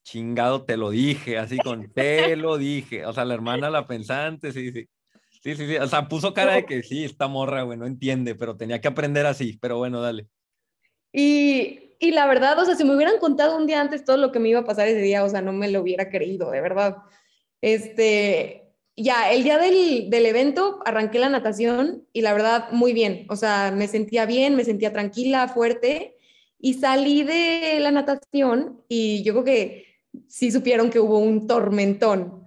chingado, 0.04 0.66
te 0.66 0.78
lo 0.78 0.92
dije, 0.92 1.40
así 1.40 1.58
con 1.58 1.92
te 1.92 2.36
lo 2.36 2.60
dije. 2.60 3.08
O 3.08 3.14
sea, 3.14 3.26
la 3.26 3.34
hermana, 3.34 3.72
la 3.72 3.88
pensante, 3.88 4.52
sí, 4.52 4.72
sí. 4.72 4.88
Sí, 5.44 5.56
sí, 5.56 5.68
sí. 5.68 5.76
O 5.76 5.88
sea, 5.88 6.08
puso 6.08 6.34
cara 6.34 6.54
de 6.54 6.66
que 6.66 6.84
sí, 6.84 7.04
esta 7.04 7.28
morra, 7.28 7.64
güey, 7.64 7.78
no 7.78 7.86
entiende, 7.86 8.34
pero 8.34 8.56
tenía 8.56 8.80
que 8.80 8.88
aprender 8.88 9.26
así. 9.26 9.58
Pero 9.62 9.78
bueno, 9.78 10.02
dale. 10.02 10.28
Y, 11.12 11.96
y, 12.00 12.12
la 12.12 12.26
verdad, 12.28 12.58
o 12.60 12.66
sea, 12.66 12.76
si 12.76 12.86
me 12.86 12.96
hubieran 12.96 13.20
contado 13.20 13.58
un 13.58 13.68
día 13.68 13.82
antes 13.82 14.06
todo 14.06 14.16
lo 14.16 14.32
que 14.32 14.40
me 14.40 14.50
iba 14.50 14.62
a 14.62 14.66
pasar 14.66 14.88
ese 14.88 15.02
día, 15.02 15.24
o 15.24 15.30
sea, 15.30 15.42
no 15.42 15.52
me 15.52 15.70
lo 15.70 15.82
hubiera 15.82 16.10
creído, 16.10 16.50
de 16.50 16.62
verdad. 16.62 16.96
Este, 17.60 18.74
ya, 18.96 19.32
el 19.34 19.44
día 19.44 19.58
del, 19.58 20.10
del 20.10 20.26
evento 20.26 20.80
arranqué 20.86 21.20
la 21.20 21.30
natación 21.30 22.08
y 22.14 22.22
la 22.22 22.34
verdad, 22.34 22.72
muy 22.72 22.94
bien. 22.94 23.26
O 23.30 23.36
sea, 23.36 23.72
me 23.76 23.90
sentía 23.90 24.26
bien, 24.26 24.56
me 24.56 24.64
sentía 24.64 24.94
tranquila, 24.94 25.50
fuerte. 25.50 26.18
Y 26.58 26.76
salí 26.76 27.24
de 27.24 27.80
la 27.82 27.92
natación 27.92 28.82
y 28.88 29.24
yo 29.24 29.34
creo 29.34 29.44
que 29.44 29.86
sí 30.30 30.52
supieron 30.52 30.90
que 30.90 31.02
hubo 31.02 31.20
un 31.20 31.48
tormentón 31.48 32.43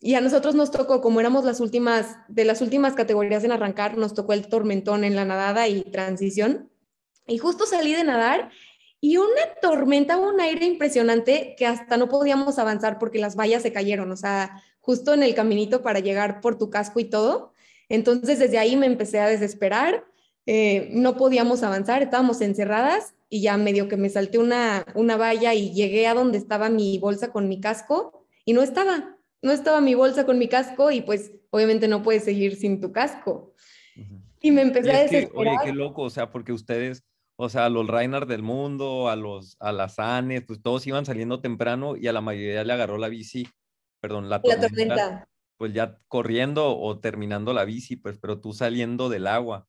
y 0.00 0.14
a 0.14 0.20
nosotros 0.20 0.54
nos 0.54 0.70
tocó, 0.70 1.00
como 1.00 1.20
éramos 1.20 1.44
las 1.44 1.60
últimas, 1.60 2.16
de 2.28 2.44
las 2.44 2.60
últimas 2.60 2.94
categorías 2.94 3.42
en 3.42 3.52
arrancar, 3.52 3.98
nos 3.98 4.14
tocó 4.14 4.32
el 4.32 4.46
tormentón 4.48 5.02
en 5.02 5.16
la 5.16 5.24
nadada 5.24 5.66
y 5.66 5.82
transición. 5.82 6.70
Y 7.26 7.38
justo 7.38 7.66
salí 7.66 7.94
de 7.94 8.04
nadar 8.04 8.50
y 9.00 9.16
una 9.16 9.42
tormenta, 9.60 10.16
un 10.16 10.40
aire 10.40 10.66
impresionante 10.66 11.54
que 11.58 11.66
hasta 11.66 11.96
no 11.96 12.08
podíamos 12.08 12.58
avanzar 12.58 12.98
porque 12.98 13.18
las 13.18 13.36
vallas 13.36 13.62
se 13.62 13.72
cayeron, 13.72 14.10
o 14.12 14.16
sea, 14.16 14.62
justo 14.80 15.14
en 15.14 15.22
el 15.22 15.34
caminito 15.34 15.82
para 15.82 16.00
llegar 16.00 16.40
por 16.40 16.58
tu 16.58 16.70
casco 16.70 17.00
y 17.00 17.04
todo. 17.04 17.52
Entonces 17.88 18.38
desde 18.38 18.58
ahí 18.58 18.76
me 18.76 18.86
empecé 18.86 19.18
a 19.18 19.28
desesperar, 19.28 20.04
eh, 20.46 20.88
no 20.92 21.16
podíamos 21.16 21.62
avanzar, 21.62 22.02
estábamos 22.02 22.40
encerradas 22.40 23.14
y 23.28 23.42
ya 23.42 23.56
medio 23.56 23.88
que 23.88 23.96
me 23.96 24.08
salté 24.08 24.38
una, 24.38 24.86
una 24.94 25.16
valla 25.16 25.54
y 25.54 25.72
llegué 25.74 26.06
a 26.06 26.14
donde 26.14 26.38
estaba 26.38 26.70
mi 26.70 26.98
bolsa 26.98 27.32
con 27.32 27.48
mi 27.48 27.60
casco 27.60 28.24
y 28.44 28.52
no 28.52 28.62
estaba 28.62 29.17
no 29.42 29.52
estaba 29.52 29.80
mi 29.80 29.94
bolsa 29.94 30.26
con 30.26 30.38
mi 30.38 30.48
casco 30.48 30.90
y 30.90 31.00
pues 31.00 31.32
obviamente 31.50 31.88
no 31.88 32.02
puedes 32.02 32.24
seguir 32.24 32.56
sin 32.56 32.80
tu 32.80 32.92
casco. 32.92 33.54
Y 34.40 34.50
me 34.50 34.62
empecé 34.62 34.92
a 34.92 35.02
desesperar. 35.02 35.54
oye, 35.54 35.64
qué 35.64 35.72
loco, 35.72 36.02
o 36.02 36.10
sea, 36.10 36.30
porque 36.30 36.52
ustedes, 36.52 37.04
o 37.36 37.48
sea, 37.48 37.66
a 37.66 37.68
los 37.68 37.86
Reinhardt 37.86 38.28
del 38.28 38.42
mundo, 38.42 39.08
a 39.08 39.16
los 39.16 39.56
a 39.60 39.72
las 39.72 39.98
Anes, 39.98 40.44
pues 40.46 40.62
todos 40.62 40.86
iban 40.86 41.04
saliendo 41.04 41.40
temprano 41.40 41.96
y 41.96 42.06
a 42.06 42.12
la 42.12 42.20
mayoría 42.20 42.64
le 42.64 42.72
agarró 42.72 42.98
la 42.98 43.08
bici, 43.08 43.48
perdón, 44.00 44.28
la 44.28 44.40
tormenta, 44.40 44.62
la 44.62 44.68
tormenta. 44.68 45.28
Pues 45.56 45.72
ya 45.72 45.98
corriendo 46.06 46.78
o 46.78 47.00
terminando 47.00 47.52
la 47.52 47.64
bici, 47.64 47.96
pues, 47.96 48.18
pero 48.18 48.40
tú 48.40 48.52
saliendo 48.52 49.08
del 49.08 49.26
agua. 49.26 49.66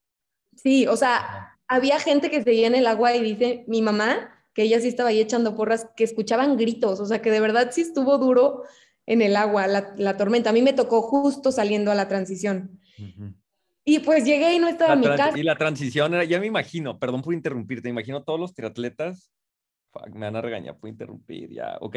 Sí, 0.55 0.85
o 0.85 0.95
sea, 0.95 1.57
había 1.67 1.99
gente 1.99 2.29
que 2.29 2.43
seguía 2.43 2.67
en 2.67 2.75
el 2.75 2.85
agua 2.85 3.15
y 3.15 3.21
dice, 3.21 3.63
mi 3.67 3.81
mamá, 3.81 4.35
que 4.53 4.63
ella 4.63 4.79
sí 4.79 4.87
estaba 4.87 5.09
ahí 5.09 5.19
echando 5.19 5.55
porras, 5.55 5.89
que 5.95 6.03
escuchaban 6.03 6.57
gritos, 6.57 6.99
o 6.99 7.05
sea, 7.05 7.21
que 7.21 7.31
de 7.31 7.39
verdad 7.39 7.69
sí 7.71 7.81
estuvo 7.81 8.17
duro 8.19 8.63
en 9.09 9.23
el 9.23 9.35
agua, 9.35 9.65
la, 9.65 10.17
tormenta. 10.17 10.51
A 10.51 10.53
mí 10.53 10.61
me 10.61 10.71
tocó 10.71 11.01
justo 11.01 11.51
saliendo 11.51 11.91
a 11.91 11.95
la 11.95 12.07
transición. 12.07 12.79
Y 13.83 13.99
pues 13.99 14.23
llegué 14.23 14.53
y 14.53 14.59
no 14.59 14.67
estaba 14.67 14.93
en 14.93 14.99
mi 14.99 15.07
casa. 15.07 15.37
Y 15.37 15.41
la 15.41 15.55
transición 15.55 16.13
era, 16.13 16.23
ya 16.25 16.39
me 16.39 16.45
imagino, 16.45 16.99
perdón 16.99 17.23
por 17.23 17.33
interrumpirte, 17.33 17.89
imagino 17.89 18.23
todos 18.23 18.39
los 18.39 18.53
triatletas, 18.53 19.31
me 20.13 20.19
van 20.27 20.35
a 20.35 20.41
regañar 20.41 20.77
por 20.77 20.91
interrumpir, 20.91 21.49
ya, 21.51 21.77
ok, 21.81 21.95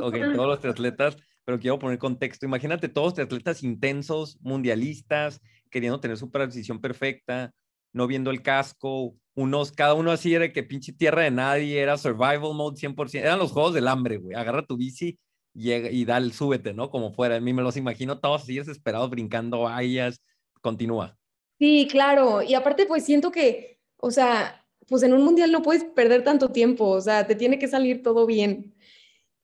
ok, 0.00 0.14
todos 0.36 0.46
los 0.46 0.60
triatletas, 0.60 1.16
pero 1.44 1.58
quiero 1.58 1.80
poner 1.80 1.98
contexto, 1.98 2.46
imagínate 2.46 2.88
todos 2.88 3.06
los 3.06 3.14
triatletas 3.14 3.64
intensos, 3.64 4.38
mundialistas, 4.40 5.40
queriendo 5.68 5.98
tener 5.98 6.16
su 6.16 6.30
transición 6.30 6.80
perfecta, 6.80 7.52
no 7.92 8.06
viendo 8.06 8.30
el 8.30 8.42
casco, 8.42 9.16
unos, 9.34 9.72
cada 9.72 9.94
uno 9.94 10.12
así 10.12 10.32
era 10.32 10.52
que 10.52 10.62
pinche 10.62 10.92
tierra 10.92 11.22
de 11.22 11.32
nadie, 11.32 11.80
era 11.80 11.98
survival 11.98 12.54
mode 12.54 12.76
100%, 12.76 13.18
eran 13.18 13.40
los 13.40 13.50
juegos 13.50 13.74
del 13.74 13.88
hambre, 13.88 14.18
güey, 14.18 14.36
agarra 14.36 14.64
tu 14.64 14.76
bici 14.76 15.18
llega 15.56 15.90
y 15.90 16.04
dale, 16.04 16.32
súbete, 16.32 16.74
¿no? 16.74 16.90
Como 16.90 17.12
fuera. 17.12 17.36
A 17.36 17.40
mí 17.40 17.52
me 17.52 17.62
los 17.62 17.76
imagino 17.76 18.18
todos 18.18 18.42
así 18.42 18.56
desesperados 18.56 19.10
brincando 19.10 19.62
vallas. 19.62 20.20
Continúa. 20.60 21.16
Sí, 21.58 21.88
claro. 21.90 22.42
Y 22.42 22.54
aparte, 22.54 22.86
pues 22.86 23.04
siento 23.04 23.30
que, 23.30 23.80
o 23.96 24.10
sea, 24.10 24.64
pues 24.88 25.02
en 25.02 25.12
un 25.12 25.24
mundial 25.24 25.52
no 25.52 25.62
puedes 25.62 25.84
perder 25.84 26.22
tanto 26.24 26.50
tiempo, 26.50 26.86
o 26.86 27.00
sea, 27.00 27.26
te 27.26 27.34
tiene 27.34 27.58
que 27.58 27.68
salir 27.68 28.02
todo 28.02 28.26
bien. 28.26 28.74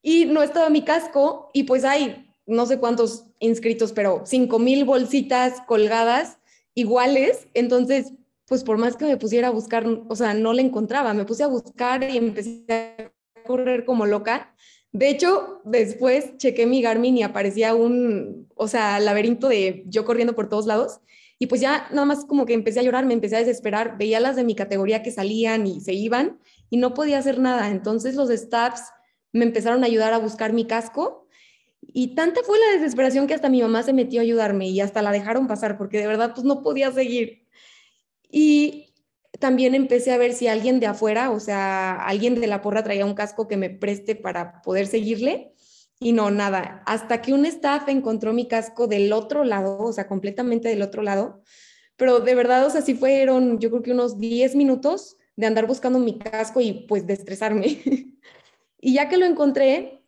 Y 0.03 0.27
no 0.27 0.43
estaba 0.43 0.69
mi 0.71 0.83
casco 0.83 1.51
y 1.53 1.65
pues 1.65 1.85
hay 1.85 2.29
no 2.47 2.67
sé 2.67 2.79
cuántos 2.79 3.27
inscritos, 3.39 3.93
pero 3.93 4.23
cinco 4.27 4.59
mil 4.59 4.85
bolsitas 4.85 5.61
colgadas 5.67 6.39
iguales, 6.75 7.47
entonces 7.55 8.13
pues 8.47 8.65
por 8.65 8.79
más 8.79 8.97
que 8.97 9.05
me 9.05 9.17
pusiera 9.17 9.49
a 9.49 9.53
buscar, 9.53 9.87
o 9.87 10.17
sea, 10.17 10.35
no 10.35 10.53
la 10.53 10.63
encontraba, 10.63 11.15
me 11.15 11.25
puse 11.25 11.43
a 11.43 11.47
buscar 11.47 12.03
y 12.03 12.17
empecé 12.17 12.65
a 12.69 13.13
correr 13.47 13.85
como 13.85 14.05
loca. 14.05 14.55
De 14.93 15.09
hecho, 15.09 15.61
después 15.65 16.37
chequé 16.37 16.67
mi 16.67 16.83
Garmin 16.83 17.17
y 17.17 17.23
aparecía 17.23 17.75
un, 17.75 18.49
o 18.55 18.69
sea, 18.69 19.01
laberinto 19.01 19.49
de 19.49 19.85
yo 19.87 20.05
corriendo 20.05 20.35
por 20.35 20.49
todos 20.49 20.67
lados. 20.67 21.01
Y 21.39 21.47
pues 21.47 21.61
ya 21.61 21.89
nada 21.91 22.05
más 22.05 22.25
como 22.25 22.47
que 22.47 22.53
empecé 22.53 22.81
a 22.81 22.83
llorar, 22.83 23.05
me 23.07 23.15
empecé 23.15 23.37
a 23.37 23.41
desesperar, 23.41 23.97
veía 23.99 24.21
las 24.21 24.37
de 24.37 24.45
mi 24.45 24.55
categoría 24.55 25.03
que 25.03 25.11
salían 25.11 25.67
y 25.67 25.81
se 25.81 25.93
iban 25.93 26.39
y 26.71 26.77
no 26.77 26.95
podía 26.95 27.19
hacer 27.19 27.41
nada. 27.41 27.71
Entonces 27.71 28.15
los 28.15 28.29
staffs 28.29 28.83
me 29.33 29.45
empezaron 29.45 29.83
a 29.83 29.87
ayudar 29.87 30.13
a 30.13 30.19
buscar 30.19 30.53
mi 30.53 30.67
casco 30.67 31.27
y 31.81 32.15
tanta 32.15 32.43
fue 32.45 32.59
la 32.59 32.79
desesperación 32.79 33.27
que 33.27 33.35
hasta 33.35 33.49
mi 33.49 33.61
mamá 33.61 33.83
se 33.83 33.93
metió 33.93 34.21
a 34.21 34.23
ayudarme 34.23 34.69
y 34.69 34.81
hasta 34.81 35.03
la 35.03 35.11
dejaron 35.11 35.49
pasar 35.49 35.79
porque 35.79 35.99
de 35.99 36.07
verdad 36.07 36.33
pues 36.35 36.45
no 36.45 36.63
podía 36.63 36.93
seguir. 36.93 37.47
Y 38.31 38.82
también 39.39 39.75
empecé 39.75 40.13
a 40.13 40.19
ver 40.19 40.33
si 40.33 40.49
alguien 40.49 40.81
de 40.81 40.87
afuera, 40.87 41.31
o 41.31 41.41
sea, 41.41 41.95
alguien 41.97 42.41
de 42.41 42.47
la 42.47 42.61
porra 42.61 42.83
traía 42.83 43.07
un 43.07 43.15
casco 43.15 43.49
que 43.49 43.57
me 43.57 43.71
preste 43.71 44.15
para 44.15 44.63
poder 44.63 44.87
seguirle. 44.87 45.53
Y 45.99 46.13
no, 46.13 46.31
nada, 46.31 46.83
hasta 46.87 47.23
que 47.23 47.33
un 47.33 47.47
staff 47.47 47.89
encontró 47.89 48.33
mi 48.33 48.49
casco 48.49 48.89
del 48.89 49.13
otro 49.13 49.45
lado, 49.45 49.79
o 49.79 49.93
sea, 49.93 50.09
completamente 50.09 50.69
del 50.69 50.83
otro 50.83 51.03
lado. 51.03 51.43
Pero 51.97 52.21
de 52.21 52.35
verdad, 52.35 52.67
o 52.67 52.71
sea, 52.71 52.83
sí 52.83 52.95
fueron, 52.95 53.59
yo 53.61 53.71
creo 53.71 53.83
que 53.83 53.93
unos 53.93 54.19
10 54.19 54.57
minutos 54.57 55.17
de 55.37 55.47
andar 55.47 55.67
buscando 55.67 55.99
mi 55.99 56.19
casco 56.19 56.61
y 56.61 56.87
pues 56.89 57.07
de 57.07 57.15
y 58.81 58.95
ya 58.95 59.09
que 59.09 59.17
lo 59.17 59.27
encontré, 59.27 60.03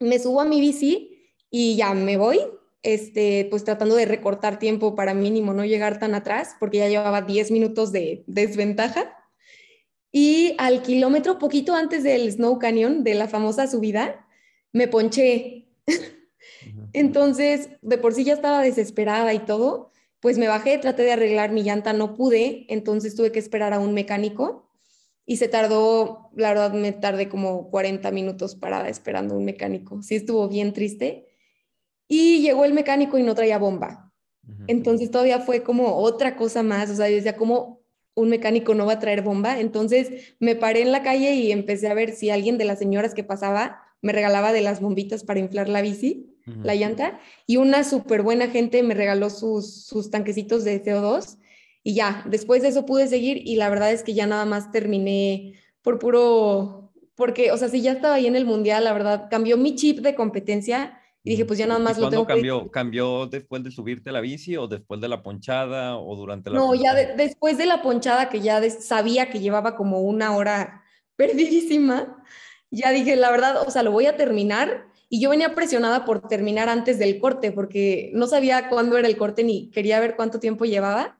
me 0.00 0.18
subo 0.18 0.40
a 0.40 0.44
mi 0.44 0.60
bici 0.60 1.32
y 1.50 1.76
ya 1.76 1.94
me 1.94 2.16
voy 2.16 2.40
este, 2.82 3.46
pues 3.50 3.64
tratando 3.64 3.96
de 3.96 4.06
recortar 4.06 4.58
tiempo 4.58 4.94
para 4.94 5.14
mínimo 5.14 5.52
no 5.52 5.64
llegar 5.64 5.98
tan 5.98 6.14
atrás, 6.14 6.56
porque 6.60 6.78
ya 6.78 6.88
llevaba 6.88 7.22
10 7.22 7.50
minutos 7.50 7.92
de 7.92 8.24
desventaja. 8.26 9.14
Y 10.10 10.54
al 10.58 10.82
kilómetro, 10.82 11.38
poquito 11.38 11.74
antes 11.74 12.02
del 12.02 12.30
Snow 12.30 12.58
Canyon, 12.58 13.04
de 13.04 13.14
la 13.14 13.28
famosa 13.28 13.66
subida, 13.66 14.26
me 14.72 14.88
ponché. 14.88 15.68
Entonces, 16.92 17.70
de 17.82 17.98
por 17.98 18.14
sí 18.14 18.24
ya 18.24 18.34
estaba 18.34 18.62
desesperada 18.62 19.34
y 19.34 19.40
todo, 19.40 19.90
pues 20.20 20.38
me 20.38 20.48
bajé, 20.48 20.78
traté 20.78 21.02
de 21.02 21.12
arreglar 21.12 21.52
mi 21.52 21.62
llanta, 21.62 21.92
no 21.92 22.14
pude, 22.14 22.66
entonces 22.68 23.14
tuve 23.14 23.30
que 23.30 23.38
esperar 23.38 23.72
a 23.72 23.78
un 23.78 23.94
mecánico 23.94 24.68
y 25.26 25.36
se 25.36 25.46
tardó, 25.46 26.30
la 26.34 26.48
verdad 26.48 26.72
me 26.72 26.92
tardé 26.92 27.28
como 27.28 27.70
40 27.70 28.10
minutos 28.10 28.56
parada 28.56 28.88
esperando 28.88 29.36
un 29.36 29.44
mecánico. 29.44 30.02
Sí 30.02 30.16
estuvo 30.16 30.48
bien 30.48 30.72
triste 30.72 31.27
y 32.08 32.40
llegó 32.40 32.64
el 32.64 32.72
mecánico 32.72 33.18
y 33.18 33.22
no 33.22 33.34
traía 33.34 33.58
bomba. 33.58 34.10
Entonces 34.66 35.10
todavía 35.10 35.40
fue 35.40 35.62
como 35.62 35.96
otra 35.96 36.34
cosa 36.34 36.62
más, 36.62 36.90
o 36.90 36.96
sea, 36.96 37.08
yo 37.10 37.16
decía, 37.16 37.36
¿cómo 37.36 37.82
un 38.14 38.30
mecánico 38.30 38.74
no 38.74 38.86
va 38.86 38.94
a 38.94 38.98
traer 38.98 39.22
bomba? 39.22 39.60
Entonces 39.60 40.34
me 40.40 40.56
paré 40.56 40.80
en 40.80 40.90
la 40.90 41.02
calle 41.02 41.34
y 41.34 41.52
empecé 41.52 41.88
a 41.88 41.94
ver 41.94 42.12
si 42.12 42.30
alguien 42.30 42.56
de 42.56 42.64
las 42.64 42.78
señoras 42.78 43.12
que 43.12 43.24
pasaba 43.24 43.82
me 44.00 44.12
regalaba 44.12 44.52
de 44.52 44.62
las 44.62 44.80
bombitas 44.80 45.22
para 45.22 45.40
inflar 45.40 45.68
la 45.68 45.82
bici, 45.82 46.34
la 46.62 46.74
llanta, 46.74 47.20
y 47.46 47.58
una 47.58 47.84
súper 47.84 48.22
buena 48.22 48.48
gente 48.48 48.82
me 48.82 48.94
regaló 48.94 49.28
sus, 49.28 49.84
sus 49.84 50.10
tanquecitos 50.10 50.64
de 50.64 50.82
CO2 50.82 51.36
y 51.82 51.94
ya, 51.94 52.24
después 52.26 52.62
de 52.62 52.68
eso 52.68 52.86
pude 52.86 53.06
seguir 53.06 53.42
y 53.44 53.56
la 53.56 53.68
verdad 53.68 53.92
es 53.92 54.02
que 54.02 54.14
ya 54.14 54.26
nada 54.26 54.46
más 54.46 54.72
terminé 54.72 55.54
por 55.82 55.98
puro, 55.98 56.90
porque, 57.14 57.52
o 57.52 57.56
sea, 57.58 57.68
si 57.68 57.82
ya 57.82 57.92
estaba 57.92 58.14
ahí 58.14 58.26
en 58.26 58.36
el 58.36 58.46
mundial, 58.46 58.84
la 58.84 58.94
verdad, 58.94 59.28
cambió 59.30 59.56
mi 59.58 59.74
chip 59.74 60.00
de 60.00 60.14
competencia 60.14 60.97
y 61.28 61.32
dije, 61.32 61.44
pues 61.44 61.58
ya 61.58 61.66
nada 61.66 61.78
más 61.78 61.98
lo 61.98 62.08
tengo 62.08 62.26
cambió? 62.26 62.70
¿Cambió 62.70 63.26
después 63.26 63.62
de 63.62 63.70
subirte 63.70 64.12
la 64.12 64.22
bici 64.22 64.56
o 64.56 64.66
después 64.66 64.98
de 64.98 65.08
la 65.08 65.22
ponchada 65.22 65.98
o 65.98 66.16
durante 66.16 66.48
la 66.48 66.58
No, 66.58 66.74
ya 66.74 66.94
después 66.94 67.58
de 67.58 67.66
la 67.66 67.82
ponchada 67.82 68.30
que 68.30 68.40
ya 68.40 68.62
sabía 68.70 69.28
que 69.28 69.38
llevaba 69.38 69.76
como 69.76 70.00
una 70.00 70.34
hora 70.34 70.84
perdidísima, 71.16 72.24
ya 72.70 72.92
dije, 72.92 73.14
la 73.14 73.30
verdad, 73.30 73.60
o 73.66 73.70
sea, 73.70 73.82
lo 73.82 73.92
voy 73.92 74.06
a 74.06 74.16
terminar. 74.16 74.86
Y 75.10 75.20
yo 75.20 75.28
venía 75.28 75.54
presionada 75.54 76.06
por 76.06 76.26
terminar 76.28 76.70
antes 76.70 76.98
del 76.98 77.20
corte 77.20 77.52
porque 77.52 78.10
no 78.14 78.26
sabía 78.26 78.70
cuándo 78.70 78.96
era 78.96 79.06
el 79.06 79.18
corte 79.18 79.44
ni 79.44 79.68
quería 79.68 80.00
ver 80.00 80.16
cuánto 80.16 80.40
tiempo 80.40 80.64
llevaba. 80.64 81.18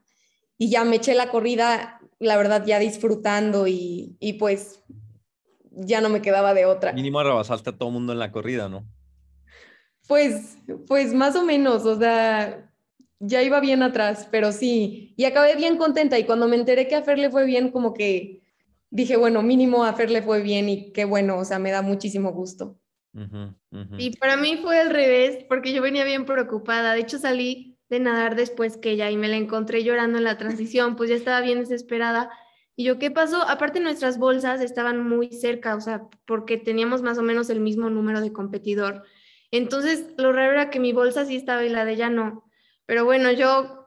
Y 0.57 0.71
ya 0.71 0.85
me 0.85 0.97
eché 0.97 1.15
la 1.15 1.29
corrida, 1.29 2.01
la 2.19 2.39
verdad, 2.39 2.65
ya 2.65 2.79
disfrutando 2.79 3.67
y, 3.67 4.17
y 4.21 4.35
pues 4.35 4.83
ya 5.71 6.01
no 6.01 6.09
me 6.09 6.23
quedaba 6.23 6.55
de 6.55 6.65
otra. 6.65 6.95
Mínimo 6.95 7.23
rebasaste 7.23 7.69
a 7.69 7.77
todo 7.77 7.91
mundo 7.91 8.15
en 8.15 8.19
la 8.19 8.33
corrida, 8.33 8.71
¿no? 8.71 8.87
Pues, 10.09 10.59
pues 10.87 11.15
más 11.15 11.37
o 11.37 11.45
menos, 11.45 11.85
o 11.85 11.99
sea, 11.99 12.73
ya 13.21 13.43
iba 13.43 13.61
bien 13.61 13.83
atrás, 13.83 14.27
pero 14.31 14.53
sí, 14.53 15.15
y 15.17 15.25
acabé 15.25 15.55
bien 15.55 15.77
contenta 15.77 16.19
y 16.19 16.25
cuando 16.25 16.49
me 16.49 16.57
enteré 16.57 16.89
que 16.89 16.97
a 16.97 17.03
Fer 17.03 17.19
le 17.19 17.31
fue 17.31 17.45
bien, 17.45 17.71
como 17.71 17.93
que 17.93 18.43
dije, 18.91 19.17
bueno, 19.17 19.43
mínimo 19.43 19.85
a 19.85 19.93
Fer 19.93 20.11
le 20.11 20.23
fue 20.23 20.41
bien 20.41 20.69
y 20.69 20.93
qué 20.93 21.05
bueno, 21.05 21.39
o 21.39 21.45
sea, 21.45 21.59
me 21.59 21.71
da 21.71 21.83
muchísimo 21.83 22.33
gusto. 22.33 22.79
Y 23.99 24.17
para 24.17 24.37
mí 24.37 24.59
fue 24.63 24.81
al 24.81 24.91
revés, 24.91 25.45
porque 25.49 25.73
yo 25.73 25.83
venía 25.83 26.05
bien 26.05 26.25
preocupada, 26.25 26.95
de 26.95 27.01
hecho 27.01 27.19
salí 27.19 27.77
de 27.91 28.01
nadar 28.01 28.37
después 28.37 28.77
que 28.77 28.93
ella 28.93 29.11
y 29.11 29.17
me 29.17 29.29
la 29.29 29.37
encontré 29.37 29.83
llorando 29.83 30.19
en 30.19 30.25
la 30.25 30.39
transición, 30.39 30.97
pues 30.97 31.11
ya 31.11 31.17
estaba 31.17 31.41
bien 31.41 31.61
desesperada. 31.61 32.31
Y 32.77 32.85
yo, 32.85 32.99
¿qué 32.99 33.11
pasó? 33.11 33.43
Aparte 33.43 33.81
nuestras 33.81 34.19
bolsas 34.19 34.61
estaban 34.61 35.07
muy 35.07 35.33
cerca, 35.33 35.75
o 35.75 35.81
sea, 35.81 36.09
porque 36.27 36.59
teníamos 36.59 37.03
más 37.03 37.19
o 37.19 37.23
menos 37.23 37.51
el 37.51 37.61
mismo 37.61 37.91
número 37.91 38.21
de 38.21 38.33
competidor. 38.33 39.03
Entonces, 39.51 40.15
lo 40.17 40.33
raro 40.33 40.53
era 40.53 40.71
que 40.71 40.81
mi 40.81 40.93
bolsa 40.93 41.25
sí 41.25 41.37
estaba 41.37 41.65
y 41.65 41.69
la 41.69 41.85
de 41.85 41.93
ella 41.93 42.11
no. 42.11 42.45
Pero 42.87 43.05
bueno, 43.05 43.31
yo 43.33 43.79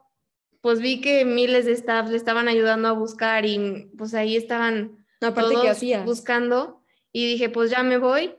pues 0.62 0.80
vi 0.80 1.00
que 1.00 1.24
miles 1.24 1.66
de 1.66 1.72
staff 1.72 2.08
le 2.08 2.16
estaban 2.16 2.48
ayudando 2.48 2.88
a 2.88 2.92
buscar 2.92 3.44
y 3.44 3.90
pues 3.98 4.14
ahí 4.14 4.36
estaban 4.36 5.04
Aparte 5.20 5.54
todos 5.54 6.04
buscando 6.04 6.82
y 7.12 7.26
dije, 7.26 7.50
pues 7.50 7.70
ya 7.70 7.82
me 7.82 7.98
voy. 7.98 8.36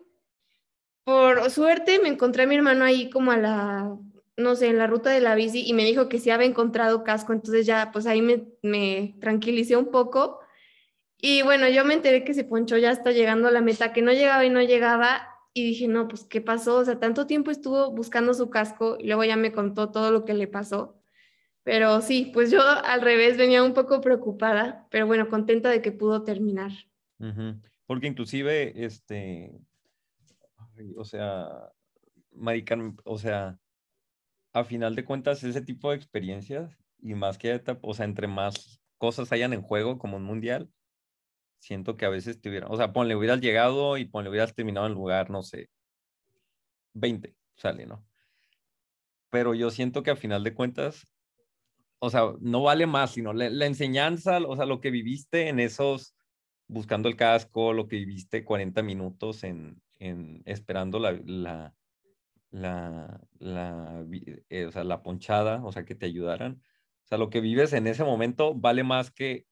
Por 1.03 1.51
suerte 1.51 1.99
me 1.99 2.07
encontré 2.07 2.43
a 2.43 2.47
mi 2.47 2.55
hermano 2.55 2.85
ahí 2.85 3.09
como 3.09 3.31
a 3.31 3.37
la, 3.37 3.97
no 4.37 4.55
sé, 4.55 4.67
en 4.67 4.77
la 4.77 4.87
ruta 4.87 5.09
de 5.09 5.19
la 5.19 5.35
bici 5.35 5.67
y 5.67 5.73
me 5.73 5.83
dijo 5.83 6.07
que 6.07 6.17
sí 6.17 6.29
había 6.29 6.47
encontrado 6.47 7.03
casco, 7.03 7.33
entonces 7.33 7.65
ya 7.65 7.91
pues 7.91 8.05
ahí 8.07 8.21
me, 8.21 8.45
me 8.61 9.15
tranquilicé 9.19 9.75
un 9.75 9.91
poco. 9.91 10.39
Y 11.17 11.41
bueno, 11.41 11.67
yo 11.67 11.83
me 11.83 11.93
enteré 11.93 12.23
que 12.23 12.33
se 12.33 12.45
ponchó 12.45 12.77
ya 12.77 12.91
hasta 12.91 13.11
llegando 13.11 13.49
a 13.49 13.51
la 13.51 13.61
meta, 13.61 13.91
que 13.91 14.01
no 14.01 14.13
llegaba 14.13 14.45
y 14.45 14.49
no 14.49 14.61
llegaba 14.61 15.32
y 15.53 15.63
dije, 15.63 15.87
no, 15.87 16.07
pues, 16.07 16.23
¿qué 16.23 16.41
pasó? 16.41 16.77
O 16.77 16.85
sea, 16.85 16.99
tanto 16.99 17.27
tiempo 17.27 17.51
estuvo 17.51 17.91
buscando 17.91 18.33
su 18.33 18.49
casco 18.49 18.97
y 18.99 19.07
luego 19.07 19.23
ya 19.23 19.37
me 19.37 19.51
contó 19.51 19.91
todo 19.91 20.11
lo 20.11 20.25
que 20.25 20.33
le 20.33 20.47
pasó. 20.47 20.99
Pero 21.63 22.01
sí, 22.01 22.31
pues 22.33 22.51
yo 22.51 22.61
al 22.61 23.01
revés 23.01 23.37
venía 23.37 23.63
un 23.63 23.73
poco 23.73 24.01
preocupada, 24.01 24.87
pero 24.89 25.07
bueno, 25.07 25.29
contenta 25.29 25.69
de 25.69 25.81
que 25.81 25.91
pudo 25.91 26.23
terminar. 26.23 26.71
Porque 27.85 28.07
inclusive, 28.07 28.83
este, 28.83 29.51
o 30.97 31.05
sea, 31.05 31.47
Marican, 32.31 32.97
o 33.05 33.17
sea, 33.17 33.57
a 34.51 34.63
final 34.63 34.95
de 34.95 35.05
cuentas, 35.05 35.43
ese 35.43 35.61
tipo 35.61 35.89
de 35.89 35.95
experiencias 35.95 36.77
y 37.01 37.13
más 37.13 37.37
que, 37.37 37.61
o 37.81 37.93
sea, 37.93 38.05
entre 38.05 38.27
más 38.27 38.81
cosas 38.97 39.31
hayan 39.31 39.53
en 39.53 39.61
juego 39.61 39.97
como 39.97 40.17
un 40.17 40.23
mundial, 40.23 40.69
siento 41.63 41.95
que 41.95 42.05
a 42.05 42.09
veces 42.09 42.41
te 42.41 42.49
hubieran, 42.49 42.69
o 42.71 42.75
sea, 42.75 42.91
ponle, 42.91 43.15
hubieras 43.15 43.39
llegado 43.39 43.97
y 43.97 44.03
ponle, 44.05 44.29
hubieras 44.29 44.53
terminado 44.53 44.85
en 44.85 44.93
lugar, 44.93 45.29
no 45.29 45.43
sé, 45.43 45.69
20, 46.93 47.35
sale, 47.55 47.85
¿no? 47.85 48.05
Pero 49.29 49.53
yo 49.53 49.71
siento 49.71 50.03
que 50.03 50.11
a 50.11 50.17
final 50.17 50.43
de 50.43 50.53
cuentas, 50.53 51.07
o 51.99 52.09
sea, 52.09 52.33
no 52.41 52.63
vale 52.63 52.85
más, 52.85 53.11
sino 53.11 53.31
la, 53.31 53.65
enseñanza, 53.65 54.39
o 54.39 54.55
sea, 54.57 54.65
lo 54.65 54.81
que 54.81 54.91
viviste 54.91 55.47
en 55.47 55.61
esos, 55.61 56.15
buscando 56.67 57.07
el 57.07 57.15
casco, 57.15 57.71
lo 57.71 57.87
que 57.87 57.95
viviste 57.95 58.43
40 58.43 58.83
minutos 58.83 59.45
en, 59.45 59.81
en 59.99 60.43
esperando 60.45 60.99
la, 60.99 61.13
la, 61.23 61.73
la, 62.51 63.21
la, 63.39 64.05
eh, 64.49 64.65
o 64.65 64.71
sea, 64.71 64.83
la 64.83 65.01
ponchada, 65.01 65.63
o 65.63 65.71
sea, 65.71 65.85
que 65.85 65.95
te 65.95 66.07
ayudaran. 66.07 66.61
O 67.05 67.07
sea, 67.07 67.17
lo 67.17 67.29
que 67.29 67.39
vives 67.39 67.71
en 67.71 67.87
ese 67.87 68.03
momento 68.03 68.53
vale 68.53 68.83
más 68.83 69.11
que 69.11 69.47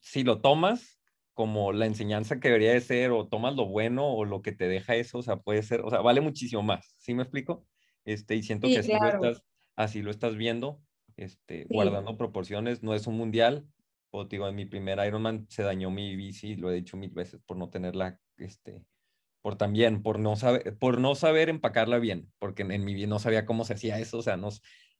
si 0.00 0.24
lo 0.24 0.40
tomas 0.40 0.98
como 1.38 1.72
la 1.72 1.86
enseñanza 1.86 2.40
que 2.40 2.48
debería 2.48 2.72
de 2.72 2.80
ser, 2.80 3.12
o 3.12 3.28
tomas 3.28 3.54
lo 3.54 3.66
bueno 3.66 4.08
o 4.08 4.24
lo 4.24 4.42
que 4.42 4.50
te 4.50 4.66
deja 4.66 4.96
eso, 4.96 5.18
o 5.18 5.22
sea, 5.22 5.36
puede 5.36 5.62
ser, 5.62 5.82
o 5.82 5.90
sea, 5.90 6.00
vale 6.00 6.20
muchísimo 6.20 6.62
más, 6.64 6.96
¿sí 6.98 7.14
me 7.14 7.22
explico? 7.22 7.64
Este, 8.04 8.34
y 8.34 8.42
siento 8.42 8.66
que 8.66 8.78
así, 8.78 8.90
lo 8.90 9.08
estás, 9.08 9.44
así 9.76 10.02
lo 10.02 10.10
estás 10.10 10.34
viendo, 10.34 10.82
este, 11.16 11.66
guardando 11.68 12.16
proporciones, 12.16 12.82
no 12.82 12.92
es 12.92 13.06
un 13.06 13.16
mundial, 13.16 13.68
o 14.10 14.24
digo, 14.24 14.48
en 14.48 14.56
mi 14.56 14.64
primer 14.64 14.98
Ironman 15.06 15.46
se 15.48 15.62
dañó 15.62 15.90
mi 15.90 16.16
bici, 16.16 16.56
lo 16.56 16.72
he 16.72 16.74
dicho 16.74 16.96
mil 16.96 17.10
veces, 17.10 17.40
por 17.46 17.56
no 17.56 17.70
tenerla, 17.70 18.18
este, 18.38 18.84
por 19.40 19.56
también, 19.56 20.02
por 20.02 20.18
no 20.18 20.34
saber, 20.34 20.76
por 20.78 21.00
no 21.00 21.14
saber 21.14 21.50
empacarla 21.50 21.98
bien, 21.98 22.32
porque 22.40 22.62
en, 22.62 22.84
mi 22.84 22.94
vida 22.94 23.06
no 23.06 23.20
sabía 23.20 23.46
cómo 23.46 23.64
se 23.64 23.74
hacía 23.74 24.00
eso, 24.00 24.18
o 24.18 24.22
sea, 24.22 24.36
no, 24.36 24.48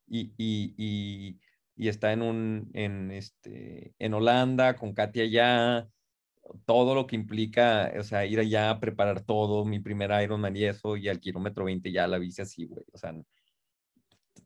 y, 0.06 0.32
y, 0.36 0.74
y 0.76 1.40
y 1.78 1.88
está 1.88 2.12
en 2.12 2.22
un, 2.22 2.70
en 2.74 3.12
este, 3.12 3.94
en 3.98 4.12
Holanda, 4.12 4.74
con 4.76 4.94
Katia 4.94 5.26
ya, 5.26 5.88
todo 6.66 6.94
lo 6.94 7.06
que 7.06 7.14
implica, 7.16 7.92
o 7.98 8.02
sea, 8.02 8.26
ir 8.26 8.40
allá 8.40 8.70
a 8.70 8.80
preparar 8.80 9.22
todo, 9.22 9.64
mi 9.64 9.78
primer 9.78 10.10
Ironman 10.22 10.56
y 10.56 10.64
eso, 10.64 10.96
y 10.96 11.08
al 11.08 11.20
kilómetro 11.20 11.64
20 11.64 11.92
ya 11.92 12.08
la 12.08 12.18
bici 12.18 12.42
así, 12.42 12.66
güey, 12.66 12.84
o 12.92 12.98
sea, 12.98 13.14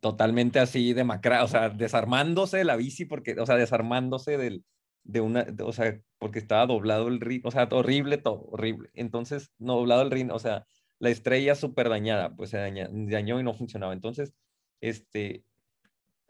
totalmente 0.00 0.58
así 0.58 0.92
demacrada, 0.92 1.44
o 1.44 1.48
sea, 1.48 1.70
desarmándose 1.70 2.58
de 2.58 2.64
la 2.64 2.76
bici, 2.76 3.06
porque, 3.06 3.34
o 3.40 3.46
sea, 3.46 3.56
desarmándose 3.56 4.36
del, 4.36 4.64
de 5.04 5.20
una, 5.22 5.46
o 5.64 5.72
sea, 5.72 5.98
porque 6.18 6.38
estaba 6.38 6.66
doblado 6.66 7.08
el 7.08 7.20
ring, 7.20 7.40
o 7.44 7.50
sea, 7.50 7.68
horrible 7.72 8.18
todo, 8.18 8.42
horrible. 8.50 8.90
Entonces, 8.94 9.52
no 9.58 9.76
doblado 9.76 10.02
el 10.02 10.10
ring, 10.10 10.30
o 10.30 10.38
sea, 10.38 10.66
la 10.98 11.10
estrella 11.10 11.54
súper 11.54 11.88
dañada, 11.88 12.34
pues 12.36 12.50
se 12.50 12.58
dañó 12.58 13.40
y 13.40 13.42
no 13.42 13.54
funcionaba. 13.54 13.92
Entonces, 13.92 14.34
este, 14.80 15.44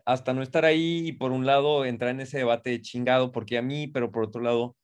hasta 0.04 0.34
no 0.34 0.42
estar 0.42 0.64
ahí 0.64 1.08
y 1.08 1.12
por 1.12 1.32
un 1.32 1.46
lado 1.46 1.84
entrar 1.84 2.10
en 2.10 2.20
ese 2.20 2.38
debate 2.38 2.80
chingado, 2.80 3.32
porque 3.32 3.58
a 3.58 3.62
mí, 3.62 3.86
pero 3.88 4.10
por 4.12 4.24
otro 4.24 4.42
lado, 4.42 4.76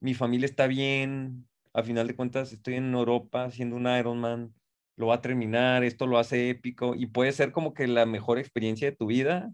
mi 0.00 0.14
familia 0.14 0.46
está 0.46 0.66
bien, 0.66 1.48
a 1.74 1.82
final 1.82 2.06
de 2.06 2.16
cuentas 2.16 2.52
estoy 2.52 2.74
en 2.74 2.94
Europa 2.94 3.44
haciendo 3.44 3.76
un 3.76 3.86
Ironman, 3.88 4.54
lo 4.96 5.08
va 5.08 5.16
a 5.16 5.22
terminar, 5.22 5.84
esto 5.84 6.06
lo 6.06 6.18
hace 6.18 6.50
épico 6.50 6.94
y 6.94 7.06
puede 7.06 7.32
ser 7.32 7.52
como 7.52 7.74
que 7.74 7.86
la 7.88 8.06
mejor 8.06 8.38
experiencia 8.38 8.90
de 8.90 8.96
tu 8.96 9.06
vida 9.06 9.52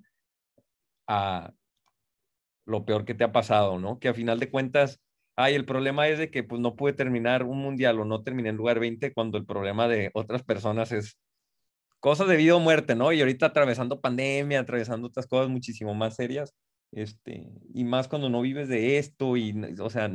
a 1.09 1.52
lo 2.66 2.84
peor 2.84 3.05
que 3.05 3.14
te 3.14 3.24
ha 3.24 3.32
pasado, 3.32 3.78
¿no? 3.78 3.98
Que 3.98 4.09
a 4.09 4.14
final 4.14 4.38
de 4.40 4.51
cuentas, 4.51 5.01
ay, 5.36 5.55
el 5.55 5.64
problema 5.64 6.09
es 6.09 6.18
de 6.18 6.30
que 6.30 6.43
pues 6.43 6.60
no 6.60 6.76
pude 6.76 6.93
terminar 6.93 7.44
un 7.44 7.59
mundial 7.59 8.01
o 8.01 8.05
no 8.05 8.22
terminé 8.22 8.48
en 8.51 8.56
lugar 8.56 8.80
20 8.80 9.12
cuando 9.12 9.38
el 9.38 9.47
problema 9.47 9.88
de 9.88 10.10
otras 10.14 10.43
personas 10.43 10.93
es 10.93 11.18
cosas 12.01 12.28
de 12.28 12.36
vida 12.36 12.55
o 12.55 12.60
muerte, 12.60 12.94
¿no? 12.94 13.12
Y 13.12 13.20
ahorita 13.20 13.47
atravesando 13.47 14.01
pandemia, 14.01 14.60
atravesando 14.60 15.09
otras 15.09 15.27
cosas 15.27 15.48
muchísimo 15.48 15.94
más 15.94 16.16
serias, 16.16 16.55
este, 16.93 17.51
y 17.74 17.85
más 17.85 18.09
cuando 18.09 18.28
no 18.28 18.40
vives 18.40 18.68
de 18.68 18.98
esto 18.98 19.36
y, 19.36 19.55
o 19.81 19.90
sea, 19.90 20.10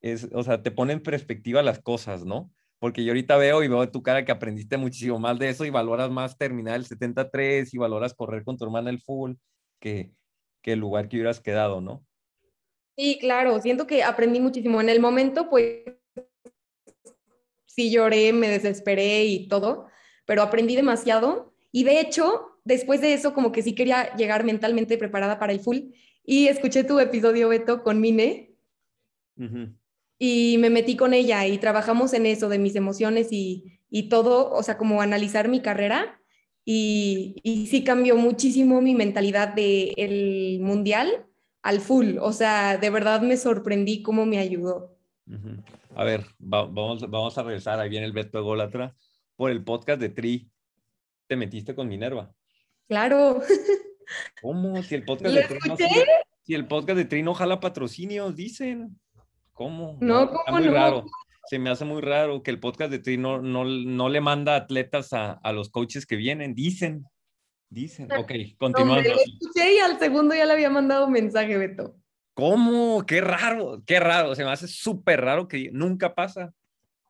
es, 0.00 0.28
o 0.32 0.42
sea, 0.42 0.62
te 0.62 0.70
pone 0.70 0.92
en 0.92 1.02
perspectiva 1.02 1.62
las 1.62 1.80
cosas, 1.80 2.24
¿no? 2.24 2.50
Porque 2.78 3.04
yo 3.04 3.12
ahorita 3.12 3.36
veo 3.36 3.62
y 3.62 3.68
veo 3.68 3.88
tu 3.90 4.02
cara 4.02 4.24
que 4.24 4.32
aprendiste 4.32 4.76
muchísimo 4.76 5.18
más 5.20 5.38
de 5.38 5.48
eso 5.48 5.64
y 5.64 5.70
valoras 5.70 6.10
más 6.10 6.36
terminar 6.36 6.74
el 6.76 6.84
73 6.84 7.72
y 7.72 7.78
valoras 7.78 8.12
correr 8.12 8.44
con 8.44 8.56
tu 8.56 8.64
hermana 8.64 8.90
el 8.90 9.00
full 9.00 9.34
que, 9.80 10.12
que 10.62 10.72
el 10.72 10.80
lugar 10.80 11.08
que 11.08 11.16
hubieras 11.16 11.40
quedado, 11.40 11.80
¿no? 11.80 12.04
Sí, 12.96 13.18
claro, 13.20 13.60
siento 13.60 13.86
que 13.86 14.02
aprendí 14.02 14.40
muchísimo. 14.40 14.80
En 14.80 14.88
el 14.88 15.00
momento, 15.00 15.48
pues, 15.48 15.84
sí 17.66 17.90
lloré, 17.90 18.32
me 18.32 18.48
desesperé 18.48 19.24
y 19.24 19.48
todo, 19.48 19.86
pero 20.24 20.42
aprendí 20.42 20.76
demasiado. 20.76 21.52
Y 21.70 21.84
de 21.84 22.00
hecho, 22.00 22.58
después 22.64 23.00
de 23.00 23.14
eso, 23.14 23.34
como 23.34 23.52
que 23.52 23.62
sí 23.62 23.74
quería 23.74 24.14
llegar 24.16 24.44
mentalmente 24.44 24.98
preparada 24.98 25.38
para 25.38 25.52
el 25.52 25.60
full. 25.60 25.92
Y 26.24 26.48
escuché 26.48 26.84
tu 26.84 27.00
episodio, 27.00 27.48
Beto, 27.48 27.82
con 27.82 28.00
Mine. 28.00 28.54
Y 30.18 30.56
me 30.58 30.70
metí 30.70 30.96
con 30.96 31.14
ella 31.14 31.46
y 31.46 31.58
trabajamos 31.58 32.12
en 32.12 32.26
eso, 32.26 32.48
de 32.48 32.58
mis 32.58 32.76
emociones 32.76 33.32
y, 33.32 33.80
y 33.90 34.08
todo, 34.08 34.52
o 34.52 34.62
sea, 34.62 34.78
como 34.78 35.02
analizar 35.02 35.48
mi 35.48 35.60
carrera. 35.60 36.20
Y, 36.64 37.34
y 37.42 37.66
sí 37.66 37.82
cambió 37.82 38.16
muchísimo 38.16 38.80
mi 38.80 38.94
mentalidad 38.94 39.48
del 39.48 40.60
mundial 40.60 41.26
al 41.62 41.80
full. 41.80 42.18
O 42.20 42.32
sea, 42.32 42.76
de 42.76 42.90
verdad 42.90 43.22
me 43.22 43.36
sorprendí 43.36 44.02
cómo 44.02 44.26
me 44.26 44.38
ayudó. 44.38 44.96
A 45.94 46.04
ver, 46.04 46.24
vamos, 46.38 47.08
vamos 47.10 47.36
a 47.36 47.42
regresar. 47.42 47.80
Ahí 47.80 47.88
viene 47.88 48.06
el 48.06 48.12
Beto 48.12 48.38
Ególatra. 48.38 48.94
Por 49.42 49.50
el 49.50 49.64
podcast 49.64 50.00
de 50.00 50.08
Tri, 50.08 50.48
¿te 51.26 51.34
metiste 51.34 51.74
con 51.74 51.88
Minerva? 51.88 52.32
Claro. 52.86 53.42
¿Cómo? 54.40 54.80
Si 54.84 54.94
el 54.94 55.04
podcast 55.04 55.34
de 55.34 55.42
Tri 55.42 55.58
no, 55.66 55.76
si 56.44 56.54
el 56.54 56.68
podcast 56.68 56.96
de 56.96 57.04
Tri 57.06 57.24
no 57.24 57.34
jala 57.34 57.58
patrocinios, 57.58 58.36
dicen. 58.36 59.00
¿Cómo? 59.52 59.98
No, 60.00 60.30
¿cómo 60.30 60.60
no? 60.60 60.72
Raro. 60.72 61.06
Se 61.50 61.58
me 61.58 61.70
hace 61.70 61.84
muy 61.84 62.00
raro 62.02 62.44
que 62.44 62.52
el 62.52 62.60
podcast 62.60 62.92
de 62.92 63.00
Tri 63.00 63.18
no, 63.18 63.42
no, 63.42 63.64
no 63.64 64.08
le 64.08 64.20
manda 64.20 64.54
atletas 64.54 65.12
a, 65.12 65.32
a 65.32 65.52
los 65.52 65.70
coaches 65.70 66.06
que 66.06 66.14
vienen, 66.14 66.54
dicen. 66.54 67.04
Dicen, 67.68 68.12
ok, 68.12 68.30
continuando. 68.58 69.10
No, 69.10 69.16
escuché 69.16 69.74
y 69.74 69.78
al 69.80 69.98
segundo 69.98 70.36
ya 70.36 70.44
le 70.44 70.52
había 70.52 70.70
mandado 70.70 71.06
un 71.06 71.12
mensaje, 71.14 71.58
Beto. 71.58 71.96
¿Cómo? 72.34 73.04
Qué 73.04 73.20
raro, 73.20 73.82
qué 73.84 73.98
raro. 73.98 74.36
Se 74.36 74.44
me 74.44 74.52
hace 74.52 74.68
súper 74.68 75.20
raro 75.20 75.48
que 75.48 75.68
nunca 75.72 76.14
pasa. 76.14 76.54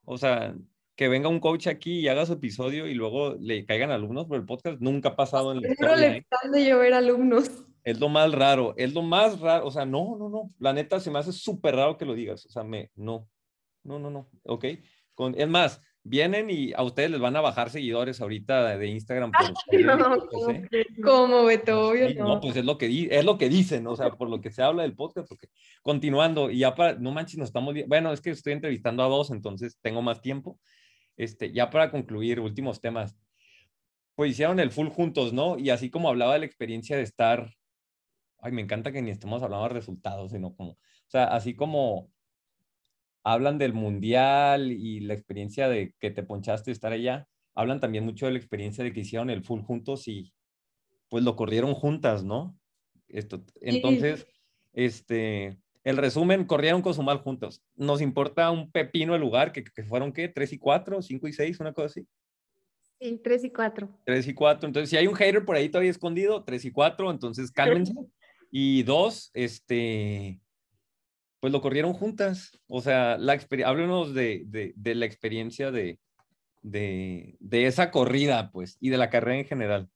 O 0.07 0.17
sea, 0.17 0.55
que 1.03 1.09
venga 1.09 1.29
un 1.29 1.41
coach 1.41 1.66
aquí 1.66 1.99
y 1.99 2.07
haga 2.07 2.24
su 2.27 2.35
episodio 2.35 2.87
y 2.87 2.95
luego 2.95 3.35
le 3.35 3.66
caigan 3.66 3.91
alumnos 3.91 4.27
por 4.27 4.37
el 4.37 4.45
podcast, 4.45 4.81
nunca 4.81 5.09
ha 5.09 5.16
pasado 5.16 5.51
en 5.51 5.61
la 5.61 5.69
historia. 5.69 5.97
le 5.97 6.07
¿eh? 6.07 6.19
están 6.19 6.53
de 6.53 6.65
llover 6.65 6.95
alumnos. 6.95 7.51
Es 7.83 7.99
lo 7.99 8.09
más 8.09 8.31
raro, 8.31 8.73
es 8.77 8.95
lo 8.95 9.03
más 9.03 9.41
raro. 9.41 9.66
O 9.66 9.73
sea, 9.73 9.85
no, 9.85 10.16
no, 10.16 10.29
no. 10.29 10.51
La 10.61 10.73
neta 10.73 11.01
se 11.01 11.11
me 11.11 11.19
hace 11.19 11.33
súper 11.33 11.74
raro 11.74 11.97
que 11.97 12.05
lo 12.05 12.15
digas. 12.15 12.47
O 12.47 12.51
sea, 12.51 12.62
me, 12.62 12.93
no, 12.95 13.29
no, 13.83 13.99
no, 13.99 14.11
no. 14.11 14.29
Ok. 14.45 14.65
Con, 15.16 15.35
es 15.37 15.49
más, 15.49 15.83
vienen 16.05 16.51
y 16.51 16.73
a 16.73 16.85
ustedes 16.85 17.11
les 17.11 17.20
van 17.20 17.35
a 17.35 17.41
bajar 17.41 17.70
seguidores 17.70 18.20
ahorita 18.20 18.79
de 18.79 18.87
Instagram. 18.87 19.33
Por, 19.33 19.51
no, 19.85 20.53
¿eh? 20.53 20.87
¿Cómo, 21.03 21.47
Beto? 21.47 21.89
Obvio 21.89 22.15
no. 22.15 22.41
pues 22.41 22.55
es 22.55 22.65
lo, 22.65 22.79
que 22.79 23.09
es 23.11 23.24
lo 23.24 23.39
que 23.39 23.49
dicen, 23.49 23.85
o 23.89 23.97
sea, 23.97 24.12
por 24.12 24.31
lo 24.31 24.41
que 24.41 24.53
se 24.53 24.62
habla 24.62 24.83
del 24.83 24.95
podcast. 24.95 25.29
Porque, 25.29 25.49
continuando, 25.83 26.49
y 26.49 26.59
ya 26.59 26.77
para, 26.77 26.95
no 26.95 27.11
manches, 27.11 27.39
nos 27.39 27.49
estamos, 27.49 27.74
bueno, 27.89 28.12
es 28.12 28.20
que 28.20 28.31
estoy 28.31 28.53
entrevistando 28.53 29.03
a 29.03 29.09
dos, 29.09 29.33
entonces 29.33 29.79
tengo 29.83 30.01
más 30.01 30.23
tiempo. 30.23 30.61
Este, 31.17 31.53
ya 31.53 31.71
para 31.71 31.91
concluir, 31.91 32.41
últimos 32.41 32.81
temas. 32.81 33.19
Pues 34.15 34.33
hicieron 34.33 34.61
el 34.61 34.71
full 34.71 34.89
juntos, 34.89 35.33
¿no? 35.33 35.59
Y 35.59 35.71
así 35.71 35.91
como 35.91 36.09
hablaba 36.09 36.35
de 36.35 36.41
la 36.41 36.47
experiencia 36.47 36.97
de 36.97 37.03
estar, 37.03 37.55
ay, 38.39 38.53
me 38.53 38.63
encanta 38.63 38.93
que 38.93 39.03
ni 39.03 39.11
estemos 39.11 39.43
hablando 39.43 39.69
de 39.69 39.75
resultados, 39.75 40.33
sino 40.33 40.55
como, 40.55 40.73
o 40.73 40.79
sea, 41.09 41.25
así 41.25 41.55
como 41.55 42.11
hablan 43.25 43.59
del 43.59 43.73
mundial 43.73 44.73
y 44.73 45.01
la 45.01 45.15
experiencia 45.15 45.69
de 45.69 45.95
que 45.99 46.11
te 46.11 46.23
ponchaste 46.23 46.71
estar 46.71 46.93
allá, 46.93 47.29
hablan 47.55 47.81
también 47.81 48.05
mucho 48.05 48.27
de 48.27 48.33
la 48.33 48.39
experiencia 48.39 48.83
de 48.83 48.93
que 48.93 49.01
hicieron 49.01 49.31
el 49.31 49.45
full 49.45 49.61
juntos 49.61 50.09
y 50.09 50.33
pues 51.09 51.25
lo 51.25 51.37
corrieron 51.37 51.75
juntas, 51.75 52.25
¿no? 52.25 52.59
Esto, 53.09 53.45
entonces, 53.61 54.27
este, 54.73 55.59
el 55.85 55.97
resumen, 55.97 56.45
corrieron 56.45 56.83
con 56.83 56.95
su 56.95 57.03
mal 57.03 57.19
juntos. 57.19 57.63
Nos 57.75 58.01
importa 58.01 58.51
un 58.51 58.71
pepino 58.71 59.15
el 59.15 59.21
lugar, 59.21 59.53
que, 59.53 59.65
que 59.65 59.85
fueron, 59.85 60.13
¿qué? 60.13 60.29
¿Tres 60.29 60.53
y 60.53 60.59
cuatro? 60.59 61.03
¿Cinco 61.03 61.29
y 61.29 61.33
seis? 61.33 61.59
¿Una 61.61 61.73
cosa 61.73 61.87
así? 61.87 62.07
Sí, 63.01 63.21
tres 63.23 63.43
y 63.43 63.51
cuatro. 63.51 63.89
Tres 64.05 64.29
y 64.29 64.35
cuatro. 64.35 64.69
Entonces, 64.69 64.91
si 64.91 64.97
hay 64.97 65.09
un 65.09 65.15
hater 65.17 65.45
por 65.45 65.57
ahí 65.57 65.69
todavía 65.69 65.91
escondido, 65.91 66.45
tres 66.45 66.65
y 66.65 66.71
cuatro, 66.71 67.11
entonces 67.11 67.51
cálmense. 67.51 67.95
Y 68.51 68.85
dos, 68.85 69.31
este, 69.35 70.41
pues 71.41 71.53
lo 71.53 71.61
corrieron 71.61 71.95
juntas. 71.95 72.61
O 72.69 72.81
sea, 72.81 73.19
la 73.19 73.41
háblenos 73.65 74.15
de, 74.15 74.45
de, 74.47 74.73
de, 74.77 74.95
la 74.95 75.07
experiencia 75.07 75.73
de, 75.73 75.99
de, 76.61 77.37
de 77.41 77.67
esa 77.67 77.91
corrida, 77.91 78.53
pues, 78.53 78.77
y 78.79 78.91
de 78.91 78.99
la 78.99 79.11
carrera 79.11 79.41
en 79.41 79.47
general. 79.47 79.89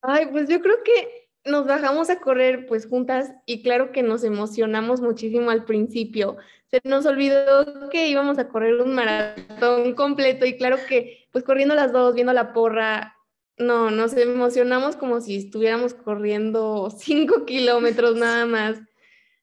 Ay, 0.00 0.26
pues 0.30 0.48
yo 0.48 0.62
creo 0.62 0.82
que 0.82 1.19
nos 1.44 1.66
bajamos 1.66 2.10
a 2.10 2.20
correr 2.20 2.66
pues 2.66 2.86
juntas 2.86 3.32
y 3.46 3.62
claro 3.62 3.92
que 3.92 4.02
nos 4.02 4.24
emocionamos 4.24 5.00
muchísimo 5.00 5.50
al 5.50 5.64
principio. 5.64 6.36
Se 6.70 6.80
nos 6.84 7.06
olvidó 7.06 7.88
que 7.90 8.08
íbamos 8.08 8.38
a 8.38 8.48
correr 8.48 8.80
un 8.80 8.94
maratón 8.94 9.94
completo 9.94 10.44
y 10.46 10.56
claro 10.56 10.76
que 10.88 11.26
pues 11.32 11.44
corriendo 11.44 11.74
las 11.74 11.92
dos, 11.92 12.14
viendo 12.14 12.32
la 12.32 12.52
porra, 12.52 13.16
no, 13.56 13.90
nos 13.90 14.14
emocionamos 14.14 14.96
como 14.96 15.20
si 15.20 15.36
estuviéramos 15.36 15.94
corriendo 15.94 16.90
cinco 16.98 17.44
kilómetros 17.46 18.16
nada 18.16 18.46
más. 18.46 18.78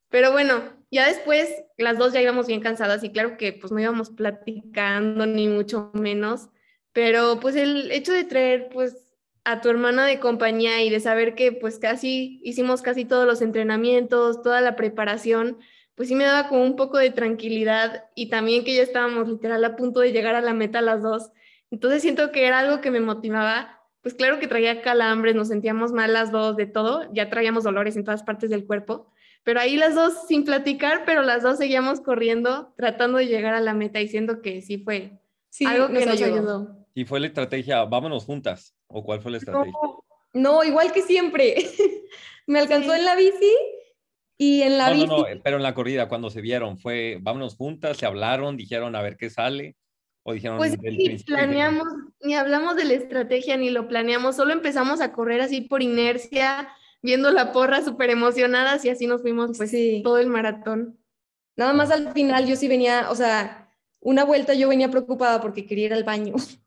Pero 0.10 0.32
bueno, 0.32 0.62
ya 0.92 1.08
después 1.08 1.50
las 1.78 1.98
dos 1.98 2.14
ya 2.14 2.22
íbamos 2.22 2.48
bien 2.48 2.62
cansadas 2.62 3.04
y 3.04 3.12
claro 3.12 3.38
que 3.38 3.54
pues 3.54 3.72
no 3.72 3.80
íbamos 3.80 4.10
platicando 4.10 5.26
ni 5.26 5.48
mucho 5.48 5.92
menos, 5.94 6.50
pero 6.94 7.40
pues 7.40 7.56
el 7.56 7.92
hecho 7.92 8.14
de 8.14 8.24
traer 8.24 8.70
pues 8.70 9.07
a 9.48 9.62
tu 9.62 9.70
hermana 9.70 10.06
de 10.06 10.20
compañía 10.20 10.84
y 10.84 10.90
de 10.90 11.00
saber 11.00 11.34
que 11.34 11.54
pues 11.54 11.80
casi 11.80 12.42
hicimos 12.44 12.82
casi 12.82 13.06
todos 13.06 13.26
los 13.26 13.42
entrenamientos, 13.42 14.42
toda 14.42 14.60
la 14.60 14.76
preparación, 14.76 15.58
pues 15.96 16.10
sí 16.10 16.16
me 16.16 16.26
daba 16.26 16.50
como 16.50 16.66
un 16.66 16.76
poco 16.76 16.98
de 16.98 17.12
tranquilidad 17.12 18.10
y 18.14 18.30
también 18.30 18.66
que 18.66 18.76
ya 18.76 18.84
estábamos 18.84 19.30
literal 19.30 19.64
a 19.64 19.78
punto 19.78 20.02
de 20.02 20.12
llegar 20.12 20.36
a 20.36 20.42
la 20.42 20.54
meta 20.54 20.82
las 20.82 21.02
dos. 21.02 21.32
Entonces 21.72 22.02
siento 22.02 22.34
que 22.34 22.46
era 22.46 22.60
algo 22.60 22.82
que 22.82 22.92
me 22.92 23.00
motivaba. 23.00 23.82
Pues 24.02 24.16
claro 24.16 24.38
que 24.40 24.48
traía 24.48 24.82
calambres, 24.82 25.34
nos 25.34 25.48
sentíamos 25.48 25.94
mal 25.94 26.12
las 26.12 26.30
dos 26.30 26.58
de 26.58 26.66
todo, 26.66 27.10
ya 27.14 27.30
traíamos 27.30 27.64
dolores 27.64 27.96
en 27.96 28.04
todas 28.04 28.24
partes 28.24 28.50
del 28.50 28.66
cuerpo, 28.66 29.14
pero 29.44 29.62
ahí 29.62 29.78
las 29.78 29.96
dos 29.96 30.28
sin 30.28 30.44
platicar, 30.44 31.04
pero 31.06 31.22
las 31.22 31.44
dos 31.44 31.58
seguíamos 31.58 32.02
corriendo, 32.02 32.74
tratando 32.76 33.18
de 33.18 33.28
llegar 33.28 33.54
a 33.54 33.62
la 33.62 33.74
meta, 33.74 34.00
diciendo 34.00 34.42
que 34.42 34.62
sí 34.62 34.78
fue 34.78 35.22
algo 35.66 35.88
que 35.88 36.06
nos, 36.06 36.22
ayudó. 36.22 36.77
Y 36.98 37.06
fue 37.06 37.20
la 37.20 37.28
estrategia, 37.28 37.86
vámonos 37.86 38.26
juntas, 38.26 38.76
o 38.88 39.04
cuál 39.04 39.22
fue 39.22 39.30
la 39.30 39.38
estrategia? 39.38 39.78
No, 40.34 40.64
igual 40.64 40.92
que 40.92 41.04
siempre. 41.04 41.54
Me 42.48 42.58
alcanzó 42.58 42.96
en 42.96 43.06
la 43.06 43.16
bici 43.16 43.56
y 44.36 44.64
en 44.64 44.80
la 44.80 44.90
bici. 44.90 45.06
No, 45.06 45.18
no, 45.20 45.26
pero 45.44 45.58
en 45.58 45.64
la 45.64 45.76
corrida, 45.76 46.08
cuando 46.10 46.32
se 46.32 46.42
vieron, 46.42 46.80
fue, 46.80 47.20
vámonos 47.22 47.56
juntas, 47.56 47.98
se 47.98 48.08
hablaron, 48.08 48.58
dijeron 48.58 48.96
a 48.96 49.04
ver 49.04 49.16
qué 49.16 49.30
sale, 49.30 49.76
¿O 50.24 50.34
dijeron 50.34 50.58
Pues 50.58 50.76
principio? 50.76 51.24
planeamos, 51.36 51.88
ni 52.22 52.34
hablamos 52.34 52.76
de 52.76 52.86
la 52.86 52.94
estrategia, 52.96 53.58
ni 53.58 53.70
lo 53.70 53.88
planeamos, 53.88 54.36
solo 54.36 54.52
empezamos 54.54 55.00
a 55.00 55.14
correr 55.14 55.42
así 55.42 55.62
por 55.62 55.84
inercia, 55.84 56.68
viendo 57.04 57.30
la 57.32 57.52
porra 57.52 57.84
súper 57.84 58.10
emocionadas 58.10 58.84
y 58.86 58.90
así 58.90 59.06
nos 59.06 59.22
fuimos 59.22 59.56
pues 59.56 59.70
Sí. 59.70 60.02
todo 60.04 60.18
el 60.18 60.30
maratón. 60.30 60.98
Nada 61.56 61.74
más 61.74 61.92
al 61.92 62.12
final 62.14 62.48
yo 62.48 62.56
sí 62.56 62.68
venía, 62.68 63.12
o 63.12 63.16
sea, 63.16 63.72
una 64.00 64.24
vuelta 64.26 64.56
yo 64.56 64.68
venía 64.68 64.90
preocupada 64.90 65.40
porque 65.42 65.68
quería 65.68 65.86
ir 65.86 65.94
al 65.94 66.04
baño 66.04 66.34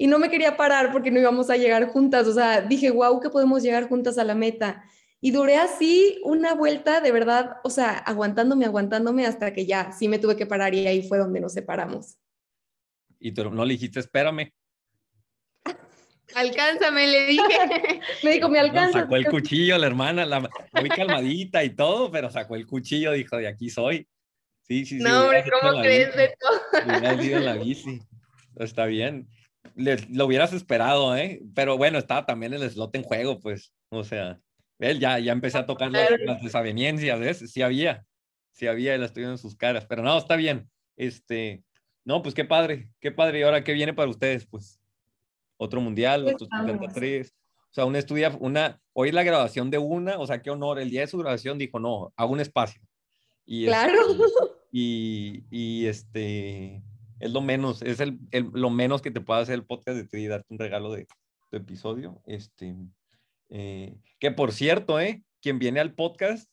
y 0.00 0.06
no 0.06 0.18
me 0.18 0.30
quería 0.30 0.56
parar 0.56 0.92
porque 0.92 1.10
no 1.10 1.20
íbamos 1.20 1.50
a 1.50 1.58
llegar 1.58 1.86
juntas, 1.88 2.26
o 2.26 2.32
sea, 2.32 2.62
dije, 2.62 2.90
wow, 2.90 3.20
que 3.20 3.28
podemos 3.28 3.62
llegar 3.62 3.86
juntas 3.86 4.16
a 4.16 4.24
la 4.24 4.34
meta. 4.34 4.82
Y 5.20 5.30
duré 5.30 5.58
así 5.58 6.18
una 6.24 6.54
vuelta, 6.54 7.02
de 7.02 7.12
verdad, 7.12 7.58
o 7.64 7.68
sea, 7.68 7.98
aguantándome, 7.98 8.64
aguantándome 8.64 9.26
hasta 9.26 9.52
que 9.52 9.66
ya 9.66 9.92
sí 9.92 10.08
me 10.08 10.18
tuve 10.18 10.36
que 10.36 10.46
parar 10.46 10.74
y 10.74 10.86
ahí 10.86 11.06
fue 11.06 11.18
donde 11.18 11.38
nos 11.38 11.52
separamos. 11.52 12.16
Y 13.18 13.32
tú 13.32 13.50
no 13.50 13.62
le 13.62 13.74
dijiste, 13.74 14.00
espérame. 14.00 14.50
Alcánzame, 16.34 17.06
le 17.06 17.26
dije. 17.26 18.00
Me 18.24 18.32
dijo, 18.32 18.48
me 18.48 18.56
No, 18.56 18.64
alcanza. 18.64 19.00
sacó 19.00 19.16
el 19.16 19.26
cuchillo 19.26 19.76
la 19.76 19.86
hermana, 19.86 20.24
la, 20.24 20.40
muy 20.40 20.88
calmadita 20.88 21.62
y 21.62 21.76
todo, 21.76 22.10
pero 22.10 22.30
sacó 22.30 22.56
el 22.56 22.66
cuchillo, 22.66 23.12
dijo, 23.12 23.36
de 23.36 23.48
aquí 23.48 23.68
soy. 23.68 24.08
Sí, 24.62 24.86
sí, 24.86 24.96
sí. 24.96 25.04
no, 25.04 25.24
hombre, 25.24 25.44
¿cómo 25.60 25.78
crees, 25.82 26.14
hubieras 26.86 27.22
ido 27.22 27.36
en 27.36 27.44
la 27.44 27.56
bici. 27.56 28.00
Está 28.56 28.86
bien. 28.86 29.28
Le- 29.76 30.06
lo 30.10 30.26
hubieras 30.26 30.52
esperado, 30.52 31.16
¿eh? 31.16 31.42
Pero 31.54 31.76
bueno, 31.76 31.98
estaba 31.98 32.26
también 32.26 32.52
el 32.54 32.68
slot 32.70 32.94
en 32.96 33.02
juego, 33.02 33.40
pues. 33.40 33.72
O 33.90 34.04
sea, 34.04 34.40
él 34.78 34.98
ya, 35.00 35.18
ya 35.18 35.32
empecé 35.32 35.58
a 35.58 35.66
tocar 35.66 35.90
las, 35.90 36.06
Claro. 36.08 36.24
las 36.24 36.42
desavenencias, 36.42 37.18
¿ves? 37.20 37.38
Sí 37.50 37.62
había, 37.62 38.04
sí 38.52 38.66
había, 38.66 38.96
las 38.98 39.10
estoy 39.10 39.24
en 39.24 39.38
sus 39.38 39.56
caras. 39.56 39.86
Pero 39.86 40.02
no, 40.02 40.16
está 40.16 40.36
bien. 40.36 40.70
Este, 40.96 41.62
no, 42.04 42.22
pues 42.22 42.34
qué 42.34 42.44
padre, 42.44 42.90
qué 43.00 43.10
padre. 43.12 43.40
¿Y 43.40 43.42
ahora 43.42 43.64
qué 43.64 43.72
viene 43.72 43.92
para 43.94 44.10
ustedes? 44.10 44.46
Pues 44.46 44.80
otro 45.56 45.80
mundial, 45.80 46.22
Pues 46.22 46.34
otros 46.34 46.48
vamos. 46.50 46.70
73. 46.72 47.34
O 47.70 47.72
sea, 47.74 47.84
una 47.84 47.98
estudia, 47.98 48.36
una, 48.40 48.80
hoy 48.92 49.12
la 49.12 49.22
graduación 49.22 49.70
de 49.70 49.78
una, 49.78 50.18
o 50.18 50.26
sea, 50.26 50.42
qué 50.42 50.50
honor. 50.50 50.80
El 50.80 50.90
día 50.90 51.02
de 51.02 51.06
su 51.06 51.18
graduación 51.18 51.56
dijo, 51.58 51.78
no, 51.78 52.12
hago 52.16 52.32
un 52.32 52.40
espacio. 52.40 52.82
Y, 53.46 53.66
Claro. 53.66 53.92
este, 54.10 54.24
y, 54.72 55.44
y 55.50 55.86
este, 55.86 56.82
es 57.20 57.30
lo 57.32 57.40
menos, 57.40 57.82
es 57.82 58.00
el, 58.00 58.18
el- 58.32 58.50
lo 58.52 58.70
menos 58.70 59.02
que 59.02 59.10
te 59.10 59.20
puede 59.20 59.42
hacer 59.42 59.54
el 59.54 59.66
podcast 59.66 59.96
de 59.98 60.08
ti, 60.08 60.26
darte 60.26 60.52
un 60.52 60.58
regalo 60.58 60.92
de 60.92 61.06
tu 61.50 61.56
episodio. 61.56 62.22
Este, 62.26 62.74
eh, 63.50 63.96
que 64.18 64.30
por 64.32 64.52
cierto, 64.52 64.98
¿eh? 65.00 65.24
Quien 65.40 65.58
viene 65.58 65.80
al 65.80 65.94
podcast 65.94 66.50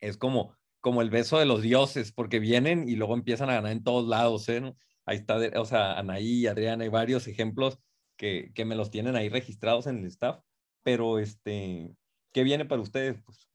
es 0.00 0.16
como, 0.16 0.56
como 0.80 1.02
el 1.02 1.10
beso 1.10 1.38
de 1.38 1.46
los 1.46 1.62
dioses, 1.62 2.12
porque 2.12 2.38
vienen 2.38 2.88
y 2.88 2.96
luego 2.96 3.14
empiezan 3.14 3.50
a 3.50 3.54
ganar 3.54 3.72
en 3.72 3.82
todos 3.84 4.08
lados, 4.08 4.48
¿eh? 4.48 4.74
Ahí 5.06 5.16
está, 5.16 5.38
o 5.60 5.64
sea, 5.64 5.98
Anaí, 5.98 6.46
Adriana, 6.46 6.84
hay 6.84 6.90
varios 6.90 7.26
ejemplos 7.26 7.78
que, 8.16 8.52
que 8.54 8.64
me 8.64 8.76
los 8.76 8.90
tienen 8.90 9.16
ahí 9.16 9.28
registrados 9.28 9.86
en 9.86 9.98
el 9.98 10.06
staff, 10.06 10.40
pero 10.82 11.18
este, 11.18 11.90
¿qué 12.32 12.44
viene 12.44 12.64
para 12.64 12.82
ustedes? 12.82 13.20
Pues, 13.24 13.49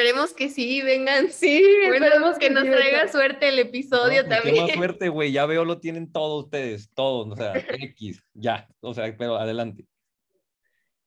Esperemos 0.00 0.32
que 0.32 0.48
sí, 0.48 0.80
vengan. 0.80 1.28
Sí, 1.30 1.62
Bueno, 1.88 2.06
esperemos 2.06 2.38
que 2.38 2.48
nos 2.48 2.64
traiga 2.64 3.06
suerte 3.08 3.48
el 3.48 3.58
episodio 3.58 4.22
no, 4.22 4.28
pues, 4.28 4.40
qué 4.40 4.46
también. 4.46 4.64
más 4.64 4.74
suerte, 4.74 5.08
güey, 5.10 5.30
ya 5.30 5.44
veo, 5.44 5.66
lo 5.66 5.78
tienen 5.78 6.10
todos 6.10 6.44
ustedes, 6.44 6.88
todos, 6.94 7.28
o 7.30 7.36
sea, 7.36 7.52
X, 7.94 8.24
ya, 8.32 8.66
o 8.80 8.94
sea, 8.94 9.14
pero 9.18 9.36
adelante. 9.36 9.86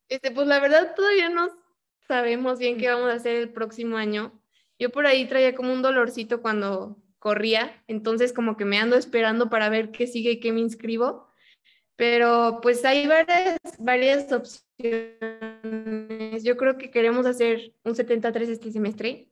Este, 0.10 0.30
pues 0.30 0.46
la 0.46 0.60
verdad 0.60 0.94
todavía 0.96 1.30
no 1.30 1.50
sabemos 2.08 2.60
bien 2.60 2.78
qué 2.78 2.88
vamos 2.90 3.10
a 3.10 3.16
hacer 3.16 3.36
el 3.36 3.50
próximo 3.50 3.98
año. 3.98 4.40
Yo 4.78 4.92
por 4.92 5.08
ahí 5.08 5.26
traía 5.26 5.56
como 5.56 5.74
un 5.74 5.82
dolorcito 5.82 6.44
cuando 6.44 6.96
corría, 7.18 7.84
entonces 7.88 8.32
como 8.32 8.58
que 8.58 8.66
me 8.66 8.78
ando 8.78 8.96
esperando 8.96 9.50
para 9.50 9.70
ver 9.70 9.90
qué 9.90 10.06
sigue 10.06 10.34
y 10.34 10.40
qué 10.40 10.52
me 10.54 10.60
inscribo. 10.60 11.28
Pero 11.96 12.60
pues 12.62 12.86
hay 12.86 13.08
varias, 13.08 13.58
varias 13.80 14.32
opciones. 14.32 15.18
Yo 16.42 16.58
creo 16.58 16.78
que 16.78 16.90
queremos 16.90 17.26
hacer 17.26 17.74
un 17.84 17.96
73 17.96 18.50
este 18.50 18.72
semestre. 18.72 19.30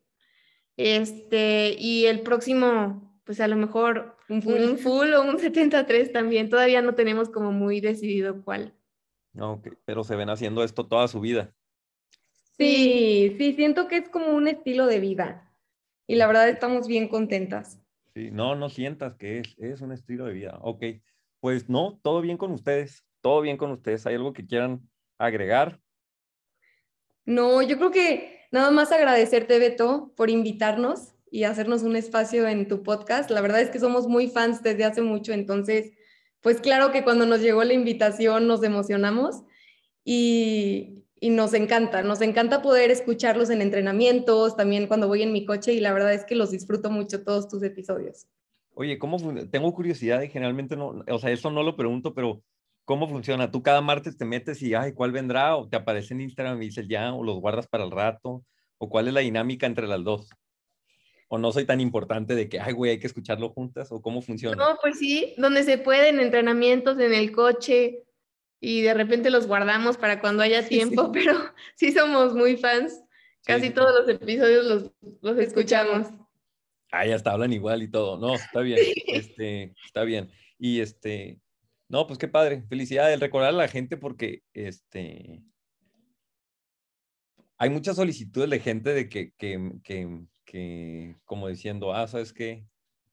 Este, 0.77 1.75
y 1.79 2.05
el 2.05 2.21
próximo, 2.21 3.19
pues 3.23 3.39
a 3.39 3.47
lo 3.47 3.55
mejor 3.55 4.17
Un 4.29 4.41
full. 4.41 4.61
un 4.61 4.77
full 4.77 5.13
o 5.13 5.21
un 5.23 5.39
73 5.39 6.11
también. 6.11 6.49
Todavía 6.49 6.81
no 6.81 6.93
tenemos 6.95 7.29
como 7.29 7.51
muy 7.51 7.81
decidido 7.81 8.43
cuál. 8.43 8.73
No, 9.33 9.53
ok, 9.53 9.69
pero 9.85 10.03
se 10.03 10.15
ven 10.15 10.29
haciendo 10.29 10.63
esto 10.63 10.85
toda 10.87 11.07
su 11.07 11.19
vida. 11.21 11.53
Sí, 12.57 13.33
sí, 13.37 13.53
siento 13.53 13.87
que 13.87 13.97
es 13.97 14.09
como 14.09 14.27
un 14.33 14.47
estilo 14.47 14.85
de 14.85 14.99
vida. 14.99 15.51
Y 16.07 16.15
la 16.15 16.27
verdad 16.27 16.49
estamos 16.49 16.87
bien 16.87 17.07
contentas. 17.07 17.79
Sí, 18.13 18.29
no, 18.31 18.55
no 18.55 18.69
sientas 18.69 19.15
que 19.15 19.39
es, 19.39 19.55
es 19.57 19.81
un 19.81 19.91
estilo 19.93 20.25
de 20.25 20.33
vida. 20.33 20.59
Ok, 20.61 20.83
pues 21.39 21.69
no, 21.69 21.99
todo 22.03 22.21
bien 22.21 22.37
con 22.37 22.51
ustedes, 22.51 23.05
todo 23.21 23.41
bien 23.41 23.57
con 23.57 23.71
ustedes. 23.71 24.05
¿Hay 24.05 24.15
algo 24.15 24.33
que 24.33 24.45
quieran 24.45 24.81
agregar? 25.17 25.79
No, 27.25 27.61
yo 27.61 27.77
creo 27.77 27.91
que 27.91 28.39
nada 28.51 28.71
más 28.71 28.91
agradecerte, 28.91 29.59
Beto, 29.59 30.13
por 30.15 30.29
invitarnos 30.29 31.13
y 31.29 31.43
hacernos 31.43 31.83
un 31.83 31.95
espacio 31.95 32.47
en 32.47 32.67
tu 32.67 32.83
podcast. 32.83 33.31
La 33.31 33.41
verdad 33.41 33.61
es 33.61 33.69
que 33.69 33.79
somos 33.79 34.07
muy 34.07 34.27
fans 34.27 34.61
desde 34.63 34.83
hace 34.83 35.01
mucho, 35.01 35.31
entonces, 35.31 35.91
pues 36.41 36.59
claro 36.59 36.91
que 36.91 37.03
cuando 37.03 37.25
nos 37.25 37.41
llegó 37.41 37.63
la 37.63 37.73
invitación 37.73 38.47
nos 38.47 38.63
emocionamos 38.63 39.43
y, 40.03 41.05
y 41.19 41.29
nos 41.29 41.53
encanta, 41.53 42.01
nos 42.01 42.19
encanta 42.21 42.61
poder 42.61 42.89
escucharlos 42.89 43.51
en 43.51 43.61
entrenamientos, 43.61 44.57
también 44.57 44.87
cuando 44.87 45.07
voy 45.07 45.21
en 45.21 45.31
mi 45.31 45.45
coche 45.45 45.71
y 45.71 45.79
la 45.79 45.93
verdad 45.93 46.13
es 46.13 46.25
que 46.25 46.35
los 46.35 46.51
disfruto 46.51 46.89
mucho 46.89 47.23
todos 47.23 47.47
tus 47.47 47.61
episodios. 47.63 48.27
Oye, 48.73 48.97
¿cómo 48.97 49.17
tengo 49.51 49.73
curiosidad 49.73 50.21
y 50.23 50.29
generalmente 50.29 50.75
no, 50.75 51.03
o 51.07 51.19
sea, 51.19 51.31
eso 51.31 51.51
no 51.51 51.61
lo 51.61 51.75
pregunto, 51.75 52.13
pero 52.13 52.41
¿cómo 52.91 53.07
funciona? 53.07 53.49
¿Tú 53.49 53.63
cada 53.63 53.79
martes 53.79 54.17
te 54.17 54.25
metes 54.25 54.61
y, 54.61 54.73
ay, 54.73 54.91
¿cuál 54.91 55.13
vendrá? 55.13 55.55
O 55.55 55.69
te 55.69 55.77
aparece 55.77 56.13
en 56.13 56.19
Instagram 56.19 56.61
y 56.61 56.65
dices 56.65 56.89
ya, 56.89 57.13
o 57.13 57.23
los 57.23 57.39
guardas 57.39 57.65
para 57.65 57.85
el 57.85 57.91
rato, 57.91 58.43
o 58.79 58.89
cuál 58.89 59.07
es 59.07 59.13
la 59.13 59.21
dinámica 59.21 59.65
entre 59.65 59.87
las 59.87 60.03
dos? 60.03 60.29
¿O 61.29 61.37
no 61.37 61.53
soy 61.53 61.63
tan 61.63 61.79
importante 61.79 62.35
de 62.35 62.49
que, 62.49 62.59
ay, 62.59 62.73
güey, 62.73 62.91
hay 62.91 62.99
que 62.99 63.07
escucharlo 63.07 63.47
juntas? 63.47 63.93
¿O 63.93 64.01
cómo 64.01 64.21
funciona? 64.21 64.57
No, 64.57 64.77
pues 64.81 64.99
sí, 64.99 65.33
donde 65.37 65.63
se 65.63 65.77
puede, 65.77 66.09
en 66.09 66.19
entrenamientos, 66.19 66.99
en 66.99 67.13
el 67.13 67.31
coche, 67.31 68.03
y 68.59 68.81
de 68.81 68.93
repente 68.93 69.29
los 69.29 69.47
guardamos 69.47 69.95
para 69.95 70.19
cuando 70.19 70.43
haya 70.43 70.61
Sí, 70.61 70.67
tiempo, 70.67 71.05
sí. 71.05 71.11
pero 71.13 71.39
sí 71.75 71.93
somos 71.93 72.35
muy 72.35 72.57
fans. 72.57 73.01
Casi 73.45 73.67
sí. 73.67 73.73
todos 73.73 74.01
los 74.01 74.09
episodios 74.09 74.65
los, 74.65 74.91
los 75.21 75.37
escuchamos. 75.37 76.07
Ah, 76.91 77.05
ya 77.05 77.15
está, 77.15 77.31
hablan 77.31 77.53
igual 77.53 77.83
y 77.83 77.89
todo. 77.89 78.17
No, 78.17 78.35
está 78.35 78.59
bien. 78.59 78.79
Este, 79.07 79.73
está 79.85 80.03
bien. 80.03 80.29
Y 80.59 80.81
este, 80.81 81.39
no, 81.91 82.07
pues 82.07 82.17
qué 82.17 82.27
padre. 82.27 82.63
Felicidades. 82.69 83.19
Recordar 83.19 83.49
a 83.49 83.53
la 83.53 83.67
gente 83.67 83.97
porque 83.97 84.43
este 84.53 85.43
hay 87.57 87.69
muchas 87.69 87.97
solicitudes 87.97 88.49
de 88.49 88.59
gente 88.59 88.91
de 88.91 89.07
que, 89.07 89.33
que, 89.37 89.73
que, 89.83 90.25
que 90.45 91.15
como 91.25 91.47
diciendo, 91.47 91.93
ah, 91.93 92.07
¿sabes 92.07 92.33
qué? 92.33 92.65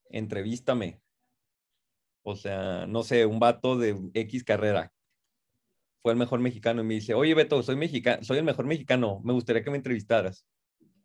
Entrevístame. 0.09 1.03
O 2.23 2.35
sea, 2.35 2.87
no 2.87 3.03
sé, 3.03 3.27
un 3.27 3.41
vato 3.41 3.77
de 3.77 3.95
X 4.15 4.45
carrera. 4.45 4.91
Fue 6.01 6.13
el 6.13 6.19
mejor 6.19 6.41
mexicano 6.41 6.81
y 6.81 6.85
me 6.87 6.95
dice, 6.95 7.13
oye 7.13 7.35
Beto, 7.35 7.63
soy 7.63 7.77
mexicano, 7.77 8.23
soy 8.23 8.39
el 8.39 8.45
mejor 8.45 8.65
mexicano, 8.65 9.21
me 9.23 9.35
gustaría 9.35 9.63
que 9.63 9.71
me 9.71 9.77
entrevistaras. 9.77 10.47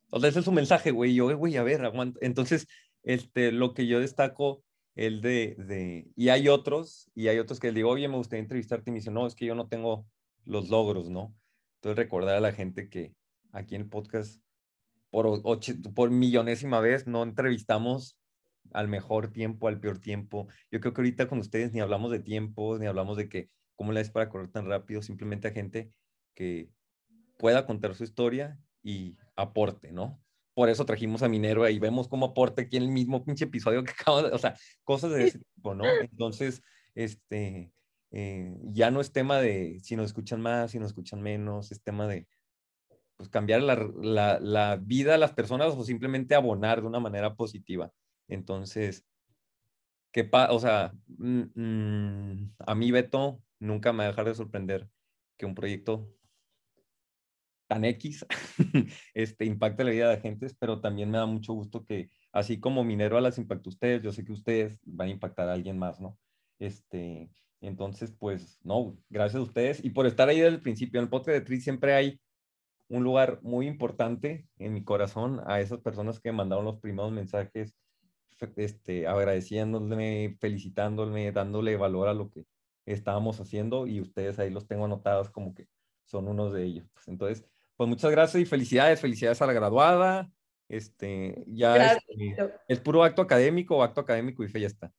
O 0.10 0.22
sea, 0.22 0.30
ese 0.30 0.40
es 0.40 0.45
su 0.45 0.54
mensaje, 0.54 0.91
güey. 0.91 1.14
Yo, 1.14 1.30
"Eh, 1.30 1.34
güey, 1.34 1.58
a 1.58 1.64
ver, 1.64 1.84
aguanta. 1.84 2.20
Entonces, 2.22 2.66
este, 3.04 3.52
lo 3.52 3.74
que 3.74 3.88
yo 3.88 4.00
destaco, 4.00 4.64
el 4.95 5.22
de, 5.22 5.56
de, 5.57 6.11
y 6.15 6.30
hay 6.30 6.48
otros, 6.49 7.10
y 7.15 7.28
hay 7.28 7.40
otros 7.40 7.60
que 7.60 7.68
le 7.68 7.76
digo, 7.76 7.90
oye, 7.90 8.07
me 8.07 8.18
gustaría 8.18 8.41
entrevistarte, 8.44 8.90
y 8.90 8.94
me 8.94 8.99
dicen, 8.99 9.14
no, 9.14 9.26
es 9.28 9.36
que 9.36 9.45
yo 9.45 9.56
no 9.56 9.68
tengo 9.68 10.07
los 10.45 10.70
logros, 10.70 11.10
¿no? 11.10 11.36
Entonces, 11.78 11.98
recordar 11.98 12.36
a 12.36 12.41
la 12.41 12.52
gente 12.53 12.90
que 12.90 13.14
aquí 13.52 13.76
en 13.76 13.82
el 13.84 13.90
podcast, 13.90 14.41
por, 15.10 15.28
o- 15.28 15.41
och- 15.44 15.94
por 15.94 16.11
millonésima 16.11 16.80
vez, 16.80 17.07
no 17.07 17.24
entrevistamos 17.24 18.20
al 18.72 18.88
mejor 18.88 19.32
tiempo, 19.32 19.68
al 19.68 19.80
peor 19.80 19.99
tiempo. 19.99 20.48
Yo 20.72 20.80
creo 20.80 20.94
que 20.94 21.02
ahorita 21.02 21.28
con 21.28 21.40
ustedes 21.40 21.74
ni 21.74 21.82
hablamos 21.82 22.11
de 22.11 22.20
tiempos, 22.20 22.80
ni 22.80 22.86
hablamos 22.88 23.18
de 23.18 23.30
que, 23.30 23.49
cómo 23.76 23.91
le 23.91 24.02
es 24.02 24.10
para 24.10 24.30
correr 24.30 24.49
tan 24.49 24.68
rápido, 24.68 25.02
simplemente 25.02 25.48
a 25.48 25.52
gente 25.52 25.91
que 26.34 26.70
pueda 27.38 27.65
contar 27.65 27.94
su 27.95 28.03
historia 28.03 28.57
y 28.82 29.18
aporte, 29.36 29.91
¿no? 29.91 30.23
Por 30.53 30.69
eso 30.69 30.85
trajimos 30.85 31.23
a 31.23 31.30
Minerva 31.30 31.71
y 31.71 31.80
vemos 31.80 32.07
cómo 32.07 32.27
aporta 32.27 32.61
aquí 32.61 32.77
en 32.77 32.84
el 32.84 32.89
mismo 32.89 33.23
pinche 33.25 33.45
episodio 33.45 33.84
que 33.84 33.91
acaba 33.99 34.23
de, 34.23 34.30
o 34.30 34.38
sea, 34.38 34.55
cosas 34.84 35.11
de 35.11 35.27
ese 35.27 35.39
tipo, 35.39 35.73
¿no? 35.73 35.85
Entonces, 36.01 36.61
este, 36.95 37.71
eh, 38.11 38.55
ya 38.65 38.91
no 38.91 39.01
es 39.01 39.11
tema 39.11 39.39
de 39.39 39.80
si 39.81 39.95
nos 39.95 40.07
escuchan 40.07 40.39
más, 40.41 40.71
si 40.71 40.80
nos 40.80 40.89
escuchan 40.89 41.21
menos, 41.21 41.71
es 41.71 41.81
tema 41.81 42.07
de 42.07 42.27
pues, 43.17 43.30
cambiar 43.30 43.61
la, 43.63 44.39
la, 44.39 44.75
vida 44.75 45.15
a 45.15 45.17
las 45.17 45.34
personas 45.34 45.73
o 45.75 45.84
simplemente 45.84 46.35
abonar 46.35 46.81
de 46.81 46.88
una 46.88 46.99
manera 46.99 47.35
positiva. 47.35 47.91
Entonces, 48.27 49.05
¿qué 50.11 50.23
pa 50.23 50.51
o 50.51 50.59
sea, 50.59 50.93
mm, 51.07 51.43
mm, 51.55 52.55
a 52.59 52.75
mí, 52.75 52.91
Beto, 52.91 53.41
nunca 53.59 53.93
me 53.93 53.99
va 53.99 54.03
a 54.03 54.07
dejar 54.09 54.25
de 54.25 54.35
sorprender 54.35 54.89
que 55.38 55.45
un 55.45 55.55
proyecto 55.55 56.07
tan 57.68 57.85
X 57.85 58.26
este, 59.14 59.45
impacte 59.45 59.84
la 59.84 59.91
vida 59.91 60.10
de 60.10 60.15
la 60.15 60.22
gente, 60.22 60.48
pero 60.60 60.81
también 60.81 61.10
me 61.10 61.18
da 61.18 61.26
mucho 61.26 61.53
gusto 61.53 61.85
que 61.85 62.10
así 62.31 62.60
como 62.60 62.84
Minero 62.84 63.19
las 63.19 63.38
impactó 63.38 63.69
a 63.69 63.73
ustedes, 63.73 64.02
yo 64.02 64.11
sé 64.11 64.23
que 64.23 64.31
ustedes 64.31 64.80
van 64.85 65.07
a 65.10 65.11
impactar 65.11 65.49
a 65.49 65.53
alguien 65.53 65.77
más, 65.77 65.99
¿no? 65.99 66.18
Este, 66.60 67.30
entonces, 67.61 68.11
pues, 68.11 68.60
no, 68.64 68.98
gracias 69.10 69.40
a 69.40 69.44
ustedes 69.44 69.84
y 69.84 69.90
por 69.91 70.06
estar 70.06 70.30
ahí 70.30 70.40
desde 70.40 70.56
el 70.56 70.61
principio. 70.61 70.99
En 70.99 71.06
el 71.06 71.10
podcast 71.10 71.38
de 71.38 71.41
Tri 71.41 71.61
siempre 71.61 71.94
hay 71.94 72.19
un 72.90 73.03
lugar 73.03 73.40
muy 73.41 73.68
importante 73.68 74.48
en 74.60 74.73
mi 74.73 74.84
corazón 74.84 75.41
a 75.48 75.61
esas 75.61 75.80
personas 75.80 76.19
que 76.19 76.31
mandaron 76.31 76.65
los 76.65 76.80
primeros 76.80 77.11
mensajes, 77.11 77.73
este, 78.57 79.07
agradeciéndome, 79.07 80.38
felicitándome, 80.40 81.31
dándole 81.31 81.77
valor 81.77 82.10
a 82.10 82.14
lo 82.14 82.30
que 82.30 82.45
estábamos 82.85 83.40
haciendo 83.40 83.88
y 83.88 84.02
ustedes 84.02 84.40
ahí 84.40 84.49
los 84.49 84.68
tengo 84.68 84.85
anotados 84.85 85.30
como 85.30 85.53
que 85.53 85.68
son 86.05 86.27
unos 86.27 86.53
de 86.53 86.63
ellos. 86.63 86.88
Pues, 86.93 87.07
entonces, 87.07 87.45
pues 87.75 87.89
muchas 87.89 88.11
gracias 88.11 88.41
y 88.41 88.45
felicidades, 88.45 89.01
felicidades 89.01 89.41
a 89.41 89.45
la 89.45 89.53
graduada. 89.53 90.31
Este, 90.69 91.43
ya 91.47 91.93
este, 91.93 92.35
es, 92.67 92.80
puro 92.80 93.03
acto 93.03 93.21
académico 93.21 93.77
o 93.77 93.84
acto 93.84 94.01
académico 94.01 94.43
y 94.43 94.47
fe 94.47 94.61
ya 94.61 94.67
está. 94.67 94.91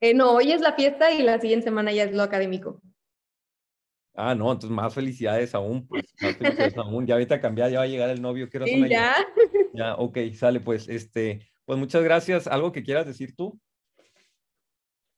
Eh, 0.00 0.14
no, 0.14 0.32
hoy 0.32 0.52
es 0.52 0.60
la 0.60 0.74
fiesta 0.74 1.10
y 1.10 1.22
la 1.22 1.40
siguiente 1.40 1.64
semana 1.64 1.92
ya 1.92 2.04
es 2.04 2.12
lo 2.12 2.22
académico. 2.22 2.80
Ah, 4.14 4.34
no, 4.34 4.52
entonces 4.52 4.70
más 4.70 4.94
felicidades 4.94 5.54
aún, 5.54 5.86
pues, 5.86 6.04
más 6.20 6.36
felicidades 6.36 6.76
aún. 6.76 7.06
Ya 7.06 7.14
ahorita 7.14 7.36
a 7.36 7.40
cambiar, 7.40 7.70
ya 7.70 7.78
va 7.78 7.84
a 7.84 7.88
llegar 7.88 8.10
el 8.10 8.20
novio, 8.20 8.48
quiero 8.50 8.66
sí, 8.66 8.88
ya. 8.88 9.14
Ya, 9.72 9.94
ok, 9.94 10.18
sale, 10.34 10.60
pues, 10.60 10.88
este, 10.88 11.50
pues 11.64 11.78
muchas 11.78 12.02
gracias. 12.02 12.46
¿Algo 12.46 12.72
que 12.72 12.82
quieras 12.82 13.06
decir 13.06 13.34
tú? 13.34 13.58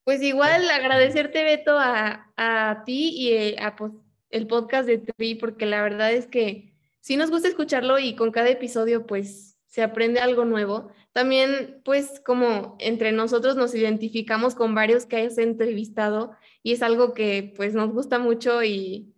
Pues 0.05 0.22
igual 0.22 0.70
agradecerte, 0.70 1.42
Beto, 1.42 1.76
a, 1.78 2.32
a 2.36 2.82
ti 2.84 3.10
y 3.16 3.32
eh, 3.32 3.56
a 3.59 3.74
pues, 3.74 3.92
el 4.35 4.48
podcast 4.48 4.86
de 4.86 4.98
Tri, 4.98 5.36
porque 5.36 5.65
la 5.65 5.82
verdad 5.82 6.12
es 6.12 6.27
que 6.27 6.74
sí 7.01 7.16
nos 7.16 7.31
gusta 7.31 7.48
escucharlo 7.48 7.98
y 7.98 8.16
con 8.16 8.32
cada 8.32 8.51
episodio, 8.51 9.06
pues, 9.06 9.56
se 9.66 9.82
aprende 9.82 10.20
algo 10.20 10.44
nuevo. 10.44 10.90
También, 11.12 11.81
pues, 11.85 12.20
como 12.20 12.77
entre 12.81 13.12
nosotros 13.12 13.56
nos 13.56 13.74
identificamos 13.74 14.56
con 14.56 14.74
varios 14.74 15.06
que 15.06 15.16
hayas 15.16 15.39
entrevistado 15.39 16.32
y 16.62 16.73
es 16.73 16.82
algo 16.82 17.15
que, 17.15 17.55
pues, 17.56 17.74
nos 17.74 17.93
gusta 17.93 18.19
mucho 18.19 18.65
y, 18.65 19.15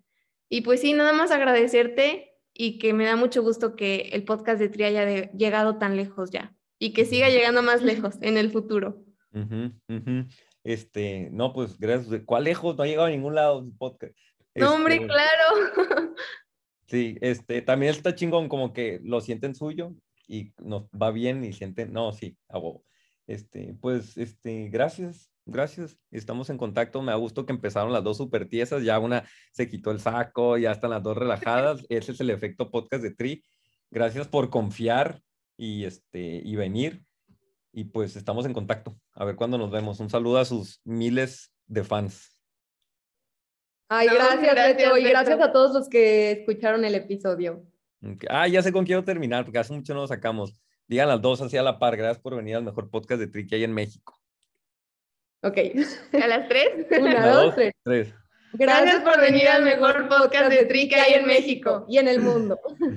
y 0.50 0.60
pues 0.60 0.80
sí, 0.82 0.92
nada 0.92 1.14
más 1.14 1.30
agradecerte 1.30 2.34
y 2.52 2.78
que 2.78 2.92
me 2.92 3.06
da 3.06 3.16
mucho 3.16 3.42
gusto 3.42 3.74
que 3.74 4.10
el 4.12 4.24
podcast 4.24 4.60
de 4.60 4.68
Tri 4.68 4.84
haya 4.84 5.30
llegado 5.32 5.78
tan 5.78 5.96
lejos 5.96 6.30
ya 6.30 6.54
y 6.78 6.92
que 6.92 7.06
siga 7.06 7.30
llegando 7.30 7.62
más 7.62 7.82
lejos 7.82 8.16
en 8.20 8.36
el 8.36 8.50
futuro. 8.50 9.02
Este, 10.62 11.30
no, 11.32 11.52
pues 11.52 11.78
gracias. 11.78 12.22
¿Cuál 12.26 12.44
lejos? 12.44 12.76
No 12.76 12.82
ha 12.82 12.86
llegado 12.86 13.06
a 13.06 13.10
ningún 13.10 13.34
lado 13.34 13.60
el 13.60 13.72
podcast. 13.72 14.14
No, 14.56 14.74
hombre, 14.74 14.94
este, 14.96 15.06
claro. 15.06 16.14
Sí, 16.88 17.18
este, 17.20 17.62
también 17.62 17.90
está 17.90 18.14
chingón, 18.14 18.48
como 18.48 18.72
que 18.72 19.00
lo 19.02 19.20
sienten 19.20 19.56
suyo 19.56 19.92
y 20.28 20.52
nos 20.58 20.84
va 20.90 21.10
bien 21.10 21.42
y 21.44 21.52
sienten, 21.52 21.92
no, 21.92 22.12
sí, 22.12 22.38
a 22.48 22.60
Este, 23.26 23.76
pues, 23.80 24.16
este, 24.16 24.68
gracias, 24.68 25.32
gracias. 25.46 25.98
Estamos 26.12 26.48
en 26.48 26.58
contacto. 26.58 27.02
Me 27.02 27.10
ha 27.10 27.16
gustado 27.16 27.44
que 27.44 27.52
empezaron 27.52 27.92
las 27.92 28.04
dos 28.04 28.18
super 28.18 28.48
tiesas. 28.48 28.84
Ya 28.84 29.00
una 29.00 29.28
se 29.52 29.68
quitó 29.68 29.90
el 29.90 29.98
saco, 29.98 30.58
ya 30.58 30.70
están 30.70 30.90
las 30.90 31.02
dos 31.02 31.16
relajadas. 31.16 31.84
Ese 31.88 32.12
es 32.12 32.20
el 32.20 32.30
efecto 32.30 32.70
podcast 32.70 33.02
de 33.02 33.14
Tri. 33.14 33.44
Gracias 33.90 34.28
por 34.28 34.48
confiar 34.48 35.20
y, 35.56 35.84
este, 35.84 36.40
y 36.44 36.54
venir. 36.54 37.02
Y 37.72 37.84
pues 37.84 38.14
estamos 38.14 38.46
en 38.46 38.52
contacto. 38.52 38.96
A 39.12 39.24
ver 39.24 39.34
cuándo 39.34 39.58
nos 39.58 39.72
vemos. 39.72 39.98
Un 39.98 40.08
saludo 40.08 40.38
a 40.38 40.44
sus 40.44 40.80
miles 40.84 41.52
de 41.66 41.82
fans. 41.82 42.35
Ay, 43.88 44.08
gracias, 44.08 44.54
Beto, 44.54 44.96
y 44.96 45.04
gracias 45.04 45.40
a 45.40 45.52
todos 45.52 45.72
los 45.72 45.88
que 45.88 46.32
escucharon 46.32 46.84
el 46.84 46.94
episodio. 46.94 47.62
Ah, 48.28 48.48
ya 48.48 48.62
sé 48.62 48.72
con 48.72 48.84
quién 48.84 48.98
quiero 48.98 49.04
terminar, 49.04 49.44
porque 49.44 49.58
hace 49.58 49.72
mucho 49.72 49.94
no 49.94 50.00
lo 50.00 50.06
sacamos. 50.06 50.54
Digan 50.88 51.08
las 51.08 51.20
dos 51.20 51.40
así 51.40 51.56
a 51.56 51.62
la 51.62 51.78
par. 51.78 51.96
Gracias 51.96 52.18
por 52.18 52.36
venir 52.36 52.56
al 52.56 52.64
mejor 52.64 52.90
podcast 52.90 53.20
de 53.20 53.26
Tri 53.26 53.46
que 53.46 53.56
hay 53.56 53.64
en 53.64 53.72
México. 53.72 54.20
Ok. 55.42 55.58
¿A 56.22 56.26
las 56.26 56.48
tres? 56.48 56.68
Una, 57.00 57.28
dos, 57.28 57.54
tres. 57.54 57.72
tres. 57.82 58.14
Gracias 58.52 59.02
por 59.02 59.20
venir 59.20 59.48
al 59.48 59.64
mejor 59.64 60.08
podcast 60.08 60.50
de 60.50 60.64
Tri 60.64 60.88
que 60.88 60.96
hay 60.96 61.14
en 61.14 61.26
México 61.26 61.84
y 61.88 61.98
en 61.98 62.08
el 62.08 62.20
mundo. 62.20 62.58